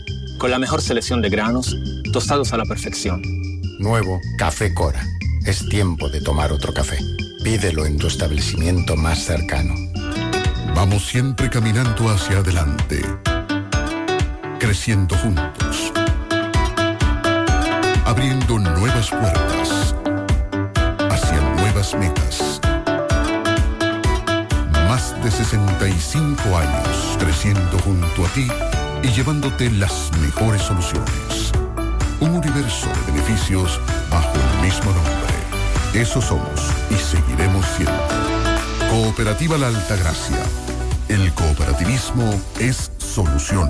Con 0.41 0.49
la 0.49 0.57
mejor 0.57 0.81
selección 0.81 1.21
de 1.21 1.29
granos, 1.29 1.77
tostados 2.11 2.51
a 2.51 2.57
la 2.57 2.65
perfección. 2.65 3.21
Nuevo 3.77 4.19
Café 4.39 4.73
Cora. 4.73 5.05
Es 5.45 5.69
tiempo 5.69 6.09
de 6.09 6.19
tomar 6.19 6.51
otro 6.51 6.73
café. 6.73 6.97
Pídelo 7.43 7.85
en 7.85 7.99
tu 7.99 8.07
establecimiento 8.07 8.95
más 8.95 9.19
cercano. 9.19 9.75
Vamos 10.73 11.05
siempre 11.05 11.47
caminando 11.47 12.09
hacia 12.09 12.39
adelante, 12.39 13.05
creciendo 14.57 15.15
juntos, 15.17 15.93
abriendo 18.05 18.57
nuevas 18.57 19.11
puertas 19.11 19.93
hacia 21.11 21.39
nuevas 21.55 21.93
metas. 21.93 22.59
Más 24.89 25.23
de 25.23 25.29
65 25.29 26.57
años 26.57 27.17
creciendo 27.19 27.77
junto 27.77 28.25
a 28.25 28.29
ti 28.29 28.47
y 29.03 29.07
llevándote 29.09 29.69
las 29.71 30.11
mejores 30.19 30.61
soluciones. 30.61 31.51
Un 32.19 32.31
universo 32.31 32.87
de 32.87 33.11
beneficios 33.11 33.79
bajo 34.09 34.33
el 34.33 34.65
mismo 34.65 34.91
nombre. 34.91 36.01
Eso 36.01 36.21
somos 36.21 36.61
y 36.89 36.95
seguiremos 36.95 37.65
siendo. 37.75 37.93
Cooperativa 38.89 39.57
La 39.57 39.67
Altagracia. 39.67 40.37
El 41.07 41.33
cooperativismo 41.33 42.33
es 42.59 42.91
solución. 42.97 43.69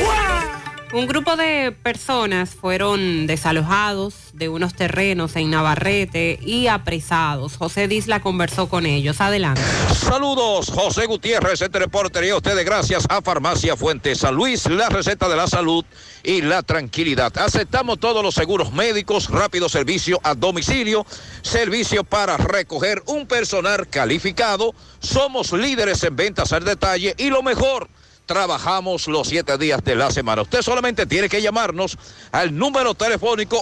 Un 0.94 1.08
grupo 1.08 1.38
de 1.38 1.72
personas 1.72 2.50
fueron 2.50 3.26
desalojados 3.26 4.14
de 4.34 4.50
unos 4.50 4.74
terrenos 4.74 5.38
en 5.38 5.50
Navarrete 5.50 6.38
y 6.42 6.68
apresados. 6.68 7.56
José 7.56 7.88
Disla 7.88 8.20
conversó 8.20 8.68
con 8.68 8.86
ellos. 8.86 9.22
Adelante. 9.22 9.62
Saludos, 9.96 10.70
José 10.70 11.06
Gutiérrez, 11.06 11.62
entre 11.62 11.80
reportería. 11.80 12.36
Ustedes 12.36 12.66
gracias 12.66 13.06
a 13.10 13.22
Farmacia 13.22 13.78
Fuente 13.78 14.16
San 14.16 14.36
Luis, 14.36 14.70
la 14.70 14.90
receta 14.90 15.30
de 15.30 15.38
la 15.38 15.48
salud 15.48 15.86
y 16.24 16.42
la 16.42 16.62
tranquilidad. 16.62 17.32
Aceptamos 17.38 17.98
todos 17.98 18.22
los 18.22 18.36
seguros 18.36 18.74
médicos, 18.74 19.30
rápido 19.30 19.70
servicio 19.70 20.20
a 20.24 20.36
domicilio, 20.36 21.06
servicio 21.42 22.04
para 22.04 22.36
recoger 22.36 23.02
un 23.06 23.28
personal 23.28 23.88
calificado. 23.88 24.76
Somos 25.00 25.54
líderes 25.54 26.04
en 26.04 26.18
ventas 26.18 26.52
al 26.52 26.66
detalle 26.66 27.16
y 27.18 27.30
lo 27.30 27.42
mejor 27.44 27.88
trabajamos 28.32 29.08
los 29.08 29.28
siete 29.28 29.58
días 29.58 29.84
de 29.84 29.94
la 29.94 30.10
semana. 30.10 30.44
Usted 30.44 30.62
solamente 30.62 31.06
tiene 31.06 31.28
que 31.28 31.42
llamarnos 31.42 31.98
al 32.32 32.58
número 32.58 32.94
telefónico 32.94 33.62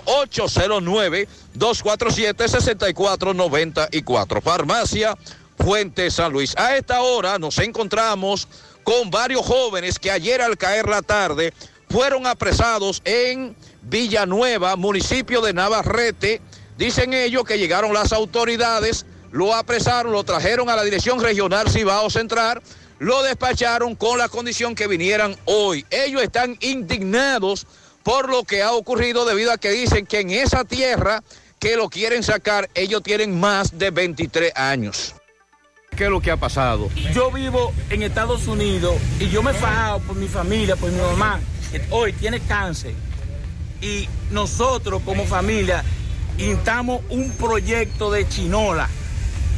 809-247-6494. 1.55 4.41
Farmacia 4.43 5.17
Fuente 5.57 6.11
San 6.11 6.31
Luis. 6.31 6.55
A 6.55 6.77
esta 6.77 7.01
hora 7.01 7.39
nos 7.39 7.57
encontramos 7.57 8.47
con 8.83 9.09
varios 9.09 9.43
jóvenes 9.43 9.97
que 9.97 10.11
ayer 10.11 10.39
al 10.39 10.55
caer 10.55 10.87
la 10.87 11.01
tarde 11.01 11.51
fueron 11.89 12.27
apresados 12.27 13.01
en 13.05 13.55
Villanueva, 13.81 14.75
municipio 14.75 15.41
de 15.41 15.53
Navarrete. 15.53 16.41
Dicen 16.77 17.15
ellos 17.15 17.43
que 17.43 17.57
llegaron 17.57 17.91
las 17.91 18.13
autoridades, 18.13 19.07
lo 19.31 19.55
apresaron, 19.55 20.11
lo 20.11 20.23
trajeron 20.23 20.69
a 20.69 20.75
la 20.75 20.83
Dirección 20.83 21.19
Regional 21.19 21.71
Cibao 21.71 22.11
Central 22.11 22.61
lo 22.99 23.23
despacharon 23.23 23.95
con 23.95 24.17
la 24.17 24.29
condición 24.29 24.75
que 24.75 24.87
vinieran 24.87 25.35
hoy. 25.45 25.85
Ellos 25.89 26.21
están 26.21 26.57
indignados 26.59 27.65
por 28.03 28.29
lo 28.29 28.43
que 28.43 28.61
ha 28.61 28.73
ocurrido 28.73 29.25
debido 29.25 29.51
a 29.51 29.57
que 29.57 29.71
dicen 29.71 30.05
que 30.05 30.19
en 30.19 30.29
esa 30.29 30.65
tierra 30.65 31.23
que 31.59 31.75
lo 31.75 31.89
quieren 31.89 32.23
sacar, 32.23 32.69
ellos 32.73 33.01
tienen 33.03 33.39
más 33.39 33.77
de 33.77 33.91
23 33.91 34.53
años. 34.55 35.15
¿Qué 35.95 36.05
es 36.05 36.09
lo 36.09 36.21
que 36.21 36.31
ha 36.31 36.37
pasado? 36.37 36.89
Yo 37.13 37.31
vivo 37.31 37.73
en 37.89 38.03
Estados 38.03 38.47
Unidos 38.47 38.95
y 39.19 39.29
yo 39.29 39.43
me 39.43 39.51
he 39.51 39.53
fajado 39.53 39.99
por 39.99 40.15
mi 40.15 40.27
familia, 40.27 40.75
por 40.75 40.89
mi 40.91 40.99
mamá, 40.99 41.39
que 41.71 41.81
hoy 41.89 42.13
tiene 42.13 42.39
cáncer. 42.39 42.93
Y 43.81 44.07
nosotros 44.31 45.01
como 45.03 45.25
familia 45.25 45.83
instamos 46.37 47.01
un 47.09 47.31
proyecto 47.31 48.11
de 48.11 48.27
chinola 48.27 48.89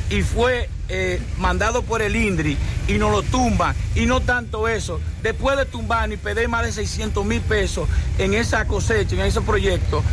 y 0.09 0.21
fue 0.23 0.69
eh, 0.93 1.21
mandado 1.37 1.83
por 1.83 2.01
el 2.01 2.17
INDRI 2.17 2.57
y 2.89 2.97
nos 2.97 3.11
lo 3.11 3.23
tumban. 3.23 3.73
Y 3.95 4.05
no 4.05 4.19
tanto 4.19 4.67
eso, 4.67 4.99
después 5.23 5.57
de 5.57 5.65
tumbar 5.65 6.11
y 6.11 6.17
pedir 6.17 6.49
más 6.49 6.65
de 6.65 6.73
600 6.73 7.25
mil 7.25 7.39
pesos 7.39 7.87
en 8.17 8.33
esa 8.33 8.65
cosecha, 8.65 9.15
en 9.15 9.21
ese 9.21 9.39
proyecto, 9.39 10.03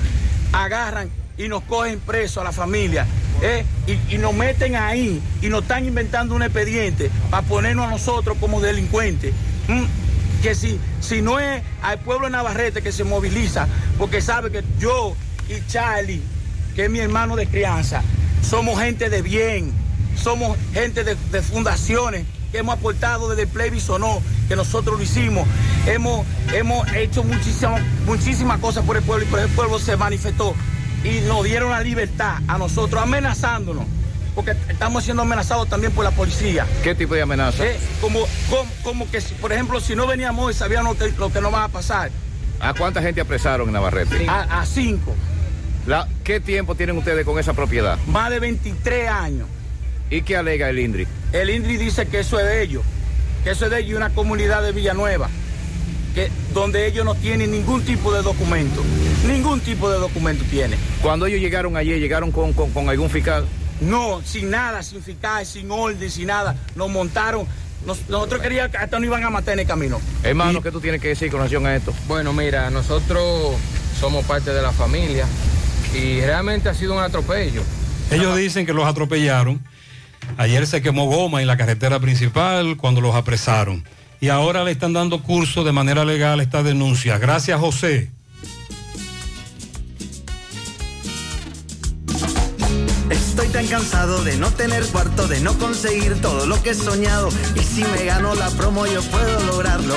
agarran 0.52 1.10
y 1.36 1.48
nos 1.48 1.64
cogen 1.64 1.98
presos 1.98 2.38
a 2.38 2.44
la 2.44 2.52
familia. 2.52 3.06
¿eh? 3.42 3.64
Y, 4.08 4.18
nos 4.18 4.32
meten 4.34 4.76
ahí 4.76 5.20
y 5.42 5.48
nos 5.48 5.62
están 5.62 5.84
inventando 5.84 6.36
un 6.36 6.42
expediente 6.44 7.10
para 7.28 7.42
ponernos 7.42 7.86
a 7.86 7.90
nosotros 7.90 8.36
como 8.40 8.60
delincuentes. 8.60 9.34
¿m? 9.66 9.84
Que 10.42 10.54
si, 10.54 10.78
si 11.00 11.22
no 11.22 11.40
es 11.40 11.60
al 11.82 11.98
pueblo 11.98 12.26
de 12.26 12.32
Navarrete 12.32 12.82
que 12.82 12.92
se 12.92 13.02
moviliza, 13.02 13.66
porque 13.98 14.20
sabe 14.20 14.52
que 14.52 14.62
yo 14.78 15.16
y 15.48 15.60
Charlie, 15.66 16.22
que 16.76 16.84
es 16.84 16.90
mi 16.90 17.00
hermano 17.00 17.34
de 17.34 17.48
crianza, 17.48 18.02
somos 18.42 18.80
gente 18.80 19.10
de 19.10 19.22
bien, 19.22 19.72
somos 20.22 20.56
gente 20.72 21.04
de, 21.04 21.16
de 21.30 21.42
fundaciones 21.42 22.24
que 22.52 22.58
hemos 22.58 22.74
aportado 22.76 23.28
desde 23.28 23.42
el 23.42 23.48
no, 23.98 24.20
que 24.48 24.56
nosotros 24.56 24.96
lo 24.98 25.02
hicimos. 25.02 25.46
Hemos, 25.86 26.26
hemos 26.54 26.90
hecho 26.94 27.22
muchísimas 27.24 27.82
muchísimas 28.06 28.58
cosas 28.60 28.84
por 28.84 28.96
el 28.96 29.02
pueblo 29.02 29.24
y 29.24 29.28
por 29.28 29.40
el 29.40 29.48
pueblo 29.48 29.78
se 29.78 29.96
manifestó 29.96 30.54
y 31.04 31.20
nos 31.28 31.44
dieron 31.44 31.70
la 31.70 31.80
libertad 31.82 32.38
a 32.48 32.58
nosotros, 32.58 33.02
amenazándonos, 33.02 33.84
porque 34.34 34.52
estamos 34.68 35.04
siendo 35.04 35.22
amenazados 35.22 35.68
también 35.68 35.92
por 35.92 36.04
la 36.04 36.10
policía. 36.10 36.66
¿Qué 36.82 36.94
tipo 36.94 37.14
de 37.14 37.22
amenaza? 37.22 37.64
Eh, 37.66 37.78
como, 38.00 38.20
como, 38.50 38.70
como 38.82 39.10
que, 39.10 39.20
por 39.40 39.52
ejemplo, 39.52 39.78
si 39.80 39.94
no 39.94 40.06
veníamos 40.06 40.46
hoy, 40.46 40.54
sabíamos 40.54 40.98
lo 40.98 41.06
que, 41.06 41.12
lo 41.18 41.32
que 41.32 41.40
nos 41.40 41.52
va 41.52 41.64
a 41.64 41.68
pasar. 41.68 42.10
¿A 42.60 42.74
cuánta 42.74 43.00
gente 43.02 43.20
apresaron 43.20 43.68
en 43.68 43.74
Navarrete? 43.74 44.26
A, 44.28 44.60
a 44.60 44.66
cinco. 44.66 45.14
La- 45.86 46.08
¿Qué 46.24 46.40
tiempo 46.40 46.74
tienen 46.74 46.96
ustedes 46.98 47.24
con 47.24 47.38
esa 47.38 47.52
propiedad? 47.52 47.98
Más 48.08 48.30
de 48.30 48.40
23 48.40 49.08
años. 49.08 49.46
¿Y 50.10 50.22
qué 50.22 50.36
alega 50.36 50.68
el 50.70 50.78
INDRI? 50.78 51.06
El 51.32 51.50
INDRI 51.50 51.76
dice 51.76 52.06
que 52.06 52.20
eso 52.20 52.38
es 52.40 52.46
de 52.46 52.62
ellos, 52.62 52.82
que 53.44 53.50
eso 53.50 53.66
es 53.66 53.70
de 53.70 53.78
ellos 53.80 53.90
y 53.90 53.94
una 53.94 54.10
comunidad 54.10 54.62
de 54.62 54.72
Villanueva, 54.72 55.28
que, 56.14 56.30
donde 56.54 56.86
ellos 56.86 57.04
no 57.04 57.14
tienen 57.14 57.50
ningún 57.50 57.82
tipo 57.84 58.12
de 58.12 58.22
documento, 58.22 58.82
ningún 59.26 59.60
tipo 59.60 59.90
de 59.90 59.98
documento 59.98 60.44
tienen. 60.50 60.78
Cuando 61.02 61.26
ellos 61.26 61.40
llegaron 61.40 61.76
allí, 61.76 61.90
llegaron 61.98 62.32
con, 62.32 62.52
con- 62.54 62.70
con 62.70 62.88
algún 62.88 63.10
fiscal. 63.10 63.44
No, 63.80 64.20
sin 64.24 64.50
nada, 64.50 64.82
sin 64.82 65.02
fiscal, 65.02 65.44
sin 65.46 65.70
orden, 65.70 66.10
sin 66.10 66.26
nada. 66.28 66.56
Nos 66.74 66.88
montaron. 66.90 67.46
Nos- 67.86 68.08
nosotros 68.08 68.40
queríamos 68.42 68.72
que 68.72 68.78
hasta 68.78 68.98
nos 68.98 69.06
iban 69.06 69.22
a 69.22 69.30
matar 69.30 69.54
en 69.54 69.60
el 69.60 69.66
camino. 69.66 70.00
Hermano, 70.24 70.60
¿qué 70.62 70.72
tú 70.72 70.80
tienes 70.80 71.00
que 71.00 71.08
decir 71.08 71.30
con 71.30 71.38
relación 71.38 71.64
a 71.66 71.76
esto? 71.76 71.92
Bueno, 72.08 72.32
mira, 72.32 72.70
nosotros 72.70 73.54
somos 74.00 74.24
parte 74.24 74.50
de 74.52 74.62
la 74.62 74.72
familia 74.72 75.26
y 75.94 76.20
realmente 76.22 76.68
ha 76.70 76.74
sido 76.74 76.94
un 76.94 77.02
atropello. 77.02 77.62
Ellos 78.10 78.36
dicen 78.36 78.64
que 78.66 78.72
los 78.72 78.84
atropellaron. 78.86 79.60
Ayer 80.36 80.66
se 80.66 80.82
quemó 80.82 81.06
goma 81.06 81.40
en 81.40 81.46
la 81.46 81.56
carretera 81.56 81.98
principal 81.98 82.76
cuando 82.76 83.00
los 83.00 83.14
apresaron. 83.14 83.84
Y 84.20 84.28
ahora 84.28 84.64
le 84.64 84.72
están 84.72 84.92
dando 84.92 85.22
curso 85.22 85.64
de 85.64 85.72
manera 85.72 86.04
legal 86.04 86.40
esta 86.40 86.62
denuncia. 86.62 87.18
Gracias, 87.18 87.58
José. 87.60 88.10
Estoy 93.10 93.48
tan 93.48 93.66
cansado 93.68 94.24
de 94.24 94.36
no 94.36 94.50
tener 94.50 94.84
cuarto, 94.86 95.28
de 95.28 95.40
no 95.40 95.56
conseguir 95.58 96.20
todo 96.20 96.46
lo 96.46 96.60
que 96.62 96.70
he 96.70 96.74
soñado. 96.74 97.28
Y 97.54 97.60
si 97.60 97.84
me 97.84 98.04
gano 98.04 98.34
la 98.34 98.50
promo, 98.50 98.86
yo 98.86 99.02
puedo 99.02 99.40
lograrlo. 99.46 99.94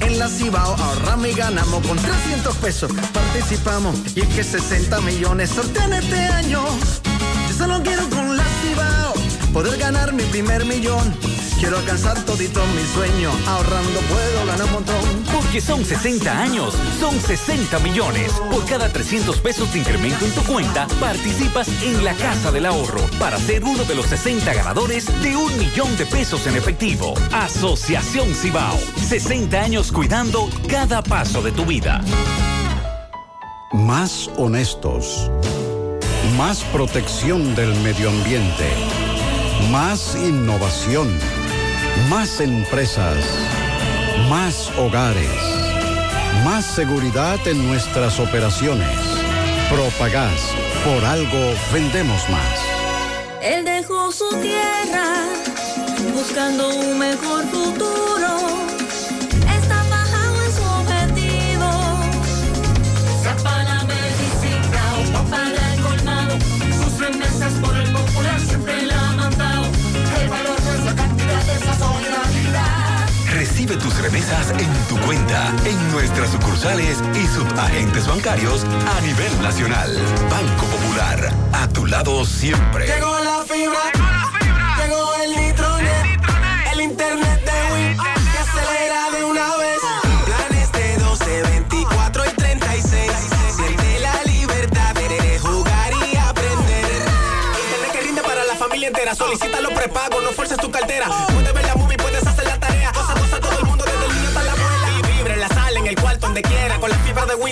En 0.00 0.18
la 0.18 0.28
Cibao 0.28 0.76
ahorramos 0.76 1.26
y 1.26 1.32
ganamos 1.32 1.84
con 1.86 1.96
300 1.96 2.56
pesos. 2.58 2.92
Participamos 3.12 3.96
y 4.14 4.20
es 4.20 4.28
que 4.28 4.44
60 4.44 5.00
millones 5.00 5.50
sortean 5.50 5.92
este 5.92 6.16
año. 6.16 6.64
Solo 7.56 7.82
quiero 7.82 8.08
con 8.10 8.36
la 8.36 8.44
Cibao 8.60 9.14
poder 9.52 9.78
ganar 9.78 10.12
mi 10.12 10.22
primer 10.24 10.66
millón. 10.66 11.14
Quiero 11.58 11.78
alcanzar 11.78 12.22
todito 12.26 12.60
mi 12.74 12.82
sueño. 12.92 13.30
Ahorrando 13.46 14.00
puedo 14.00 14.46
ganar 14.46 14.66
un 14.66 14.72
montón. 14.72 15.24
Porque 15.32 15.62
son 15.62 15.82
60 15.82 16.38
años, 16.38 16.74
son 17.00 17.18
60 17.18 17.78
millones. 17.78 18.32
Por 18.50 18.66
cada 18.66 18.90
300 18.90 19.38
pesos 19.38 19.72
de 19.72 19.78
incremento 19.78 20.26
en 20.26 20.32
tu 20.32 20.42
cuenta, 20.42 20.86
participas 21.00 21.68
en 21.82 22.04
la 22.04 22.12
Casa 22.14 22.52
del 22.52 22.66
Ahorro 22.66 23.00
para 23.18 23.38
ser 23.38 23.64
uno 23.64 23.84
de 23.84 23.94
los 23.94 24.04
60 24.06 24.52
ganadores 24.52 25.06
de 25.22 25.34
un 25.34 25.56
millón 25.58 25.96
de 25.96 26.04
pesos 26.04 26.46
en 26.46 26.56
efectivo. 26.56 27.14
Asociación 27.32 28.34
Cibao, 28.34 28.78
60 29.08 29.58
años 29.58 29.90
cuidando 29.90 30.50
cada 30.68 31.02
paso 31.02 31.40
de 31.40 31.52
tu 31.52 31.64
vida. 31.64 32.02
Más 33.72 34.30
honestos. 34.36 35.30
Más 36.34 36.64
protección 36.64 37.54
del 37.54 37.72
medio 37.76 38.10
ambiente. 38.10 38.68
Más 39.70 40.16
innovación. 40.16 41.08
Más 42.10 42.40
empresas. 42.40 43.16
Más 44.28 44.70
hogares. 44.76 45.30
Más 46.44 46.66
seguridad 46.66 47.38
en 47.46 47.66
nuestras 47.66 48.18
operaciones. 48.18 48.98
Propagás. 49.70 50.52
Por 50.84 51.04
algo 51.04 51.54
vendemos 51.72 52.28
más. 52.28 52.60
Él 53.40 53.64
dejó 53.64 54.10
su 54.10 54.28
tierra 54.40 55.14
buscando 56.12 56.74
un 56.74 56.98
mejor 56.98 57.44
futuro. 57.44 58.55
Recibe 73.56 73.76
tus 73.78 73.98
remesas 74.02 74.50
en 74.50 74.70
tu 74.86 75.00
cuenta, 75.06 75.50
en 75.64 75.90
nuestras 75.90 76.28
sucursales 76.28 76.98
y 77.14 77.26
subagentes 77.26 78.06
bancarios 78.06 78.64
a 78.64 79.00
nivel 79.00 79.32
nacional. 79.40 79.96
Banco 80.30 80.66
Popular, 80.66 81.32
a 81.54 81.66
tu 81.68 81.86
lado 81.86 82.26
siempre. 82.26 82.86
Llegó 82.86 83.18
la 83.20 83.42
fibra, 83.48 83.80
llegó 84.76 85.14
el 85.22 85.30
nitronet, 85.30 86.20
el 86.70 86.80
internet 86.82 87.40
de 87.46 87.72
Win 87.72 87.96
que 87.96 88.38
acelera 88.38 89.10
de 89.12 89.24
una 89.24 89.56
vez. 89.56 89.78
Planes 90.26 90.72
de 90.72 90.98
12, 90.98 91.42
24 91.44 92.26
y 92.26 92.28
36. 92.34 93.10
Siente 93.56 94.00
la 94.00 94.22
libertad 94.24 94.94
de 94.96 95.38
jugar 95.38 95.92
y 95.94 96.16
aprender. 96.18 96.84
Internet 97.64 97.92
que 97.92 98.00
rinde 98.02 98.20
para 98.20 98.44
la 98.44 98.54
familia 98.54 98.88
entera. 98.88 99.14
Solicita 99.14 99.62
los 99.62 99.72
prepagos, 99.72 100.22
no 100.22 100.32
fuerces 100.32 100.58
tu 100.58 100.70
cartera. 100.70 101.06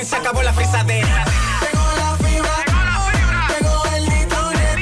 Se 0.04 0.16
acabó 0.16 0.42
la 0.42 0.52
frisadera. 0.52 1.24
Llegó 1.60 1.86
la 1.96 2.16
fibra, 2.16 2.56
llegó 3.48 3.84
el 3.96 4.08
nitronet, 4.08 4.78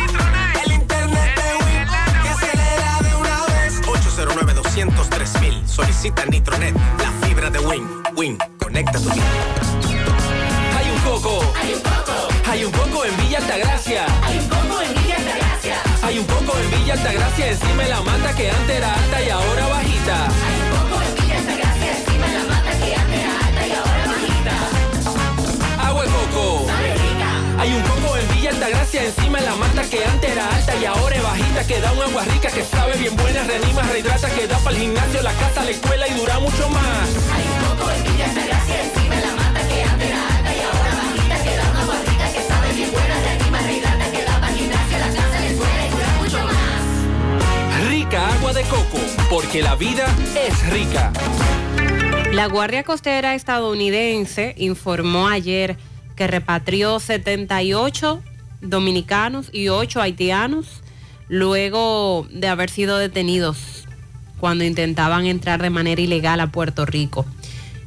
el 0.65 0.73
internet 0.73 1.37
de 1.37 1.65
Win 1.65 2.23
que 2.23 2.29
acelera 2.29 2.99
de 3.03 3.15
una 3.15 3.45
vez. 3.47 3.81
809 3.87 4.55
203 4.55 5.41
mil. 5.41 5.69
Solicita 5.69 6.25
Nitronet, 6.27 6.75
la 6.99 7.27
fibra 7.27 7.51
de 7.51 7.61
Win. 7.61 7.89
Win, 8.17 8.39
conecta 8.59 8.99
tu 8.99 9.11
vida. 9.11 9.25
Hay 10.77 10.91
un 10.91 10.99
coco. 11.01 11.41
Hay 11.61 11.75
un 11.75 11.81
coco. 11.81 12.29
Hay 12.51 12.65
un 12.65 12.73
coco 12.73 13.05
en 13.05 13.17
Villa 13.19 13.39
Altagracia. 13.39 14.07
Hay 14.25 14.39
un 14.39 14.49
coco 14.49 14.83
en 14.83 14.95
Villa 14.95 15.17
Altagracia. 15.17 15.77
Hay 16.03 16.19
un 16.19 16.27
coco 16.27 16.59
en 16.59 16.71
Villa 16.81 16.95
Altagracia 16.95 17.49
encima 17.49 17.83
de 17.85 17.89
la 17.91 18.01
mata 18.01 18.35
que 18.35 18.51
antes 18.51 18.77
era 18.77 18.93
alta 18.93 19.23
y 19.23 19.31
ahora 19.31 19.69
bajita. 19.69 20.29
Altagracia 28.93 29.23
encima 29.23 29.39
de 29.39 29.47
la 29.47 29.55
mata 29.55 29.83
que 29.89 30.05
antes 30.05 30.31
era 30.31 30.55
alta 30.55 30.77
y 30.77 30.85
ahora 30.85 31.17
es 31.17 31.23
bajita 31.23 31.67
que 31.67 31.81
da 31.81 31.93
un 31.93 32.03
agua 32.03 32.25
rica 32.25 32.51
que 32.51 32.63
sabe 32.63 32.95
bien 32.99 33.17
buena, 33.17 33.43
reanima, 33.45 33.83
rehidrata, 33.85 34.29
que 34.29 34.47
da 34.47 34.59
para 34.59 34.77
el 34.77 34.83
gimnasio, 34.83 35.23
la 35.23 35.33
casa, 35.33 35.65
la 35.65 35.71
escuela 35.71 36.09
y 36.09 36.13
dura 36.13 36.39
mucho 36.41 36.69
más. 36.69 37.09
Hay 37.33 37.43
un 37.43 37.57
coco 37.65 37.91
en 37.91 38.05
Villa 38.05 38.27
Altagracia 38.27 38.83
encima 38.83 39.15
de 39.17 39.23
la 39.23 39.33
mata 39.35 39.67
que 39.67 39.83
antes 39.83 40.09
era 40.09 40.37
alta 40.37 40.55
y 40.55 40.61
ahora 40.61 40.95
bajita 41.01 41.43
que 41.43 41.57
da 41.57 41.71
un 41.71 41.77
agua 41.77 41.95
rica 42.07 42.33
que 42.35 42.43
sabe 42.43 42.73
bien 42.75 42.91
buena, 42.93 43.21
reanima, 43.23 43.59
rehidrata, 43.63 44.11
que 44.11 44.25
da 44.25 44.41
para 44.41 44.53
el 44.53 44.59
gimnasio, 44.59 44.99
la 44.99 45.07
casa, 45.07 45.41
la 45.41 45.47
escuela 45.47 45.87
y 45.87 45.91
dura 45.91 46.09
mucho 46.21 46.39
más. 46.45 47.89
Rica 47.89 48.29
agua 48.29 48.53
de 48.53 48.63
coco, 48.65 48.99
porque 49.31 49.63
la 49.63 49.75
vida 49.75 50.07
es 50.37 50.71
rica. 50.71 51.13
La 52.31 52.47
Guardia 52.47 52.83
Costera 52.83 53.35
estadounidense 53.35 54.55
informó 54.59 55.29
ayer 55.29 55.79
que 56.15 56.27
repatrió 56.27 57.01
78 57.01 58.23
dominicanos 58.63 59.51
y 59.53 59.69
8 59.69 60.01
haitianos 60.01 60.83
luego 61.29 62.27
de 62.31 62.49
haber 62.49 62.71
sido 62.71 62.99
detenidos 62.99 63.87
cuando 64.41 64.65
intentaban 64.65 65.27
entrar 65.27 65.63
de 65.63 65.71
manera 65.71 66.01
ilegal 66.01 66.41
a 66.41 66.51
Puerto 66.51 66.87
Rico. 66.87 67.27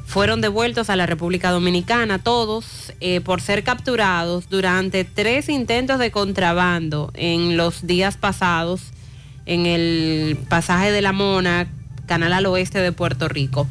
Fueron 0.06 0.40
devueltos 0.40 0.90
a 0.90 0.96
la 0.96 1.06
República 1.06 1.52
Dominicana 1.52 2.20
todos 2.20 2.94
eh, 3.02 3.22
por 3.22 3.42
ser 3.42 3.64
capturados 3.64 4.50
durante 4.50 5.04
tres 5.04 5.50
intentos 5.50 6.00
de 6.00 6.12
contrabando 6.12 7.12
en 7.16 7.58
los 7.58 7.88
días 7.88 8.16
pasados 8.16 8.92
en 9.46 9.66
el 9.66 10.38
pasaje 10.48 10.92
de 10.92 11.02
la 11.02 11.12
Mona, 11.12 11.68
canal 12.06 12.34
al 12.34 12.46
oeste 12.46 12.80
de 12.80 12.92
Puerto 12.92 13.28
Rico. 13.28 13.68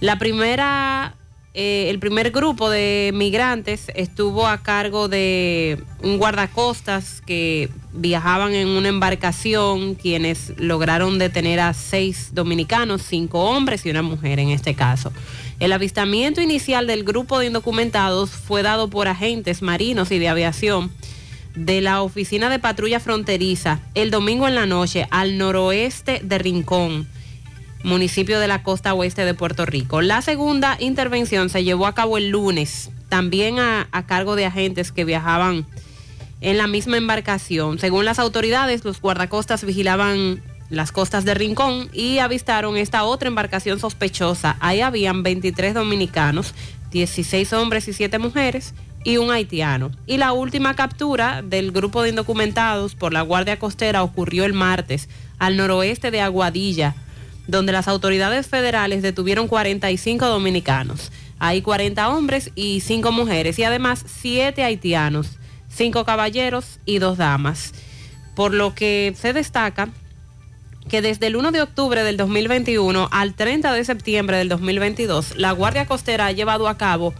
La 0.00 0.18
primera 0.18 1.14
eh, 1.58 1.88
el 1.88 1.98
primer 1.98 2.32
grupo 2.32 2.68
de 2.68 3.12
migrantes 3.14 3.90
estuvo 3.94 4.46
a 4.46 4.62
cargo 4.62 5.08
de 5.08 5.82
un 6.02 6.18
guardacostas 6.18 7.22
que 7.22 7.70
viajaban 7.94 8.52
en 8.52 8.68
una 8.68 8.88
embarcación, 8.88 9.94
quienes 9.94 10.52
lograron 10.58 11.18
detener 11.18 11.60
a 11.60 11.72
seis 11.72 12.34
dominicanos, 12.34 13.00
cinco 13.00 13.44
hombres 13.44 13.86
y 13.86 13.90
una 13.90 14.02
mujer 14.02 14.38
en 14.38 14.50
este 14.50 14.74
caso. 14.74 15.14
El 15.58 15.72
avistamiento 15.72 16.42
inicial 16.42 16.86
del 16.86 17.04
grupo 17.04 17.38
de 17.38 17.46
indocumentados 17.46 18.32
fue 18.32 18.62
dado 18.62 18.90
por 18.90 19.08
agentes 19.08 19.62
marinos 19.62 20.10
y 20.10 20.18
de 20.18 20.28
aviación 20.28 20.90
de 21.54 21.80
la 21.80 22.02
Oficina 22.02 22.50
de 22.50 22.58
Patrulla 22.58 23.00
Fronteriza 23.00 23.80
el 23.94 24.10
domingo 24.10 24.46
en 24.46 24.56
la 24.56 24.66
noche 24.66 25.08
al 25.10 25.38
noroeste 25.38 26.20
de 26.22 26.36
Rincón, 26.36 27.08
municipio 27.82 28.40
de 28.40 28.48
la 28.48 28.62
costa 28.62 28.94
oeste 28.94 29.24
de 29.24 29.34
Puerto 29.34 29.66
Rico. 29.66 30.00
La 30.02 30.22
segunda 30.22 30.76
intervención 30.80 31.48
se 31.48 31.64
llevó 31.64 31.86
a 31.86 31.94
cabo 31.94 32.18
el 32.18 32.30
lunes, 32.30 32.90
también 33.08 33.58
a, 33.58 33.88
cargo 34.06 34.36
de 34.36 34.46
agentes 34.46 34.92
que 34.92 35.04
viajaban 35.04 35.66
en 36.40 36.58
la 36.58 36.66
misma 36.66 36.96
embarcación. 36.96 37.78
Según 37.78 38.04
las 38.04 38.18
autoridades, 38.18 38.84
los 38.84 39.00
guardacostas 39.00 39.64
vigilaban 39.64 40.42
las 40.68 40.90
costas 40.90 41.24
de 41.24 41.34
Rincón 41.34 41.88
y 41.92 42.18
avistaron 42.18 42.76
esta 42.76 43.04
otra 43.04 43.28
embarcación 43.28 43.78
sospechosa. 43.78 44.56
Ahí 44.60 44.80
habían 44.80 45.22
23 45.22 45.74
dominicanos, 45.74 46.54
16 46.90 47.52
hombres 47.52 47.88
y 47.88 47.92
7 47.92 48.18
mujeres 48.18 48.74
y 49.04 49.18
un 49.18 49.30
haitiano. 49.30 49.92
Y 50.06 50.16
la 50.16 50.32
última 50.32 50.74
captura 50.74 51.40
del 51.42 51.70
grupo 51.70 52.02
de 52.02 52.08
indocumentados 52.10 52.96
por 52.96 53.12
la 53.12 53.22
Guardia 53.22 53.58
Costera 53.58 54.02
ocurrió 54.02 54.44
el 54.44 54.52
martes 54.52 55.08
al 55.38 55.56
noroeste 55.56 56.10
de 56.10 56.20
Aguadilla, 56.20 56.96
donde 57.46 57.72
las 57.72 57.88
autoridades 57.88 58.46
federales 58.46 59.02
detuvieron 59.02 59.48
45 59.48 60.26
dominicanos. 60.26 61.12
Hay 61.38 61.62
40 61.62 62.08
hombres 62.08 62.50
y 62.54 62.80
5 62.80 63.12
mujeres 63.12 63.58
y 63.58 63.64
además 63.64 64.04
7 64.06 64.62
haitianos, 64.64 65.38
5 65.68 66.04
caballeros 66.04 66.80
y 66.86 66.98
2 66.98 67.18
damas. 67.18 67.72
Por 68.34 68.52
lo 68.54 68.74
que 68.74 69.14
se 69.18 69.32
destaca 69.32 69.88
que 70.88 71.02
desde 71.02 71.26
el 71.26 71.36
1 71.36 71.52
de 71.52 71.62
octubre 71.62 72.04
del 72.04 72.16
2021 72.16 73.08
al 73.10 73.34
30 73.34 73.72
de 73.72 73.84
septiembre 73.84 74.36
del 74.36 74.48
2022, 74.48 75.36
la 75.36 75.52
Guardia 75.52 75.86
Costera 75.86 76.26
ha 76.26 76.32
llevado 76.32 76.68
a 76.68 76.78
cabo 76.78 77.12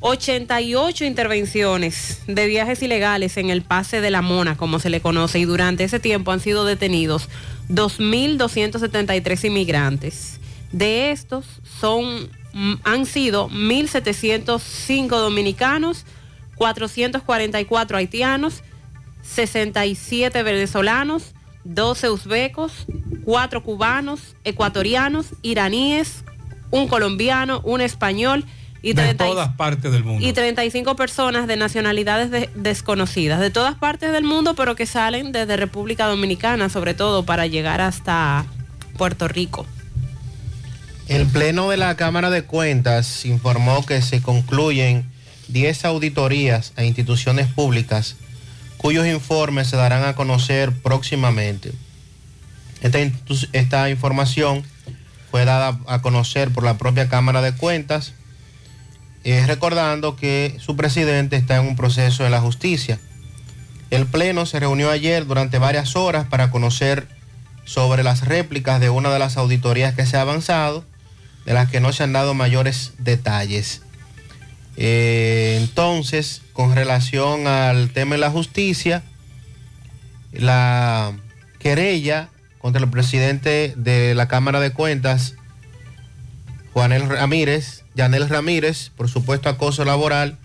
88 0.00 1.04
intervenciones 1.04 2.20
de 2.26 2.46
viajes 2.46 2.82
ilegales 2.82 3.38
en 3.38 3.48
el 3.48 3.62
pase 3.62 4.00
de 4.00 4.10
la 4.10 4.20
Mona, 4.20 4.56
como 4.56 4.78
se 4.78 4.90
le 4.90 5.00
conoce, 5.00 5.38
y 5.38 5.46
durante 5.46 5.84
ese 5.84 5.98
tiempo 5.98 6.32
han 6.32 6.40
sido 6.40 6.64
detenidos 6.66 7.28
2.273 7.68 9.44
inmigrantes. 9.44 10.40
De 10.72 11.10
estos 11.10 11.46
son, 11.80 12.28
mm, 12.52 12.74
han 12.84 13.06
sido 13.06 13.48
1.705 13.48 15.08
dominicanos, 15.08 16.04
444 16.56 17.98
haitianos, 17.98 18.62
67 19.22 20.42
venezolanos, 20.42 21.34
12 21.64 22.10
uzbecos, 22.10 22.86
4 23.24 23.62
cubanos, 23.62 24.36
ecuatorianos, 24.44 25.26
iraníes, 25.42 26.24
un 26.70 26.88
colombiano, 26.88 27.60
un 27.64 27.80
español 27.80 28.44
y, 28.90 28.92
de 28.94 29.02
30 29.02 29.24
todas 29.26 29.48
partes 29.54 29.90
del 29.92 30.04
mundo. 30.04 30.26
y 30.26 30.32
35 30.32 30.94
personas 30.96 31.46
de 31.46 31.56
nacionalidades 31.56 32.30
de- 32.30 32.48
desconocidas, 32.54 33.40
de 33.40 33.50
todas 33.50 33.74
partes 33.74 34.12
del 34.12 34.24
mundo, 34.24 34.54
pero 34.54 34.76
que 34.76 34.86
salen 34.86 35.32
desde 35.32 35.56
República 35.56 36.06
Dominicana, 36.06 36.68
sobre 36.68 36.94
todo 36.94 37.24
para 37.24 37.46
llegar 37.46 37.80
hasta 37.80 38.46
Puerto 38.96 39.26
Rico. 39.28 39.66
El 41.08 41.26
Pleno 41.26 41.68
de 41.70 41.76
la 41.76 41.96
Cámara 41.96 42.30
de 42.30 42.42
Cuentas 42.42 43.24
informó 43.26 43.84
que 43.86 44.02
se 44.02 44.22
concluyen 44.22 45.04
10 45.48 45.84
auditorías 45.84 46.72
a 46.76 46.82
instituciones 46.84 47.46
públicas 47.46 48.16
cuyos 48.76 49.06
informes 49.06 49.68
se 49.68 49.76
darán 49.76 50.04
a 50.04 50.14
conocer 50.14 50.72
próximamente. 50.72 51.72
Esta, 52.82 52.98
esta 53.52 53.88
información 53.90 54.62
fue 55.30 55.44
dada 55.44 55.78
a 55.86 56.02
conocer 56.02 56.50
por 56.50 56.62
la 56.64 56.76
propia 56.76 57.08
Cámara 57.08 57.40
de 57.40 57.52
Cuentas, 57.52 58.12
eh, 59.26 59.44
recordando 59.44 60.14
que 60.14 60.54
su 60.60 60.76
presidente 60.76 61.34
está 61.34 61.56
en 61.56 61.66
un 61.66 61.74
proceso 61.74 62.22
de 62.22 62.30
la 62.30 62.40
justicia. 62.40 63.00
El 63.90 64.06
Pleno 64.06 64.46
se 64.46 64.60
reunió 64.60 64.88
ayer 64.88 65.26
durante 65.26 65.58
varias 65.58 65.96
horas 65.96 66.28
para 66.28 66.52
conocer 66.52 67.08
sobre 67.64 68.04
las 68.04 68.24
réplicas 68.24 68.78
de 68.80 68.88
una 68.88 69.12
de 69.12 69.18
las 69.18 69.36
auditorías 69.36 69.96
que 69.96 70.06
se 70.06 70.16
ha 70.16 70.20
avanzado, 70.20 70.84
de 71.44 71.54
las 71.54 71.68
que 71.68 71.80
no 71.80 71.92
se 71.92 72.04
han 72.04 72.12
dado 72.12 72.34
mayores 72.34 72.92
detalles. 72.98 73.82
Eh, 74.76 75.58
entonces, 75.60 76.42
con 76.52 76.76
relación 76.76 77.48
al 77.48 77.90
tema 77.90 78.14
de 78.14 78.20
la 78.20 78.30
justicia, 78.30 79.02
la 80.30 81.14
querella 81.58 82.28
contra 82.58 82.80
el 82.80 82.88
presidente 82.88 83.74
de 83.76 84.14
la 84.14 84.28
Cámara 84.28 84.60
de 84.60 84.70
Cuentas, 84.70 85.34
Juanel 86.72 87.08
Ramírez, 87.08 87.85
Yanel 87.96 88.28
Ramírez, 88.28 88.90
por 88.96 89.08
supuesto 89.08 89.48
acoso 89.48 89.84
laboral, 89.84 90.38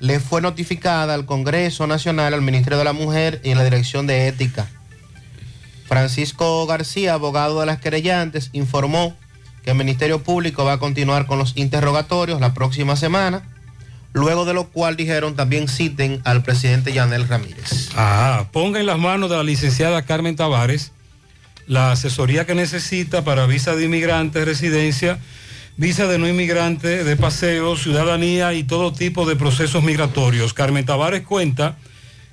le 0.00 0.20
fue 0.20 0.40
notificada 0.40 1.14
al 1.14 1.24
Congreso 1.24 1.86
Nacional, 1.86 2.34
al 2.34 2.42
Ministerio 2.42 2.78
de 2.78 2.84
la 2.84 2.92
Mujer 2.92 3.40
y 3.44 3.52
a 3.52 3.56
la 3.56 3.64
Dirección 3.64 4.06
de 4.06 4.26
Ética. 4.26 4.68
Francisco 5.86 6.66
García, 6.66 7.14
abogado 7.14 7.60
de 7.60 7.66
las 7.66 7.80
querellantes, 7.80 8.50
informó 8.52 9.16
que 9.62 9.70
el 9.70 9.76
Ministerio 9.76 10.22
Público 10.22 10.64
va 10.64 10.74
a 10.74 10.78
continuar 10.78 11.26
con 11.26 11.38
los 11.38 11.56
interrogatorios 11.56 12.40
la 12.40 12.54
próxima 12.54 12.96
semana, 12.96 13.42
luego 14.12 14.44
de 14.44 14.54
lo 14.54 14.68
cual 14.68 14.96
dijeron 14.96 15.36
también 15.36 15.68
citen 15.68 16.20
al 16.24 16.42
presidente 16.42 16.92
Yanel 16.92 17.28
Ramírez. 17.28 17.90
Ah, 17.96 18.46
ponga 18.52 18.80
en 18.80 18.86
las 18.86 18.98
manos 18.98 19.30
de 19.30 19.36
la 19.36 19.44
licenciada 19.44 20.02
Carmen 20.02 20.36
Tavares 20.36 20.92
la 21.66 21.92
asesoría 21.92 22.46
que 22.46 22.54
necesita 22.54 23.24
para 23.24 23.46
visa 23.46 23.74
de 23.74 23.84
inmigrante, 23.84 24.44
residencia, 24.44 25.18
visa 25.76 26.06
de 26.06 26.18
no 26.18 26.28
inmigrante, 26.28 27.04
de 27.04 27.16
paseo, 27.16 27.76
ciudadanía 27.76 28.54
y 28.54 28.64
todo 28.64 28.92
tipo 28.92 29.26
de 29.26 29.36
procesos 29.36 29.82
migratorios. 29.82 30.54
Carmen 30.54 30.86
Tavares 30.86 31.22
cuenta 31.22 31.76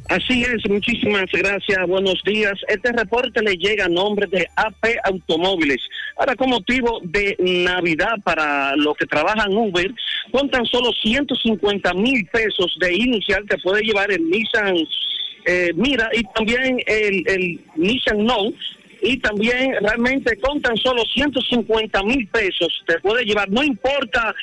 Así 0.10 0.42
es, 0.42 0.68
muchísimas 0.68 1.26
gracias, 1.32 1.88
buenos 1.88 2.20
días. 2.26 2.54
Este 2.68 2.92
reporte 2.92 3.44
le 3.44 3.54
llega 3.58 3.86
a 3.86 3.90
nombre 3.90 4.26
de 4.26 4.48
AP 4.56 4.88
Automóviles. 5.04 5.78
Ahora, 6.18 6.36
con 6.36 6.50
motivo 6.50 7.00
de 7.04 7.36
Navidad 7.38 8.16
para 8.24 8.76
los 8.76 8.98
que 8.98 9.06
trabajan 9.06 9.54
Uber, 9.54 9.94
con 10.32 10.50
tan 10.50 10.66
solo 10.66 10.92
150 10.94 11.94
mil 11.94 12.26
pesos 12.26 12.76
de 12.80 12.92
inicial 12.92 13.46
que 13.48 13.60
puede 13.60 13.84
llevar 13.84 14.12
el 14.12 14.28
Nissan 14.32 14.76
eh, 15.46 15.74
Mira 15.76 16.10
y 16.14 16.24
también 16.34 16.80
el, 16.88 17.62
Nissan 17.76 18.26
Note 18.26 18.58
y 19.04 19.18
también 19.18 19.76
realmente 19.80 20.40
con 20.40 20.60
tan 20.60 20.76
solo 20.78 21.04
150 21.06 22.02
mil 22.02 22.28
pesos 22.30 22.84
te 22.88 22.98
puede 23.00 23.26
llevar, 23.26 23.48
no 23.52 23.62
importa 23.62 24.34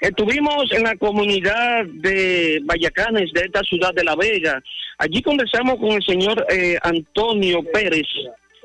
Estuvimos 0.00 0.72
en 0.72 0.82
la 0.82 0.96
comunidad 0.96 1.84
de 1.86 2.60
Vallacanes 2.64 3.30
de 3.34 3.42
esta 3.42 3.60
ciudad 3.60 3.94
de 3.94 4.02
La 4.02 4.16
Vega. 4.16 4.60
Allí 4.98 5.22
conversamos 5.22 5.76
con 5.76 5.92
el 5.92 6.02
señor 6.02 6.44
eh, 6.50 6.76
Antonio 6.82 7.62
Pérez 7.72 8.08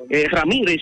eh, 0.10 0.26
Ramírez, 0.30 0.82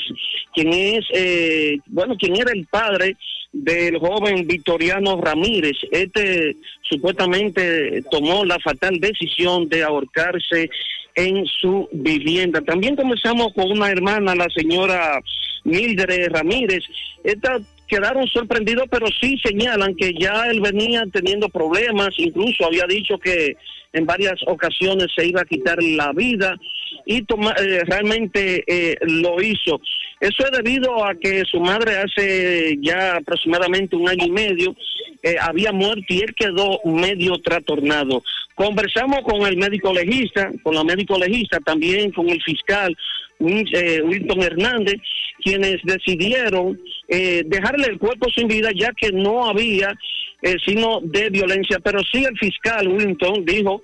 quien 0.54 0.74
es, 0.74 1.06
eh, 1.14 1.78
bueno, 1.88 2.16
quien 2.18 2.36
era 2.36 2.52
el 2.52 2.66
padre 2.68 3.18
del 3.52 3.98
joven 4.00 4.46
Victoriano 4.48 5.20
Ramírez. 5.22 5.78
Este 5.92 6.56
supuestamente 6.82 8.04
tomó 8.12 8.44
la 8.44 8.60
fatal 8.60 9.00
decisión 9.00 9.70
de 9.70 9.84
ahorcarse 9.84 10.70
en 11.16 11.46
su 11.46 11.88
vivienda. 11.94 12.62
También 12.62 12.96
conversamos 12.96 13.54
con 13.54 13.72
una 13.72 13.90
hermana, 13.90 14.36
la 14.36 14.50
señora 14.50 15.22
Mildred 15.64 16.30
Ramírez. 16.32 16.84
Esta 17.24 17.60
quedaron 17.88 18.28
sorprendidos, 18.28 18.88
pero 18.90 19.08
sí 19.22 19.38
señalan 19.44 19.96
que 19.96 20.14
ya 20.14 20.48
él 20.50 20.60
venía 20.60 21.04
teniendo 21.12 21.50
problemas, 21.50 22.10
incluso 22.18 22.66
había 22.66 22.86
dicho 22.88 23.18
que 23.18 23.56
en 23.96 24.06
varias 24.06 24.36
ocasiones 24.46 25.08
se 25.16 25.26
iba 25.26 25.42
a 25.42 25.46
quitar 25.46 25.82
la 25.82 26.12
vida 26.12 26.58
y 27.06 27.22
toma, 27.24 27.56
eh, 27.58 27.82
realmente 27.86 28.64
eh, 28.68 28.98
lo 29.02 29.42
hizo. 29.42 29.80
Eso 30.20 30.44
es 30.46 30.52
debido 30.52 31.06
a 31.06 31.16
que 31.16 31.44
su 31.46 31.60
madre 31.60 31.98
hace 31.98 32.78
ya 32.82 33.16
aproximadamente 33.16 33.96
un 33.96 34.10
año 34.10 34.26
y 34.26 34.32
medio 34.32 34.76
eh, 35.24 35.36
había 35.40 35.72
muerto 35.72 36.04
y 36.10 36.20
él 36.20 36.36
quedó 36.36 36.80
medio 36.84 37.38
trastornado. 37.40 38.22
Conversamos 38.54 39.20
con 39.24 39.46
el 39.48 39.58
médico 39.58 39.94
legista, 39.94 40.52
con 40.62 40.76
la 40.76 40.84
médico 40.84 41.18
legista, 41.18 41.60
también 41.60 42.12
con 42.12 42.30
el 42.30 42.42
fiscal 42.42 42.96
Wilton 43.40 44.44
Hernández, 44.44 44.96
quienes 45.44 45.82
decidieron 45.84 46.80
dejarle 47.10 47.88
el 47.88 48.00
cuerpo 48.00 48.30
sin 48.34 48.48
vida 48.48 48.70
ya 48.74 48.94
que 48.94 49.12
no 49.12 49.46
había 49.46 49.94
eh, 50.42 50.56
sino 50.66 51.00
de 51.02 51.30
violencia. 51.30 51.80
Pero 51.80 52.00
sí 52.12 52.24
el 52.24 52.38
fiscal 52.38 52.88
Winton 52.88 53.46
dijo 53.46 53.82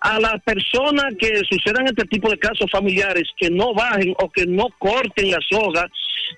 a 0.00 0.18
las 0.18 0.42
personas 0.42 1.14
que 1.18 1.42
sucedan 1.48 1.86
este 1.86 2.04
tipo 2.06 2.30
de 2.30 2.38
casos 2.38 2.70
familiares 2.70 3.24
que 3.36 3.50
no 3.50 3.74
bajen 3.74 4.14
o 4.18 4.30
que 4.30 4.46
no 4.46 4.68
corten 4.78 5.30
la 5.30 5.38
soga 5.48 5.86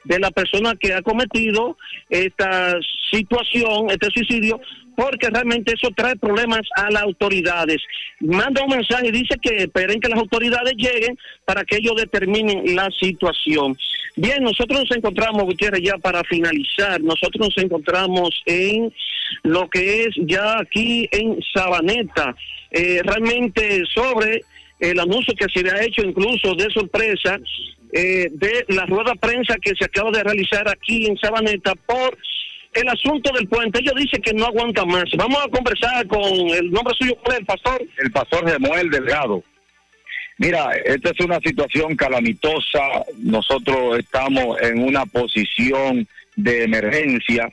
de 0.05 0.19
la 0.19 0.31
persona 0.31 0.75
que 0.75 0.95
ha 0.95 1.03
cometido 1.03 1.77
esta 2.09 2.79
situación, 3.11 3.91
este 3.91 4.09
suicidio, 4.11 4.61
porque 4.97 5.29
realmente 5.31 5.75
eso 5.75 5.89
trae 5.95 6.17
problemas 6.17 6.63
a 6.77 6.91
las 6.91 7.03
autoridades. 7.03 7.79
Manda 8.21 8.63
un 8.63 8.71
mensaje 8.71 9.09
y 9.09 9.13
dice 9.13 9.37
que 9.41 9.57
esperen 9.57 10.01
que 10.01 10.09
las 10.09 10.19
autoridades 10.19 10.75
lleguen 10.77 11.19
para 11.45 11.65
que 11.65 11.77
ellos 11.77 11.95
determinen 11.97 12.75
la 12.75 12.91
situación. 12.91 13.77
Bien, 14.17 14.43
nosotros 14.43 14.81
nos 14.81 14.97
encontramos, 14.97 15.45
Gutiérrez, 15.45 15.81
ya 15.83 15.97
para 15.97 16.23
finalizar, 16.25 17.01
nosotros 17.01 17.49
nos 17.49 17.65
encontramos 17.65 18.43
en 18.45 18.93
lo 19.43 19.69
que 19.69 20.05
es 20.05 20.15
ya 20.27 20.59
aquí 20.59 21.09
en 21.13 21.39
Sabaneta, 21.55 22.35
eh, 22.71 23.01
realmente 23.05 23.83
sobre 23.93 24.43
el 24.81 24.99
anuncio 24.99 25.35
que 25.35 25.47
se 25.53 25.61
había 25.61 25.85
hecho 25.85 26.03
incluso 26.03 26.55
de 26.55 26.71
sorpresa 26.71 27.39
eh, 27.93 28.29
de 28.33 28.65
la 28.69 28.87
rueda 28.87 29.15
prensa 29.15 29.57
que 29.61 29.75
se 29.79 29.85
acaba 29.85 30.11
de 30.11 30.25
realizar 30.25 30.69
aquí 30.69 31.07
en 31.07 31.17
Sabaneta 31.19 31.75
por 31.87 32.17
el 32.75 32.89
asunto 32.89 33.31
del 33.35 33.47
puente. 33.49 33.81
Ellos 33.81 33.95
dicen 33.97 34.23
que 34.23 34.33
no 34.33 34.47
aguanta 34.47 34.85
más. 34.85 35.05
Vamos 35.17 35.39
a 35.45 35.49
conversar 35.49 36.07
con 36.07 36.23
el 36.23 36.71
nombre 36.71 36.95
suyo, 36.99 37.15
¿cuál 37.23 37.35
es 37.35 37.41
el 37.41 37.47
pastor? 37.47 37.83
El 37.99 38.11
pastor 38.11 38.51
Gemuel 38.51 38.91
Delgado. 38.91 39.45
Mira, 40.39 40.71
esta 40.85 41.11
es 41.11 41.21
una 41.21 41.39
situación 41.41 41.95
calamitosa. 41.95 42.81
Nosotros 43.19 43.99
estamos 43.99 44.61
en 44.63 44.83
una 44.83 45.05
posición 45.07 46.09
de 46.37 46.65
emergencia. 46.65 47.51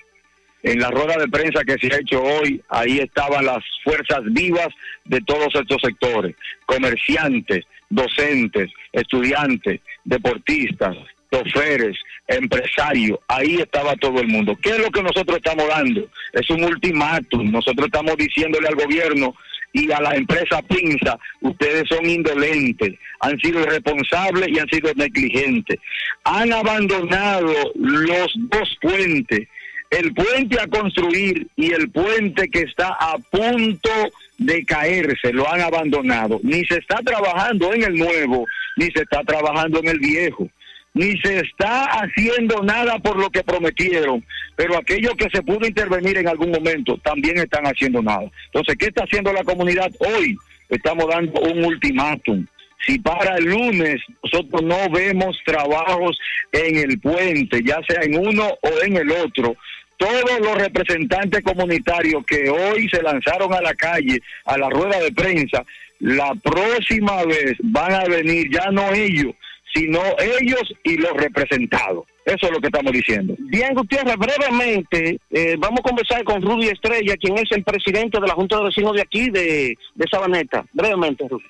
En 0.63 0.79
la 0.79 0.89
rueda 0.89 1.15
de 1.17 1.27
prensa 1.27 1.63
que 1.63 1.77
se 1.79 1.93
ha 1.93 1.99
hecho 1.99 2.21
hoy, 2.21 2.61
ahí 2.69 2.99
estaban 2.99 3.45
las 3.45 3.63
fuerzas 3.83 4.21
vivas 4.25 4.67
de 5.05 5.21
todos 5.21 5.53
estos 5.55 5.81
sectores, 5.81 6.35
comerciantes, 6.65 7.65
docentes, 7.89 8.69
estudiantes, 8.91 9.79
deportistas, 10.03 10.97
choferes, 11.31 11.97
empresarios, 12.27 13.19
ahí 13.27 13.55
estaba 13.55 13.95
todo 13.95 14.19
el 14.19 14.27
mundo. 14.27 14.57
¿Qué 14.61 14.71
es 14.71 14.79
lo 14.79 14.89
que 14.89 15.03
nosotros 15.03 15.37
estamos 15.37 15.67
dando? 15.67 16.07
Es 16.33 16.49
un 16.49 16.63
ultimátum. 16.63 17.51
Nosotros 17.51 17.87
estamos 17.87 18.17
diciéndole 18.17 18.67
al 18.67 18.75
gobierno 18.75 19.35
y 19.73 19.91
a 19.91 20.01
la 20.01 20.15
empresa 20.15 20.61
Pinza, 20.63 21.17
ustedes 21.41 21.83
son 21.87 22.03
indolentes, 22.09 22.95
han 23.19 23.37
sido 23.39 23.61
irresponsables 23.61 24.47
y 24.49 24.59
han 24.59 24.67
sido 24.67 24.91
negligentes. 24.95 25.77
Han 26.23 26.51
abandonado 26.51 27.53
los 27.75 28.33
dos 28.35 28.77
puentes, 28.81 29.47
el 29.89 30.13
puente 30.13 30.59
a 30.59 30.67
construir 30.67 31.47
y 31.55 31.71
el 31.71 31.89
puente 31.89 32.49
que 32.49 32.61
está 32.61 32.89
a 32.99 33.17
punto 33.17 33.89
de 34.37 34.63
caerse, 34.65 35.33
lo 35.33 35.51
han 35.51 35.61
abandonado. 35.61 36.39
Ni 36.43 36.63
se 36.65 36.77
está 36.77 36.97
trabajando 36.97 37.73
en 37.73 37.83
el 37.83 37.95
nuevo, 37.95 38.45
ni 38.77 38.85
se 38.91 39.01
está 39.01 39.23
trabajando 39.23 39.79
en 39.79 39.87
el 39.87 39.99
viejo 39.99 40.49
ni 40.93 41.17
se 41.21 41.39
está 41.39 41.85
haciendo 41.85 42.61
nada 42.63 42.99
por 42.99 43.17
lo 43.17 43.29
que 43.29 43.43
prometieron, 43.43 44.23
pero 44.55 44.77
aquellos 44.77 45.13
que 45.15 45.29
se 45.29 45.41
pudo 45.41 45.65
intervenir 45.67 46.17
en 46.17 46.27
algún 46.27 46.51
momento 46.51 46.97
también 46.97 47.37
están 47.37 47.65
haciendo 47.65 48.01
nada. 48.01 48.29
Entonces, 48.47 48.75
¿qué 48.77 48.87
está 48.87 49.03
haciendo 49.03 49.31
la 49.31 49.43
comunidad 49.43 49.91
hoy? 49.99 50.35
Estamos 50.67 51.07
dando 51.07 51.39
un 51.41 51.63
ultimátum. 51.63 52.45
Si 52.85 52.97
para 52.99 53.35
el 53.35 53.45
lunes 53.45 54.01
nosotros 54.23 54.63
no 54.63 54.89
vemos 54.89 55.37
trabajos 55.45 56.17
en 56.51 56.77
el 56.77 56.99
puente, 56.99 57.61
ya 57.63 57.79
sea 57.87 58.01
en 58.03 58.17
uno 58.17 58.47
o 58.61 58.83
en 58.83 58.97
el 58.97 59.11
otro, 59.11 59.55
todos 59.99 60.39
los 60.41 60.55
representantes 60.57 61.43
comunitarios 61.43 62.25
que 62.25 62.49
hoy 62.49 62.87
se 62.87 63.03
lanzaron 63.03 63.53
a 63.53 63.61
la 63.61 63.73
calle, 63.73 64.21
a 64.45 64.57
la 64.57 64.69
rueda 64.69 64.97
de 64.99 65.11
prensa, 65.11 65.63
la 65.99 66.33
próxima 66.41 67.25
vez 67.25 67.55
van 67.61 67.93
a 67.93 68.05
venir 68.05 68.49
ya 68.49 68.71
no 68.71 68.93
ellos, 68.93 69.35
sino 69.73 70.01
ellos 70.19 70.73
y 70.85 70.95
los 70.95 71.11
representados. 71.13 72.05
Eso 72.25 72.45
es 72.45 72.51
lo 72.51 72.61
que 72.61 72.67
estamos 72.67 72.93
diciendo. 72.93 73.35
Bien, 73.39 73.73
Gutiérrez, 73.73 74.15
brevemente, 74.15 75.19
eh, 75.31 75.55
vamos 75.59 75.81
a 75.81 75.89
conversar 75.89 76.23
con 76.23 76.41
Rudy 76.41 76.67
Estrella, 76.69 77.15
quien 77.17 77.37
es 77.37 77.51
el 77.51 77.63
presidente 77.65 78.21
de 78.21 78.27
la 78.27 78.35
Junta 78.35 78.57
de 78.57 78.65
Vecinos 78.65 78.93
de 78.93 79.01
aquí, 79.01 79.29
de, 79.29 79.75
de 79.95 80.07
Sabaneta. 80.09 80.63
Brevemente, 80.71 81.27
Rudy. 81.27 81.43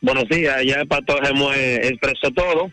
Buenos 0.00 0.26
días, 0.30 0.64
ya 0.64 0.76
el 0.76 0.88
pastor 0.88 1.20
hemos 1.28 1.54
expresó 1.54 2.30
todo. 2.30 2.70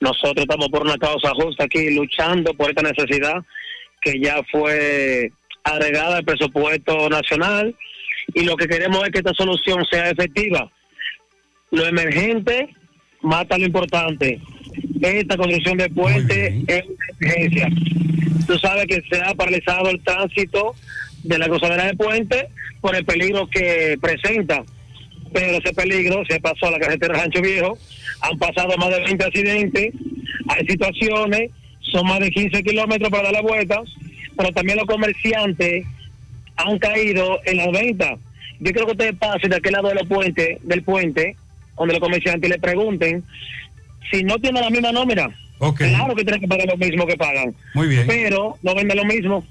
Nosotros 0.00 0.44
estamos 0.44 0.68
por 0.68 0.82
una 0.82 0.96
causa 0.96 1.30
justa 1.30 1.64
aquí, 1.64 1.90
luchando 1.90 2.54
por 2.54 2.68
esta 2.70 2.82
necesidad 2.82 3.42
que 4.02 4.20
ya 4.20 4.40
fue 4.50 5.32
agregada 5.64 6.18
al 6.18 6.24
presupuesto 6.24 7.08
nacional 7.08 7.74
y 8.34 8.42
lo 8.42 8.56
que 8.56 8.66
queremos 8.66 9.04
es 9.04 9.10
que 9.10 9.18
esta 9.18 9.34
solución 9.34 9.84
sea 9.90 10.10
efectiva. 10.10 10.70
Lo 11.70 11.86
emergente 11.86 12.68
mata 13.22 13.58
lo 13.58 13.66
importante. 13.66 14.40
esta 15.00 15.36
construcción 15.36 15.78
de 15.78 15.88
puente 15.90 16.62
es 16.66 16.84
una 16.84 17.06
emergencia. 17.20 17.68
Tú 18.46 18.58
sabes 18.58 18.86
que 18.86 19.02
se 19.10 19.22
ha 19.22 19.34
paralizado 19.34 19.90
el 19.90 20.02
tránsito 20.02 20.74
de 21.24 21.38
la 21.38 21.48
cruzadera 21.48 21.86
de 21.86 21.94
puente 21.94 22.48
por 22.80 22.94
el 22.96 23.04
peligro 23.04 23.46
que 23.48 23.98
presenta. 24.00 24.64
Pero 25.32 25.58
ese 25.58 25.74
peligro 25.74 26.22
se 26.28 26.40
pasó 26.40 26.66
a 26.66 26.70
la 26.72 26.78
carretera 26.78 27.14
Rancho 27.14 27.42
Viejo. 27.42 27.76
Han 28.22 28.38
pasado 28.38 28.76
más 28.78 28.90
de 28.90 29.00
20 29.00 29.24
accidentes. 29.24 29.94
Hay 30.48 30.66
situaciones, 30.66 31.50
son 31.90 32.06
más 32.06 32.20
de 32.20 32.30
15 32.30 32.62
kilómetros 32.62 33.10
para 33.10 33.24
dar 33.24 33.32
la 33.32 33.42
vuelta. 33.42 33.80
Pero 34.36 34.52
también 34.52 34.78
los 34.78 34.86
comerciantes 34.86 35.86
han 36.56 36.78
caído 36.78 37.40
en 37.44 37.56
las 37.56 37.70
ventas. 37.72 38.18
Yo 38.60 38.72
creo 38.72 38.86
que 38.86 38.92
ustedes 38.92 39.16
pasen 39.16 39.50
de 39.50 39.56
aquel 39.56 39.72
lado 39.72 39.88
de 39.88 39.94
los 39.94 40.06
puentes, 40.08 40.58
del 40.62 40.82
puente, 40.82 41.36
donde 41.76 41.94
los 41.94 42.00
comerciantes 42.00 42.50
le 42.50 42.58
pregunten 42.58 43.24
si 44.10 44.24
no 44.24 44.38
tienen 44.38 44.62
la 44.62 44.70
misma 44.70 44.92
nómina. 44.92 45.28
Claro 45.76 46.14
que 46.14 46.22
tienen 46.22 46.40
que 46.40 46.48
pagar 46.48 46.68
lo 46.68 46.76
mismo 46.76 47.06
que 47.06 47.16
pagan. 47.16 47.54
Muy 47.74 47.88
bien. 47.88 48.06
Pero 48.06 48.56
no 48.62 48.74
venden 48.74 48.96
lo 48.96 49.04
mismo. 49.04 49.44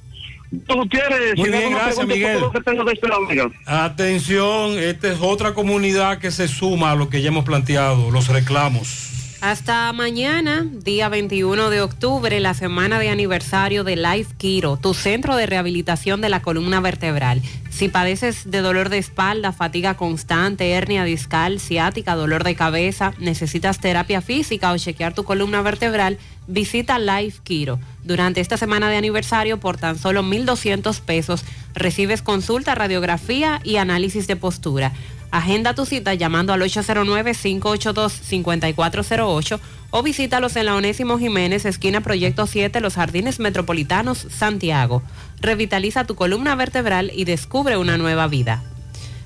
¿Tú 0.66 0.88
quieres? 0.90 1.36
Muy 1.36 1.46
si 1.46 1.52
bien, 1.52 1.72
no 1.72 1.78
gracias, 1.78 2.08
Miguel. 2.08 2.40
que 2.54 2.62
tengo. 2.62 3.52
Atención, 3.66 4.80
esta 4.80 5.12
es 5.12 5.20
otra 5.20 5.54
comunidad 5.54 6.20
que 6.20 6.32
se 6.32 6.48
suma 6.48 6.92
a 6.92 6.96
lo 6.96 7.10
que 7.10 7.22
ya 7.22 7.28
hemos 7.28 7.44
planteado, 7.44 8.12
los 8.12 8.30
reclamos. 8.30 9.17
Hasta 9.40 9.94
mañana, 9.94 10.66
día 10.66 11.10
21 11.10 11.70
de 11.70 11.82
octubre, 11.82 12.40
la 12.40 12.56
semana 12.56 12.98
de 12.98 13.10
aniversario 13.10 13.84
de 13.84 13.96
Life 13.96 14.34
Kiro, 14.36 14.78
tu 14.78 14.96
centro 14.96 15.36
de 15.36 15.46
rehabilitación 15.46 16.22
de 16.22 16.30
la 16.30 16.42
columna 16.42 16.82
vertebral. 16.82 17.44
Si 17.70 17.88
padeces 17.88 18.50
de 18.50 18.62
dolor 18.62 18.90
de 18.90 18.98
espalda, 18.98 19.52
fatiga 19.52 19.94
constante, 19.94 20.72
hernia 20.72 21.04
discal, 21.04 21.60
ciática, 21.60 22.16
dolor 22.16 22.44
de 22.44 22.56
cabeza, 22.56 23.14
necesitas 23.20 23.80
terapia 23.80 24.22
física 24.22 24.72
o 24.72 24.78
chequear 24.80 25.14
tu 25.14 25.24
columna 25.24 25.62
vertebral, 25.62 26.18
visita 26.48 26.98
Life 26.98 27.42
Kiro. 27.44 27.80
Durante 28.04 28.42
esta 28.42 28.58
semana 28.58 28.90
de 28.90 28.98
aniversario, 28.98 29.60
por 29.60 29.78
tan 29.78 30.00
solo 30.00 30.24
1.200 30.24 31.00
pesos, 31.02 31.46
recibes 31.76 32.24
consulta, 32.24 32.74
radiografía 32.74 33.62
y 33.64 33.76
análisis 33.78 34.26
de 34.26 34.36
postura. 34.36 34.94
Agenda 35.38 35.76
tu 35.76 35.86
cita 35.86 36.16
llamando 36.16 36.52
al 36.52 36.62
809-582-5408 36.62 39.60
o 39.92 40.02
visítalos 40.02 40.56
en 40.56 40.66
la 40.66 40.74
Onésimo 40.74 41.20
Jiménez, 41.20 41.66
esquina 41.66 42.02
Proyecto 42.02 42.48
7, 42.48 42.82
Los 42.82 42.96
Jardines 42.96 43.40
Metropolitanos, 43.40 44.26
Santiago. 44.36 45.04
Revitaliza 45.40 46.06
tu 46.06 46.16
columna 46.16 46.56
vertebral 46.56 47.12
y 47.14 47.26
descubre 47.26 47.78
una 47.78 48.00
nueva 48.00 48.28
vida. 48.28 48.64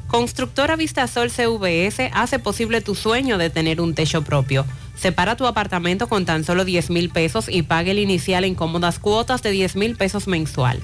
Constructora 0.07 0.75
Vistasol 0.75 1.31
CVS 1.31 2.09
hace 2.11 2.39
posible 2.39 2.81
tu 2.81 2.93
sueño 2.93 3.37
de 3.37 3.49
tener 3.49 3.79
un 3.79 3.95
techo 3.95 4.21
propio. 4.21 4.65
Separa 4.97 5.37
tu 5.37 5.47
apartamento 5.47 6.09
con 6.09 6.25
tan 6.25 6.43
solo 6.43 6.65
10 6.65 6.89
mil 6.89 7.09
pesos 7.09 7.47
y 7.47 7.61
pague 7.61 7.91
el 7.91 7.99
inicial 7.99 8.43
en 8.43 8.55
cómodas 8.55 8.99
cuotas 8.99 9.43
de 9.43 9.51
10 9.51 9.77
mil 9.77 9.95
pesos 9.95 10.27
mensual. 10.27 10.81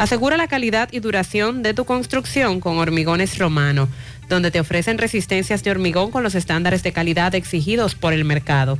Asegura 0.00 0.38
la 0.38 0.48
calidad 0.48 0.88
y 0.92 1.00
duración 1.00 1.62
de 1.62 1.74
tu 1.74 1.84
construcción 1.84 2.60
con 2.60 2.78
Hormigones 2.78 3.36
Romano, 3.36 3.86
donde 4.30 4.50
te 4.50 4.58
ofrecen 4.58 4.96
resistencias 4.96 5.62
de 5.62 5.72
hormigón 5.72 6.10
con 6.10 6.22
los 6.22 6.34
estándares 6.34 6.82
de 6.82 6.94
calidad 6.94 7.34
exigidos 7.34 7.96
por 7.96 8.14
el 8.14 8.24
mercado. 8.24 8.78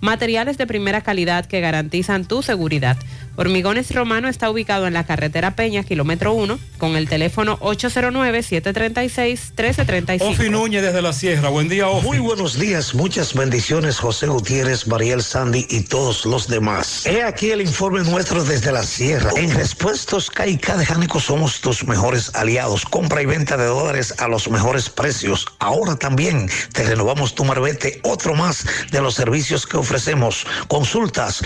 Materiales 0.00 0.56
de 0.56 0.66
primera 0.66 1.02
calidad 1.02 1.44
que 1.44 1.60
garantizan 1.60 2.24
tu 2.24 2.40
seguridad. 2.40 2.96
Hormigones 3.34 3.94
Romano 3.94 4.28
está 4.28 4.50
ubicado 4.50 4.86
en 4.86 4.92
la 4.92 5.06
carretera 5.06 5.56
Peña, 5.56 5.84
kilómetro 5.84 6.34
1, 6.34 6.58
con 6.76 6.96
el 6.96 7.08
teléfono 7.08 7.58
809-736-1335. 7.60 10.20
Ofi 10.20 10.50
Núñez 10.50 10.82
desde 10.82 11.00
la 11.00 11.14
Sierra, 11.14 11.48
buen 11.48 11.66
día, 11.68 11.88
Ofi. 11.88 12.06
Muy 12.06 12.18
buenos 12.18 12.58
días, 12.58 12.94
muchas 12.94 13.32
bendiciones, 13.32 13.98
José 13.98 14.26
Gutiérrez, 14.26 14.86
Mariel 14.86 15.22
Sandy 15.22 15.66
y 15.70 15.80
todos 15.80 16.26
los 16.26 16.46
demás. 16.46 17.06
He 17.06 17.22
aquí 17.22 17.50
el 17.50 17.62
informe 17.62 18.02
nuestro 18.02 18.44
desde 18.44 18.70
la 18.70 18.82
Sierra. 18.82 19.30
En 19.36 19.50
Respuestos 19.54 20.30
KK 20.30 20.76
de 20.76 20.84
Jánico 20.84 21.18
somos 21.18 21.62
tus 21.62 21.86
mejores 21.86 22.34
aliados. 22.34 22.84
Compra 22.84 23.22
y 23.22 23.26
venta 23.26 23.56
de 23.56 23.64
dólares 23.64 24.14
a 24.18 24.28
los 24.28 24.50
mejores 24.50 24.90
precios. 24.90 25.46
Ahora 25.58 25.96
también 25.96 26.50
te 26.74 26.82
renovamos 26.82 27.34
tu 27.34 27.46
marbete, 27.46 27.98
otro 28.02 28.34
más 28.34 28.66
de 28.90 29.00
los 29.00 29.14
servicios 29.14 29.66
que 29.66 29.78
ofrecemos. 29.78 30.46
Consultas 30.68 31.42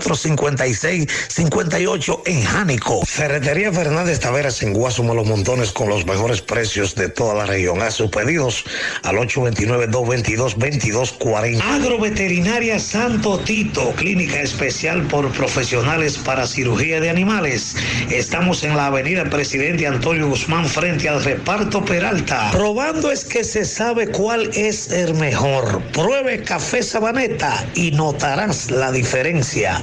809-574-5658 0.00 2.22
en 2.26 2.42
Jánico. 2.42 3.04
Ferretería 3.06 3.72
Fernández 3.72 4.18
Taveras 4.20 4.62
en 4.62 4.72
Guasumo 4.72 5.14
Los 5.14 5.26
Montones 5.26 5.72
con 5.72 5.88
los 5.88 6.06
mejores 6.06 6.40
precios 6.42 6.94
de 6.94 7.08
toda 7.08 7.34
la 7.34 7.46
región. 7.46 7.82
Haz 7.82 7.94
sus 7.94 8.10
pedidos 8.10 8.64
al 9.02 9.16
829-222-2240. 9.16 11.60
Agroveterinaria 11.62 12.78
Santo 12.78 13.40
Tito, 13.40 13.92
clínica 13.96 14.40
especial 14.40 15.02
por 15.08 15.32
profesionales 15.32 16.18
para 16.18 16.46
cirugía 16.46 17.00
de 17.00 17.10
animales. 17.10 17.74
Estamos 18.10 18.62
en 18.64 18.76
la 18.76 18.86
avenida 18.86 19.24
Presidente 19.24 19.86
Antonio 19.86 20.28
Guzmán 20.28 20.66
frente 20.66 21.08
al 21.08 21.22
reparto 21.22 21.84
Peralta. 21.84 22.50
Probando 22.52 23.10
es 23.10 23.24
que 23.24 23.44
se 23.44 23.64
sabe 23.64 24.08
cuál 24.08 24.50
es 24.54 24.90
el 24.90 25.14
mejor. 25.14 25.82
Pruebe 25.92 26.42
café 26.42 26.82
sabaneta 26.82 27.66
y 27.74 27.92
notarás 27.92 28.70
la 28.70 28.92
diferencia. 28.92 29.82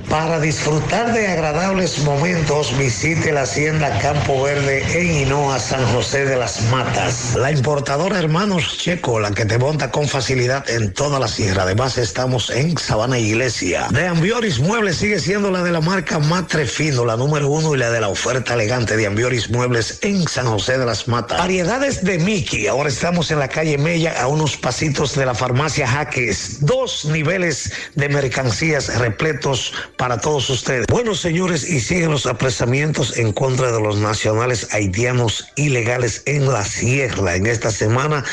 Para 0.11 0.41
disfrutar 0.41 1.13
de 1.13 1.25
agradables 1.25 1.99
momentos, 1.99 2.77
visite 2.77 3.31
la 3.31 3.43
hacienda 3.43 3.97
Campo 3.99 4.43
Verde 4.43 4.83
en 4.93 5.09
Hinoa, 5.09 5.57
San 5.57 5.85
José 5.93 6.25
de 6.25 6.35
las 6.35 6.61
Matas. 6.63 7.33
La 7.35 7.49
importadora 7.49 8.19
Hermanos 8.19 8.77
Checo, 8.77 9.21
la 9.21 9.31
que 9.31 9.45
te 9.45 9.57
monta 9.57 9.89
con 9.89 10.09
facilidad 10.09 10.69
en 10.69 10.93
toda 10.93 11.17
la 11.17 11.29
sierra. 11.29 11.63
Además, 11.63 11.97
estamos 11.97 12.49
en 12.49 12.77
Sabana 12.77 13.19
Iglesia. 13.19 13.87
De 13.91 14.05
Ambioris 14.05 14.59
Muebles 14.59 14.97
sigue 14.97 15.17
siendo 15.17 15.49
la 15.49 15.63
de 15.63 15.71
la 15.71 15.79
marca 15.79 16.19
Matre 16.19 16.65
Fino, 16.65 17.05
la 17.05 17.15
número 17.15 17.47
uno 17.47 17.73
y 17.73 17.77
la 17.77 17.89
de 17.89 18.01
la 18.01 18.09
oferta 18.09 18.55
elegante 18.55 18.97
de 18.97 19.07
Ambioris 19.07 19.49
Muebles 19.49 19.99
en 20.01 20.27
San 20.27 20.45
José 20.45 20.77
de 20.77 20.85
las 20.85 21.07
Matas. 21.07 21.39
Variedades 21.39 22.03
de 22.03 22.19
Mickey. 22.19 22.67
Ahora 22.67 22.89
estamos 22.89 23.31
en 23.31 23.39
la 23.39 23.47
calle 23.47 23.77
Mella, 23.77 24.21
a 24.21 24.27
unos 24.27 24.57
pasitos 24.57 25.15
de 25.15 25.25
la 25.25 25.35
farmacia 25.35 25.87
Jaques. 25.87 26.57
Dos 26.65 27.05
niveles 27.05 27.71
de 27.95 28.09
mercancías 28.09 28.97
repletos 28.99 29.71
para 30.01 30.17
todos 30.17 30.49
ustedes. 30.49 30.87
Bueno, 30.87 31.13
señores, 31.13 31.69
y 31.69 31.79
siguen 31.79 32.09
los 32.09 32.25
apresamientos 32.25 33.19
en 33.19 33.33
contra 33.33 33.71
de 33.71 33.79
los 33.79 33.97
nacionales 33.97 34.73
haitianos 34.73 35.45
ilegales 35.55 36.23
en 36.25 36.51
la 36.51 36.65
sierra. 36.65 37.35
En 37.35 37.45
esta 37.45 37.69
semana 37.69 38.23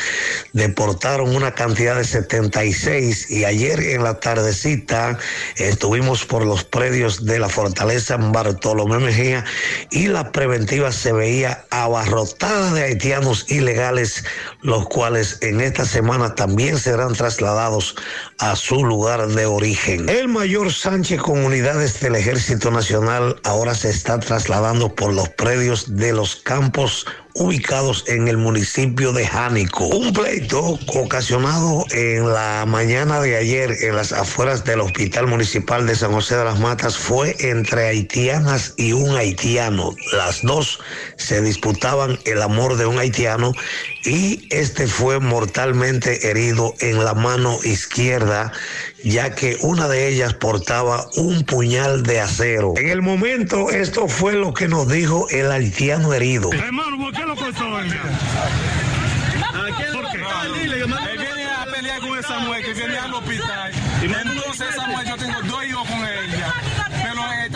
deportaron 0.54 1.36
una 1.36 1.52
cantidad 1.52 1.94
de 1.94 2.04
76 2.04 3.30
y 3.30 3.44
ayer 3.44 3.80
en 3.80 4.02
la 4.02 4.18
tardecita 4.18 5.18
estuvimos 5.56 6.24
por 6.24 6.46
los 6.46 6.64
predios 6.64 7.26
de 7.26 7.38
la 7.38 7.50
fortaleza 7.50 8.16
Bartolomé 8.16 8.98
Mejía 8.98 9.44
y 9.90 10.06
la 10.06 10.32
preventiva 10.32 10.90
se 10.90 11.12
veía 11.12 11.66
abarrotada 11.68 12.72
de 12.72 12.84
haitianos 12.84 13.44
ilegales, 13.50 14.24
los 14.62 14.86
cuales 14.86 15.36
en 15.42 15.60
esta 15.60 15.84
semana 15.84 16.34
también 16.34 16.78
serán 16.78 17.12
trasladados 17.12 17.94
a 18.38 18.56
su 18.56 18.86
lugar 18.86 19.26
de 19.28 19.44
origen. 19.44 20.08
El 20.08 20.28
mayor 20.28 20.72
Sánchez 20.72 21.20
con 21.20 21.44
unidades 21.48 21.98
del 22.00 22.14
Ejército 22.14 22.70
Nacional 22.70 23.40
ahora 23.42 23.74
se 23.74 23.88
está 23.88 24.20
trasladando 24.20 24.94
por 24.94 25.14
los 25.14 25.30
predios 25.30 25.96
de 25.96 26.12
los 26.12 26.36
campos 26.36 27.06
ubicados 27.38 28.04
en 28.08 28.28
el 28.28 28.36
municipio 28.36 29.12
de 29.12 29.26
Jánico. 29.26 29.86
Un 29.86 30.12
pleito 30.12 30.78
ocasionado 30.86 31.86
en 31.92 32.28
la 32.28 32.64
mañana 32.66 33.20
de 33.20 33.36
ayer 33.36 33.70
en 33.82 33.96
las 33.96 34.12
afueras 34.12 34.64
del 34.64 34.80
Hospital 34.80 35.26
Municipal 35.26 35.86
de 35.86 35.94
San 35.94 36.12
José 36.12 36.36
de 36.36 36.44
las 36.44 36.58
Matas 36.58 36.96
fue 36.96 37.36
entre 37.38 37.86
haitianas 37.86 38.74
y 38.76 38.92
un 38.92 39.16
haitiano. 39.16 39.94
Las 40.12 40.42
dos 40.42 40.80
se 41.16 41.40
disputaban 41.40 42.18
el 42.24 42.42
amor 42.42 42.76
de 42.76 42.86
un 42.86 42.98
haitiano 42.98 43.52
y 44.04 44.46
este 44.50 44.86
fue 44.86 45.20
mortalmente 45.20 46.30
herido 46.30 46.74
en 46.80 47.04
la 47.04 47.14
mano 47.14 47.58
izquierda 47.64 48.52
ya 49.04 49.34
que 49.34 49.56
una 49.60 49.88
de 49.88 50.08
ellas 50.08 50.34
portaba 50.34 51.06
un 51.16 51.44
puñal 51.44 52.02
de 52.02 52.20
acero. 52.20 52.74
En 52.76 52.88
el 52.88 53.02
momento 53.02 53.70
esto 53.70 54.08
fue 54.08 54.32
lo 54.34 54.52
que 54.54 54.68
nos 54.68 54.88
dijo 54.88 55.28
el 55.30 55.50
haitiano 55.50 56.12
herido. 56.14 56.50
¿Por 57.36 57.54
qué 57.54 57.60
lo? 59.90 60.02
¿Por 60.02 60.10
qué? 60.10 60.18
Él 60.44 61.18
viene 61.18 61.50
a 61.50 61.64
pelear 61.66 62.00
con 62.00 62.18
esa 62.18 62.38
mujer 62.38 62.64
que 62.64 62.74
viene 62.74 62.98
al 62.98 63.14
hospital. 63.14 63.72
Entonces 64.02 64.68
esa 64.70 64.86
mujer, 64.86 65.08
yo 65.08 65.16
tengo 65.16 65.42
dos 65.42 65.64
hijos 65.64 65.88
con 65.88 65.98
ella. 65.98 66.54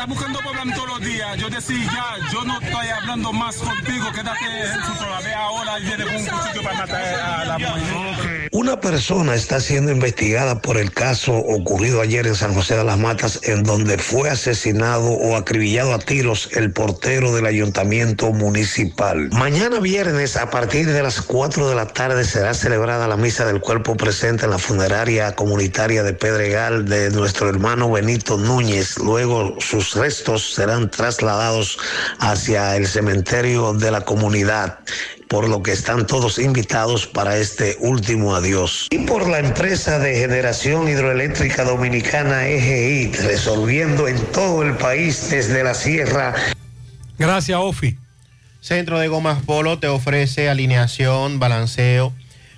Buscando 0.09 0.41
problemas 0.41 0.75
todos 0.75 0.89
los 0.89 1.01
días. 1.01 1.39
Yo 1.39 1.49
decía, 1.49 1.79
ya, 1.85 2.33
yo 2.33 2.43
no 2.45 2.61
estoy 2.61 2.89
hablando 2.89 3.33
más 3.33 3.57
contigo, 3.57 4.11
quédate 4.13 4.63
en 4.75 4.83
su 4.83 5.05
ahora 5.37 5.79
y 5.79 5.85
un 5.85 6.27
cuchillo 6.27 6.63
para 6.63 6.79
matar 6.79 7.05
a 7.05 7.45
la 7.45 7.59
mujer. 7.59 8.49
Una 8.53 8.81
persona 8.81 9.35
está 9.35 9.61
siendo 9.61 9.93
investigada 9.93 10.61
por 10.61 10.77
el 10.77 10.93
caso 10.93 11.33
ocurrido 11.33 12.01
ayer 12.01 12.27
en 12.27 12.35
San 12.35 12.55
José 12.55 12.77
de 12.77 12.85
las 12.85 12.99
Matas, 12.99 13.41
en 13.45 13.63
donde 13.63 13.97
fue 13.97 14.29
asesinado 14.29 15.09
o 15.11 15.37
acribillado 15.37 15.95
a 15.95 15.99
tiros 15.99 16.51
el 16.53 16.73
portero 16.73 17.33
del 17.35 17.47
ayuntamiento 17.47 18.31
municipal. 18.33 19.31
Mañana 19.33 19.81
viernes, 19.81 20.37
a 20.37 20.51
partir 20.51 20.87
de 20.87 21.03
las 21.03 21.23
4 21.23 21.69
de 21.69 21.75
la 21.75 21.87
tarde, 21.87 22.25
será 22.25 22.55
celebrada 22.55 23.09
la 23.09 23.17
misa 23.17 23.47
del 23.47 23.61
cuerpo 23.61 23.97
presente 23.97 24.45
en 24.45 24.51
la 24.51 24.59
funeraria 24.59 25.35
comunitaria 25.35 26.03
de 26.03 26.13
Pedregal 26.13 26.89
de 26.89 27.11
nuestro 27.11 27.49
hermano 27.49 27.91
Benito 27.91 28.37
Núñez. 28.37 28.99
Luego 28.99 29.57
sus 29.61 29.92
restos 29.95 30.55
serán 30.55 30.91
trasladados 30.91 31.79
hacia 32.19 32.77
el 32.77 32.87
cementerio 32.87 33.73
de 33.75 33.91
la 33.91 34.03
comunidad 34.03 34.79
por 35.33 35.49
lo 35.49 35.62
que 35.62 35.73
están 35.73 36.07
todos 36.07 36.39
invitados 36.39 37.07
para 37.07 37.39
este 37.39 37.79
último 37.81 38.37
adiós. 38.37 38.89
Y 38.91 38.99
por 39.07 39.27
la 39.27 39.39
empresa 39.39 39.99
de 39.99 40.15
generación 40.15 40.87
hidroeléctrica 40.89 41.65
dominicana 41.65 42.49
EGI, 42.49 43.12
resolviendo 43.12 44.09
en 44.09 44.19
todo 44.27 44.62
el 44.62 44.77
país 44.77 45.31
desde 45.31 45.65
la 45.65 45.73
sierra. 45.73 46.35
Gracias, 47.19 47.59
Ofi. 47.59 47.97
Centro 48.61 48.99
de 48.99 49.09
Gomas 49.09 49.43
Polo 49.43 49.79
te 49.79 49.89
ofrece 49.89 50.51
alineación, 50.51 51.39
balanceo, 51.39 52.12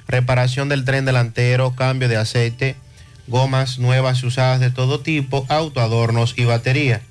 reparación 0.08 0.68
del 0.68 0.84
tren 0.84 1.04
delantero, 1.04 1.76
cambio 1.76 2.08
de 2.08 2.16
aceite, 2.16 2.74
gomas 3.28 3.78
nuevas 3.78 4.24
y 4.24 4.26
usadas 4.26 4.58
de 4.58 4.70
todo 4.70 4.98
tipo, 4.98 5.46
autoadornos 5.48 6.34
y 6.36 6.44
batería. 6.44 7.02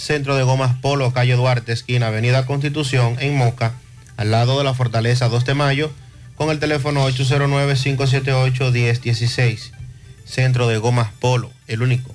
Centro 0.00 0.34
de 0.34 0.42
Gomas 0.44 0.76
Polo, 0.76 1.12
calle 1.12 1.36
Duarte, 1.36 1.72
esquina 1.72 2.06
Avenida 2.06 2.46
Constitución, 2.46 3.16
en 3.20 3.36
Moca, 3.36 3.74
al 4.16 4.30
lado 4.30 4.56
de 4.56 4.64
la 4.64 4.72
Fortaleza 4.72 5.28
2 5.28 5.44
de 5.44 5.52
Mayo, 5.52 5.92
con 6.36 6.48
el 6.48 6.58
teléfono 6.58 7.06
809-578-1016. 7.10 9.72
Centro 10.24 10.68
de 10.68 10.78
Gomas 10.78 11.10
Polo, 11.20 11.50
el 11.66 11.82
único. 11.82 12.14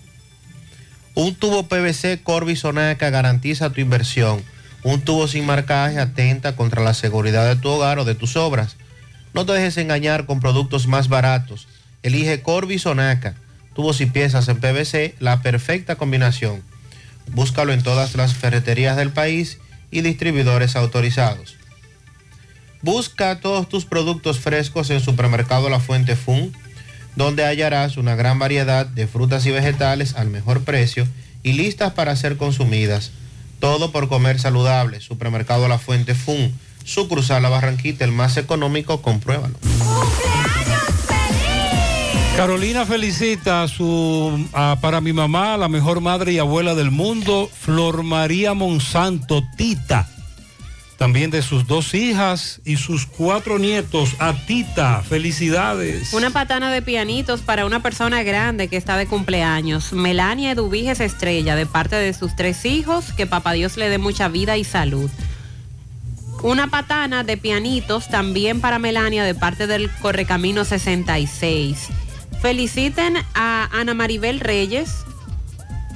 Un 1.14 1.35
tubo 1.35 1.67
PVC 1.67 2.23
Corby 2.23 2.55
Sonaca 2.55 3.11
garantiza 3.11 3.69
tu 3.69 3.81
inversión. 3.81 4.41
Un 4.81 5.01
tubo 5.01 5.27
sin 5.27 5.45
marcaje 5.45 5.99
atenta 5.99 6.55
contra 6.55 6.81
la 6.81 6.95
seguridad 6.95 7.47
de 7.47 7.55
tu 7.55 7.69
hogar 7.69 7.99
o 7.99 8.03
de 8.03 8.15
tus 8.15 8.35
obras. 8.35 8.77
No 9.35 9.45
te 9.45 9.53
dejes 9.53 9.77
engañar 9.77 10.25
con 10.25 10.39
productos 10.39 10.88
más 10.88 11.07
baratos. 11.07 11.67
Elige 12.01 12.41
Corby 12.41 12.80
Sonaca. 12.80 13.35
Tubos 13.75 14.01
y 14.01 14.07
piezas 14.07 14.47
en 14.47 14.59
PVC, 14.59 15.14
la 15.19 15.43
perfecta 15.43 15.97
combinación. 15.97 16.64
Búscalo 17.31 17.73
en 17.73 17.83
todas 17.83 18.15
las 18.15 18.33
ferreterías 18.33 18.97
del 18.97 19.11
país 19.11 19.59
y 19.91 20.01
distribuidores 20.01 20.75
autorizados. 20.75 21.55
Busca 22.81 23.39
todos 23.39 23.67
tus 23.67 23.85
productos 23.85 24.39
frescos 24.39 24.89
en 24.89 24.99
Supermercado 24.99 25.69
La 25.69 25.79
Fuente 25.79 26.15
Fun, 26.15 26.53
donde 27.15 27.43
hallarás 27.43 27.97
una 27.97 28.15
gran 28.15 28.37
variedad 28.37 28.85
de 28.85 29.07
frutas 29.07 29.45
y 29.45 29.51
vegetales 29.51 30.15
al 30.15 30.29
mejor 30.29 30.63
precio 30.63 31.07
y 31.41 31.53
listas 31.53 31.93
para 31.93 32.15
ser 32.15 32.37
consumidas. 32.37 33.11
Todo 33.59 33.91
por 33.91 34.07
comer 34.09 34.39
saludable. 34.39 34.99
Supermercado 34.99 35.67
La 35.67 35.79
Fuente 35.79 36.13
Fun, 36.13 36.53
sucursal 36.83 37.41
La 37.41 37.49
Barranquita, 37.49 38.05
el 38.05 38.11
más 38.11 38.37
económico, 38.37 39.01
compruébalo. 39.01 39.55
Carolina 42.35 42.85
felicita 42.85 43.64
a 43.64 43.67
su, 43.69 44.45
para 44.81 44.99
mi 44.99 45.14
mamá, 45.14 45.55
la 45.55 45.69
mejor 45.69 46.01
madre 46.01 46.33
y 46.33 46.38
abuela 46.38 46.75
del 46.75 46.91
mundo, 46.91 47.49
Flor 47.61 48.03
María 48.03 48.53
Monsanto 48.53 49.41
Tita. 49.55 50.09
También 50.97 51.31
de 51.31 51.41
sus 51.41 51.65
dos 51.65 51.93
hijas 51.93 52.59
y 52.65 52.75
sus 52.75 53.05
cuatro 53.05 53.57
nietos, 53.57 54.15
a 54.19 54.33
Tita. 54.33 55.01
Felicidades. 55.01 56.11
Una 56.11 56.30
patana 56.30 56.72
de 56.72 56.81
pianitos 56.81 57.39
para 57.39 57.65
una 57.65 57.81
persona 57.81 58.22
grande 58.23 58.67
que 58.67 58.75
está 58.75 58.97
de 58.97 59.07
cumpleaños. 59.07 59.93
Melania 59.93 60.51
Eduviges 60.51 60.99
Estrella, 60.99 61.55
de 61.55 61.65
parte 61.65 61.95
de 61.95 62.14
sus 62.14 62.35
tres 62.35 62.65
hijos, 62.65 63.14
que 63.14 63.27
papá 63.27 63.53
Dios 63.53 63.77
le 63.77 63.88
dé 63.88 63.97
mucha 63.97 64.27
vida 64.27 64.57
y 64.57 64.65
salud. 64.65 65.09
Una 66.43 66.67
patana 66.67 67.23
de 67.23 67.38
pianitos 67.38 68.09
también 68.09 68.59
para 68.59 68.77
Melania 68.77 69.23
de 69.23 69.35
parte 69.35 69.67
del 69.67 69.89
Correcamino 69.89 70.65
66. 70.65 71.89
Feliciten 72.45 73.17
a 73.33 73.67
Ana 73.72 73.95
Maribel 73.95 74.40
Reyes, 74.40 75.03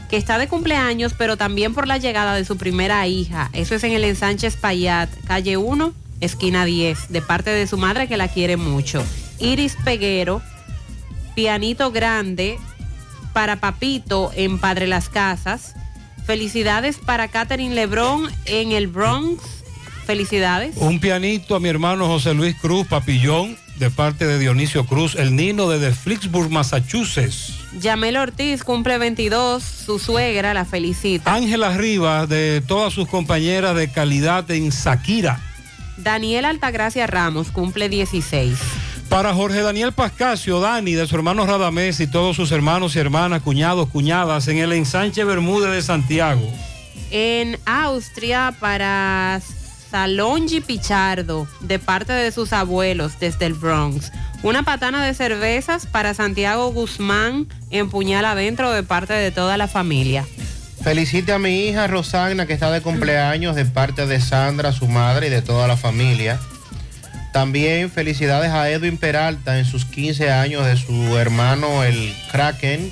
que 0.10 0.18
está 0.18 0.40
de 0.40 0.48
cumpleaños, 0.48 1.14
pero 1.16 1.38
también 1.38 1.76
por 1.76 1.88
la 1.88 2.00
llegada 2.00 2.34
de 2.34 2.44
su 2.44 2.58
primera 2.58 3.06
hija. 3.06 3.52
Eso 3.54 3.76
es 3.76 3.84
en 3.84 3.92
el 3.92 4.04
Ensánchez 4.04 4.56
Payat, 4.56 5.12
calle 5.28 5.58
1, 5.58 5.94
esquina 6.22 6.66
10, 6.66 7.10
de 7.10 7.22
parte 7.22 7.52
de 7.52 7.68
su 7.68 7.78
madre 7.78 8.08
que 8.08 8.18
la 8.18 8.30
quiere 8.30 8.58
mucho. 8.58 9.06
Iris 9.38 9.78
Peguero, 9.86 10.42
pianito 11.36 11.92
grande 11.92 12.58
para 13.32 13.58
Papito 13.58 14.32
en 14.34 14.58
Padre 14.58 14.88
Las 14.88 15.08
Casas. 15.08 15.76
Felicidades 16.26 16.98
para 16.98 17.28
Catherine 17.28 17.76
Lebrón 17.76 18.28
en 18.46 18.72
el 18.72 18.88
Bronx. 18.88 19.44
Felicidades. 20.08 20.78
Un 20.78 21.00
pianito 21.00 21.56
a 21.56 21.60
mi 21.60 21.70
hermano 21.70 22.08
José 22.08 22.34
Luis 22.34 22.56
Cruz 22.60 22.88
Papillón, 22.88 23.56
de 23.80 23.90
parte 23.90 24.28
de 24.28 24.38
Dionisio 24.38 24.86
Cruz, 24.86 25.16
el 25.16 25.36
Nino 25.36 25.70
desde 25.70 25.92
Flicksburg, 25.92 26.50
Massachusetts. 26.50 27.54
Yamel 27.80 28.18
Ortiz 28.18 28.64
cumple 28.64 28.98
22, 28.98 29.64
su 29.64 30.00
suegra 30.00 30.54
la 30.54 30.66
felicita. 30.66 31.34
Ángela 31.34 31.76
Rivas, 31.78 32.28
de 32.28 32.62
todas 32.68 32.94
sus 32.94 33.08
compañeras 33.08 33.76
de 33.76 33.90
calidad 33.90 34.50
en 34.52 34.70
Shakira. 34.70 35.40
Daniel 35.98 36.46
Altagracia 36.46 37.08
Ramos 37.08 37.52
cumple 37.52 37.88
16. 37.88 38.58
Para 39.08 39.34
Jorge 39.34 39.62
Daniel 39.62 39.92
Pascasio, 39.94 40.60
Dani, 40.60 40.94
de 40.94 41.08
su 41.08 41.16
hermano 41.16 41.46
Radamés 41.46 42.00
y 42.00 42.08
todos 42.08 42.36
sus 42.36 42.52
hermanos 42.52 42.96
y 42.96 43.00
hermanas, 43.00 43.42
cuñados, 43.42 43.90
cuñadas, 43.90 44.48
en 44.50 44.58
el 44.58 44.74
ensanche 44.74 45.24
Bermúdez 45.24 45.72
de 45.72 45.82
Santiago. 45.82 46.48
En 47.12 47.58
Austria 47.66 48.54
para 48.60 49.42
Salongi 49.90 50.62
Pichardo, 50.62 51.48
de 51.62 51.80
parte 51.80 52.14
de 52.14 52.32
sus 52.32 52.54
abuelos 52.54 53.20
desde 53.20 53.46
el 53.46 53.54
Bronx. 53.54 54.12
Una 54.44 54.64
patana 54.64 55.04
de 55.04 55.14
cervezas 55.14 55.86
para 55.86 56.14
Santiago 56.14 56.72
Guzmán 56.72 57.48
en 57.72 57.90
Puñal 57.90 58.26
Adentro 58.26 58.72
de 58.72 58.84
parte 58.84 59.14
de 59.14 59.32
toda 59.32 59.58
la 59.58 59.68
familia. 59.68 60.26
Felicite 60.84 61.34
a 61.34 61.40
mi 61.40 61.68
hija 61.68 61.88
Rosagna 61.88 62.46
que 62.46 62.54
está 62.54 62.72
de 62.72 62.82
cumpleaños 62.82 63.56
de 63.56 63.66
parte 63.66 64.06
de 64.06 64.22
Sandra, 64.22 64.72
su 64.72 64.88
madre 64.88 65.28
y 65.28 65.30
de 65.30 65.42
toda 65.42 65.68
la 65.68 65.76
familia. 65.76 66.40
También 67.34 67.92
felicidades 67.92 68.52
a 68.52 68.70
Edwin 68.70 68.98
Peralta 68.98 69.60
en 69.60 69.66
sus 69.66 69.86
15 69.86 70.32
años 70.32 70.66
de 70.66 70.78
su 70.78 71.18
hermano 71.18 71.84
el 71.84 72.16
Kraken 72.32 72.92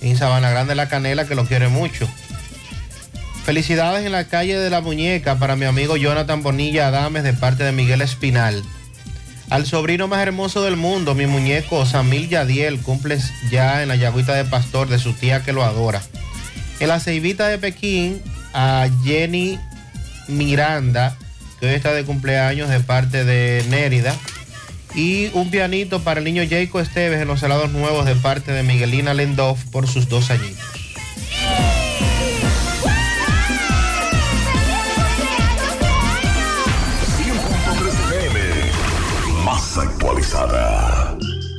en 0.00 0.16
Sabana 0.16 0.50
Grande 0.50 0.74
La 0.74 0.88
Canela 0.88 1.26
que 1.26 1.34
lo 1.34 1.44
quiere 1.44 1.68
mucho. 1.68 2.08
Felicidades 3.46 4.04
en 4.04 4.10
la 4.10 4.24
calle 4.24 4.58
de 4.58 4.70
la 4.70 4.80
muñeca 4.80 5.38
para 5.38 5.54
mi 5.54 5.66
amigo 5.66 5.96
Jonathan 5.96 6.42
Bonilla 6.42 6.88
Adames 6.88 7.22
de 7.22 7.32
parte 7.32 7.62
de 7.62 7.70
Miguel 7.70 8.02
Espinal. 8.02 8.60
Al 9.50 9.66
sobrino 9.66 10.08
más 10.08 10.18
hermoso 10.18 10.64
del 10.64 10.74
mundo, 10.74 11.14
mi 11.14 11.26
muñeco 11.26 11.86
Samil 11.86 12.28
Yadiel, 12.28 12.80
cumple 12.80 13.20
ya 13.48 13.82
en 13.82 13.88
la 13.88 13.94
yagüita 13.94 14.34
de 14.34 14.46
pastor 14.46 14.88
de 14.88 14.98
su 14.98 15.12
tía 15.12 15.44
que 15.44 15.52
lo 15.52 15.62
adora. 15.62 16.02
En 16.80 16.88
la 16.88 16.98
ceibita 16.98 17.46
de 17.46 17.58
Pekín, 17.58 18.20
a 18.52 18.88
Jenny 19.04 19.60
Miranda, 20.26 21.16
que 21.60 21.68
hoy 21.68 21.74
está 21.74 21.92
de 21.92 22.02
cumpleaños 22.02 22.68
de 22.68 22.80
parte 22.80 23.24
de 23.24 23.64
Nérida. 23.68 24.16
Y 24.96 25.30
un 25.34 25.52
pianito 25.52 26.00
para 26.00 26.18
el 26.18 26.24
niño 26.24 26.42
Jacob 26.50 26.80
Esteves 26.80 27.22
en 27.22 27.28
los 27.28 27.44
helados 27.44 27.70
nuevos 27.70 28.06
de 28.06 28.16
parte 28.16 28.50
de 28.50 28.64
Miguelina 28.64 29.14
Lendoff 29.14 29.62
por 29.66 29.86
sus 29.86 30.08
dos 30.08 30.32
añitos. 30.32 30.66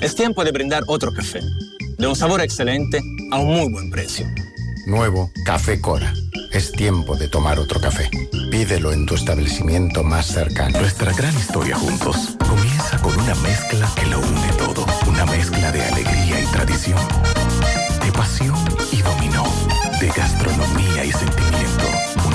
Es 0.02 0.16
tiempo 0.16 0.44
de 0.44 0.52
brindar 0.52 0.84
otro 0.88 1.14
café, 1.14 1.42
de 1.98 2.08
un 2.08 2.16
sabor 2.16 2.42
excelente 2.42 3.00
a 3.32 3.38
un 3.38 3.54
muy 3.56 3.72
buen 3.72 3.90
precio. 3.90 4.26
Nuevo 4.88 5.32
Café 5.46 5.80
Cora. 5.80 6.14
Es 6.52 6.72
tiempo 6.72 7.16
de 7.16 7.28
tomar 7.28 7.60
otro 7.60 7.80
café. 7.80 8.10
Pídelo 8.50 8.94
en 8.94 9.06
tu 9.06 9.16
establecimiento 9.16 10.04
más 10.04 10.28
cercano. 10.28 10.80
Nuestra 10.80 11.14
gran 11.14 11.36
historia 11.36 11.76
juntos 11.76 12.38
comienza 12.48 12.98
con 13.00 13.20
una 13.20 13.36
mezcla 13.36 13.92
que 13.96 14.06
lo 14.08 14.20
une 14.20 14.54
todo. 14.58 14.86
Una 15.08 15.26
mezcla 15.26 15.72
de 15.72 15.82
alegría 15.84 16.42
y 16.42 16.46
tradición, 16.46 17.00
de 18.04 18.12
pasión 18.12 18.56
y 18.92 19.02
dominó, 19.02 19.44
de 20.00 20.08
gastronomía 20.08 21.06
y 21.06 21.12
sentimiento. 21.12 21.47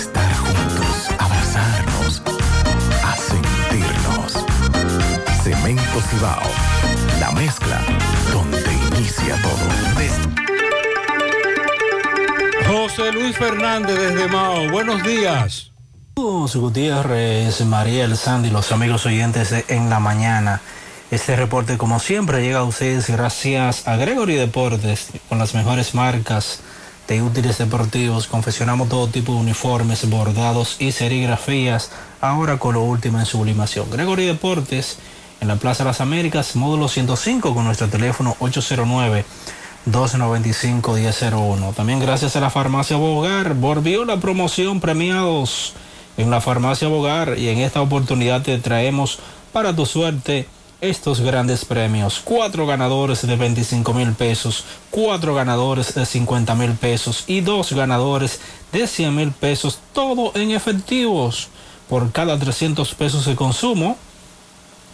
estar 0.00 0.34
juntos, 0.34 1.10
abrazarnos, 1.18 2.22
a 3.04 3.16
sentirnos. 3.16 4.46
Cemento 5.42 6.00
Cibao, 6.08 6.50
la 7.20 7.30
mezcla 7.32 7.82
donde 8.32 8.72
inicia 8.96 9.36
todo. 9.42 9.80
José 12.66 13.12
Luis 13.12 13.36
Fernández 13.36 13.98
desde 13.98 14.28
Mao, 14.28 14.70
buenos 14.70 15.02
días. 15.02 15.72
Gutiérrez, 16.14 17.60
Mariel, 17.66 18.16
Sandy, 18.16 18.50
los 18.50 18.72
amigos 18.72 19.04
oyentes 19.06 19.50
de 19.50 19.64
En 19.68 19.90
la 19.90 20.00
Mañana. 20.00 20.60
Este 21.10 21.36
reporte, 21.36 21.76
como 21.76 21.98
siempre, 21.98 22.42
llega 22.42 22.60
a 22.60 22.64
ustedes 22.64 23.10
gracias 23.10 23.86
a 23.88 23.96
Gregory 23.96 24.36
Deportes, 24.36 25.08
con 25.28 25.38
las 25.38 25.54
mejores 25.54 25.94
marcas 25.94 26.60
de 27.10 27.22
útiles 27.22 27.58
deportivos. 27.58 28.28
Confeccionamos 28.28 28.88
todo 28.88 29.08
tipo 29.08 29.32
de 29.32 29.40
uniformes, 29.40 30.08
bordados 30.08 30.76
y 30.78 30.92
serigrafías, 30.92 31.90
ahora 32.20 32.58
con 32.58 32.74
lo 32.74 32.84
último 32.84 33.18
en 33.18 33.26
sublimación. 33.26 33.90
Gregory 33.90 34.26
Deportes, 34.26 34.98
en 35.40 35.48
la 35.48 35.56
Plaza 35.56 35.82
de 35.82 35.90
las 35.90 36.00
Américas, 36.00 36.54
módulo 36.54 36.86
105, 36.86 37.52
con 37.52 37.64
nuestro 37.64 37.88
teléfono 37.88 38.36
809. 38.38 39.24
295-1001. 39.90 41.74
También 41.74 42.00
gracias 42.00 42.36
a 42.36 42.40
la 42.40 42.50
farmacia 42.50 42.98
Bogar, 42.98 43.54
volvió 43.54 44.04
la 44.04 44.18
promoción 44.18 44.78
premiados 44.78 45.72
en 46.18 46.30
la 46.30 46.42
farmacia 46.42 46.86
Bogar 46.86 47.38
y 47.38 47.48
en 47.48 47.58
esta 47.58 47.80
oportunidad 47.80 48.42
te 48.42 48.58
traemos 48.58 49.20
para 49.54 49.74
tu 49.74 49.86
suerte 49.86 50.46
estos 50.80 51.20
grandes 51.20 51.64
premios. 51.64 52.20
Cuatro 52.24 52.66
ganadores 52.66 53.26
de 53.26 53.36
25 53.36 53.92
mil 53.94 54.12
pesos, 54.12 54.64
cuatro 54.90 55.34
ganadores 55.34 55.94
de 55.94 56.06
50 56.06 56.54
mil 56.54 56.72
pesos 56.72 57.24
y 57.26 57.40
dos 57.40 57.72
ganadores 57.72 58.40
de 58.72 58.86
100 58.86 59.14
mil 59.14 59.32
pesos, 59.32 59.78
todo 59.92 60.32
en 60.34 60.50
efectivos. 60.50 61.48
Por 61.88 62.12
cada 62.12 62.38
300 62.38 62.94
pesos 62.94 63.26
de 63.26 63.34
consumo, 63.34 63.96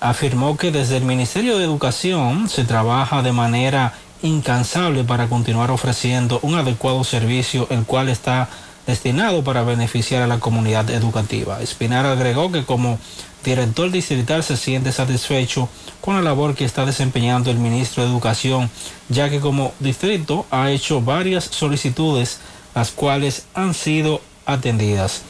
afirmó 0.00 0.56
que 0.56 0.70
desde 0.70 0.96
el 0.96 1.04
Ministerio 1.04 1.58
de 1.58 1.64
Educación 1.64 2.48
se 2.48 2.64
trabaja 2.64 3.22
de 3.22 3.32
manera 3.32 3.94
incansable 4.22 5.04
para 5.04 5.28
continuar 5.28 5.70
ofreciendo 5.70 6.38
un 6.42 6.54
adecuado 6.54 7.04
servicio, 7.04 7.66
el 7.70 7.84
cual 7.84 8.08
está 8.08 8.48
destinado 8.86 9.42
para 9.42 9.62
beneficiar 9.62 10.22
a 10.22 10.26
la 10.26 10.38
comunidad 10.38 10.88
educativa. 10.90 11.60
Espinal 11.60 12.06
agregó 12.06 12.52
que 12.52 12.64
como 12.64 12.98
director 13.44 13.90
distrital 13.90 14.42
se 14.42 14.56
siente 14.56 14.92
satisfecho 14.92 15.68
con 16.00 16.16
la 16.16 16.22
labor 16.22 16.54
que 16.54 16.64
está 16.64 16.84
desempeñando 16.84 17.50
el 17.50 17.58
ministro 17.58 18.02
de 18.02 18.10
Educación, 18.10 18.70
ya 19.08 19.28
que 19.30 19.40
como 19.40 19.72
distrito 19.80 20.46
ha 20.50 20.70
hecho 20.70 21.00
varias 21.00 21.44
solicitudes, 21.44 22.38
las 22.74 22.90
cuales 22.90 23.44
han 23.54 23.74
sido 23.74 24.20
atendidas. 24.46 25.22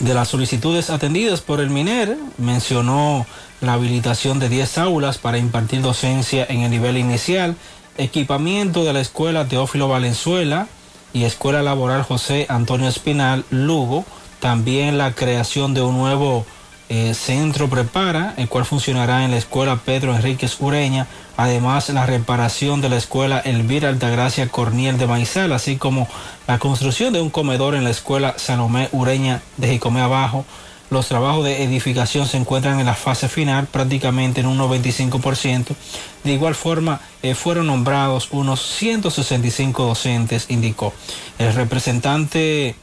De 0.00 0.12
las 0.12 0.28
solicitudes 0.28 0.90
atendidas 0.90 1.40
por 1.40 1.60
el 1.60 1.70
MINER, 1.70 2.18
mencionó 2.36 3.26
la 3.60 3.74
habilitación 3.74 4.38
de 4.38 4.48
10 4.48 4.78
aulas 4.78 5.18
para 5.18 5.38
impartir 5.38 5.82
docencia 5.82 6.46
en 6.48 6.60
el 6.60 6.70
nivel 6.70 6.96
inicial, 6.96 7.56
equipamiento 7.96 8.84
de 8.84 8.92
la 8.92 9.00
escuela 9.00 9.48
Teófilo 9.48 9.88
Valenzuela 9.88 10.68
y 11.12 11.24
Escuela 11.24 11.62
Laboral 11.62 12.02
José 12.02 12.46
Antonio 12.48 12.88
Espinal 12.88 13.44
Lugo, 13.50 14.04
también 14.40 14.98
la 14.98 15.12
creación 15.12 15.72
de 15.72 15.82
un 15.82 15.96
nuevo 15.96 16.44
eh, 16.88 17.14
Centro 17.14 17.68
Prepara, 17.68 18.34
el 18.36 18.48
cual 18.48 18.64
funcionará 18.64 19.24
en 19.24 19.32
la 19.32 19.38
Escuela 19.38 19.80
Pedro 19.84 20.14
Enríquez 20.14 20.60
Ureña, 20.60 21.08
además 21.36 21.88
la 21.88 22.06
reparación 22.06 22.80
de 22.80 22.88
la 22.88 22.96
Escuela 22.96 23.40
Elvira 23.40 23.88
Altagracia 23.88 24.48
Corniel 24.48 24.96
de 24.96 25.08
Maizal, 25.08 25.52
así 25.52 25.76
como 25.78 26.06
la 26.46 26.58
construcción 26.58 27.12
de 27.12 27.20
un 27.20 27.30
comedor 27.30 27.74
en 27.74 27.82
la 27.82 27.90
Escuela 27.90 28.34
Salomé 28.36 28.88
Ureña 28.92 29.42
de 29.56 29.68
Jicomé 29.68 30.00
Abajo. 30.00 30.44
Los 30.88 31.08
trabajos 31.08 31.44
de 31.44 31.64
edificación 31.64 32.26
se 32.26 32.36
encuentran 32.36 32.78
en 32.78 32.86
la 32.86 32.94
fase 32.94 33.28
final, 33.28 33.66
prácticamente 33.66 34.40
en 34.40 34.46
un 34.46 34.58
95%. 34.58 35.74
De 36.22 36.32
igual 36.32 36.54
forma, 36.54 37.00
eh, 37.22 37.34
fueron 37.34 37.66
nombrados 37.66 38.28
unos 38.30 38.60
165 38.60 39.84
docentes, 39.84 40.46
indicó. 40.48 40.92
El 41.38 41.52
representante 41.54 42.76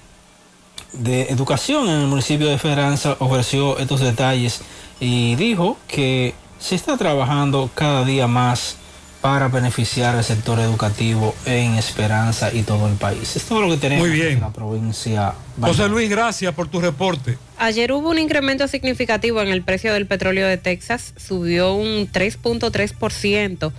de 0.92 1.24
Educación 1.24 1.88
en 1.90 2.02
el 2.02 2.08
municipio 2.08 2.48
de 2.48 2.56
Esperanza 2.56 3.16
ofreció 3.20 3.80
estos 3.80 4.02
detalles 4.02 4.62
y 5.00 5.36
dijo 5.36 5.78
que 5.88 6.36
se 6.60 6.76
está 6.76 6.98
trabajando 6.98 7.70
cada 7.74 8.06
día 8.06 8.28
más 8.28 8.78
para 9.24 9.48
beneficiar 9.48 10.18
al 10.18 10.24
sector 10.26 10.60
educativo 10.60 11.34
en 11.46 11.76
Esperanza 11.76 12.54
y 12.54 12.64
todo 12.64 12.90
el 12.90 12.96
país. 12.96 13.38
Es 13.38 13.46
todo 13.46 13.62
lo 13.62 13.70
que 13.70 13.78
tenemos 13.78 14.06
Muy 14.06 14.18
bien. 14.18 14.34
en 14.34 14.42
la 14.42 14.52
provincia. 14.52 15.34
José 15.62 15.88
Luis, 15.88 16.10
gracias 16.10 16.54
por 16.54 16.68
tu 16.68 16.82
reporte. 16.82 17.38
Ayer 17.58 17.94
hubo 17.94 18.10
un 18.10 18.20
incremento 18.20 18.68
significativo 18.68 19.42
en 19.42 19.48
el 19.48 19.62
precio 19.62 19.94
del 19.94 20.08
petróleo 20.08 20.46
de 20.46 20.58
Texas, 20.58 21.14
subió 21.16 21.74
un 21.74 22.12
3.3% 22.12 23.72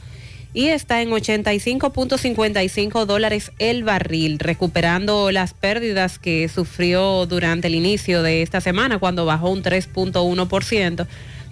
y 0.54 0.68
está 0.68 1.02
en 1.02 1.10
85.55 1.10 3.04
dólares 3.04 3.52
el 3.58 3.84
barril, 3.84 4.38
recuperando 4.38 5.30
las 5.30 5.52
pérdidas 5.52 6.18
que 6.18 6.48
sufrió 6.48 7.26
durante 7.26 7.66
el 7.66 7.74
inicio 7.74 8.22
de 8.22 8.40
esta 8.40 8.62
semana 8.62 8.98
cuando 8.98 9.26
bajó 9.26 9.50
un 9.50 9.62
3.1%. 9.62 11.06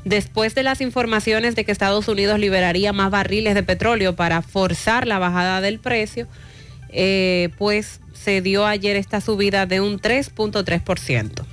Después 0.04 0.54
de 0.54 0.64
las 0.64 0.80
informaciones 0.80 1.54
de 1.54 1.64
que 1.64 1.72
Estados 1.72 2.08
Unidos 2.08 2.38
liberaría 2.38 2.92
más 2.92 3.10
barriles 3.10 3.54
de 3.54 3.62
petróleo 3.62 4.16
para 4.16 4.42
forzar 4.42 5.06
la 5.06 5.18
bajada 5.18 5.60
del 5.60 5.78
precio, 5.78 6.26
eh, 6.88 7.50
pues 7.56 8.00
se 8.12 8.40
dio 8.40 8.66
ayer 8.66 8.96
esta 8.96 9.20
subida 9.20 9.66
de 9.66 9.80
un 9.80 10.00
3.3%. 10.00 11.44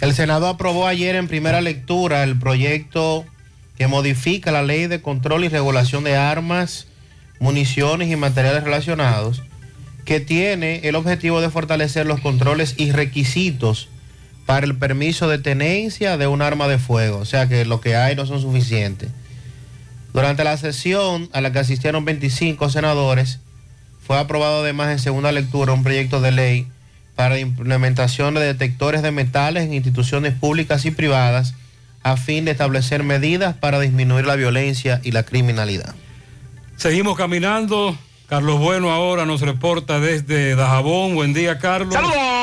El 0.00 0.12
Senado 0.12 0.48
aprobó 0.48 0.86
ayer 0.86 1.14
en 1.14 1.28
primera 1.28 1.60
lectura 1.60 2.24
el 2.24 2.38
proyecto 2.38 3.24
que 3.78 3.86
modifica 3.86 4.52
la 4.52 4.62
ley 4.62 4.86
de 4.86 5.00
control 5.00 5.44
y 5.44 5.48
regulación 5.48 6.04
de 6.04 6.16
armas, 6.16 6.88
municiones 7.38 8.10
y 8.10 8.16
materiales 8.16 8.64
relacionados, 8.64 9.42
que 10.04 10.20
tiene 10.20 10.80
el 10.84 10.96
objetivo 10.96 11.40
de 11.40 11.50
fortalecer 11.50 12.06
los 12.06 12.20
controles 12.20 12.74
y 12.76 12.92
requisitos 12.92 13.88
para 14.46 14.66
el 14.66 14.76
permiso 14.76 15.28
de 15.28 15.38
tenencia 15.38 16.16
de 16.16 16.26
un 16.26 16.42
arma 16.42 16.68
de 16.68 16.78
fuego, 16.78 17.18
o 17.18 17.24
sea 17.24 17.48
que 17.48 17.64
lo 17.64 17.80
que 17.80 17.96
hay 17.96 18.14
no 18.14 18.26
son 18.26 18.40
suficientes. 18.40 19.10
Durante 20.12 20.44
la 20.44 20.56
sesión 20.56 21.28
a 21.32 21.40
la 21.40 21.52
que 21.52 21.58
asistieron 21.58 22.04
25 22.04 22.68
senadores, 22.70 23.40
fue 24.06 24.18
aprobado 24.18 24.60
además 24.60 24.90
en 24.90 24.98
segunda 24.98 25.32
lectura 25.32 25.72
un 25.72 25.82
proyecto 25.82 26.20
de 26.20 26.30
ley 26.30 26.68
para 27.16 27.38
implementación 27.38 28.34
de 28.34 28.40
detectores 28.40 29.02
de 29.02 29.12
metales 29.12 29.64
en 29.64 29.72
instituciones 29.72 30.34
públicas 30.34 30.84
y 30.84 30.90
privadas 30.90 31.54
a 32.02 32.16
fin 32.16 32.44
de 32.44 32.50
establecer 32.50 33.02
medidas 33.02 33.56
para 33.56 33.80
disminuir 33.80 34.26
la 34.26 34.36
violencia 34.36 35.00
y 35.02 35.12
la 35.12 35.22
criminalidad. 35.22 35.94
Seguimos 36.76 37.16
caminando. 37.16 37.96
Carlos 38.28 38.58
Bueno 38.58 38.90
ahora 38.90 39.26
nos 39.26 39.40
reporta 39.40 40.00
desde 40.00 40.54
Dajabón. 40.54 41.14
Buen 41.14 41.32
día, 41.32 41.58
Carlos. 41.58 41.94
¡Saludos! 41.94 42.33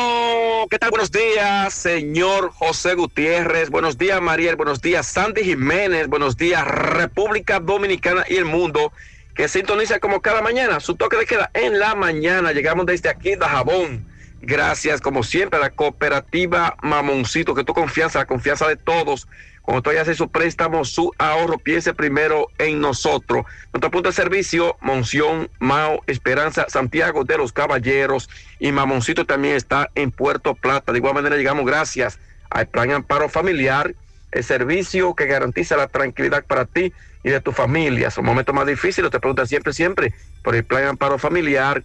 ¿Qué 0.72 0.80
tal? 0.80 0.92
Buenos 0.92 1.12
días, 1.12 1.74
señor 1.74 2.50
José 2.54 2.96
Gutiérrez. 2.96 3.70
Buenos 3.70 3.98
días, 3.98 4.22
Mariel. 4.22 4.56
Buenos 4.56 4.82
días, 4.82 5.06
Sandy 5.06 5.44
Jiménez. 5.44 6.08
Buenos 6.08 6.38
días, 6.38 6.66
República 6.66 7.60
Dominicana 7.60 8.24
y 8.30 8.38
el 8.38 8.46
mundo. 8.46 8.94
que 9.36 9.50
sintoniza 9.50 10.00
como 10.00 10.22
cada 10.22 10.42
mañana 10.42 10.80
su 10.80 10.96
toque 10.96 11.18
de 11.18 11.26
queda 11.26 11.52
en 11.54 11.78
la 11.78 11.94
mañana. 11.94 12.54
Llegamos 12.54 12.86
desde 12.86 13.10
aquí, 13.10 13.32
de 13.32 13.46
Jabón. 13.46 14.06
Gracias, 14.42 15.02
como 15.02 15.24
siempre, 15.24 15.60
a 15.60 15.62
la 15.62 15.72
cooperativa 15.72 16.78
Mamoncito, 16.82 17.54
que 17.54 17.66
tu 17.66 17.74
confianza, 17.74 18.20
la 18.20 18.26
confianza 18.26 18.66
de 18.70 18.78
todos. 18.78 19.28
Cuando 19.62 19.84
tú 19.84 19.92
hace 19.92 20.16
su 20.16 20.30
préstamo, 20.30 20.84
su 20.84 21.12
ahorro, 21.18 21.58
piense 21.60 21.94
primero 21.94 22.48
en 22.58 22.82
nosotros. 22.82 23.46
Nuestro 23.72 23.92
punto 23.92 24.10
de 24.10 24.14
servicio, 24.14 24.76
Monción, 24.82 25.50
Mao, 25.60 26.02
Esperanza, 26.08 26.66
Santiago 26.68 27.24
de 27.24 27.38
los 27.38 27.54
Caballeros 27.54 28.30
y 28.60 28.72
Mamoncito 28.72 29.26
también 29.26 29.56
está 29.56 29.90
en 29.94 30.12
Puerto 30.12 30.56
Plata. 30.56 30.92
De 30.92 30.98
igual 30.98 31.14
manera, 31.14 31.38
llegamos 31.38 31.66
gracias 31.66 32.20
al 32.50 32.68
Plan 32.68 32.92
Amparo 32.92 33.30
Familiar, 33.30 33.94
el 34.32 34.44
servicio 34.44 35.14
que 35.14 35.26
garantiza 35.26 35.78
la 35.78 35.88
tranquilidad 35.88 36.44
para 36.44 36.66
ti 36.66 36.92
y 37.24 37.30
de 37.30 37.40
tu 37.40 37.52
familia. 37.52 38.10
Son 38.10 38.26
momentos 38.26 38.56
más 38.56 38.66
difíciles, 38.66 39.12
te 39.12 39.20
preguntan 39.20 39.48
siempre, 39.48 39.74
siempre 39.74 40.14
por 40.44 40.56
el 40.56 40.64
Plan 40.64 40.86
Amparo 40.86 41.18
Familiar. 41.18 41.84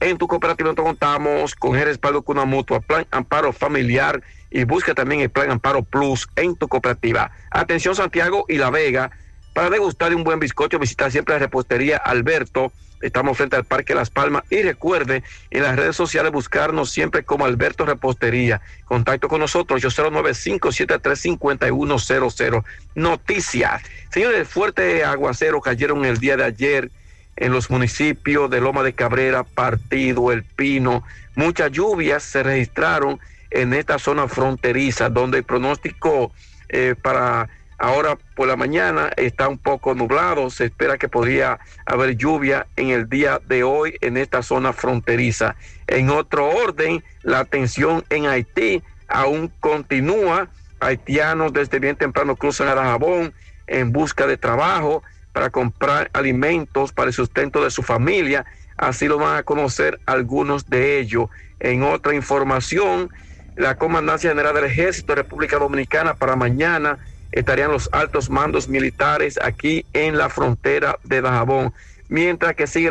En 0.00 0.16
tu 0.16 0.28
cooperativa 0.28 0.68
nosotros 0.68 0.86
contamos 0.86 1.54
con 1.54 1.76
el 1.76 1.84
respaldo 1.84 2.22
con 2.22 2.38
una 2.38 2.46
mutua, 2.46 2.80
Plan 2.80 3.06
Amparo 3.10 3.52
Familiar 3.52 4.22
y 4.50 4.64
busca 4.64 4.94
también 4.94 5.20
el 5.20 5.30
Plan 5.30 5.50
Amparo 5.50 5.82
Plus 5.82 6.28
en 6.36 6.56
tu 6.56 6.68
cooperativa. 6.68 7.30
Atención 7.50 7.94
Santiago 7.94 8.46
y 8.48 8.56
La 8.58 8.70
Vega, 8.70 9.10
para 9.52 9.70
degustar 9.70 10.10
de 10.10 10.16
un 10.16 10.24
buen 10.24 10.38
bizcocho, 10.38 10.78
visita 10.78 11.10
siempre 11.10 11.34
la 11.34 11.40
repostería 11.40 11.96
Alberto. 11.96 12.72
Estamos 13.02 13.36
frente 13.36 13.56
al 13.56 13.64
Parque 13.64 13.94
Las 13.94 14.10
Palmas 14.10 14.44
y 14.50 14.62
recuerde 14.62 15.24
en 15.50 15.62
las 15.62 15.76
redes 15.76 15.96
sociales 15.96 16.32
buscarnos 16.32 16.90
siempre 16.90 17.24
como 17.24 17.44
Alberto 17.44 17.84
Repostería. 17.84 18.62
Contacto 18.84 19.28
con 19.28 19.40
nosotros 19.40 19.82
809-573-5100. 19.82 22.64
Noticias. 22.94 23.82
Señores, 24.10 24.48
fuerte 24.48 25.04
aguacero 25.04 25.60
cayeron 25.60 26.04
el 26.04 26.18
día 26.18 26.36
de 26.36 26.44
ayer 26.44 26.90
en 27.36 27.52
los 27.52 27.70
municipios 27.70 28.50
de 28.50 28.60
Loma 28.60 28.82
de 28.82 28.94
Cabrera, 28.94 29.44
Partido, 29.44 30.32
El 30.32 30.42
Pino. 30.44 31.04
Muchas 31.36 31.70
lluvias 31.70 32.24
se 32.24 32.42
registraron 32.42 33.20
en 33.50 33.72
esta 33.74 33.98
zona 33.98 34.28
fronteriza, 34.28 35.08
donde 35.08 35.38
el 35.38 35.44
pronóstico 35.44 36.32
eh, 36.68 36.94
para 37.00 37.48
ahora 37.78 38.18
por 38.34 38.48
la 38.48 38.56
mañana 38.56 39.10
está 39.16 39.48
un 39.48 39.58
poco 39.58 39.94
nublado. 39.94 40.50
Se 40.50 40.66
espera 40.66 40.98
que 40.98 41.08
podría 41.08 41.58
haber 41.86 42.16
lluvia 42.16 42.66
en 42.76 42.90
el 42.90 43.08
día 43.08 43.40
de 43.46 43.62
hoy 43.62 43.96
en 44.00 44.16
esta 44.16 44.42
zona 44.42 44.72
fronteriza. 44.72 45.56
En 45.86 46.10
otro 46.10 46.48
orden, 46.48 47.02
la 47.22 47.44
tensión 47.44 48.04
en 48.10 48.26
Haití 48.26 48.82
aún 49.06 49.50
continúa. 49.60 50.48
Haitianos 50.80 51.52
desde 51.52 51.78
bien 51.78 51.96
temprano 51.96 52.36
cruzan 52.36 52.68
a 52.68 52.74
Dajabón 52.74 53.32
en 53.66 53.92
busca 53.92 54.26
de 54.26 54.36
trabajo 54.36 55.02
para 55.32 55.50
comprar 55.50 56.10
alimentos 56.12 56.92
para 56.92 57.08
el 57.08 57.14
sustento 57.14 57.62
de 57.62 57.70
su 57.70 57.82
familia. 57.82 58.44
Así 58.76 59.08
lo 59.08 59.18
van 59.18 59.36
a 59.36 59.42
conocer 59.42 59.98
algunos 60.06 60.68
de 60.68 61.00
ellos. 61.00 61.28
En 61.60 61.82
otra 61.82 62.14
información, 62.14 63.10
la 63.58 63.76
Comandancia 63.76 64.30
General 64.30 64.54
del 64.54 64.64
Ejército 64.64 65.12
de 65.12 65.22
República 65.22 65.58
Dominicana 65.58 66.14
para 66.14 66.36
mañana 66.36 66.98
estarían 67.32 67.72
los 67.72 67.90
altos 67.92 68.30
mandos 68.30 68.68
militares 68.68 69.36
aquí 69.42 69.84
en 69.92 70.16
la 70.16 70.28
frontera 70.28 70.96
de 71.02 71.20
Dajabón, 71.20 71.74
mientras 72.08 72.54
que 72.54 72.68
sigue 72.68 72.90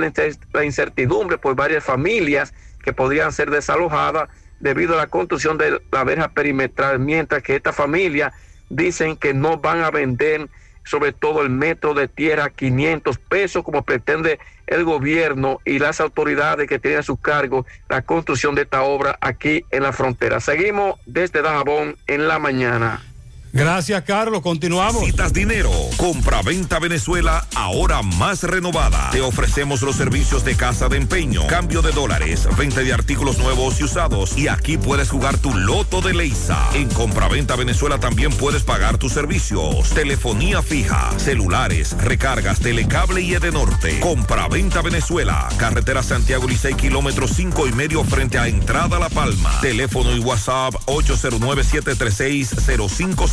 la 0.51 0.65
incertidumbre 0.65 1.37
por 1.37 1.55
varias 1.55 1.85
familias 1.85 2.53
que 2.83 2.91
podrían 2.91 3.31
ser 3.31 3.49
desalojadas 3.49 4.29
debido 4.59 4.95
a 4.95 4.97
la 4.97 5.07
construcción 5.07 5.57
de 5.57 5.81
la 5.89 6.03
verja 6.03 6.27
perimetral, 6.27 6.99
mientras 6.99 7.41
que 7.43 7.55
esta 7.55 7.71
familia 7.71 8.33
dicen 8.69 9.15
que 9.15 9.33
no 9.33 9.57
van 9.59 9.83
a 9.83 9.89
vender 9.89 10.49
sobre 10.83 11.13
todo 11.13 11.43
el 11.43 11.49
metro 11.49 11.93
de 11.93 12.09
tierra 12.09 12.49
500 12.49 13.17
pesos 13.19 13.63
como 13.63 13.83
pretende 13.83 14.37
el 14.67 14.83
gobierno 14.83 15.59
y 15.65 15.79
las 15.79 15.99
autoridades 15.99 16.67
que 16.67 16.79
tienen 16.79 16.99
a 16.99 17.03
su 17.03 17.17
cargo 17.17 17.65
la 17.89 18.01
construcción 18.01 18.55
de 18.55 18.63
esta 18.63 18.83
obra 18.83 19.17
aquí 19.21 19.63
en 19.71 19.83
la 19.83 19.93
frontera. 19.93 20.39
Seguimos 20.39 20.99
desde 21.05 21.41
Dajabón 21.41 21.95
en 22.07 22.27
la 22.27 22.37
mañana. 22.39 23.01
Gracias, 23.53 24.03
Carlos. 24.03 24.41
Continuamos. 24.41 25.01
Necesitas 25.01 25.33
dinero. 25.33 25.71
Compra-venta 25.97 26.79
Venezuela, 26.79 27.45
ahora 27.55 28.01
más 28.01 28.43
renovada. 28.43 29.09
Te 29.11 29.21
ofrecemos 29.21 29.81
los 29.81 29.95
servicios 29.95 30.43
de 30.43 30.55
casa 30.55 30.89
de 30.89 30.97
empeño, 30.97 31.45
cambio 31.47 31.81
de 31.81 31.91
dólares, 31.91 32.47
venta 32.57 32.81
de 32.81 32.93
artículos 32.93 33.37
nuevos 33.39 33.79
y 33.79 33.85
usados. 33.85 34.37
Y 34.37 34.47
aquí 34.47 34.77
puedes 34.77 35.09
jugar 35.09 35.37
tu 35.37 35.53
loto 35.53 36.01
de 36.01 36.13
Leisa. 36.13 36.69
En 36.73 36.89
Compra-venta 36.89 37.55
Venezuela 37.55 37.99
también 37.99 38.31
puedes 38.31 38.63
pagar 38.63 38.97
tus 38.97 39.13
servicios. 39.13 39.89
Telefonía 39.91 40.61
fija, 40.61 41.11
celulares, 41.17 41.95
recargas, 41.97 42.59
telecable 42.59 43.21
y 43.21 43.33
Edenorte. 43.33 43.99
Compra-venta 43.99 44.81
Venezuela. 44.81 45.47
Carretera 45.57 46.03
Santiago 46.03 46.47
Licey, 46.47 46.75
kilómetro 46.75 47.27
cinco 47.27 47.67
y 47.67 47.71
medio 47.71 48.03
frente 48.03 48.37
a 48.37 48.47
Entrada 48.47 48.99
La 48.99 49.09
Palma. 49.09 49.59
Teléfono 49.61 50.15
y 50.15 50.19
WhatsApp 50.19 50.75
809 50.85 51.63
736 51.63 52.55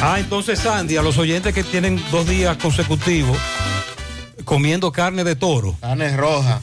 Ah, 0.00 0.20
entonces 0.20 0.60
Sandy, 0.60 0.96
a 0.96 1.02
los 1.02 1.18
oyentes 1.18 1.52
que 1.52 1.64
tienen 1.64 2.00
dos 2.12 2.28
días 2.28 2.56
consecutivos 2.56 3.36
comiendo 4.44 4.92
carne 4.92 5.24
de 5.24 5.34
toro. 5.34 5.76
Carne 5.80 6.16
roja. 6.16 6.60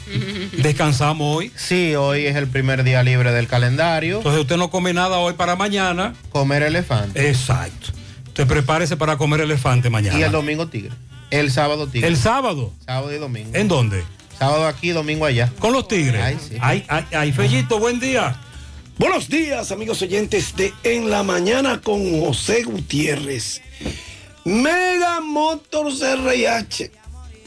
¿Descansamos 0.57 1.35
hoy? 1.38 1.51
Sí, 1.55 1.95
hoy 1.95 2.25
es 2.25 2.35
el 2.38 2.47
primer 2.47 2.83
día 2.85 3.03
libre 3.03 3.33
del 3.33 3.47
calendario. 3.47 4.17
Entonces 4.17 4.41
usted 4.41 4.55
no 4.55 4.69
come 4.69 4.93
nada 4.93 5.17
hoy 5.17 5.33
para 5.33 5.55
mañana. 5.57 6.15
Comer 6.31 6.64
elefante. 6.64 7.27
Exacto. 7.30 7.89
Usted 8.27 8.47
prepárese 8.47 8.95
para 8.95 9.17
comer 9.17 9.41
elefante 9.41 9.89
mañana. 9.89 10.17
Y 10.17 10.23
el 10.23 10.31
domingo 10.31 10.67
tigre. 10.67 10.93
El 11.30 11.51
sábado 11.51 11.88
tigre. 11.88 12.07
¿El 12.07 12.15
sábado? 12.15 12.72
Sábado 12.85 13.14
y 13.14 13.17
domingo. 13.17 13.51
¿En 13.53 13.67
dónde? 13.67 14.03
Sábado 14.39 14.65
aquí, 14.65 14.89
domingo 14.91 15.25
allá. 15.25 15.51
¿Con 15.59 15.73
los 15.73 15.88
tigres? 15.88 16.22
Ay, 16.23 16.38
sí. 16.39 16.57
Ay, 16.61 16.85
ay, 16.88 17.05
ay, 17.11 17.31
Fellito, 17.33 17.80
buen 17.80 17.99
día. 17.99 18.35
Buenos 18.98 19.27
días, 19.27 19.74
amigos 19.74 20.01
oyentes 20.01 20.56
de 20.56 20.74
En 20.83 21.09
la 21.09 21.22
Mañana 21.22 21.82
con 21.82 22.22
José 22.22 22.64
Gutiérrez. 22.64 23.61
Mega 24.45 25.19
Motors 25.19 26.01
RH. 26.01 26.91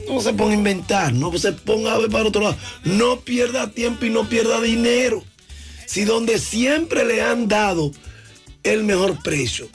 No 0.07 0.21
se 0.21 0.35
ponga 0.35 0.53
a 0.53 0.57
inventar, 0.57 1.15
no 1.15 1.37
se 1.39 1.53
ponga 1.53 1.95
a 1.95 1.99
ver 1.99 2.11
para 2.11 2.29
otro 2.29 2.43
lado. 2.43 2.57
No 2.85 3.21
pierda 3.21 3.71
tiempo 3.71 4.05
y 4.05 4.11
no 4.11 4.29
pierda 4.29 4.61
dinero. 4.61 5.25
Si 5.87 6.05
donde 6.05 6.39
siempre 6.39 7.07
le 7.07 7.23
han 7.23 7.49
dado 7.49 7.93
el 8.63 8.85
mejor 8.85 9.23
precio, 9.23 9.71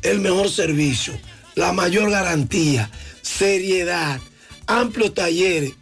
el 0.00 0.20
mejor 0.20 0.48
servicio, 0.48 1.12
la 1.56 1.74
mayor 1.74 2.10
garantía, 2.10 2.90
seriedad, 3.20 4.18
amplios 4.66 5.12
talleres, 5.12 5.74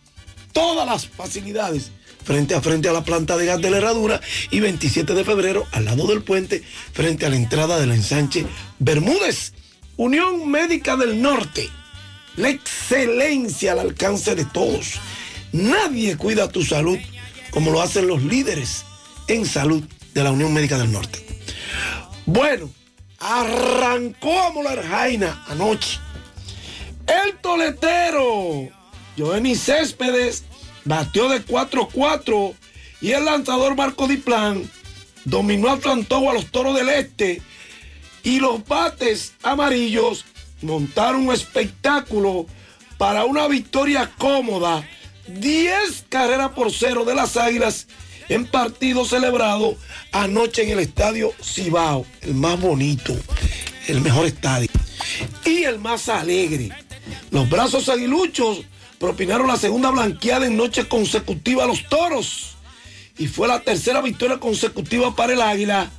todas 0.52 0.88
las 0.88 1.06
facilidades 1.06 1.92
frente 2.26 2.56
a 2.56 2.60
frente 2.60 2.88
a 2.88 2.92
la 2.92 3.04
planta 3.04 3.36
de 3.36 3.46
gas 3.46 3.60
de 3.60 3.70
la 3.70 3.78
herradura 3.78 4.20
y 4.50 4.58
27 4.58 5.14
de 5.14 5.24
febrero 5.24 5.64
al 5.70 5.84
lado 5.84 6.08
del 6.08 6.22
puente 6.22 6.62
frente 6.92 7.24
a 7.24 7.30
la 7.30 7.36
entrada 7.36 7.78
del 7.78 7.92
ensanche 7.92 8.44
Bermúdez. 8.80 9.52
Unión 9.96 10.50
Médica 10.50 10.96
del 10.96 11.22
Norte. 11.22 11.70
La 12.36 12.50
excelencia 12.50 13.72
al 13.72 13.78
alcance 13.78 14.34
de 14.34 14.44
todos. 14.44 14.94
Nadie 15.52 16.16
cuida 16.16 16.48
tu 16.48 16.62
salud 16.64 16.98
como 17.52 17.70
lo 17.70 17.80
hacen 17.80 18.08
los 18.08 18.22
líderes 18.22 18.84
en 19.28 19.46
salud 19.46 19.84
de 20.12 20.22
la 20.24 20.32
Unión 20.32 20.52
Médica 20.52 20.76
del 20.76 20.92
Norte. 20.92 21.24
Bueno, 22.26 22.68
arrancó 23.20 24.42
a 24.42 24.50
Molar 24.50 24.82
Jaina 24.82 25.44
anoche. 25.46 26.00
El 27.06 27.36
toletero, 27.38 28.68
Joenny 29.16 29.54
Céspedes, 29.54 30.44
batió 30.86 31.28
de 31.28 31.44
4-4 31.44 32.54
y 33.02 33.12
el 33.12 33.26
lanzador 33.26 33.76
Marco 33.76 34.08
Diplán 34.08 34.68
dominó 35.24 35.68
a 35.68 35.92
Antojo 35.92 36.30
a 36.30 36.34
los 36.34 36.46
toros 36.46 36.74
del 36.74 36.88
este 36.88 37.42
y 38.22 38.40
los 38.40 38.66
bates 38.66 39.34
amarillos 39.42 40.24
montaron 40.62 41.28
un 41.28 41.34
espectáculo 41.34 42.46
para 42.96 43.24
una 43.24 43.46
victoria 43.46 44.10
cómoda, 44.16 44.88
10 45.28 46.06
carreras 46.08 46.50
por 46.52 46.72
cero 46.72 47.04
de 47.04 47.14
las 47.14 47.36
Águilas 47.36 47.88
en 48.28 48.46
partido 48.46 49.04
celebrado 49.04 49.76
anoche 50.12 50.62
en 50.62 50.70
el 50.70 50.78
estadio 50.78 51.32
Cibao, 51.42 52.06
el 52.22 52.34
más 52.34 52.58
bonito, 52.60 53.14
el 53.86 54.00
mejor 54.00 54.26
estadio 54.26 54.70
y 55.44 55.64
el 55.64 55.78
más 55.78 56.08
alegre. 56.08 56.70
Los 57.30 57.48
brazos 57.48 57.88
aguiluchos 57.88 58.62
propinaron 58.98 59.46
la 59.46 59.56
segunda 59.56 59.90
blanqueada 59.90 60.46
en 60.46 60.56
noche 60.56 60.88
consecutiva 60.88 61.64
a 61.64 61.66
los 61.66 61.88
toros 61.88 62.56
y 63.18 63.26
fue 63.28 63.48
la 63.48 63.60
tercera 63.60 64.00
victoria 64.00 64.38
consecutiva 64.38 65.14
para 65.14 65.32
el 65.32 65.42
Águila 65.42 65.90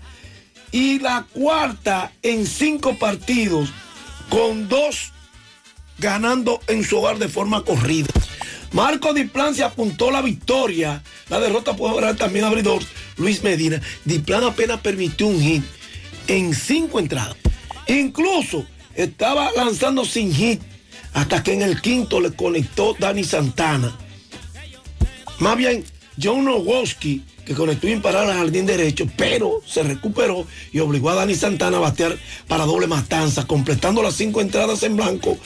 y 0.71 0.99
la 0.99 1.25
cuarta 1.33 2.11
en 2.21 2.45
cinco 2.45 2.95
partidos 2.97 3.69
con 4.29 4.67
dos 4.67 5.13
ganando 5.97 6.59
en 6.67 6.83
su 6.83 6.97
hogar 6.97 7.17
de 7.17 7.29
forma 7.29 7.63
corrida. 7.63 8.07
Marco 8.71 9.13
Diplan 9.13 9.55
se 9.55 9.63
apuntó 9.63 10.11
la 10.11 10.21
victoria. 10.21 11.01
La 11.29 11.39
derrota 11.39 11.75
puede 11.75 11.97
haber 11.97 12.15
también 12.17 12.45
abridor 12.45 12.83
Luis 13.15 13.43
Medina. 13.43 13.81
Diplan 14.05 14.43
apenas 14.43 14.81
permitió 14.81 15.27
un 15.27 15.41
hit 15.41 15.63
en 16.27 16.53
cinco 16.53 16.99
entradas. 16.99 17.37
Incluso 17.87 18.65
estaba 18.93 19.51
lanzando 19.55 20.03
sin 20.03 20.33
hit 20.33 20.61
hasta 21.13 21.43
que 21.43 21.53
en 21.53 21.61
el 21.61 21.81
quinto 21.81 22.19
le 22.19 22.31
conectó 22.33 22.95
Dani 22.97 23.23
Santana. 23.23 23.97
Más 25.39 25.57
bien, 25.57 25.85
John 26.21 26.45
Nowowski, 26.45 27.23
que 27.45 27.53
conectó 27.53 27.87
imparable 27.87 28.31
al 28.31 28.39
jardín 28.39 28.65
derecho, 28.65 29.07
pero 29.15 29.61
se 29.65 29.83
recuperó 29.83 30.45
y 30.73 30.79
obligó 30.79 31.11
a 31.11 31.15
Dani 31.15 31.35
Santana 31.35 31.77
a 31.77 31.81
batear 31.81 32.17
para 32.47 32.65
doble 32.65 32.87
matanza, 32.87 33.45
completando 33.45 34.01
las 34.01 34.15
cinco 34.15 34.41
entradas 34.41 34.83
en 34.83 34.97
blanco. 34.97 35.37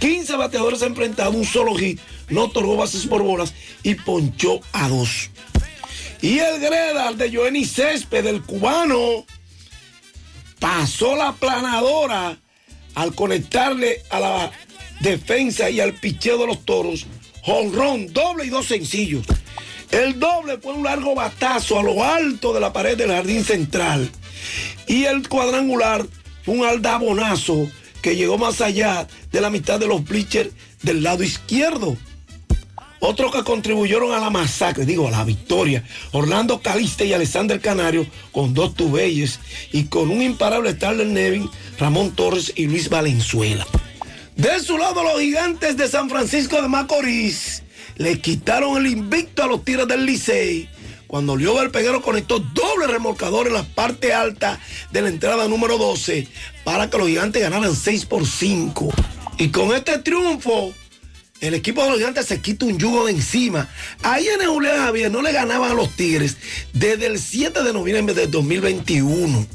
15 0.00 0.36
bateadores 0.36 0.82
enfrentados, 0.82 1.34
un 1.34 1.44
solo 1.44 1.74
hit, 1.76 2.00
no 2.28 2.44
otorgó 2.44 2.76
bases 2.76 3.06
por 3.06 3.22
bolas 3.22 3.54
y 3.82 3.94
ponchó 3.94 4.60
a 4.72 4.88
dos. 4.88 5.30
Y 6.20 6.38
el 6.38 6.60
Gredal 6.60 7.16
de 7.16 7.34
Joenny 7.34 7.64
Césped, 7.64 8.24
del 8.24 8.42
cubano, 8.42 9.24
pasó 10.58 11.14
la 11.14 11.32
planadora 11.32 12.38
al 12.94 13.14
conectarle 13.14 14.02
a 14.10 14.20
la 14.20 14.52
defensa 15.00 15.70
y 15.70 15.80
al 15.80 15.94
picheo 15.94 16.38
de 16.38 16.46
los 16.46 16.64
toros. 16.64 17.06
Honrón, 17.44 18.12
doble 18.12 18.46
y 18.46 18.50
dos 18.50 18.66
sencillos. 18.66 19.24
El 19.90 20.18
doble 20.18 20.58
fue 20.58 20.72
un 20.72 20.82
largo 20.84 21.14
batazo 21.14 21.78
a 21.78 21.82
lo 21.82 22.02
alto 22.02 22.52
de 22.52 22.60
la 22.60 22.72
pared 22.72 22.96
del 22.96 23.10
jardín 23.10 23.44
central. 23.44 24.10
Y 24.86 25.04
el 25.04 25.28
cuadrangular 25.28 26.04
fue 26.44 26.54
un 26.54 26.64
aldabonazo 26.64 27.68
que 28.02 28.16
llegó 28.16 28.38
más 28.38 28.60
allá 28.60 29.06
de 29.32 29.40
la 29.40 29.50
mitad 29.50 29.80
de 29.80 29.86
los 29.86 30.04
bleachers 30.04 30.50
del 30.82 31.02
lado 31.02 31.22
izquierdo. 31.22 31.96
Otros 32.98 33.32
que 33.32 33.44
contribuyeron 33.44 34.12
a 34.12 34.18
la 34.18 34.30
masacre, 34.30 34.86
digo, 34.86 35.06
a 35.06 35.10
la 35.10 35.24
victoria, 35.24 35.84
Orlando 36.12 36.60
Caliste 36.62 37.06
y 37.06 37.12
Alexander 37.12 37.60
Canario 37.60 38.06
con 38.32 38.54
dos 38.54 38.74
tubelles 38.74 39.38
y 39.70 39.84
con 39.84 40.10
un 40.10 40.22
imparable 40.22 40.72
Starler 40.72 41.06
Nevin, 41.06 41.48
Ramón 41.78 42.12
Torres 42.12 42.52
y 42.56 42.66
Luis 42.66 42.88
Valenzuela. 42.88 43.66
De 44.36 44.60
su 44.60 44.76
lado, 44.76 45.02
los 45.02 45.18
gigantes 45.18 45.78
de 45.78 45.88
San 45.88 46.10
Francisco 46.10 46.60
de 46.60 46.68
Macorís 46.68 47.62
le 47.96 48.20
quitaron 48.20 48.76
el 48.76 48.86
invicto 48.86 49.42
a 49.42 49.46
los 49.46 49.64
Tigres 49.64 49.88
del 49.88 50.04
Licey 50.04 50.68
cuando 51.06 51.36
Liober 51.36 51.70
Peguero 51.70 52.02
conectó 52.02 52.40
doble 52.40 52.86
remolcador 52.86 53.46
en 53.46 53.54
la 53.54 53.62
parte 53.62 54.12
alta 54.12 54.60
de 54.92 55.00
la 55.00 55.08
entrada 55.08 55.48
número 55.48 55.78
12 55.78 56.28
para 56.64 56.90
que 56.90 56.98
los 56.98 57.08
gigantes 57.08 57.40
ganaran 57.40 57.74
6 57.74 58.04
por 58.04 58.26
5. 58.26 58.92
Y 59.38 59.48
con 59.48 59.74
este 59.74 59.98
triunfo, 59.98 60.74
el 61.40 61.54
equipo 61.54 61.82
de 61.82 61.90
los 61.90 61.98
gigantes 61.98 62.26
se 62.26 62.40
quita 62.40 62.66
un 62.66 62.78
yugo 62.78 63.06
de 63.06 63.12
encima. 63.12 63.68
Ahí 64.02 64.26
en 64.26 64.46
Julián 64.48 64.78
Javier 64.78 65.10
no 65.10 65.22
le 65.22 65.32
ganaban 65.32 65.70
a 65.70 65.74
los 65.74 65.94
Tigres 65.94 66.36
desde 66.72 67.06
el 67.06 67.18
7 67.18 67.62
de 67.62 67.72
noviembre 67.72 68.14
de 68.14 68.26
2021. 68.26 69.46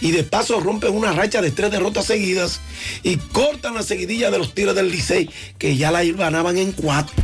Y 0.00 0.12
de 0.12 0.24
paso 0.24 0.60
rompen 0.60 0.94
una 0.94 1.12
racha 1.12 1.42
de 1.42 1.50
tres 1.50 1.70
derrotas 1.70 2.06
seguidas 2.06 2.60
y 3.02 3.16
cortan 3.16 3.74
la 3.74 3.82
seguidilla 3.82 4.30
de 4.30 4.38
los 4.38 4.54
Tigres 4.54 4.74
del 4.74 4.90
Licey, 4.90 5.28
que 5.58 5.76
ya 5.76 5.90
la 5.90 6.04
ganaban 6.04 6.56
en 6.58 6.72
cuatro. 6.72 7.14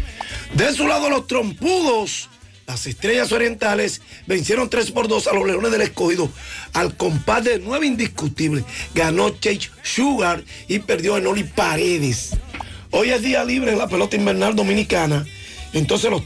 De 0.54 0.72
su 0.74 0.86
lado, 0.86 1.08
los 1.08 1.26
trompudos, 1.26 2.28
las 2.66 2.86
estrellas 2.86 3.30
orientales, 3.32 4.00
vencieron 4.26 4.68
3 4.68 4.90
por 4.90 5.08
2 5.08 5.28
a 5.28 5.34
los 5.34 5.46
Leones 5.46 5.70
del 5.70 5.82
Escogido 5.82 6.30
al 6.72 6.96
compás 6.96 7.44
de 7.44 7.58
9 7.58 7.86
indiscutibles. 7.86 8.64
Ganó 8.94 9.30
Chase 9.30 9.70
Sugar 9.82 10.42
y 10.66 10.80
perdió 10.80 11.14
a 11.14 11.20
Noli 11.20 11.44
Paredes. 11.44 12.30
Hoy 12.92 13.10
es 13.10 13.22
día 13.22 13.44
libre 13.44 13.70
en 13.70 13.78
la 13.78 13.86
pelota 13.86 14.16
invernal 14.16 14.56
dominicana. 14.56 15.24
Entonces 15.72 16.10
los 16.10 16.18